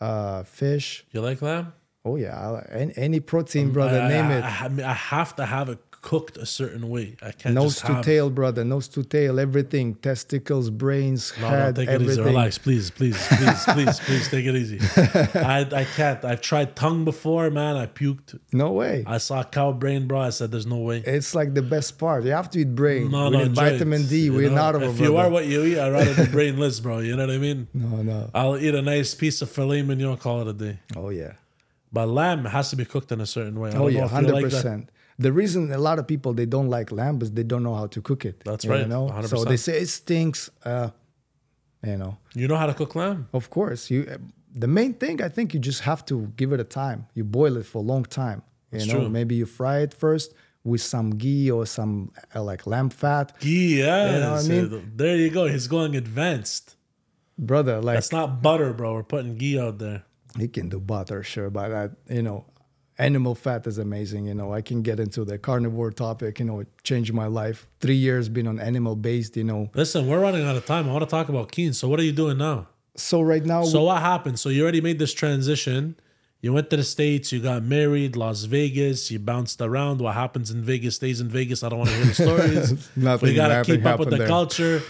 uh, 0.02 0.44
fish. 0.44 1.06
You 1.12 1.22
like 1.22 1.42
lamb? 1.42 1.74
Oh 2.04 2.16
yeah, 2.16 2.62
any, 2.70 2.94
any 2.98 3.20
protein, 3.20 3.72
brother. 3.72 4.02
I, 4.02 4.10
name 4.10 4.26
I, 4.26 4.38
it. 4.38 4.44
I, 4.44 4.88
I 4.88 4.92
I 4.92 4.94
have 4.94 5.36
to 5.36 5.46
have 5.46 5.70
it 5.70 5.80
cooked 6.02 6.38
a 6.38 6.46
certain 6.46 6.90
way. 6.90 7.16
I 7.22 7.32
can't 7.32 7.54
Nose 7.56 7.78
to 7.82 7.88
have, 7.94 8.06
tail, 8.06 8.30
brother. 8.30 8.64
Nose 8.66 8.88
to 8.90 9.04
tail, 9.04 9.40
everything. 9.40 9.96
Testicles, 9.96 10.70
brains, 10.70 11.32
No, 11.40 11.50
no, 11.50 11.56
head, 11.56 11.76
take 11.76 11.90
it 11.90 12.02
easy. 12.02 12.04
everything. 12.12 12.26
Relax, 12.26 12.58
please, 12.58 12.90
please, 12.90 13.18
please, 13.28 13.64
please, 13.66 14.00
please, 14.00 14.30
take 14.30 14.46
it 14.46 14.56
easy. 14.56 14.80
I, 15.40 15.68
I 15.74 15.84
can't. 15.84 16.24
I've 16.26 16.42
tried 16.42 16.76
tongue 16.76 17.06
before, 17.06 17.50
man. 17.52 17.76
I 17.78 17.86
puked. 17.86 18.40
No 18.52 18.72
way. 18.72 19.04
I 19.06 19.18
saw 19.20 19.44
cow 19.44 19.72
brain, 19.72 20.08
bro. 20.08 20.20
I 20.22 20.30
said, 20.32 20.52
"There's 20.52 20.66
no 20.66 20.78
way." 20.80 21.04
It's 21.06 21.36
like 21.36 21.54
the 21.54 21.62
best 21.62 22.00
part. 22.00 22.24
You 22.24 22.32
have 22.32 22.50
to 22.52 22.60
eat 22.60 22.74
brain. 22.76 23.12
No, 23.12 23.26
we 23.30 23.38
no, 23.38 23.44
need 23.44 23.52
vitamin 23.54 24.08
D. 24.08 24.30
We're 24.30 24.50
know? 24.50 24.56
not 24.56 24.76
of 24.76 24.82
If 24.84 25.00
you 25.00 25.12
brother. 25.12 25.28
are 25.28 25.30
what 25.32 25.46
you 25.46 25.64
eat, 25.64 25.80
I'd 25.80 25.92
rather 25.92 26.26
be 26.26 26.32
brainless, 26.32 26.80
bro. 26.80 27.00
You 27.00 27.16
know 27.16 27.26
what 27.28 27.36
I 27.36 27.38
mean? 27.38 27.68
No, 27.74 28.02
no. 28.02 28.30
I'll 28.34 28.58
eat 28.58 28.74
a 28.76 28.82
nice 28.82 29.14
piece 29.14 29.42
of 29.42 29.52
filet 29.52 29.82
mignon, 29.84 30.18
call 30.18 30.42
it 30.42 30.48
a 30.48 30.54
day. 30.54 30.80
Oh 30.96 31.10
yeah. 31.10 31.34
But 31.94 32.08
lamb 32.08 32.46
has 32.46 32.70
to 32.70 32.76
be 32.76 32.86
cooked 32.86 33.12
in 33.12 33.20
a 33.22 33.26
certain 33.26 33.60
way. 33.60 33.72
I 33.72 33.76
Oh 33.76 33.88
yeah, 33.88 34.08
hundred 34.08 34.32
like 34.34 34.46
percent. 34.46 34.90
The 35.20 35.32
reason 35.32 35.72
a 35.72 35.78
lot 35.78 36.00
of 36.00 36.08
people 36.08 36.34
they 36.34 36.46
don't 36.46 36.70
like 36.70 36.92
lamb 36.92 37.22
is 37.22 37.32
they 37.32 37.44
don't 37.44 37.64
know 37.64 37.76
how 37.76 37.88
to 37.88 38.02
cook 38.02 38.26
it. 38.26 38.42
That's 38.44 38.66
you 38.66 38.72
right, 38.72 38.88
know? 38.88 39.08
So 39.26 39.38
100%. 39.38 39.48
they 39.50 39.58
say 39.58 39.80
it 39.82 39.88
stinks. 39.88 40.50
Uh, 40.66 40.90
you 41.86 41.98
know, 41.98 42.18
You 42.36 42.48
know 42.48 42.58
how 42.58 42.68
to 42.68 42.74
cook 42.74 42.96
lamb? 42.96 43.28
of 43.34 43.50
course. 43.50 43.90
You. 43.90 44.06
The 44.54 44.68
main 44.68 44.94
thing 44.96 45.22
I 45.22 45.30
think 45.30 45.54
you 45.54 45.60
just 45.62 45.82
have 45.82 46.04
to 46.06 46.32
give 46.36 46.52
it 46.52 46.60
a 46.60 46.64
time. 46.66 47.08
You 47.14 47.24
boil 47.24 47.56
it 47.58 47.66
for 47.66 47.78
a 47.80 47.86
long 47.94 48.04
time. 48.04 48.42
You 48.72 48.80
That's 48.80 48.92
know, 48.92 49.00
true. 49.00 49.10
maybe 49.10 49.36
you 49.36 49.46
fry 49.46 49.80
it 49.80 49.94
first 49.94 50.34
with 50.64 50.82
some 50.82 51.12
ghee 51.12 51.50
or 51.50 51.66
some 51.66 52.12
uh, 52.36 52.44
like 52.44 52.68
lamb 52.68 52.90
fat, 52.90 53.34
Ghee, 53.40 53.80
yeah. 53.80 54.14
You 54.14 54.20
know 54.20 54.34
I 54.36 54.44
mean? 54.44 54.92
There 54.96 55.16
you 55.16 55.30
go. 55.30 55.48
He's 55.48 55.68
going 55.68 55.96
advanced. 55.96 56.76
brother. 57.38 57.82
Like 57.82 57.96
That's 57.96 58.12
not 58.12 58.42
butter, 58.42 58.74
bro. 58.74 58.94
We're 58.94 59.04
putting 59.04 59.38
ghee 59.38 59.58
out 59.60 59.80
there. 59.80 60.04
He 60.38 60.48
can 60.48 60.70
do 60.70 60.80
butter, 60.80 61.24
sure, 61.24 61.50
but 61.50 61.72
I, 61.72 61.90
you 62.14 62.22
know, 62.22 62.46
animal 63.02 63.36
fat 63.36 63.68
is 63.68 63.78
amazing. 63.78 64.26
You 64.28 64.34
know, 64.36 64.54
I 64.54 64.62
can 64.62 64.82
get 64.82 65.00
into 65.00 65.26
the 65.26 65.38
carnivore 65.38 65.92
topic. 65.92 66.40
You 66.40 66.46
know, 66.46 66.60
it 66.62 66.68
changed 66.84 67.12
my 67.14 67.28
life. 67.28 67.68
Three 67.80 67.96
years 67.96 68.30
been 68.30 68.48
on 68.48 68.60
animal 68.60 68.96
based. 68.96 69.36
You 69.36 69.44
know, 69.44 69.70
Listen, 69.74 70.08
we're 70.08 70.20
running 70.22 70.46
out 70.46 70.56
of 70.56 70.66
time. 70.66 70.88
I 70.90 70.92
want 70.94 71.04
to 71.04 71.10
talk 71.10 71.28
about 71.30 71.52
Keen. 71.52 71.74
So 71.74 71.88
what 71.88 72.00
are 72.00 72.04
you 72.04 72.12
doing 72.14 72.38
now? 72.38 72.68
so 72.96 73.22
right 73.22 73.46
now, 73.46 73.64
So 73.64 73.84
what 73.84 74.02
happened? 74.02 74.38
So 74.40 74.50
you 74.50 74.62
already 74.64 74.82
made 74.82 75.00
this 75.00 75.14
transition. 75.14 75.96
You 76.42 76.52
went 76.54 76.70
to 76.72 76.78
the 76.78 76.84
States, 76.84 77.32
you 77.32 77.40
got 77.40 77.64
married, 77.64 78.16
Las 78.16 78.44
Vegas, 78.46 79.12
you 79.12 79.20
bounced 79.20 79.62
around. 79.62 80.02
What 80.02 80.16
happens 80.16 80.50
in 80.52 80.62
Vegas 80.64 80.96
stays 80.96 81.22
in 81.22 81.30
Vegas. 81.30 81.64
I 81.64 81.70
don't 81.70 81.80
want 81.80 81.92
to 81.92 81.96
hear 81.98 82.06
the 82.06 82.14
stories. 82.14 82.90
Nothing- 82.96 83.30
we 83.30 83.36
gotta 83.36 83.64
keep 83.64 83.86
up 83.86 84.00
with 84.00 84.10
the 84.10 84.18
there. 84.18 84.28
culture. 84.28 84.82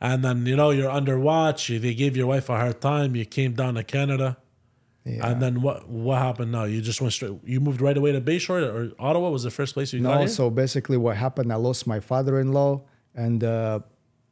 And 0.00 0.22
then, 0.24 0.44
you 0.46 0.56
know, 0.56 0.70
you're 0.70 0.90
under 0.90 1.18
watch. 1.18 1.68
They 1.68 1.94
gave 1.94 2.16
your 2.16 2.26
wife 2.26 2.48
a 2.50 2.56
hard 2.56 2.80
time. 2.80 3.16
You 3.16 3.24
came 3.24 3.54
down 3.54 3.74
to 3.76 3.84
Canada. 3.84 4.36
Yeah. 5.06 5.30
And 5.30 5.40
then 5.40 5.62
what 5.62 5.88
what 5.88 6.18
happened 6.18 6.50
now? 6.50 6.64
You 6.64 6.80
just 6.80 7.00
went 7.00 7.12
straight 7.12 7.32
you 7.44 7.60
moved 7.60 7.80
right 7.80 7.96
away 7.96 8.10
to 8.12 8.20
Bayshore 8.20 8.62
or 8.74 8.92
Ottawa 8.98 9.30
was 9.30 9.44
the 9.44 9.52
first 9.52 9.74
place 9.74 9.92
you 9.92 10.00
got 10.02 10.20
No, 10.20 10.26
so 10.26 10.50
basically 10.50 10.96
what 10.96 11.16
happened, 11.16 11.52
I 11.52 11.56
lost 11.56 11.86
my 11.86 12.00
father-in-law 12.00 12.82
and 13.14 13.44
uh, 13.44 13.80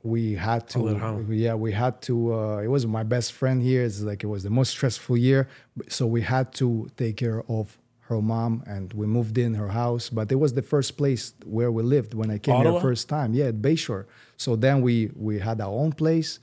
we 0.02 0.34
had 0.34 0.68
to, 0.70 0.80
Oh, 0.80 1.26
yeah, 1.30 1.54
we 1.54 1.72
had 1.72 2.02
to, 2.02 2.34
uh, 2.34 2.58
it 2.58 2.68
was 2.68 2.86
my 2.86 3.02
best 3.02 3.32
friend 3.32 3.62
here. 3.62 3.84
It's 3.84 4.02
like, 4.02 4.22
it 4.22 4.26
was 4.26 4.42
the 4.42 4.50
most 4.50 4.70
stressful 4.70 5.16
year. 5.16 5.48
So 5.88 6.06
we 6.06 6.20
had 6.20 6.52
to 6.54 6.90
take 6.96 7.16
care 7.16 7.42
of 7.48 7.78
her 8.00 8.20
mom 8.20 8.62
and 8.66 8.92
we 8.92 9.06
moved 9.06 9.38
in 9.38 9.54
her 9.54 9.68
house, 9.68 10.10
but 10.10 10.30
it 10.30 10.34
was 10.34 10.52
the 10.52 10.62
first 10.62 10.98
place 10.98 11.32
where 11.46 11.72
we 11.72 11.82
lived 11.82 12.12
when 12.12 12.30
I 12.30 12.38
came 12.38 12.56
Ottawa? 12.56 12.72
here 12.72 12.80
first 12.82 13.08
time. 13.08 13.32
Yeah, 13.32 13.46
at 13.46 13.62
Bayshore. 13.62 14.04
So 14.36 14.56
then 14.56 14.82
we, 14.82 15.10
we 15.16 15.38
had 15.38 15.60
our 15.60 15.72
own 15.72 15.92
place 15.92 16.38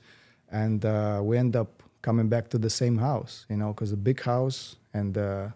and 0.50 0.84
uh, 0.84 1.20
we 1.22 1.38
end 1.38 1.54
up 1.54 1.81
coming 2.02 2.28
back 2.28 2.50
to 2.50 2.58
the 2.58 2.70
same 2.70 2.98
house, 2.98 3.46
you 3.48 3.56
know, 3.56 3.72
because 3.72 3.92
a 3.92 3.96
big 3.96 4.20
house 4.22 4.76
and 4.92 5.16
uh, 5.16 5.48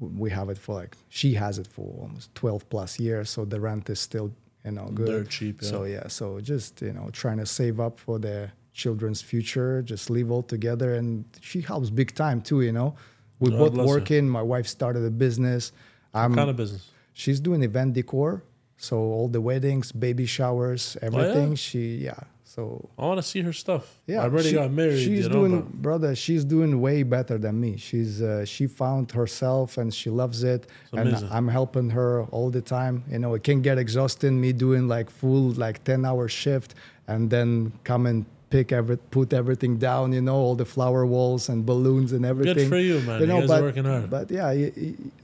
we 0.00 0.30
have 0.30 0.48
it 0.48 0.58
for 0.58 0.74
like 0.74 0.96
she 1.08 1.34
has 1.34 1.58
it 1.58 1.66
for 1.66 1.86
almost 2.00 2.34
12 2.34 2.68
plus 2.68 3.00
years 3.00 3.30
so 3.30 3.44
the 3.44 3.58
rent 3.60 3.90
is 3.90 3.98
still 3.98 4.32
you 4.64 4.70
know 4.70 4.86
good. 4.94 5.06
Dirt 5.06 5.28
cheap, 5.30 5.60
yeah. 5.62 5.68
so 5.68 5.84
yeah 5.84 6.08
so 6.08 6.40
just 6.40 6.82
you 6.82 6.92
know 6.92 7.10
trying 7.12 7.38
to 7.38 7.46
save 7.46 7.80
up 7.80 7.98
for 7.98 8.18
the 8.18 8.50
children's 8.72 9.20
future 9.20 9.82
just 9.82 10.08
live 10.08 10.30
all 10.30 10.42
together 10.42 10.94
and 10.94 11.24
she 11.40 11.60
helps 11.60 11.90
big 11.90 12.14
time 12.14 12.40
too 12.40 12.62
you 12.62 12.72
know. 12.72 12.94
We 13.40 13.50
God 13.50 13.74
both 13.74 13.86
working 13.86 14.28
my 14.28 14.42
wife 14.42 14.66
started 14.66 15.04
a 15.04 15.10
business. 15.10 15.70
I'm 16.12 16.30
what 16.30 16.38
kind 16.38 16.50
of 16.50 16.56
business? 16.56 16.90
she's 17.12 17.40
doing 17.40 17.62
event 17.62 17.94
decor 17.94 18.42
so 18.76 18.96
all 18.98 19.28
the 19.28 19.40
weddings 19.40 19.90
baby 19.90 20.26
showers 20.26 20.96
everything. 21.02 21.56
She 21.56 21.96
yeah 21.96 22.20
so 22.54 22.88
I 22.98 23.02
want 23.10 23.18
to 23.18 23.28
see 23.32 23.42
her 23.42 23.52
stuff. 23.52 23.84
yeah, 24.06 24.20
I 24.22 24.24
already 24.24 24.48
she- 24.50 24.54
got 24.54 24.70
married. 24.82 24.98
She's 25.06 25.24
you 25.24 25.28
know, 25.28 25.38
doing, 25.38 25.60
but- 25.60 25.82
brother. 25.88 26.10
She's 26.16 26.44
doing 26.56 26.80
way 26.80 26.98
better 27.02 27.36
than 27.44 27.54
me. 27.64 27.76
She's 27.76 28.22
uh, 28.22 28.44
she 28.44 28.66
found 28.66 29.12
herself 29.12 29.68
and 29.80 29.88
she 29.92 30.08
loves 30.22 30.38
it, 30.54 30.62
and. 30.92 31.08
I'm 31.38 31.48
helping 31.48 31.90
her 31.90 32.24
all 32.36 32.50
the 32.58 32.62
time. 32.78 33.04
You 33.12 33.18
know, 33.22 33.34
it 33.34 33.42
can 33.44 33.60
get 33.68 33.76
exhausting 33.78 34.34
me 34.40 34.50
doing 34.52 34.88
like 34.88 35.08
full 35.10 35.50
like 35.64 35.84
ten 35.84 36.00
hour 36.04 36.26
shift 36.28 36.74
and 37.06 37.28
then 37.34 37.72
come 37.84 38.06
and 38.06 38.24
pick 38.50 38.72
every 38.72 38.96
put 39.16 39.32
everything 39.32 39.76
down. 39.78 40.12
You 40.12 40.22
know, 40.22 40.36
all 40.36 40.54
the 40.54 40.64
flower 40.64 41.04
walls 41.06 41.48
and 41.50 41.66
balloons 41.66 42.12
and 42.12 42.24
everything. 42.24 42.54
Good 42.54 42.68
for 42.68 42.78
you, 42.78 43.00
man. 43.00 43.20
You 43.20 43.26
guys 43.26 43.50
are 43.50 43.62
working 43.62 43.84
hard. 43.84 44.08
But 44.10 44.30
yeah, 44.30 44.70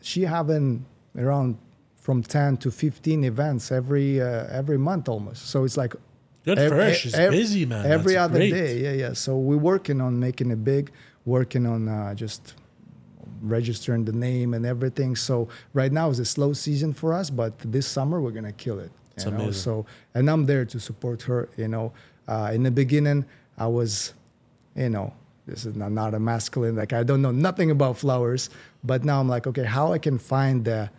she 0.03 0.23
having 0.23 0.85
around 1.17 1.57
from 1.97 2.23
ten 2.23 2.57
to 2.59 2.71
fifteen 2.71 3.25
events 3.25 3.73
every 3.73 4.21
uh, 4.21 4.47
every 4.61 4.79
month 4.79 5.09
almost. 5.09 5.47
So 5.49 5.65
it's 5.65 5.77
like 5.77 5.95
Good 6.45 6.59
Ev- 6.59 6.69
for 6.71 6.77
her. 6.77 6.91
e- 6.91 6.95
She's 6.95 7.15
ev- 7.15 7.31
busy, 7.33 7.65
man. 7.67 7.87
Every 7.87 8.15
That's 8.15 8.25
other 8.27 8.39
great. 8.39 8.51
day, 8.53 8.79
yeah, 8.83 8.93
yeah. 8.93 9.13
So 9.15 9.37
we're 9.39 9.57
working 9.57 10.01
on 10.01 10.19
making 10.21 10.51
it 10.51 10.63
big, 10.65 10.91
working 11.25 11.67
on 11.67 11.89
uh, 11.89 12.15
just 12.15 12.55
registering 13.43 14.05
the 14.05 14.13
name 14.13 14.55
and 14.55 14.65
everything. 14.67 15.17
So 15.17 15.49
right 15.73 15.93
now 15.93 16.11
is 16.11 16.19
a 16.19 16.25
slow 16.25 16.53
season 16.53 16.93
for 16.93 17.13
us, 17.15 17.31
but 17.31 17.59
this 17.61 17.87
summer 17.87 18.21
we're 18.21 18.31
gonna 18.31 18.53
kill 18.53 18.79
it. 18.79 18.91
You 19.19 19.31
know? 19.31 19.37
amazing. 19.37 19.53
So 19.55 19.87
and 20.15 20.29
I'm 20.31 20.47
there 20.47 20.65
to 20.65 20.81
support 20.81 21.23
her. 21.23 21.49
You 21.57 21.69
know, 21.69 21.93
uh, 22.29 22.51
in 22.55 22.63
the 22.63 22.71
beginning 22.71 23.25
I 23.59 23.67
was, 23.67 24.13
you 24.75 24.89
know, 24.91 25.13
this 25.47 25.65
is 25.67 25.77
not, 25.77 25.93
not 25.93 26.15
a 26.15 26.19
masculine. 26.21 26.77
Like 26.77 26.93
I 26.93 27.03
don't 27.05 27.23
know 27.23 27.31
nothing 27.31 27.71
about 27.71 27.97
flowers, 27.99 28.51
but 28.83 29.05
now 29.05 29.21
I'm 29.21 29.29
like, 29.29 29.47
okay, 29.47 29.65
how 29.65 29.93
I 29.93 29.99
can 29.99 30.19
find 30.19 30.65
the 30.65 30.91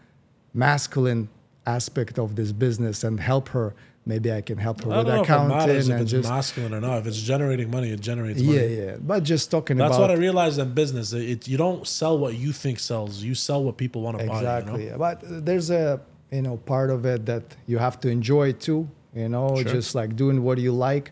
masculine 0.53 1.29
aspect 1.65 2.19
of 2.19 2.35
this 2.35 2.51
business 2.51 3.03
and 3.03 3.19
help 3.19 3.49
her. 3.49 3.73
Maybe 4.07 4.31
I 4.31 4.41
can 4.41 4.59
help 4.59 4.83
her 4.83 4.91
I 4.93 4.97
with 4.97 5.07
don't 5.07 5.15
know 5.15 5.21
if 5.23 5.29
it 5.29 5.31
matters 5.47 5.49
accounting 5.49 5.79
if 5.79 5.89
and 5.93 6.01
it's 6.03 6.11
just 6.11 6.29
masculine 6.29 6.73
or 6.75 6.81
not. 6.81 6.99
If 6.99 7.07
it's 7.07 7.17
generating 7.21 7.71
money, 7.71 7.89
it 7.89 7.99
generates 8.01 8.39
money. 8.41 8.57
yeah. 8.59 8.83
Yeah. 8.85 8.97
But 9.01 9.23
just 9.23 9.49
talking 9.49 9.77
That's 9.77 9.95
about 9.95 10.01
That's 10.01 10.09
what 10.09 10.17
I 10.17 10.21
realized 10.21 10.59
in 10.59 10.73
business. 10.75 11.11
It, 11.13 11.23
it- 11.29 11.47
you 11.47 11.57
don't 11.57 11.87
sell 11.87 12.15
what 12.17 12.35
you 12.35 12.51
think 12.53 12.77
sells. 12.79 13.23
You 13.23 13.33
sell 13.33 13.63
what 13.63 13.77
people 13.77 14.03
want 14.03 14.19
to 14.19 14.25
exactly. 14.25 14.73
buy. 14.73 14.79
You 14.83 14.89
know? 14.91 14.97
But 14.99 15.21
there's 15.45 15.69
a 15.71 16.01
you 16.31 16.43
know 16.43 16.57
part 16.57 16.89
of 16.91 17.05
it 17.05 17.25
that 17.25 17.43
you 17.65 17.77
have 17.79 17.99
to 18.01 18.09
enjoy 18.09 18.51
too. 18.53 18.87
You 19.15 19.29
know, 19.29 19.55
Sure. 19.55 19.63
just 19.73 19.95
like 19.95 20.15
doing 20.15 20.43
what 20.43 20.57
you 20.59 20.71
like. 20.73 21.11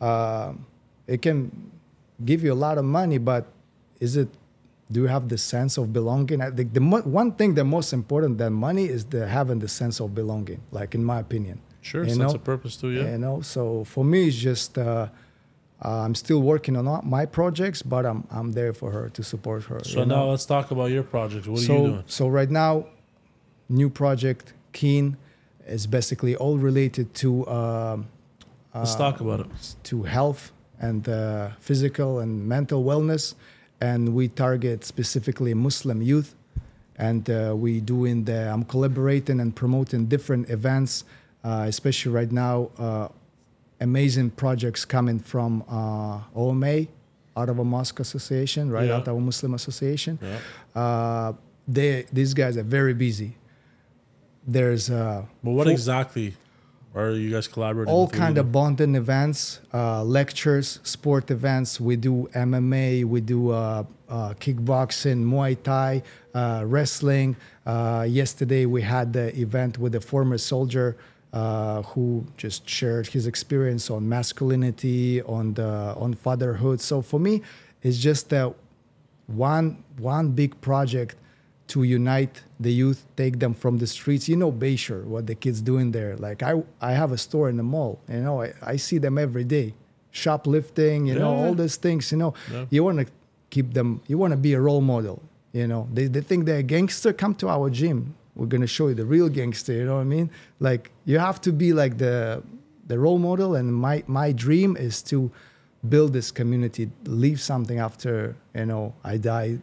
Um, 0.00 0.66
it 1.06 1.22
can 1.22 1.70
give 2.24 2.42
you 2.42 2.52
a 2.52 2.60
lot 2.66 2.76
of 2.78 2.84
money, 2.84 3.18
but 3.18 3.46
is 4.00 4.16
it? 4.16 4.28
Do 4.90 5.00
you 5.02 5.06
have 5.06 5.28
the 5.28 5.38
sense 5.38 5.78
of 5.78 5.92
belonging? 5.92 6.40
I 6.42 6.50
think 6.50 6.74
the 6.74 6.80
mo- 6.80 7.02
one 7.02 7.32
thing 7.32 7.54
the 7.54 7.64
most 7.64 7.92
important 7.92 8.38
than 8.38 8.52
money 8.52 8.86
is 8.86 9.04
the 9.06 9.26
having 9.28 9.60
the 9.60 9.68
sense 9.68 10.00
of 10.00 10.12
belonging. 10.14 10.60
Like 10.72 10.94
in 10.96 11.04
my 11.04 11.20
opinion. 11.20 11.60
Sure, 11.82 12.04
You 12.04 12.14
know? 12.14 12.26
of 12.26 12.44
purpose 12.44 12.76
too. 12.76 12.90
Yeah. 12.90 13.10
You 13.12 13.18
know, 13.18 13.40
so 13.42 13.84
for 13.84 14.04
me, 14.04 14.28
it's 14.28 14.36
just 14.36 14.78
uh, 14.78 15.08
uh, 15.84 15.88
I'm 15.88 16.14
still 16.14 16.40
working 16.40 16.76
on 16.76 16.86
my 17.04 17.26
projects, 17.26 17.82
but 17.82 18.06
I'm 18.06 18.24
I'm 18.30 18.52
there 18.52 18.72
for 18.72 18.90
her 18.92 19.10
to 19.10 19.22
support 19.22 19.64
her. 19.64 19.80
So 19.84 20.04
now 20.04 20.04
know? 20.04 20.30
let's 20.30 20.46
talk 20.46 20.70
about 20.70 20.90
your 20.90 21.02
project. 21.02 21.46
What 21.48 21.60
are 21.60 21.64
so 21.64 21.76
you 21.76 21.88
doing? 21.88 22.04
so 22.06 22.28
right 22.28 22.50
now, 22.50 22.86
new 23.68 23.90
project 23.90 24.54
Keen 24.72 25.16
is 25.66 25.86
basically 25.86 26.36
all 26.36 26.56
related 26.56 27.14
to 27.14 27.46
um, 27.48 28.06
Let's 28.74 28.94
talk 28.94 29.20
about 29.20 29.40
it. 29.40 29.46
to 29.84 30.04
health 30.04 30.52
and 30.78 31.08
uh, 31.08 31.50
physical 31.60 32.20
and 32.20 32.46
mental 32.48 32.84
wellness, 32.84 33.34
and 33.80 34.14
we 34.14 34.28
target 34.28 34.84
specifically 34.84 35.52
Muslim 35.54 36.00
youth. 36.00 36.34
And 36.96 37.28
uh, 37.28 37.54
we 37.56 37.80
doing 37.80 38.24
the 38.24 38.48
I'm 38.52 38.64
collaborating 38.64 39.40
and 39.40 39.54
promoting 39.54 40.06
different 40.06 40.48
events, 40.50 41.02
uh, 41.02 41.21
especially 41.44 42.12
right 42.12 42.30
now. 42.32 42.70
Uh, 42.78 43.08
amazing 43.80 44.30
projects 44.30 44.84
coming 44.84 45.18
from 45.18 45.64
uh, 45.68 46.20
OMA, 46.36 46.86
Ottawa 47.36 47.64
Mosque 47.64 47.98
Association, 48.00 48.70
right? 48.70 48.86
Yeah. 48.86 48.96
Ottawa 48.98 49.18
Muslim 49.18 49.54
Association. 49.54 50.18
Yeah. 50.22 50.80
Uh, 50.80 51.32
they 51.66 52.06
these 52.12 52.34
guys 52.34 52.56
are 52.56 52.62
very 52.62 52.94
busy. 52.94 53.36
There's 54.46 54.90
uh, 54.90 55.24
But 55.42 55.50
what 55.52 55.64
full- 55.64 55.72
exactly 55.72 56.34
are 56.94 57.10
you 57.10 57.30
guys 57.30 57.48
collaborating? 57.48 57.92
all 57.92 58.08
kind 58.08 58.36
of 58.38 58.52
bonding 58.52 58.94
events, 58.96 59.60
uh, 59.72 60.02
lectures, 60.04 60.78
sport 60.82 61.30
events. 61.30 61.80
We 61.80 61.96
do 61.96 62.28
MMA, 62.34 63.04
we 63.04 63.20
do 63.20 63.50
uh, 63.50 63.84
uh, 64.08 64.34
kickboxing, 64.40 65.24
Muay 65.24 65.60
Thai, 65.62 66.02
uh, 66.34 66.64
wrestling. 66.66 67.36
Uh, 67.64 68.04
yesterday 68.08 68.66
we 68.66 68.82
had 68.82 69.12
the 69.12 69.34
event 69.40 69.78
with 69.78 69.94
a 69.94 70.00
former 70.00 70.36
soldier 70.38 70.96
uh, 71.32 71.82
who 71.82 72.24
just 72.36 72.68
shared 72.68 73.06
his 73.08 73.26
experience 73.26 73.90
on 73.90 74.08
masculinity, 74.08 75.22
on 75.22 75.54
the 75.54 75.94
on 75.96 76.14
fatherhood. 76.14 76.80
So 76.80 77.02
for 77.02 77.18
me, 77.20 77.42
it's 77.82 77.98
just 77.98 78.28
that 78.30 78.54
one 79.26 79.82
one 79.98 80.32
big 80.32 80.60
project 80.60 81.16
to 81.68 81.84
unite 81.84 82.42
the 82.60 82.70
youth, 82.72 83.06
take 83.16 83.38
them 83.38 83.54
from 83.54 83.78
the 83.78 83.86
streets. 83.86 84.28
You 84.28 84.36
know, 84.36 84.52
Bayshore, 84.52 85.04
what 85.04 85.26
the 85.26 85.34
kids 85.34 85.60
doing 85.62 85.92
there. 85.92 86.16
Like 86.16 86.42
I, 86.42 86.62
I 86.80 86.92
have 86.92 87.12
a 87.12 87.18
store 87.18 87.48
in 87.48 87.56
the 87.56 87.62
mall. 87.62 87.98
You 88.08 88.20
know, 88.20 88.42
I, 88.42 88.52
I 88.62 88.76
see 88.76 88.98
them 88.98 89.16
every 89.16 89.44
day, 89.44 89.74
shoplifting. 90.10 91.06
You 91.06 91.18
know, 91.18 91.34
all 91.34 91.54
these 91.54 91.76
things. 91.76 92.12
You 92.12 92.18
know, 92.18 92.34
Yeah. 92.52 92.66
you 92.70 92.84
want 92.84 92.98
to 92.98 93.06
keep 93.50 93.72
them. 93.74 94.00
You 94.06 94.18
want 94.18 94.32
to 94.32 94.36
be 94.36 94.52
a 94.54 94.60
role 94.60 94.80
model. 94.82 95.22
You 95.52 95.66
know, 95.66 95.88
they 95.92 96.06
they 96.08 96.20
think 96.20 96.44
they're 96.46 96.58
a 96.58 96.62
gangster. 96.62 97.12
Come 97.12 97.34
to 97.36 97.48
our 97.48 97.70
gym. 97.70 98.14
We're 98.34 98.46
gonna 98.46 98.66
show 98.66 98.88
you 98.88 98.94
the 98.94 99.04
real 99.04 99.28
gangster. 99.28 99.72
You 99.72 99.84
know 99.84 99.96
what 99.96 100.02
I 100.02 100.04
mean? 100.04 100.30
Like 100.60 100.90
you 101.04 101.18
have 101.18 101.40
to 101.42 101.52
be 101.52 101.72
like 101.72 101.98
the 101.98 102.42
the 102.86 102.98
role 102.98 103.18
model. 103.18 103.54
And 103.54 103.74
my 103.74 104.02
my 104.06 104.32
dream 104.32 104.76
is 104.76 105.02
to 105.04 105.30
build 105.88 106.12
this 106.12 106.30
community, 106.30 106.90
leave 107.04 107.40
something 107.40 107.78
after 107.78 108.36
you 108.54 108.66
know 108.66 108.94
I 109.04 109.16
die, 109.18 109.58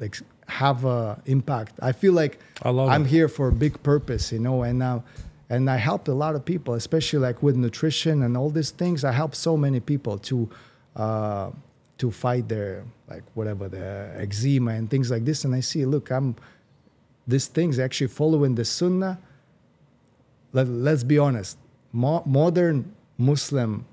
like 0.00 0.16
have 0.48 0.84
a 0.84 1.20
impact. 1.26 1.74
I 1.82 1.92
feel 1.92 2.12
like 2.12 2.38
I 2.62 2.70
love 2.70 2.88
I'm 2.90 3.02
it. 3.04 3.08
here 3.08 3.28
for 3.28 3.48
a 3.48 3.52
big 3.52 3.82
purpose, 3.82 4.32
you 4.32 4.38
know, 4.38 4.62
and 4.62 4.78
now. 4.78 5.04
and 5.50 5.68
I 5.68 5.76
helped 5.76 6.08
a 6.08 6.14
lot 6.14 6.34
of 6.34 6.42
people, 6.44 6.72
especially 6.74 7.20
like 7.28 7.42
with 7.42 7.56
nutrition 7.56 8.22
and 8.22 8.36
all 8.36 8.50
these 8.50 8.72
things. 8.72 9.04
I 9.04 9.12
helped 9.12 9.36
so 9.36 9.56
many 9.56 9.78
people 9.80 10.18
to 10.30 10.48
uh, 10.96 11.50
to 11.98 12.10
fight 12.10 12.48
their 12.48 12.84
like 13.08 13.22
whatever 13.34 13.68
the 13.68 14.10
eczema 14.16 14.72
and 14.72 14.88
things 14.88 15.10
like 15.10 15.24
this. 15.24 15.44
And 15.44 15.54
I 15.54 15.60
see, 15.60 15.84
look, 15.84 16.10
I'm 16.10 16.34
these 17.26 17.46
things 17.46 17.78
actually 17.78 18.08
following 18.08 18.54
the 18.54 18.64
Sunnah. 18.64 19.18
Let, 20.52 20.68
let's 20.68 21.02
be 21.04 21.18
honest, 21.18 21.58
mo- 21.92 22.22
modern 22.26 22.92
Muslim, 23.18 23.84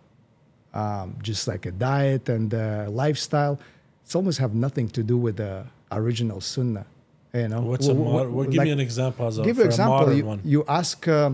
um, 0.74 1.16
just 1.24 1.48
like 1.48 1.66
a 1.66 1.72
diet 1.72 2.30
and 2.30 2.54
uh, 2.54 2.86
lifestyle, 2.90 3.60
it's 4.04 4.16
almost 4.16 4.38
have 4.40 4.54
nothing 4.54 4.88
to 4.90 5.04
do 5.04 5.18
with 5.18 5.38
the 5.38 5.66
original 5.92 6.40
Sunnah. 6.42 6.86
You 7.34 7.48
know, 7.48 7.62
What's 7.62 7.88
a 7.88 7.94
mod- 7.94 8.30
well, 8.30 8.46
give 8.46 8.56
like- 8.56 8.66
me 8.66 8.72
an 8.72 8.80
example 8.80 9.32
give 9.44 9.56
for 9.56 9.62
you 9.62 9.66
a 9.66 9.66
example. 9.66 10.14
You, 10.14 10.40
you 10.44 10.66
ask 10.68 11.08
uh, 11.08 11.32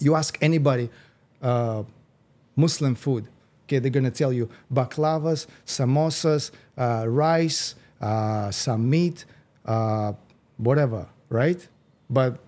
you 0.00 0.16
ask 0.16 0.36
anybody 0.42 0.90
uh, 1.40 1.84
Muslim 2.56 2.94
food. 2.96 3.26
Okay, 3.66 3.78
they're 3.78 3.90
gonna 3.90 4.10
tell 4.10 4.32
you 4.32 4.50
baklavas, 4.72 5.46
samosas, 5.64 6.50
uh, 6.76 7.04
rice, 7.08 7.76
uh, 8.00 8.50
some 8.50 8.90
meat, 8.90 9.24
uh, 9.64 10.12
whatever, 10.56 11.08
right? 11.28 11.66
But 12.08 12.38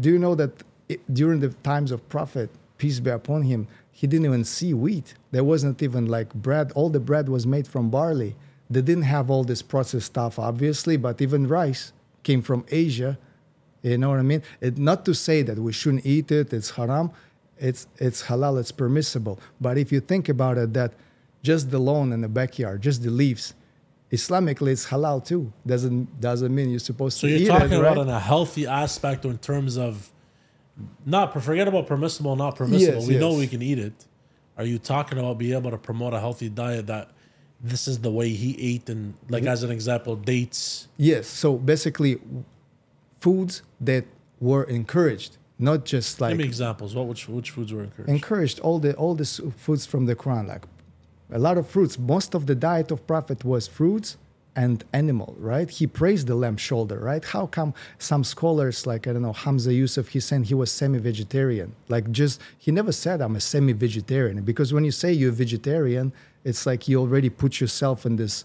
do 0.00 0.10
you 0.10 0.18
know 0.18 0.34
that 0.34 0.62
it, 0.88 1.00
during 1.12 1.40
the 1.40 1.48
times 1.48 1.90
of 1.90 2.08
Prophet 2.08 2.50
peace 2.78 3.00
be 3.00 3.10
upon 3.10 3.42
him, 3.42 3.66
he 3.92 4.06
didn't 4.06 4.26
even 4.26 4.44
see 4.44 4.74
wheat. 4.74 5.14
There 5.30 5.44
wasn't 5.44 5.82
even 5.82 6.06
like 6.06 6.34
bread. 6.34 6.72
All 6.72 6.90
the 6.90 7.00
bread 7.00 7.28
was 7.28 7.46
made 7.46 7.66
from 7.66 7.90
barley. 7.90 8.34
They 8.68 8.82
didn't 8.82 9.04
have 9.04 9.30
all 9.30 9.44
this 9.44 9.62
processed 9.62 10.06
stuff, 10.06 10.38
obviously, 10.38 10.96
but 10.96 11.20
even 11.20 11.46
rice 11.46 11.92
came 12.22 12.42
from 12.42 12.64
Asia. 12.70 13.18
You 13.82 13.98
know 13.98 14.10
what 14.10 14.18
I 14.18 14.22
mean? 14.22 14.42
It, 14.60 14.78
not 14.78 15.04
to 15.04 15.14
say 15.14 15.42
that 15.42 15.58
we 15.58 15.72
shouldn't 15.72 16.04
eat 16.04 16.32
it, 16.32 16.52
it's 16.52 16.70
haram. 16.70 17.10
It's, 17.58 17.86
it's 17.98 18.24
halal, 18.24 18.58
it's 18.58 18.72
permissible. 18.72 19.38
But 19.60 19.78
if 19.78 19.92
you 19.92 20.00
think 20.00 20.28
about 20.28 20.58
it, 20.58 20.72
that 20.72 20.94
just 21.42 21.70
the 21.70 21.78
lawn 21.78 22.12
in 22.12 22.20
the 22.22 22.28
backyard, 22.28 22.82
just 22.82 23.02
the 23.02 23.10
leaves, 23.10 23.54
Islamically 24.14 24.72
it's 24.72 24.86
halal 24.86 25.24
too. 25.24 25.52
Doesn't, 25.66 26.20
doesn't 26.20 26.54
mean 26.54 26.70
you're 26.70 26.78
supposed 26.78 27.20
to. 27.20 27.20
So 27.20 27.26
to 27.26 27.32
you're 27.32 27.42
eat 27.42 27.46
talking 27.46 27.72
it, 27.72 27.80
right? 27.80 27.92
about 27.92 28.06
in 28.06 28.08
a 28.08 28.20
healthy 28.20 28.66
aspect 28.66 29.24
or 29.24 29.30
in 29.30 29.38
terms 29.38 29.76
of 29.76 30.10
not 31.04 31.40
forget 31.42 31.68
about 31.68 31.86
permissible, 31.86 32.34
not 32.36 32.56
permissible. 32.56 33.00
Yes, 33.00 33.08
we 33.08 33.16
know 33.16 33.34
we 33.34 33.46
can 33.46 33.62
eat 33.62 33.78
it. 33.78 34.04
Are 34.56 34.64
you 34.64 34.78
talking 34.78 35.18
about 35.18 35.38
being 35.38 35.56
able 35.56 35.70
to 35.70 35.78
promote 35.78 36.14
a 36.14 36.20
healthy 36.20 36.48
diet 36.48 36.86
that 36.86 37.10
this 37.64 37.88
is 37.88 37.98
the 38.00 38.10
way 38.10 38.28
he 38.28 38.74
ate 38.74 38.88
and 38.90 39.14
like 39.30 39.44
as 39.44 39.62
an 39.62 39.70
example, 39.70 40.16
dates. 40.16 40.86
Yes. 40.98 41.26
So 41.26 41.56
basically, 41.56 42.20
foods 43.20 43.62
that 43.80 44.04
were 44.38 44.64
encouraged, 44.64 45.38
not 45.58 45.86
just 45.86 46.20
like 46.20 46.32
Give 46.32 46.38
me 46.38 46.44
examples. 46.44 46.94
What 46.94 47.06
which 47.06 47.26
which 47.26 47.50
foods 47.50 47.72
were 47.72 47.84
encouraged? 47.84 48.10
encouraged 48.10 48.60
all 48.60 48.78
the 48.78 48.94
all 48.94 49.14
the 49.14 49.24
foods 49.56 49.86
from 49.86 50.04
the 50.04 50.14
Quran, 50.14 50.46
like 50.46 50.64
a 51.34 51.38
lot 51.38 51.58
of 51.58 51.68
fruits. 51.68 51.98
Most 51.98 52.34
of 52.34 52.46
the 52.46 52.54
diet 52.54 52.90
of 52.90 53.06
Prophet 53.06 53.44
was 53.44 53.66
fruits 53.66 54.16
and 54.56 54.84
animal, 54.92 55.34
right? 55.36 55.68
He 55.68 55.86
praised 55.86 56.28
the 56.28 56.36
lamb 56.36 56.56
shoulder, 56.56 56.98
right? 57.00 57.24
How 57.24 57.46
come 57.46 57.74
some 57.98 58.22
scholars 58.22 58.86
like 58.86 59.08
I 59.08 59.12
don't 59.12 59.22
know 59.22 59.32
Hamza 59.32 59.74
Yusuf, 59.74 60.08
he 60.08 60.20
said 60.20 60.44
he 60.44 60.54
was 60.54 60.70
semi-vegetarian. 60.70 61.74
Like 61.88 62.12
just 62.12 62.40
he 62.56 62.70
never 62.70 62.92
said 62.92 63.20
I'm 63.20 63.34
a 63.34 63.40
semi-vegetarian 63.40 64.42
because 64.42 64.72
when 64.72 64.84
you 64.84 64.92
say 64.92 65.12
you're 65.12 65.32
vegetarian, 65.32 66.12
it's 66.44 66.66
like 66.66 66.86
you 66.86 67.00
already 67.00 67.30
put 67.30 67.60
yourself 67.60 68.06
in 68.06 68.14
this 68.14 68.44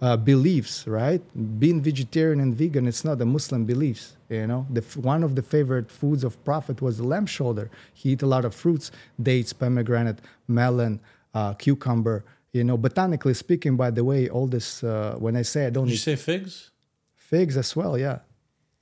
uh, 0.00 0.16
beliefs, 0.16 0.86
right? 0.86 1.20
Being 1.58 1.82
vegetarian 1.82 2.40
and 2.40 2.54
vegan, 2.54 2.86
it's 2.86 3.04
not 3.04 3.20
a 3.20 3.26
Muslim 3.26 3.64
beliefs. 3.64 4.16
You 4.30 4.46
know, 4.46 4.66
the, 4.70 4.80
one 5.00 5.22
of 5.22 5.34
the 5.34 5.42
favorite 5.42 5.90
foods 5.90 6.24
of 6.24 6.42
Prophet 6.44 6.80
was 6.80 6.98
the 6.98 7.04
lamb 7.04 7.26
shoulder. 7.26 7.68
He 7.92 8.10
eat 8.10 8.22
a 8.22 8.26
lot 8.26 8.44
of 8.44 8.54
fruits, 8.54 8.90
dates, 9.20 9.52
pomegranate, 9.52 10.20
melon, 10.48 11.00
uh, 11.34 11.54
cucumber. 11.54 12.24
You 12.52 12.64
know, 12.64 12.76
botanically 12.76 13.34
speaking, 13.34 13.76
by 13.76 13.90
the 13.90 14.04
way, 14.04 14.28
all 14.28 14.46
this. 14.46 14.82
Uh, 14.84 15.16
when 15.18 15.36
I 15.36 15.42
say 15.42 15.66
I 15.66 15.70
don't 15.70 15.86
Did 15.86 15.92
you 15.92 15.98
say 15.98 16.16
figs? 16.16 16.70
figs 17.16 17.56
as 17.56 17.74
well, 17.74 17.96
yeah. 17.96 18.18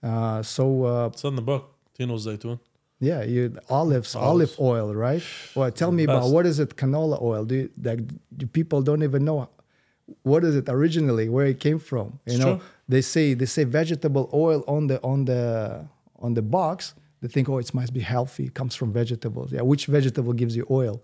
Uh, 0.02 0.42
so 0.42 0.84
uh, 0.84 1.06
It's 1.12 1.22
in 1.24 1.36
the 1.36 1.42
book. 1.42 1.74
Tino 1.96 2.16
Zaytun. 2.16 2.58
yeah, 2.98 3.22
you 3.22 3.56
olives, 3.68 4.14
Olives. 4.16 4.56
olive 4.58 4.60
oil, 4.60 4.94
right? 4.94 5.22
Well, 5.54 5.70
tell 5.70 5.92
me 5.92 6.04
about 6.04 6.30
what 6.30 6.46
is 6.46 6.58
it? 6.58 6.76
Canola 6.76 7.20
oil. 7.22 7.44
Do 7.44 7.54
you, 7.54 7.70
like 7.82 8.00
do 8.36 8.46
people 8.46 8.82
don't 8.82 9.02
even 9.02 9.24
know 9.24 9.48
what 10.22 10.42
is 10.44 10.56
it 10.56 10.68
originally, 10.68 11.28
where 11.28 11.46
it 11.46 11.60
came 11.60 11.78
from? 11.78 12.06
You 12.26 12.32
It's 12.34 12.38
know, 12.38 12.56
true. 12.56 12.64
they 12.88 13.02
say 13.02 13.34
they 13.34 13.46
say 13.46 13.64
vegetable 13.64 14.28
oil 14.32 14.64
on 14.66 14.86
the 14.88 15.00
on 15.02 15.26
the 15.26 15.84
on 16.18 16.34
the 16.34 16.42
box. 16.42 16.94
They 17.20 17.28
think, 17.28 17.48
oh, 17.50 17.58
it 17.58 17.72
must 17.74 17.92
be 17.92 18.00
healthy. 18.00 18.44
It 18.46 18.54
comes 18.54 18.74
from 18.74 18.92
vegetables. 18.92 19.52
Yeah, 19.52 19.60
which 19.60 19.84
vegetable 19.86 20.32
gives 20.32 20.56
you 20.56 20.66
oil? 20.70 21.02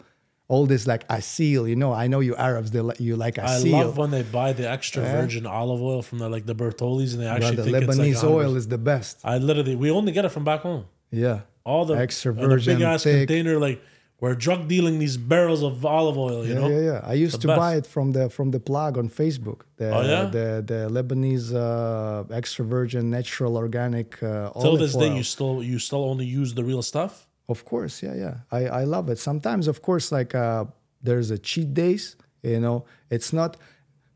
All 0.49 0.65
this 0.67 0.87
like 0.87 1.07
asil, 1.09 1.69
you 1.69 1.75
know. 1.75 1.93
I 1.93 2.07
know 2.07 2.21
you 2.21 2.37
Arabs, 2.37 2.71
they 2.71 2.81
li- 2.81 2.95
you 3.01 3.17
like 3.17 3.37
I 3.39 3.47
asil. 3.47 3.73
love 3.73 3.97
when 3.99 4.11
they 4.13 4.23
buy 4.23 4.53
the 4.53 4.71
extra 4.71 5.03
Yeah. 5.03 5.21
virgin 5.21 5.45
olive 5.47 5.83
oil 5.83 6.03
from 6.03 6.19
the 6.21 6.29
like 6.29 6.47
the 6.47 6.55
Bertollis 6.55 7.15
and 7.15 7.21
they 7.23 7.27
actually 7.27 7.57
But 7.57 7.65
the 7.65 7.71
think 7.73 7.85
Lebanese 7.85 8.13
it's 8.13 8.23
like 8.23 8.33
100%. 8.33 8.41
oil 8.41 8.57
is 8.57 8.69
the 8.69 8.79
best. 8.79 9.15
I 9.25 9.39
literally 9.39 9.75
we 9.75 9.91
only 9.91 10.13
get 10.13 10.25
it 10.25 10.31
from 10.31 10.45
back 10.45 10.61
home. 10.61 10.85
Yeah, 11.11 11.41
All 11.65 11.85
the 11.85 11.95
Extra 11.99 12.31
and 12.33 12.41
the 12.43 12.49
virgin, 12.49 12.77
big 12.77 12.83
ass 12.85 13.03
thick. 13.03 13.27
container 13.29 13.59
like 13.59 13.81
we're 14.21 14.35
drug 14.37 14.67
dealing 14.69 14.99
these 14.99 15.17
barrels 15.17 15.63
of 15.65 15.85
olive 15.85 16.17
oil. 16.17 16.41
You 16.47 16.55
yeah, 16.55 16.61
know, 16.61 16.69
yeah, 16.69 16.91
yeah. 16.91 17.01
I 17.13 17.15
used 17.15 17.35
The 17.35 17.39
to 17.43 17.49
best. 17.49 17.59
buy 17.59 17.73
it 17.81 17.87
from 17.95 18.13
the 18.13 18.31
from 18.31 18.51
the 18.53 18.61
plug 18.61 18.97
on 18.99 19.09
Facebook. 19.09 19.61
The, 19.79 19.91
Oh, 19.97 20.03
yeah? 20.03 20.25
the 20.37 20.47
the 20.71 20.81
Lebanese 20.97 21.49
uh, 21.55 22.23
extra 22.41 22.65
virgin 22.65 23.11
natural 23.11 23.57
organic 23.57 24.23
uh, 24.23 24.51
till 24.63 24.77
this 24.77 24.95
oil. 24.95 25.01
day 25.03 25.17
you 25.17 25.23
still 25.25 25.57
you 25.71 25.79
still 25.79 26.05
only 26.05 26.25
use 26.41 26.55
the 26.55 26.63
real 26.65 26.83
stuff. 26.83 27.26
Of 27.49 27.65
course, 27.65 28.03
yeah, 28.03 28.15
yeah. 28.15 28.37
I, 28.51 28.67
I 28.67 28.85
love 28.85 29.09
it. 29.09 29.19
Sometimes, 29.19 29.69
of 29.69 29.81
course, 29.83 30.11
like 30.11 30.35
uh, 30.35 30.65
there's 31.03 31.31
a 31.31 31.39
cheat 31.39 31.73
days. 31.75 32.17
You 32.43 32.61
know, 32.61 32.85
it's 33.11 33.33
not 33.33 33.57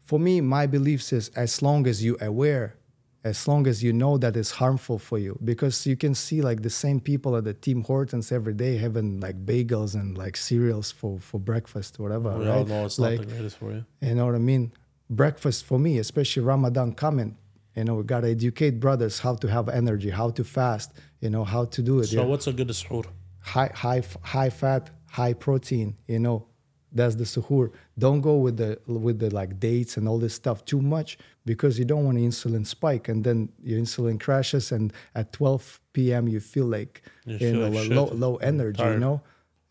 for 0.02 0.18
me. 0.18 0.40
My 0.40 0.66
beliefs 0.66 1.12
is 1.12 1.28
as 1.30 1.62
long 1.62 1.86
as 1.86 2.02
you 2.02 2.16
aware, 2.20 2.76
as 3.22 3.46
long 3.46 3.66
as 3.66 3.84
you 3.84 3.92
know 3.92 4.18
that 4.18 4.36
it's 4.36 4.52
harmful 4.52 4.98
for 4.98 5.18
you, 5.18 5.38
because 5.44 5.86
you 5.86 5.96
can 5.96 6.14
see 6.14 6.42
like 6.42 6.62
the 6.62 6.70
same 6.70 7.00
people 7.00 7.36
at 7.36 7.44
the 7.44 7.54
Tim 7.54 7.84
Hortons 7.84 8.32
every 8.32 8.54
day 8.54 8.76
having 8.76 9.20
like 9.20 9.46
bagels 9.46 9.94
and 9.94 10.18
like 10.18 10.36
cereals 10.36 10.90
for 10.90 11.20
for 11.20 11.38
breakfast, 11.38 12.00
whatever. 12.00 12.36
We 12.36 12.46
right? 12.46 12.58
all 12.58 12.64
know 12.64 12.84
it's 12.84 12.98
like, 12.98 13.18
not 13.18 13.28
the 13.28 13.32
greatest 13.34 13.56
for 13.58 13.72
you. 13.72 13.84
you 14.00 14.14
know 14.14 14.26
what 14.26 14.34
I 14.34 14.38
mean? 14.38 14.72
Breakfast 15.08 15.64
for 15.64 15.78
me, 15.78 15.98
especially 15.98 16.42
Ramadan 16.42 16.94
coming. 16.94 17.36
You 17.76 17.84
know, 17.84 17.94
we 17.94 18.02
gotta 18.02 18.28
educate 18.28 18.80
brothers 18.80 19.20
how 19.20 19.36
to 19.36 19.46
have 19.48 19.68
energy, 19.68 20.10
how 20.10 20.30
to 20.30 20.42
fast. 20.42 20.92
You 21.20 21.30
know, 21.30 21.44
how 21.44 21.66
to 21.66 21.82
do 21.82 22.00
it. 22.00 22.06
So 22.06 22.16
yeah 22.16 22.24
what's 22.24 22.48
a 22.48 22.52
good 22.52 22.68
suhoor? 22.68 23.06
High 23.40 23.70
high 23.74 24.02
high 24.22 24.50
fat, 24.50 24.90
high 25.06 25.32
protein. 25.32 25.96
You 26.06 26.18
know, 26.18 26.46
that's 26.92 27.14
the 27.16 27.24
suhoor. 27.24 27.72
Don't 27.98 28.20
go 28.20 28.36
with 28.36 28.56
the 28.56 28.78
with 28.86 29.18
the 29.18 29.30
like 29.30 29.58
dates 29.60 29.96
and 29.96 30.08
all 30.08 30.18
this 30.18 30.34
stuff 30.34 30.64
too 30.64 30.80
much 30.80 31.18
because 31.44 31.78
you 31.78 31.84
don't 31.84 32.04
want 32.04 32.18
an 32.18 32.28
insulin 32.28 32.66
spike 32.66 33.08
and 33.08 33.24
then 33.24 33.50
your 33.62 33.78
insulin 33.80 34.20
crashes 34.20 34.72
and 34.72 34.92
at 35.14 35.32
12 35.32 35.80
p.m. 35.92 36.28
you 36.28 36.40
feel 36.40 36.66
like 36.66 37.02
You 37.24 37.32
you, 37.34 37.38
feel 37.38 37.60
know 37.60 37.68
like 37.68 37.90
low 37.90 38.06
low 38.06 38.36
energy. 38.36 38.82
You 38.82 38.98
know. 38.98 39.22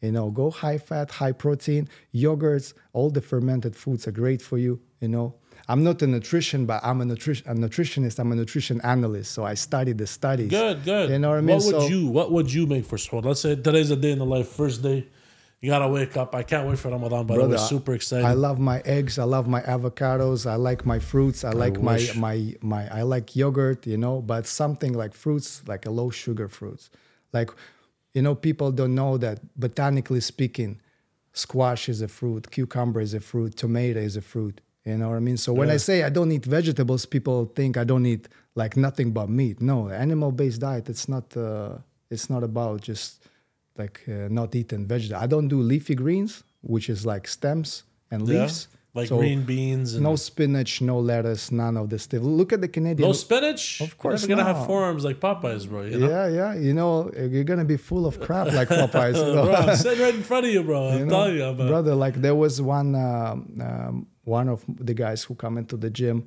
You 0.02 0.14
know, 0.14 0.32
go 0.32 0.50
high 0.50 0.78
fat, 0.78 1.12
high 1.12 1.34
protein, 1.34 1.90
yogurts, 2.16 2.74
all 2.94 3.10
the 3.10 3.20
fermented 3.20 3.76
foods 3.76 4.08
are 4.08 4.14
great 4.14 4.42
for 4.42 4.58
you. 4.58 4.80
You 5.02 5.10
know, 5.10 5.36
I'm 5.72 5.84
not 5.84 6.02
a 6.02 6.08
nutrition, 6.08 6.66
but 6.66 6.82
I'm 6.84 7.00
a 7.00 7.06
nutrition 7.06 7.48
a 7.48 7.54
nutritionist. 7.54 8.18
I'm 8.18 8.32
a 8.32 8.36
nutrition 8.36 8.82
analyst, 8.82 9.32
so 9.32 9.46
I 9.46 9.54
study 9.54 9.94
the 9.94 10.08
studies. 10.08 10.50
Good, 10.50 10.84
good. 10.84 11.12
You 11.12 11.20
know 11.20 11.30
what 11.30 11.38
I 11.38 11.42
mean? 11.42 11.58
What 11.58 11.66
would 11.66 11.82
So- 11.84 11.88
you 11.88 12.08
What 12.08 12.32
would 12.32 12.52
you 12.52 12.66
make 12.66 12.86
for 12.86 12.98
suhoor? 12.98 13.24
Let's 13.24 13.42
say 13.42 13.56
today's 13.56 13.92
a 13.92 13.96
day 13.96 14.12
in 14.12 14.20
the 14.20 14.26
life, 14.26 14.48
first 14.48 14.82
day. 14.82 15.00
You 15.62 15.70
gotta 15.70 15.90
wake 15.90 16.16
up. 16.16 16.34
I 16.34 16.44
can't 16.44 16.68
wait 16.70 16.80
for 16.80 16.90
Ramadan, 16.90 17.26
by 17.28 17.36
the 17.36 17.42
way. 17.42 17.48
Brother, 17.48 17.58
Super 17.58 17.94
excited. 17.94 18.26
I 18.26 18.34
love 18.34 18.60
my 18.60 18.80
eggs. 18.86 19.20
I 19.20 19.26
love 19.26 19.48
my 19.48 19.62
avocados. 19.62 20.50
I 20.50 20.56
like 20.56 20.86
my 20.86 21.00
fruits. 21.00 21.44
I 21.44 21.52
like 21.52 21.80
my 21.82 22.00
my 22.16 22.56
my. 22.62 22.84
I 23.00 23.02
like 23.04 23.36
yogurt. 23.36 23.86
You 23.86 23.98
know, 23.98 24.22
but 24.22 24.48
something 24.48 24.94
like 24.94 25.14
fruits, 25.14 25.62
like 25.68 25.86
a 25.86 25.92
low 25.92 26.10
sugar 26.10 26.48
fruits. 26.48 26.90
Like, 27.32 27.52
you 28.16 28.22
know, 28.24 28.34
people 28.36 28.72
don't 28.72 28.96
know 28.96 29.18
that 29.18 29.38
botanically 29.60 30.22
speaking, 30.22 30.80
squash 31.34 31.90
is 31.90 32.02
a 32.02 32.08
fruit, 32.08 32.50
cucumber 32.50 33.02
is 33.02 33.14
a 33.14 33.20
fruit, 33.20 33.56
tomato 33.56 34.00
is 34.00 34.16
a 34.16 34.22
fruit. 34.22 34.62
You 34.90 34.98
know 35.00 35.10
what 35.12 35.18
I 35.22 35.26
mean? 35.30 35.38
So 35.46 35.50
when 35.60 35.70
I 35.78 35.78
say 35.88 35.96
I 36.10 36.12
don't 36.18 36.32
eat 36.38 36.46
vegetables, 36.58 37.02
people 37.16 37.40
think 37.58 37.72
I 37.84 37.86
don't 37.92 38.06
eat 38.14 38.24
like 38.62 38.74
nothing 38.88 39.10
but 39.18 39.28
meat. 39.40 39.58
No, 39.72 39.78
animal-based 40.06 40.60
diet. 40.68 40.86
It's 40.94 41.08
not. 41.14 41.26
Uh, 41.38 41.78
it's 42.14 42.28
not 42.34 42.44
about 42.52 42.78
just 42.92 43.10
like 43.82 43.98
uh, 44.08 44.28
not 44.40 44.50
eating 44.62 44.84
vegetables. 44.94 45.22
I 45.26 45.28
don't 45.34 45.48
do 45.56 45.60
leafy 45.72 45.96
greens, 46.04 46.44
which 46.74 46.88
is 46.90 47.00
like 47.06 47.28
stems 47.38 47.70
and 48.12 48.20
Yeah. 48.28 48.42
leaves. 48.42 48.68
Like 49.00 49.08
So 49.10 49.18
green 49.20 49.44
beans 49.44 49.94
and 49.94 50.04
No 50.10 50.16
spinach, 50.16 50.82
no 50.82 50.98
lettuce, 51.12 51.52
none 51.64 51.76
of 51.82 51.86
this 51.92 52.02
stuff. 52.08 52.24
Look 52.24 52.52
at 52.56 52.60
the 52.66 52.68
Canadian. 52.78 53.08
no 53.08 53.14
spinach. 53.14 53.64
Of 53.82 53.92
course 54.02 54.22
You're 54.22 54.30
never 54.30 54.42
gonna 54.42 54.54
not. 54.54 54.58
have 54.62 54.68
forearms 54.74 55.04
like 55.08 55.18
Popeyes, 55.20 55.64
bro. 55.70 55.82
You 55.84 56.00
know? 56.00 56.10
Yeah, 56.10 56.28
yeah. 56.40 56.52
You 56.68 56.74
know, 56.80 56.92
you're 57.34 57.44
gonna 57.52 57.70
be 57.76 57.78
full 57.78 58.06
of 58.08 58.20
crap 58.26 58.48
like 58.60 58.68
Popeyes. 58.82 59.14
bro, 59.14 59.54
I'm 59.54 59.76
sitting 59.76 60.02
right 60.06 60.16
in 60.22 60.24
front 60.24 60.48
of 60.48 60.52
you, 60.56 60.64
bro. 60.64 60.80
I'm 60.90 61.00
You 61.00 61.06
know, 61.06 61.12
telling 61.18 61.36
you, 61.38 61.46
I'm 61.46 61.60
a- 61.62 61.68
brother. 61.74 61.94
Like 62.06 62.16
there 62.26 62.34
was 62.46 62.56
one 62.80 62.90
um, 62.96 63.36
um, 63.68 64.08
one 64.30 64.48
of 64.48 64.64
the 64.68 64.94
guys 64.94 65.24
who 65.26 65.34
come 65.36 65.58
into 65.58 65.76
the 65.78 65.90
gym. 65.90 66.18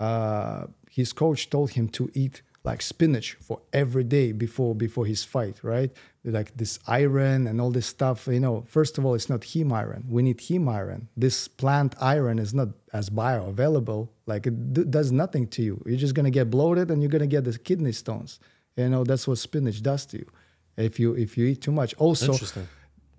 Uh, 0.00 0.66
his 0.90 1.12
coach 1.12 1.48
told 1.48 1.70
him 1.70 1.88
to 1.88 2.10
eat 2.12 2.42
like 2.64 2.80
spinach 2.80 3.36
for 3.40 3.60
every 3.72 4.04
day 4.04 4.32
before 4.32 4.74
before 4.74 5.06
his 5.06 5.24
fight, 5.24 5.56
right? 5.62 5.90
Like 6.24 6.56
this 6.56 6.78
iron 6.86 7.46
and 7.48 7.60
all 7.60 7.70
this 7.70 7.86
stuff. 7.86 8.18
You 8.26 8.40
know, 8.40 8.64
first 8.68 8.98
of 8.98 9.04
all, 9.04 9.14
it's 9.14 9.28
not 9.28 9.40
heme 9.40 9.72
iron. 9.72 10.04
We 10.08 10.22
need 10.22 10.38
heme 10.38 10.70
iron. 10.70 11.08
This 11.16 11.48
plant 11.48 11.94
iron 12.00 12.38
is 12.38 12.52
not 12.54 12.68
as 12.92 13.10
bioavailable. 13.10 14.08
Like 14.26 14.46
it 14.46 14.90
does 14.90 15.10
nothing 15.10 15.46
to 15.54 15.62
you. 15.62 15.82
You're 15.86 16.04
just 16.06 16.14
gonna 16.14 16.30
get 16.30 16.50
bloated 16.50 16.90
and 16.90 17.02
you're 17.02 17.14
gonna 17.16 17.26
get 17.36 17.44
the 17.44 17.58
kidney 17.58 17.92
stones. 17.92 18.38
You 18.76 18.88
know, 18.88 19.02
that's 19.04 19.26
what 19.28 19.38
spinach 19.38 19.82
does 19.82 20.06
to 20.06 20.18
you. 20.18 20.28
If 20.76 21.00
you 21.00 21.14
if 21.14 21.36
you 21.36 21.44
eat 21.46 21.60
too 21.62 21.72
much. 21.72 21.94
Also. 21.98 22.32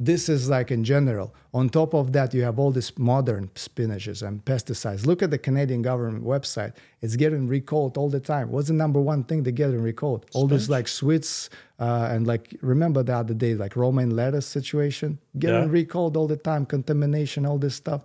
This 0.05 0.29
is 0.35 0.49
like 0.49 0.69
in 0.77 0.83
general. 0.83 1.27
On 1.53 1.69
top 1.69 1.93
of 1.93 2.05
that, 2.15 2.33
you 2.33 2.43
have 2.43 2.57
all 2.61 2.71
these 2.71 2.91
modern 2.97 3.43
spinaches 3.55 4.19
and 4.27 4.43
pesticides. 4.49 5.05
Look 5.05 5.21
at 5.25 5.31
the 5.31 5.37
Canadian 5.47 5.81
government 5.81 6.23
website; 6.25 6.73
it's 7.01 7.15
getting 7.15 7.47
recalled 7.47 7.97
all 7.99 8.09
the 8.09 8.19
time. 8.19 8.45
What's 8.53 8.67
the 8.67 8.73
number 8.73 8.99
one 9.13 9.23
thing 9.23 9.43
they 9.43 9.51
getting 9.51 9.81
recalled? 9.81 10.21
All 10.33 10.47
this 10.47 10.67
like 10.69 10.87
sweets 10.87 11.49
uh, 11.79 12.09
and 12.13 12.25
like 12.27 12.45
remember 12.61 13.03
the 13.03 13.15
other 13.21 13.33
day 13.33 13.53
like 13.55 13.75
romaine 13.75 14.11
lettuce 14.15 14.45
situation 14.47 15.09
getting 15.43 15.63
Yeah. 15.67 15.79
recalled 15.81 16.13
all 16.17 16.27
the 16.27 16.41
time, 16.51 16.65
contamination, 16.65 17.45
all 17.45 17.57
this 17.59 17.75
stuff. 17.75 18.01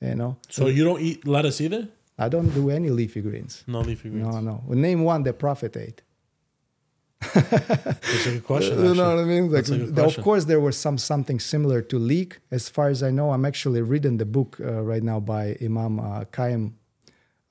You 0.00 0.14
know, 0.14 0.36
So 0.48 0.66
you 0.66 0.84
don't 0.84 1.00
eat 1.00 1.26
lettuce 1.26 1.60
either? 1.60 1.88
I 2.18 2.28
don't 2.28 2.50
do 2.54 2.70
any 2.70 2.90
leafy 2.90 3.20
greens. 3.20 3.64
No 3.66 3.80
leafy 3.80 4.08
greens. 4.10 4.26
No, 4.26 4.40
no. 4.40 4.62
Name 4.88 5.02
one 5.04 5.22
that 5.24 5.38
Prophet 5.38 5.76
ate. 5.76 6.02
That's 7.34 8.26
a 8.26 8.30
good 8.32 8.44
question. 8.52 8.84
You 8.84 8.94
know 8.94 9.14
what 9.14 9.18
I 9.22 9.24
mean? 9.24 9.44
Like, 9.44 9.52
That's 9.64 9.70
a 9.70 9.78
good 9.78 9.94
the- 9.96 10.04
of 10.04 10.16
course, 10.22 10.44
there 10.44 10.60
was 10.60 10.76
some 10.76 10.98
something 10.98 11.40
similar 11.40 11.82
to 11.82 11.98
leek. 11.98 12.38
As 12.50 12.68
far 12.68 12.88
as 12.88 13.02
I 13.02 13.10
know, 13.10 13.32
I'm 13.32 13.44
actually 13.44 13.82
reading 13.82 14.16
the 14.18 14.26
book 14.26 14.58
uh, 14.60 14.82
right 14.82 15.02
now 15.02 15.20
by 15.20 15.56
Imam 15.62 16.00
uh, 16.00 16.24
Qayyim 16.24 16.72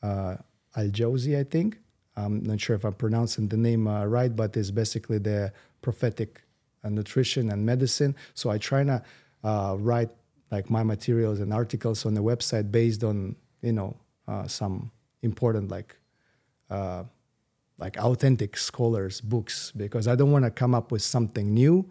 uh, 0.04 0.36
Al 0.76 0.88
Jawzi, 0.90 1.38
I 1.40 1.44
think. 1.44 1.78
I'm 2.18 2.44
not 2.44 2.62
sure 2.62 2.76
if 2.76 2.86
I'm 2.86 2.94
pronouncing 2.94 3.50
the 3.50 3.58
name 3.58 3.88
uh, 3.88 4.06
right, 4.06 4.34
but 4.34 4.56
it's 4.56 4.72
basically 4.72 5.18
the 5.18 5.52
prophetic 5.82 6.42
uh, 6.84 6.90
nutrition 6.90 7.50
and 7.52 7.66
medicine. 7.66 8.16
So 8.34 8.50
I 8.50 8.58
try 8.58 8.84
to 8.86 9.04
uh, 9.44 9.76
write 9.80 10.10
like 10.52 10.70
my 10.70 10.84
materials 10.84 11.40
and 11.40 11.52
articles 11.54 12.06
on 12.06 12.14
the 12.14 12.22
website 12.24 12.72
based 12.72 13.04
on 13.04 13.36
you 13.62 13.74
know 13.74 13.98
uh, 14.28 14.48
some 14.48 14.92
important 15.22 15.70
like 15.70 15.98
uh, 16.70 17.04
like 17.78 17.98
authentic 17.98 18.56
scholars 18.58 19.22
books 19.22 19.72
because 19.76 20.08
I 20.08 20.16
don't 20.16 20.32
want 20.32 20.46
to 20.46 20.52
come 20.52 20.74
up 20.74 20.92
with 20.92 21.02
something 21.02 21.54
new 21.54 21.86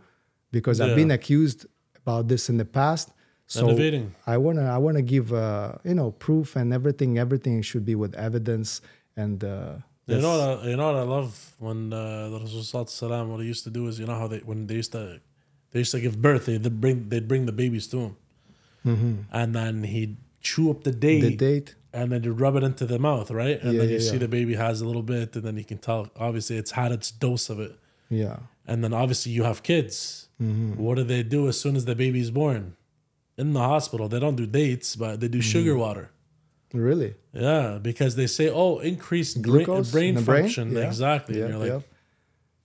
because 0.51 0.81
I've 0.81 0.97
been 0.97 1.11
accused 1.11 1.67
about 2.03 2.29
this 2.29 2.49
in 2.49 2.57
the 2.57 2.65
past. 2.65 3.11
So 3.47 3.69
Innovating. 3.69 4.15
I 4.27 4.37
wanna 4.39 4.65
I 4.65 4.79
wanna 4.79 5.03
give 5.03 5.33
uh, 5.33 5.73
you 5.85 5.95
know 5.95 6.13
proof 6.13 6.57
and 6.57 6.73
everything. 6.73 7.19
Everything 7.19 7.61
should 7.63 7.85
be 7.85 7.95
with 7.95 8.15
evidence 8.15 8.81
and. 9.17 9.39
Uh, 9.45 9.75
You 10.07 10.21
know 10.21 10.37
what? 10.37 10.43
I, 10.65 10.69
you 10.71 10.77
know 10.81 10.89
what 10.93 11.01
I 11.05 11.07
love 11.17 11.33
when 11.67 11.79
uh, 11.93 12.29
the 12.33 12.39
Rasul. 12.41 12.85
What 13.31 13.41
he 13.41 13.47
used 13.55 13.65
to 13.69 13.73
do 13.79 13.83
is, 13.89 13.99
you 14.01 14.07
know 14.09 14.19
how 14.23 14.29
they 14.33 14.41
when 14.51 14.67
they 14.69 14.77
used 14.83 14.93
to 14.97 15.03
they 15.73 15.81
used 15.85 15.93
to 15.97 16.01
give 16.07 16.15
birth, 16.29 16.45
they 16.47 16.57
would 16.65 16.79
bring 16.85 17.09
they'd 17.11 17.29
bring 17.33 17.45
the 17.51 17.57
babies 17.63 17.87
to 17.93 17.99
him, 18.05 18.15
and 19.39 19.55
then 19.55 19.83
he'd 19.93 20.17
chew 20.41 20.71
up 20.73 20.85
the 20.85 20.93
date, 20.93 21.23
Mm-hmm. 21.23 21.31
the 21.31 21.37
date. 21.37 21.69
And 21.95 22.11
then 22.13 22.23
you 22.25 22.33
rub 22.33 22.57
it 22.57 22.63
into 22.63 22.85
the 22.87 22.99
mouth, 22.99 23.31
right? 23.31 23.59
And 23.63 23.73
Yeah, 23.73 23.81
then 23.81 23.89
you 23.89 23.95
yeah, 23.97 24.01
see 24.11 24.13
yeah. 24.15 24.19
the 24.27 24.29
baby 24.29 24.55
has 24.57 24.81
a 24.81 24.87
little 24.87 25.03
bit, 25.03 25.35
and 25.37 25.45
then 25.45 25.57
you 25.57 25.65
can 25.65 25.79
tell 25.79 26.09
obviously 26.17 26.57
it's 26.57 26.73
had 26.73 26.91
its 26.93 27.11
dose 27.11 27.49
of 27.49 27.59
it. 27.61 27.73
Yeah. 28.11 28.37
And 28.67 28.83
then 28.83 28.93
obviously 28.93 29.33
you 29.33 29.45
have 29.45 29.63
kids. 29.63 30.29
Mm-hmm. 30.43 30.83
What 30.83 30.97
do 30.97 31.05
they 31.05 31.23
do 31.23 31.49
as 31.49 31.61
soon 31.61 31.77
as 31.77 31.85
the 31.85 31.95
baby's 31.95 32.31
born? 32.31 32.77
In 33.39 33.53
the 33.53 33.61
hospital, 33.61 34.09
they 34.09 34.21
don't 34.21 34.37
do 34.37 34.47
dates, 34.47 34.97
but 34.97 35.21
they 35.21 35.29
do 35.29 35.39
Mm-hmm. 35.39 35.53
sugar 35.55 35.77
water. 35.77 36.11
Really. 36.73 37.15
Yeah, 37.33 37.79
because 37.81 38.17
they 38.17 38.27
say, 38.27 38.51
oh, 38.51 38.79
increased 38.79 39.41
brain, 39.43 39.65
Glucose 39.65 39.93
brain 39.93 40.17
in 40.19 40.25
brain? 40.25 40.43
function. 40.43 40.73
Yeah. 40.73 40.87
Exactly. 40.89 41.41
And 41.41 41.51
you're 41.55 41.77
like. 41.79 41.83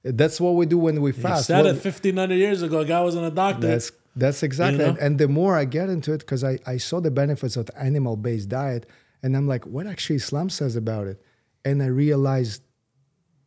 That's 0.03 0.39
what 0.39 0.56
we 0.56 0.65
do 0.65 0.77
when 0.80 1.01
we 1.01 1.10
you 1.11 1.22
fast. 1.22 1.47
said 1.47 1.57
What- 1.65 1.76
it 1.76 1.84
1500 1.84 2.35
years 2.35 2.61
ago. 2.61 2.80
A 2.80 2.85
guy 2.85 3.01
wasn't 3.01 3.26
a 3.26 3.31
doctor. 3.31 3.68
That's 3.68 3.91
that's 4.15 4.43
exactly, 4.43 4.80
know? 4.80 4.89
and, 4.89 4.97
and 4.97 5.19
the 5.19 5.27
more 5.27 5.56
I 5.56 5.65
get 5.65 5.88
into 5.89 6.11
it, 6.14 6.19
because 6.19 6.43
I, 6.43 6.57
I 6.65 6.77
saw 6.77 6.99
the 6.99 7.11
benefits 7.11 7.56
of 7.56 7.68
the 7.68 7.80
animal-based 7.80 8.49
diet, 8.49 8.85
and 9.23 9.35
I'm 9.35 9.47
like, 9.47 9.65
what 9.65 9.87
actually 9.87 10.17
Islam 10.17 10.49
says 10.49 10.75
about 10.75 11.07
it, 11.07 11.21
and 11.65 11.81
I 11.83 11.87
realized 11.87 12.63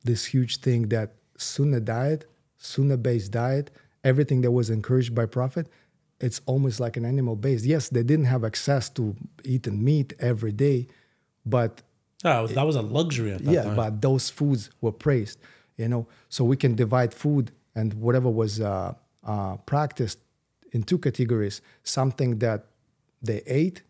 this 0.04 0.24
huge 0.26 0.58
thing 0.58 0.88
that 0.88 1.14
Sunnah 1.36 1.80
diet, 1.80 2.26
Sunnah-based 2.58 3.30
diet, 3.30 3.70
everything 4.04 4.42
that 4.42 4.50
was 4.50 4.70
encouraged 4.70 5.14
by 5.14 5.26
Prophet, 5.26 5.68
it's 6.20 6.40
almost 6.46 6.78
like 6.78 6.96
an 6.96 7.04
animal-based. 7.04 7.64
Yes, 7.64 7.88
they 7.88 8.02
didn't 8.02 8.26
have 8.26 8.44
access 8.44 8.88
to 8.90 9.16
eating 9.44 9.82
meat 9.82 10.12
every 10.20 10.52
day, 10.52 10.86
but 11.44 11.82
yeah, 12.24 12.46
that 12.46 12.66
was 12.66 12.76
a 12.76 12.82
luxury 12.82 13.32
at 13.32 13.44
that 13.44 13.52
yeah 13.52 13.62
time. 13.64 13.76
but 13.76 14.00
those 14.00 14.30
foods 14.30 14.70
were 14.80 14.92
praised 14.92 15.38
you 15.76 15.88
know 15.88 16.06
so 16.28 16.44
we 16.44 16.56
can 16.56 16.74
divide 16.74 17.12
food 17.12 17.50
and 17.74 17.94
whatever 17.94 18.30
was 18.30 18.60
uh, 18.60 18.92
uh, 19.24 19.56
practiced 19.58 20.18
in 20.72 20.82
two 20.82 20.98
categories 20.98 21.60
something 21.82 22.38
that 22.38 22.66
they 23.22 23.42
ate 23.46 23.82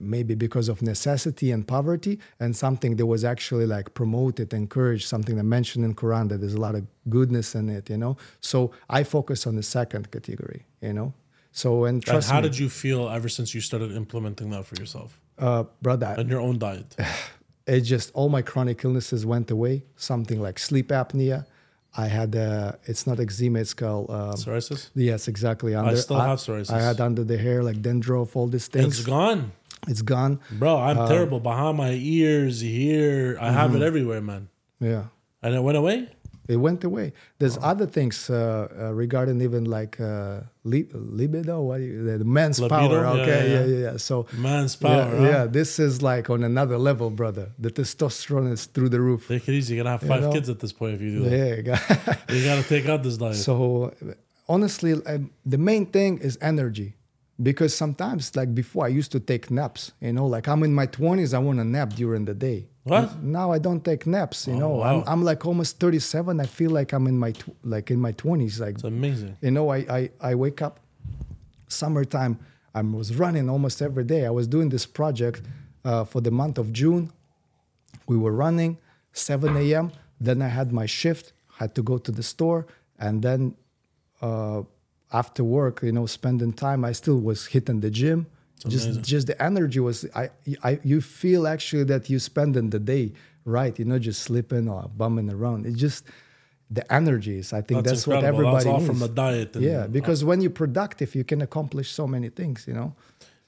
maybe 0.00 0.34
because 0.34 0.68
of 0.68 0.82
necessity 0.82 1.50
and 1.50 1.66
poverty 1.66 2.18
and 2.40 2.54
something 2.56 2.96
that 2.96 3.06
was 3.06 3.24
actually 3.24 3.66
like 3.66 3.94
promoted 3.94 4.52
encouraged 4.52 5.06
something 5.06 5.36
that 5.36 5.44
mentioned 5.44 5.84
in 5.84 5.94
quran 5.94 6.28
that 6.28 6.38
there's 6.38 6.54
a 6.54 6.60
lot 6.60 6.74
of 6.74 6.86
goodness 7.08 7.54
in 7.54 7.68
it 7.68 7.88
you 7.90 7.96
know 7.96 8.16
so 8.40 8.70
i 8.90 9.02
focus 9.02 9.46
on 9.46 9.56
the 9.56 9.62
second 9.62 10.10
category 10.10 10.64
you 10.80 10.92
know 10.92 11.12
so 11.52 11.84
and 11.84 12.04
trust 12.04 12.28
and 12.28 12.34
how 12.34 12.40
me 12.40 12.48
did 12.48 12.58
you 12.58 12.68
feel 12.68 13.08
ever 13.08 13.28
since 13.28 13.54
you 13.54 13.60
started 13.60 13.92
implementing 13.92 14.50
that 14.50 14.64
for 14.66 14.76
yourself 14.76 15.20
uh, 15.38 15.64
brother 15.82 16.14
and 16.18 16.28
your 16.28 16.40
own 16.40 16.58
diet? 16.58 16.96
it 17.66 17.80
just 17.80 18.10
all 18.14 18.28
my 18.28 18.42
chronic 18.42 18.84
illnesses 18.84 19.26
went 19.26 19.50
away. 19.50 19.84
Something 19.96 20.40
like 20.40 20.58
sleep 20.58 20.88
apnea. 20.88 21.46
I 21.98 22.08
had 22.08 22.36
uh, 22.36 22.72
it's 22.84 23.06
not 23.06 23.20
eczema. 23.20 23.60
It's 23.60 23.74
called 23.74 24.10
um, 24.10 24.34
Psoriasis? 24.34 24.90
yes, 24.94 25.28
exactly. 25.28 25.74
Under, 25.74 25.96
still 25.96 26.20
have 26.20 26.38
psoriasis. 26.38 26.70
I 26.70 26.82
had 26.82 27.00
under 27.00 27.24
the 27.24 27.38
hair 27.38 27.62
like 27.62 27.80
dandruff, 27.80 28.36
all 28.36 28.48
these 28.48 28.68
things. 28.68 28.98
It's 28.98 29.06
gone. 29.06 29.52
It's 29.88 30.02
gone. 30.02 30.40
Bro, 30.58 30.78
I'm 30.78 30.98
Uh, 30.98 31.08
terrible. 31.08 31.40
Behind 31.40 31.76
my 31.76 31.92
ears, 31.92 32.60
here. 32.60 33.36
I 33.40 33.50
have 33.52 33.70
Mm-hmm. 33.70 33.82
it 33.82 33.86
everywhere, 33.86 34.20
man. 34.20 34.48
Yeah, 34.80 35.04
And 35.42 35.54
it 35.54 35.62
went 35.62 35.76
away? 35.78 36.08
it 36.48 36.56
went 36.58 36.84
away. 36.84 37.12
There's 37.40 37.58
other 37.60 37.86
things 37.86 38.30
uh, 38.30 38.36
uh, 38.36 38.92
regarding 38.94 39.40
even 39.42 39.64
like 39.64 39.98
uh, 40.00 40.42
li- 40.62 40.86
libido. 40.94 41.60
What 41.62 41.80
you, 41.80 42.18
the 42.18 42.24
man's 42.24 42.58
Libido? 42.60 42.88
power? 42.88 43.00
Yeah, 43.02 43.22
Okay, 43.22 43.50
yeah. 43.50 43.54
yeah, 43.58 43.64
yeah. 43.66 43.90
yeah. 43.92 43.96
So 43.98 44.26
Man's 44.32 44.76
yeah, 44.80 44.88
power. 44.88 45.16
huh? 45.16 45.22
yeah, 45.30 45.46
this 45.46 45.78
is 45.80 46.02
like 46.02 46.30
on 46.30 46.44
another 46.44 46.78
level, 46.78 47.10
brother. 47.10 47.46
The 47.58 47.70
testosterone 47.70 48.52
is 48.52 48.66
through 48.66 48.90
the 48.90 49.00
roof. 49.00 49.26
Take 49.28 49.48
it 49.48 49.54
easy. 49.54 49.74
You're 49.74 49.84
to 49.84 49.90
have 49.90 50.02
five 50.02 50.22
know? 50.22 50.32
kids 50.32 50.48
at 50.48 50.58
this 50.60 50.72
point 50.72 50.94
if 50.94 51.00
you 51.00 51.10
do 51.18 51.20
that. 51.30 51.36
Yeah. 51.36 51.54
You 52.34 52.44
got 52.44 52.56
to 52.62 52.68
take 52.68 52.86
out 52.88 53.02
this 53.02 53.16
diet. 53.16 53.36
So 53.36 53.92
honestly, 54.48 54.92
um, 55.06 55.30
the 55.44 55.58
main 55.58 55.86
thing 55.86 56.18
is 56.18 56.38
energy. 56.40 56.94
Because 57.42 57.74
sometimes, 57.74 58.34
like 58.34 58.54
before, 58.54 58.86
I 58.86 58.88
used 58.88 59.12
to 59.12 59.20
take 59.20 59.50
naps. 59.50 59.92
You 60.00 60.12
know, 60.12 60.26
like 60.26 60.48
I'm 60.48 60.62
in 60.62 60.72
my 60.72 60.86
20s, 60.86 61.34
I 61.34 61.38
want 61.38 61.58
to 61.58 61.64
nap 61.64 61.90
during 61.94 62.24
the 62.24 62.34
day. 62.34 62.66
What? 62.84 63.22
Now 63.22 63.52
I 63.52 63.58
don't 63.58 63.84
take 63.84 64.06
naps. 64.06 64.46
You 64.46 64.56
know, 64.56 64.72
Oh, 64.72 64.76
wow. 64.78 65.02
I'm, 65.02 65.08
I'm 65.20 65.22
like 65.24 65.44
almost 65.44 65.78
37. 65.78 66.40
I 66.40 66.46
feel 66.46 66.70
like 66.70 66.92
I'm 66.94 67.06
in 67.06 67.18
my 67.18 67.32
tw- 67.32 67.54
like 67.64 67.90
in 67.90 68.00
my 68.00 68.12
20s. 68.12 68.58
Like 68.60 68.76
it's 68.76 68.84
amazing. 68.84 69.36
you 69.42 69.50
know, 69.50 69.68
I, 69.70 69.78
I 69.98 70.10
I 70.30 70.34
wake 70.34 70.62
up 70.62 70.80
summertime. 71.68 72.38
I 72.74 72.80
was 72.82 73.14
running 73.16 73.48
almost 73.48 73.80
every 73.82 74.04
day. 74.04 74.26
I 74.26 74.30
was 74.30 74.46
doing 74.46 74.68
this 74.68 74.86
project 74.86 75.42
uh, 75.84 76.04
for 76.04 76.20
the 76.20 76.30
month 76.30 76.58
of 76.58 76.72
June. 76.72 77.10
We 78.06 78.16
were 78.16 78.32
running 78.32 78.78
7 79.12 79.56
a.m. 79.56 79.92
Then 80.20 80.42
I 80.42 80.48
had 80.48 80.72
my 80.72 80.86
shift. 80.86 81.32
Had 81.58 81.74
to 81.74 81.82
go 81.82 81.96
to 81.98 82.12
the 82.12 82.22
store, 82.22 82.66
and 82.98 83.22
then 83.22 83.54
uh, 84.20 84.62
after 85.12 85.44
work, 85.44 85.82
you 85.82 85.92
know, 85.92 86.06
spending 86.06 86.52
time, 86.52 86.84
I 86.84 86.92
still 86.92 87.18
was 87.18 87.46
hitting 87.46 87.80
the 87.80 87.90
gym. 87.90 88.26
Just 88.66 88.86
amazing. 88.86 89.02
just 89.02 89.26
the 89.26 89.42
energy 89.42 89.80
was. 89.80 90.06
I, 90.14 90.30
I 90.64 90.80
you 90.82 91.00
feel 91.00 91.46
actually 91.46 91.84
that 91.84 92.08
you 92.08 92.18
spending 92.18 92.70
the 92.70 92.78
day 92.78 93.12
right. 93.44 93.78
You're 93.78 93.88
not 93.88 94.00
just 94.00 94.22
sleeping 94.22 94.68
or 94.68 94.90
bumming 94.96 95.30
around. 95.30 95.66
It's 95.66 95.78
just 95.78 96.04
the 96.70 96.90
energies. 96.92 97.52
I 97.52 97.60
think 97.60 97.84
That's, 97.84 97.98
that's, 97.98 98.06
what 98.06 98.24
everybody 98.24 98.64
That's 98.64 98.66
all 98.66 98.78
needs. 98.78 98.86
from 98.88 98.98
the 98.98 99.08
diet. 99.08 99.54
Yeah, 99.56 99.86
because 99.86 100.22
uh, 100.22 100.26
when 100.26 100.40
you're 100.40 100.50
productive, 100.50 101.14
you 101.14 101.24
can 101.24 101.42
accomplish 101.42 101.90
so 101.90 102.06
many 102.06 102.28
things, 102.28 102.64
you 102.66 102.74
know? 102.74 102.94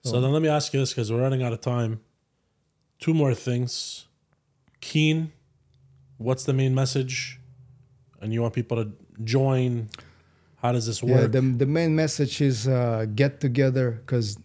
So 0.05 0.21
then 0.21 0.33
let 0.33 0.41
me 0.41 0.49
ask 0.49 0.73
you 0.73 0.81
this 0.81 0.91
because 0.95 1.11
we're 1.11 1.21
running 1.21 1.43
out 1.43 1.53
of 1.53 1.61
time. 1.61 2.01
two 2.99 3.13
more 3.13 3.35
things. 3.35 4.07
Keen, 4.81 5.33
what's 6.17 6.45
the 6.45 6.53
main 6.53 6.75
message? 6.75 7.41
And 8.21 8.33
you 8.33 8.43
want 8.43 8.55
people 8.55 8.83
to 8.83 8.93
join? 9.25 9.89
How 10.63 10.73
does 10.73 10.87
this 10.87 11.03
work? 11.03 11.21
Yeah, 11.21 11.27
the, 11.27 11.41
the 11.41 11.67
main 11.67 11.95
message 11.95 12.41
is 12.41 12.67
uh, 12.67 13.07
get 13.15 13.41
together 13.41 14.03
because 14.03 14.39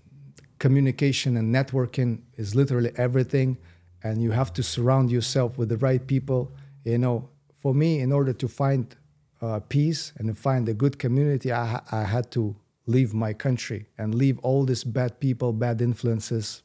communication 0.60 1.38
and 1.38 1.54
networking 1.54 2.22
is 2.38 2.56
literally 2.56 2.92
everything. 2.96 3.58
And 4.04 4.22
you 4.22 4.32
have 4.32 4.54
to 4.54 4.64
surround 4.64 5.12
yourself 5.12 5.58
with 5.58 5.70
the 5.70 5.78
right 5.78 6.06
people. 6.06 6.52
You 6.84 6.98
know, 6.98 7.30
for 7.56 7.74
me, 7.74 8.00
in 8.00 8.12
order 8.12 8.34
to 8.34 8.48
find 8.48 8.96
uh, 9.42 9.60
peace 9.62 10.14
and 10.18 10.28
to 10.28 10.36
find 10.36 10.70
a 10.70 10.74
good 10.74 11.00
community, 11.00 11.52
I, 11.52 11.82
I 11.92 12.04
had 12.04 12.30
to 12.32 12.56
leave 12.86 13.14
my 13.14 13.34
country 13.34 13.88
and 13.98 14.14
leave 14.14 14.38
all 14.40 14.66
these 14.66 14.84
bad 14.84 15.20
people, 15.20 15.54
bad 15.54 15.82
influences 15.82 16.64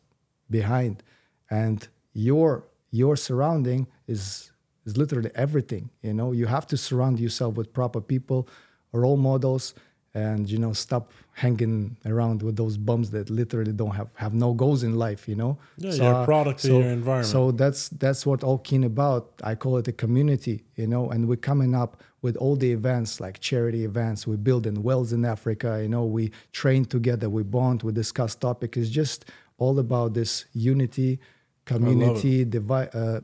behind. 0.50 1.02
And 1.50 1.86
your 2.12 2.64
your 2.90 3.16
surrounding 3.16 3.86
is 4.06 4.52
is 4.84 4.96
literally 4.96 5.30
everything. 5.34 5.90
You 6.02 6.14
know, 6.14 6.32
you 6.32 6.46
have 6.46 6.66
to 6.68 6.76
surround 6.76 7.20
yourself 7.20 7.54
with 7.54 7.72
proper 7.72 8.00
people, 8.00 8.48
role 8.93 9.16
models, 9.16 9.74
and 10.15 10.51
you 10.51 10.59
know, 10.59 10.73
stop 10.73 11.12
hanging 11.32 11.97
around 12.05 12.43
with 12.43 12.56
those 12.56 12.77
bums 12.77 13.10
that 13.10 13.31
literally 13.31 13.73
don't 13.73 13.94
have 13.94 14.09
have 14.15 14.35
no 14.35 14.52
goals 14.52 14.82
in 14.82 14.97
life. 14.97 15.28
You 15.28 15.36
know, 15.36 15.59
Yeah, 15.77 15.93
you're 15.93 16.12
a 16.23 16.24
product 16.24 16.65
of 16.65 16.70
your 16.70 16.90
environment. 16.90 17.27
So 17.32 17.52
that's 17.52 17.89
that's 17.90 18.27
what 18.27 18.43
all 18.43 18.59
keen 18.59 18.85
about. 18.85 19.31
I 19.44 19.55
call 19.55 19.77
it 19.77 19.86
a 19.89 19.93
community. 19.93 20.65
You 20.77 20.86
know, 20.86 21.10
and 21.10 21.28
we're 21.28 21.36
coming 21.36 21.74
up 21.74 22.02
with 22.23 22.36
all 22.36 22.56
the 22.56 22.73
events 22.73 23.20
like 23.20 23.39
charity 23.39 23.85
events. 23.85 24.27
We 24.27 24.36
build 24.36 24.66
in 24.66 24.82
wells 24.82 25.12
in 25.12 25.24
Africa. 25.24 25.78
You 25.82 25.89
know, 25.89 26.05
we 26.05 26.32
train 26.52 26.85
together, 26.85 27.28
we 27.31 27.44
bond, 27.44 27.82
we 27.85 27.93
discuss 27.93 28.35
topics. 28.35 28.77
It's 28.78 28.90
just 28.90 29.24
all 29.59 29.78
about 29.78 30.15
this 30.15 30.47
unity, 30.52 31.20
community, 31.65 32.44
divi- 32.44 32.90
uh, 32.93 33.20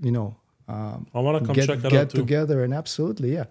you 0.00 0.12
know, 0.12 0.36
um, 0.68 1.06
I 1.14 1.20
want 1.20 1.38
to 1.40 1.46
come 1.46 1.54
get, 1.54 1.66
check 1.66 1.78
that 1.80 1.90
get 1.90 2.00
out 2.00 2.10
too. 2.10 2.18
Get 2.18 2.22
together 2.22 2.64
and 2.64 2.74
absolutely, 2.74 3.34
yeah. 3.34 3.44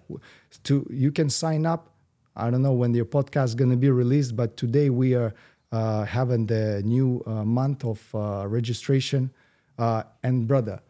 To 0.64 0.86
you 0.90 1.12
can 1.12 1.30
sign 1.30 1.66
up. 1.66 1.92
I 2.36 2.50
don't 2.50 2.62
know 2.62 2.74
when 2.74 2.94
your 2.94 3.06
podcast 3.06 3.46
is 3.46 3.56
going 3.56 3.72
to 3.72 3.78
be 3.78 3.90
released, 3.90 4.36
but 4.36 4.58
today 4.58 4.90
we 4.90 5.16
are 5.16 5.34
uh, 5.72 6.04
having 6.04 6.46
the 6.46 6.82
new 6.84 7.24
uh, 7.26 7.46
month 7.46 7.86
of 7.86 8.14
uh, 8.14 8.46
registration. 8.48 9.32
Uh, 9.78 10.04
and 10.24 10.48
brother, 10.48 10.82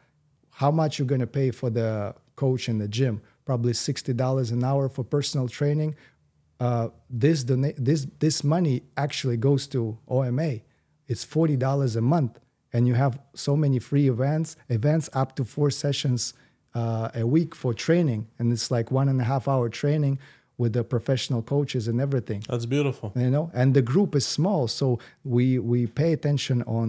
how 0.51 0.71
much 0.71 0.97
you're 0.97 1.07
going 1.07 1.21
to 1.21 1.27
pay 1.27 1.51
for 1.51 1.69
the 1.69 2.15
coach 2.35 2.67
in 2.69 2.79
the 2.79 2.87
gym? 2.87 3.21
Probably 3.45 3.73
sixty 3.73 4.13
dollars 4.13 4.49
an 4.51 4.63
hour 4.63 4.89
for 4.89 5.03
personal 5.03 5.47
training. 5.47 5.95
Uh, 6.59 6.89
this 7.09 7.43
dona- 7.43 7.73
this 7.77 8.07
this 8.19 8.43
money 8.43 8.83
actually 8.97 9.37
goes 9.37 9.67
to 9.67 9.97
OMA. 10.07 10.61
It's 11.07 11.23
forty 11.23 11.55
dollars 11.55 11.95
a 11.95 12.01
month, 12.01 12.39
and 12.75 12.81
you 12.89 12.95
have 13.05 13.13
so 13.33 13.53
many 13.63 13.79
free 13.89 14.07
events, 14.15 14.49
events 14.79 15.05
up 15.21 15.29
to 15.37 15.43
four 15.55 15.69
sessions 15.83 16.33
uh, 16.79 17.23
a 17.23 17.25
week 17.35 17.51
for 17.61 17.71
training, 17.73 18.21
and 18.37 18.45
it's 18.55 18.69
like 18.77 18.87
one 18.91 19.07
and 19.11 19.19
a 19.25 19.27
half 19.33 19.47
hour 19.47 19.67
training 19.69 20.15
with 20.57 20.71
the 20.77 20.83
professional 20.95 21.41
coaches 21.53 21.87
and 21.89 21.97
everything. 22.07 22.41
That's 22.49 22.65
beautiful. 22.77 23.07
you 23.15 23.31
know 23.35 23.45
and 23.59 23.67
the 23.73 23.81
group 23.93 24.11
is 24.19 24.25
small 24.39 24.61
so 24.79 24.87
we 25.35 25.45
we 25.71 25.79
pay 26.01 26.11
attention 26.17 26.57
on 26.79 26.87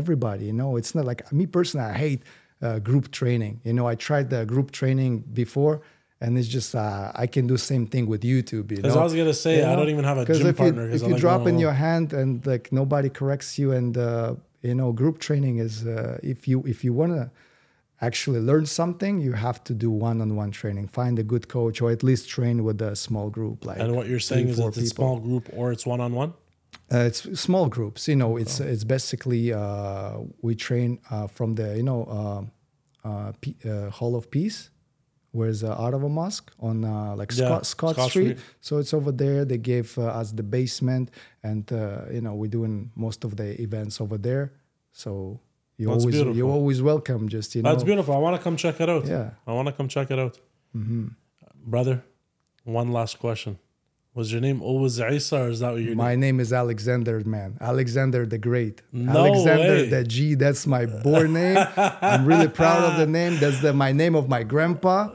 everybody 0.00 0.44
you 0.50 0.56
know? 0.60 0.70
It's 0.80 0.94
not 0.96 1.04
like 1.10 1.20
me 1.38 1.44
personally 1.56 1.86
i 1.94 1.96
hate 2.06 2.22
uh, 2.66 2.78
group 2.88 3.04
training. 3.20 3.54
You 3.68 3.74
know 3.76 3.86
i 3.92 3.96
tried 4.08 4.26
the 4.34 4.40
group 4.52 4.68
training 4.80 5.12
before 5.42 5.74
and 6.22 6.30
it's 6.38 6.50
just 6.58 6.70
uh, 6.84 7.12
i 7.24 7.26
can 7.34 7.44
do 7.52 7.56
same 7.72 7.84
thing 7.92 8.04
with 8.12 8.22
youtube 8.32 8.66
you 8.72 8.78
Because 8.78 8.94
know? 8.94 9.00
I 9.00 9.04
was 9.08 9.14
gonna 9.20 9.40
say, 9.46 9.52
I 9.72 9.74
don't 9.78 9.90
even 9.96 10.06
have 10.10 10.18
a 10.18 10.24
gym 10.24 10.46
if 10.52 10.56
partner, 10.56 10.84
you, 10.88 10.94
if 10.96 11.02
you 11.02 11.14
like 11.14 11.20
drop 11.24 11.40
going 11.42 11.54
in 11.54 11.58
your 11.66 11.76
hand 11.86 12.06
and 12.20 12.30
like 12.52 12.64
nobody 12.80 13.10
corrects 13.20 13.50
you 13.60 13.68
and 13.78 13.92
uh, 13.96 14.34
you 14.68 14.74
know 14.80 14.90
group 15.00 15.16
training 15.28 15.56
is 15.66 15.74
uh, 15.86 16.32
if 16.32 16.40
you 16.50 16.56
if 16.72 16.78
you 16.84 16.92
want 17.00 17.12
to 17.18 17.24
actually 18.08 18.40
learn 18.50 18.64
something 18.80 19.12
you 19.26 19.32
have 19.46 19.58
to 19.68 19.72
do 19.84 19.90
one-on-one 20.10 20.50
training 20.60 20.86
find 21.00 21.14
a 21.18 21.26
good 21.32 21.46
coach 21.56 21.76
or 21.82 21.88
at 21.96 22.02
least 22.08 22.22
train 22.36 22.56
with 22.68 22.78
a 22.90 22.94
small 23.06 23.28
group 23.38 23.56
like 23.68 23.78
And 23.84 23.90
what 23.96 24.06
you're 24.10 24.24
three, 24.28 24.36
saying 24.36 24.48
is 24.52 24.56
four 24.58 24.68
it's 24.68 24.78
a 24.78 24.86
small 24.98 25.16
group 25.28 25.44
or 25.58 25.64
it's 25.74 25.86
one 25.94 26.00
on 26.06 26.12
one. 26.24 26.32
Uh, 26.94 27.08
it's 27.10 27.20
small 27.48 27.66
groups. 27.76 28.00
You 28.12 28.16
know, 28.22 28.32
it's 28.42 28.56
it's 28.72 28.84
basically 28.96 29.44
uh, 29.52 30.18
we 30.46 30.52
train 30.66 30.90
uh, 31.14 31.26
from 31.36 31.50
the 31.58 31.68
you 31.80 31.82
know 31.90 32.00
uh, 32.18 32.42
uh, 33.08 33.32
P- 33.42 33.58
uh, 33.70 33.90
Hall 33.98 34.14
of 34.20 34.24
Peace, 34.30 34.58
where's 35.32 35.62
uh, 35.62 35.84
out 35.84 35.94
of 35.98 36.02
a 36.02 36.08
mosque 36.20 36.50
on 36.68 36.76
uh, 36.84 37.14
like 37.20 37.30
Yeah, 37.32 37.46
Scott, 37.46 37.66
Scott, 37.66 37.94
Scott 37.94 38.10
Street. 38.10 38.38
Street. 38.38 38.56
So 38.66 38.72
it's 38.78 38.92
over 38.98 39.12
there. 39.12 39.44
They 39.44 39.58
gave 39.58 39.88
uh, 39.98 40.20
us 40.20 40.28
the 40.32 40.42
basement, 40.58 41.10
and 41.42 41.64
uh, 41.72 41.78
you 42.14 42.22
know 42.24 42.34
we're 42.40 42.54
doing 42.60 42.90
most 42.94 43.24
of 43.24 43.30
the 43.40 43.48
events 43.66 44.00
over 44.00 44.16
there. 44.28 44.44
So 44.98 45.38
you 45.76 45.86
That's 45.86 46.00
always 46.02 46.14
beautiful. 46.16 46.36
you're 46.36 46.50
always 46.50 46.82
welcome. 46.82 47.28
Just 47.28 47.54
you 47.54 47.62
know, 47.62 47.70
That's 47.70 47.84
beautiful. 47.84 48.12
I 48.14 48.18
want 48.18 48.36
to 48.36 48.42
come 48.42 48.56
check 48.56 48.80
it 48.80 48.88
out. 48.90 49.06
Yeah. 49.06 49.30
I 49.46 49.52
want 49.52 49.66
to 49.68 49.72
come 49.72 49.86
check 49.86 50.10
it 50.10 50.18
out. 50.18 50.38
Mm-hmm. 50.76 51.08
Brother, 51.64 52.02
one 52.64 52.90
last 52.92 53.20
question. 53.20 53.58
Was 54.14 54.32
your 54.32 54.40
name 54.40 54.60
always 54.60 55.00
Isah 55.00 55.42
or 55.42 55.48
is 55.50 55.60
that 55.60 55.70
what 55.74 55.82
your 55.82 55.94
My 55.94 56.16
name 56.16 56.40
is 56.40 56.52
Alexander, 56.52 57.20
man. 57.24 57.56
Alexander 57.60 58.26
the 58.26 58.38
Great. 58.38 58.82
No 58.90 59.26
Alexander 59.26 59.74
way. 59.82 59.88
the 59.88 60.02
G. 60.02 60.34
That's 60.34 60.66
my 60.66 60.86
born 60.86 61.34
name. 61.34 61.58
I'm 61.76 62.24
really 62.26 62.48
proud 62.48 62.82
of 62.90 62.98
the 62.98 63.06
name. 63.18 63.38
That's 63.38 63.60
the, 63.60 63.72
my 63.72 63.92
name 63.92 64.16
of 64.16 64.28
my 64.28 64.42
grandpa. 64.42 65.10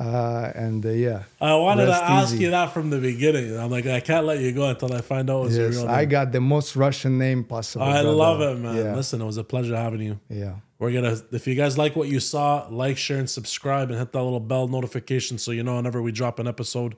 Uh, 0.00 0.50
and 0.54 0.84
uh, 0.86 0.88
yeah. 0.88 1.24
I 1.42 1.54
wanted 1.56 1.84
to 1.86 1.92
ask 1.92 2.32
easy. 2.32 2.44
you 2.44 2.50
that 2.52 2.72
from 2.72 2.88
the 2.88 2.98
beginning. 2.98 3.54
I'm 3.58 3.70
like, 3.70 3.86
I 3.86 4.00
can't 4.00 4.24
let 4.24 4.38
you 4.38 4.50
go 4.52 4.66
until 4.70 4.94
I 4.94 5.02
find 5.02 5.28
out 5.28 5.42
what's 5.42 5.56
your 5.56 5.66
Yes, 5.66 5.76
real 5.76 5.88
I 5.88 6.06
got 6.06 6.32
the 6.32 6.40
most 6.40 6.74
Russian 6.74 7.18
name 7.18 7.44
possible. 7.44 7.84
I 7.84 8.00
brother. 8.00 8.10
love 8.10 8.40
it, 8.40 8.58
man. 8.58 8.76
Yeah. 8.76 8.94
Listen, 8.96 9.20
it 9.20 9.26
was 9.26 9.36
a 9.36 9.44
pleasure 9.44 9.76
having 9.76 10.00
you. 10.00 10.18
yeah. 10.30 10.54
We're 10.78 10.92
gonna 10.92 11.20
if 11.32 11.46
you 11.46 11.54
guys 11.54 11.76
like 11.76 11.94
what 11.94 12.08
you 12.08 12.18
saw, 12.20 12.66
like, 12.70 12.96
share, 12.96 13.18
and 13.18 13.28
subscribe 13.28 13.90
and 13.90 13.98
hit 13.98 14.12
that 14.12 14.22
little 14.22 14.40
bell 14.40 14.66
notification 14.66 15.36
so 15.36 15.50
you 15.50 15.62
know 15.62 15.76
whenever 15.76 16.00
we 16.00 16.10
drop 16.12 16.38
an 16.38 16.48
episode. 16.48 16.96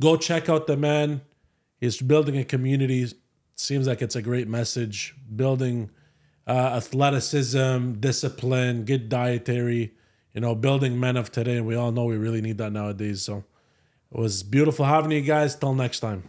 Go 0.00 0.16
check 0.16 0.48
out 0.48 0.66
the 0.66 0.78
man. 0.78 1.20
He's 1.78 2.00
building 2.00 2.38
a 2.38 2.44
community. 2.44 3.06
Seems 3.56 3.86
like 3.86 4.00
it's 4.00 4.16
a 4.16 4.22
great 4.22 4.48
message. 4.48 5.14
Building 5.36 5.90
uh, 6.46 6.52
athleticism, 6.78 7.92
discipline, 8.00 8.84
good 8.84 9.10
dietary, 9.10 9.92
you 10.38 10.40
know, 10.40 10.54
building 10.54 11.00
men 11.00 11.16
of 11.16 11.32
today. 11.32 11.56
And 11.56 11.66
we 11.66 11.74
all 11.74 11.90
know 11.90 12.04
we 12.04 12.16
really 12.16 12.40
need 12.40 12.58
that 12.58 12.70
nowadays. 12.70 13.22
So 13.22 13.42
it 14.12 14.20
was 14.20 14.44
beautiful 14.44 14.84
having 14.84 15.10
you 15.10 15.20
guys. 15.20 15.56
Till 15.56 15.74
next 15.74 15.98
time. 15.98 16.22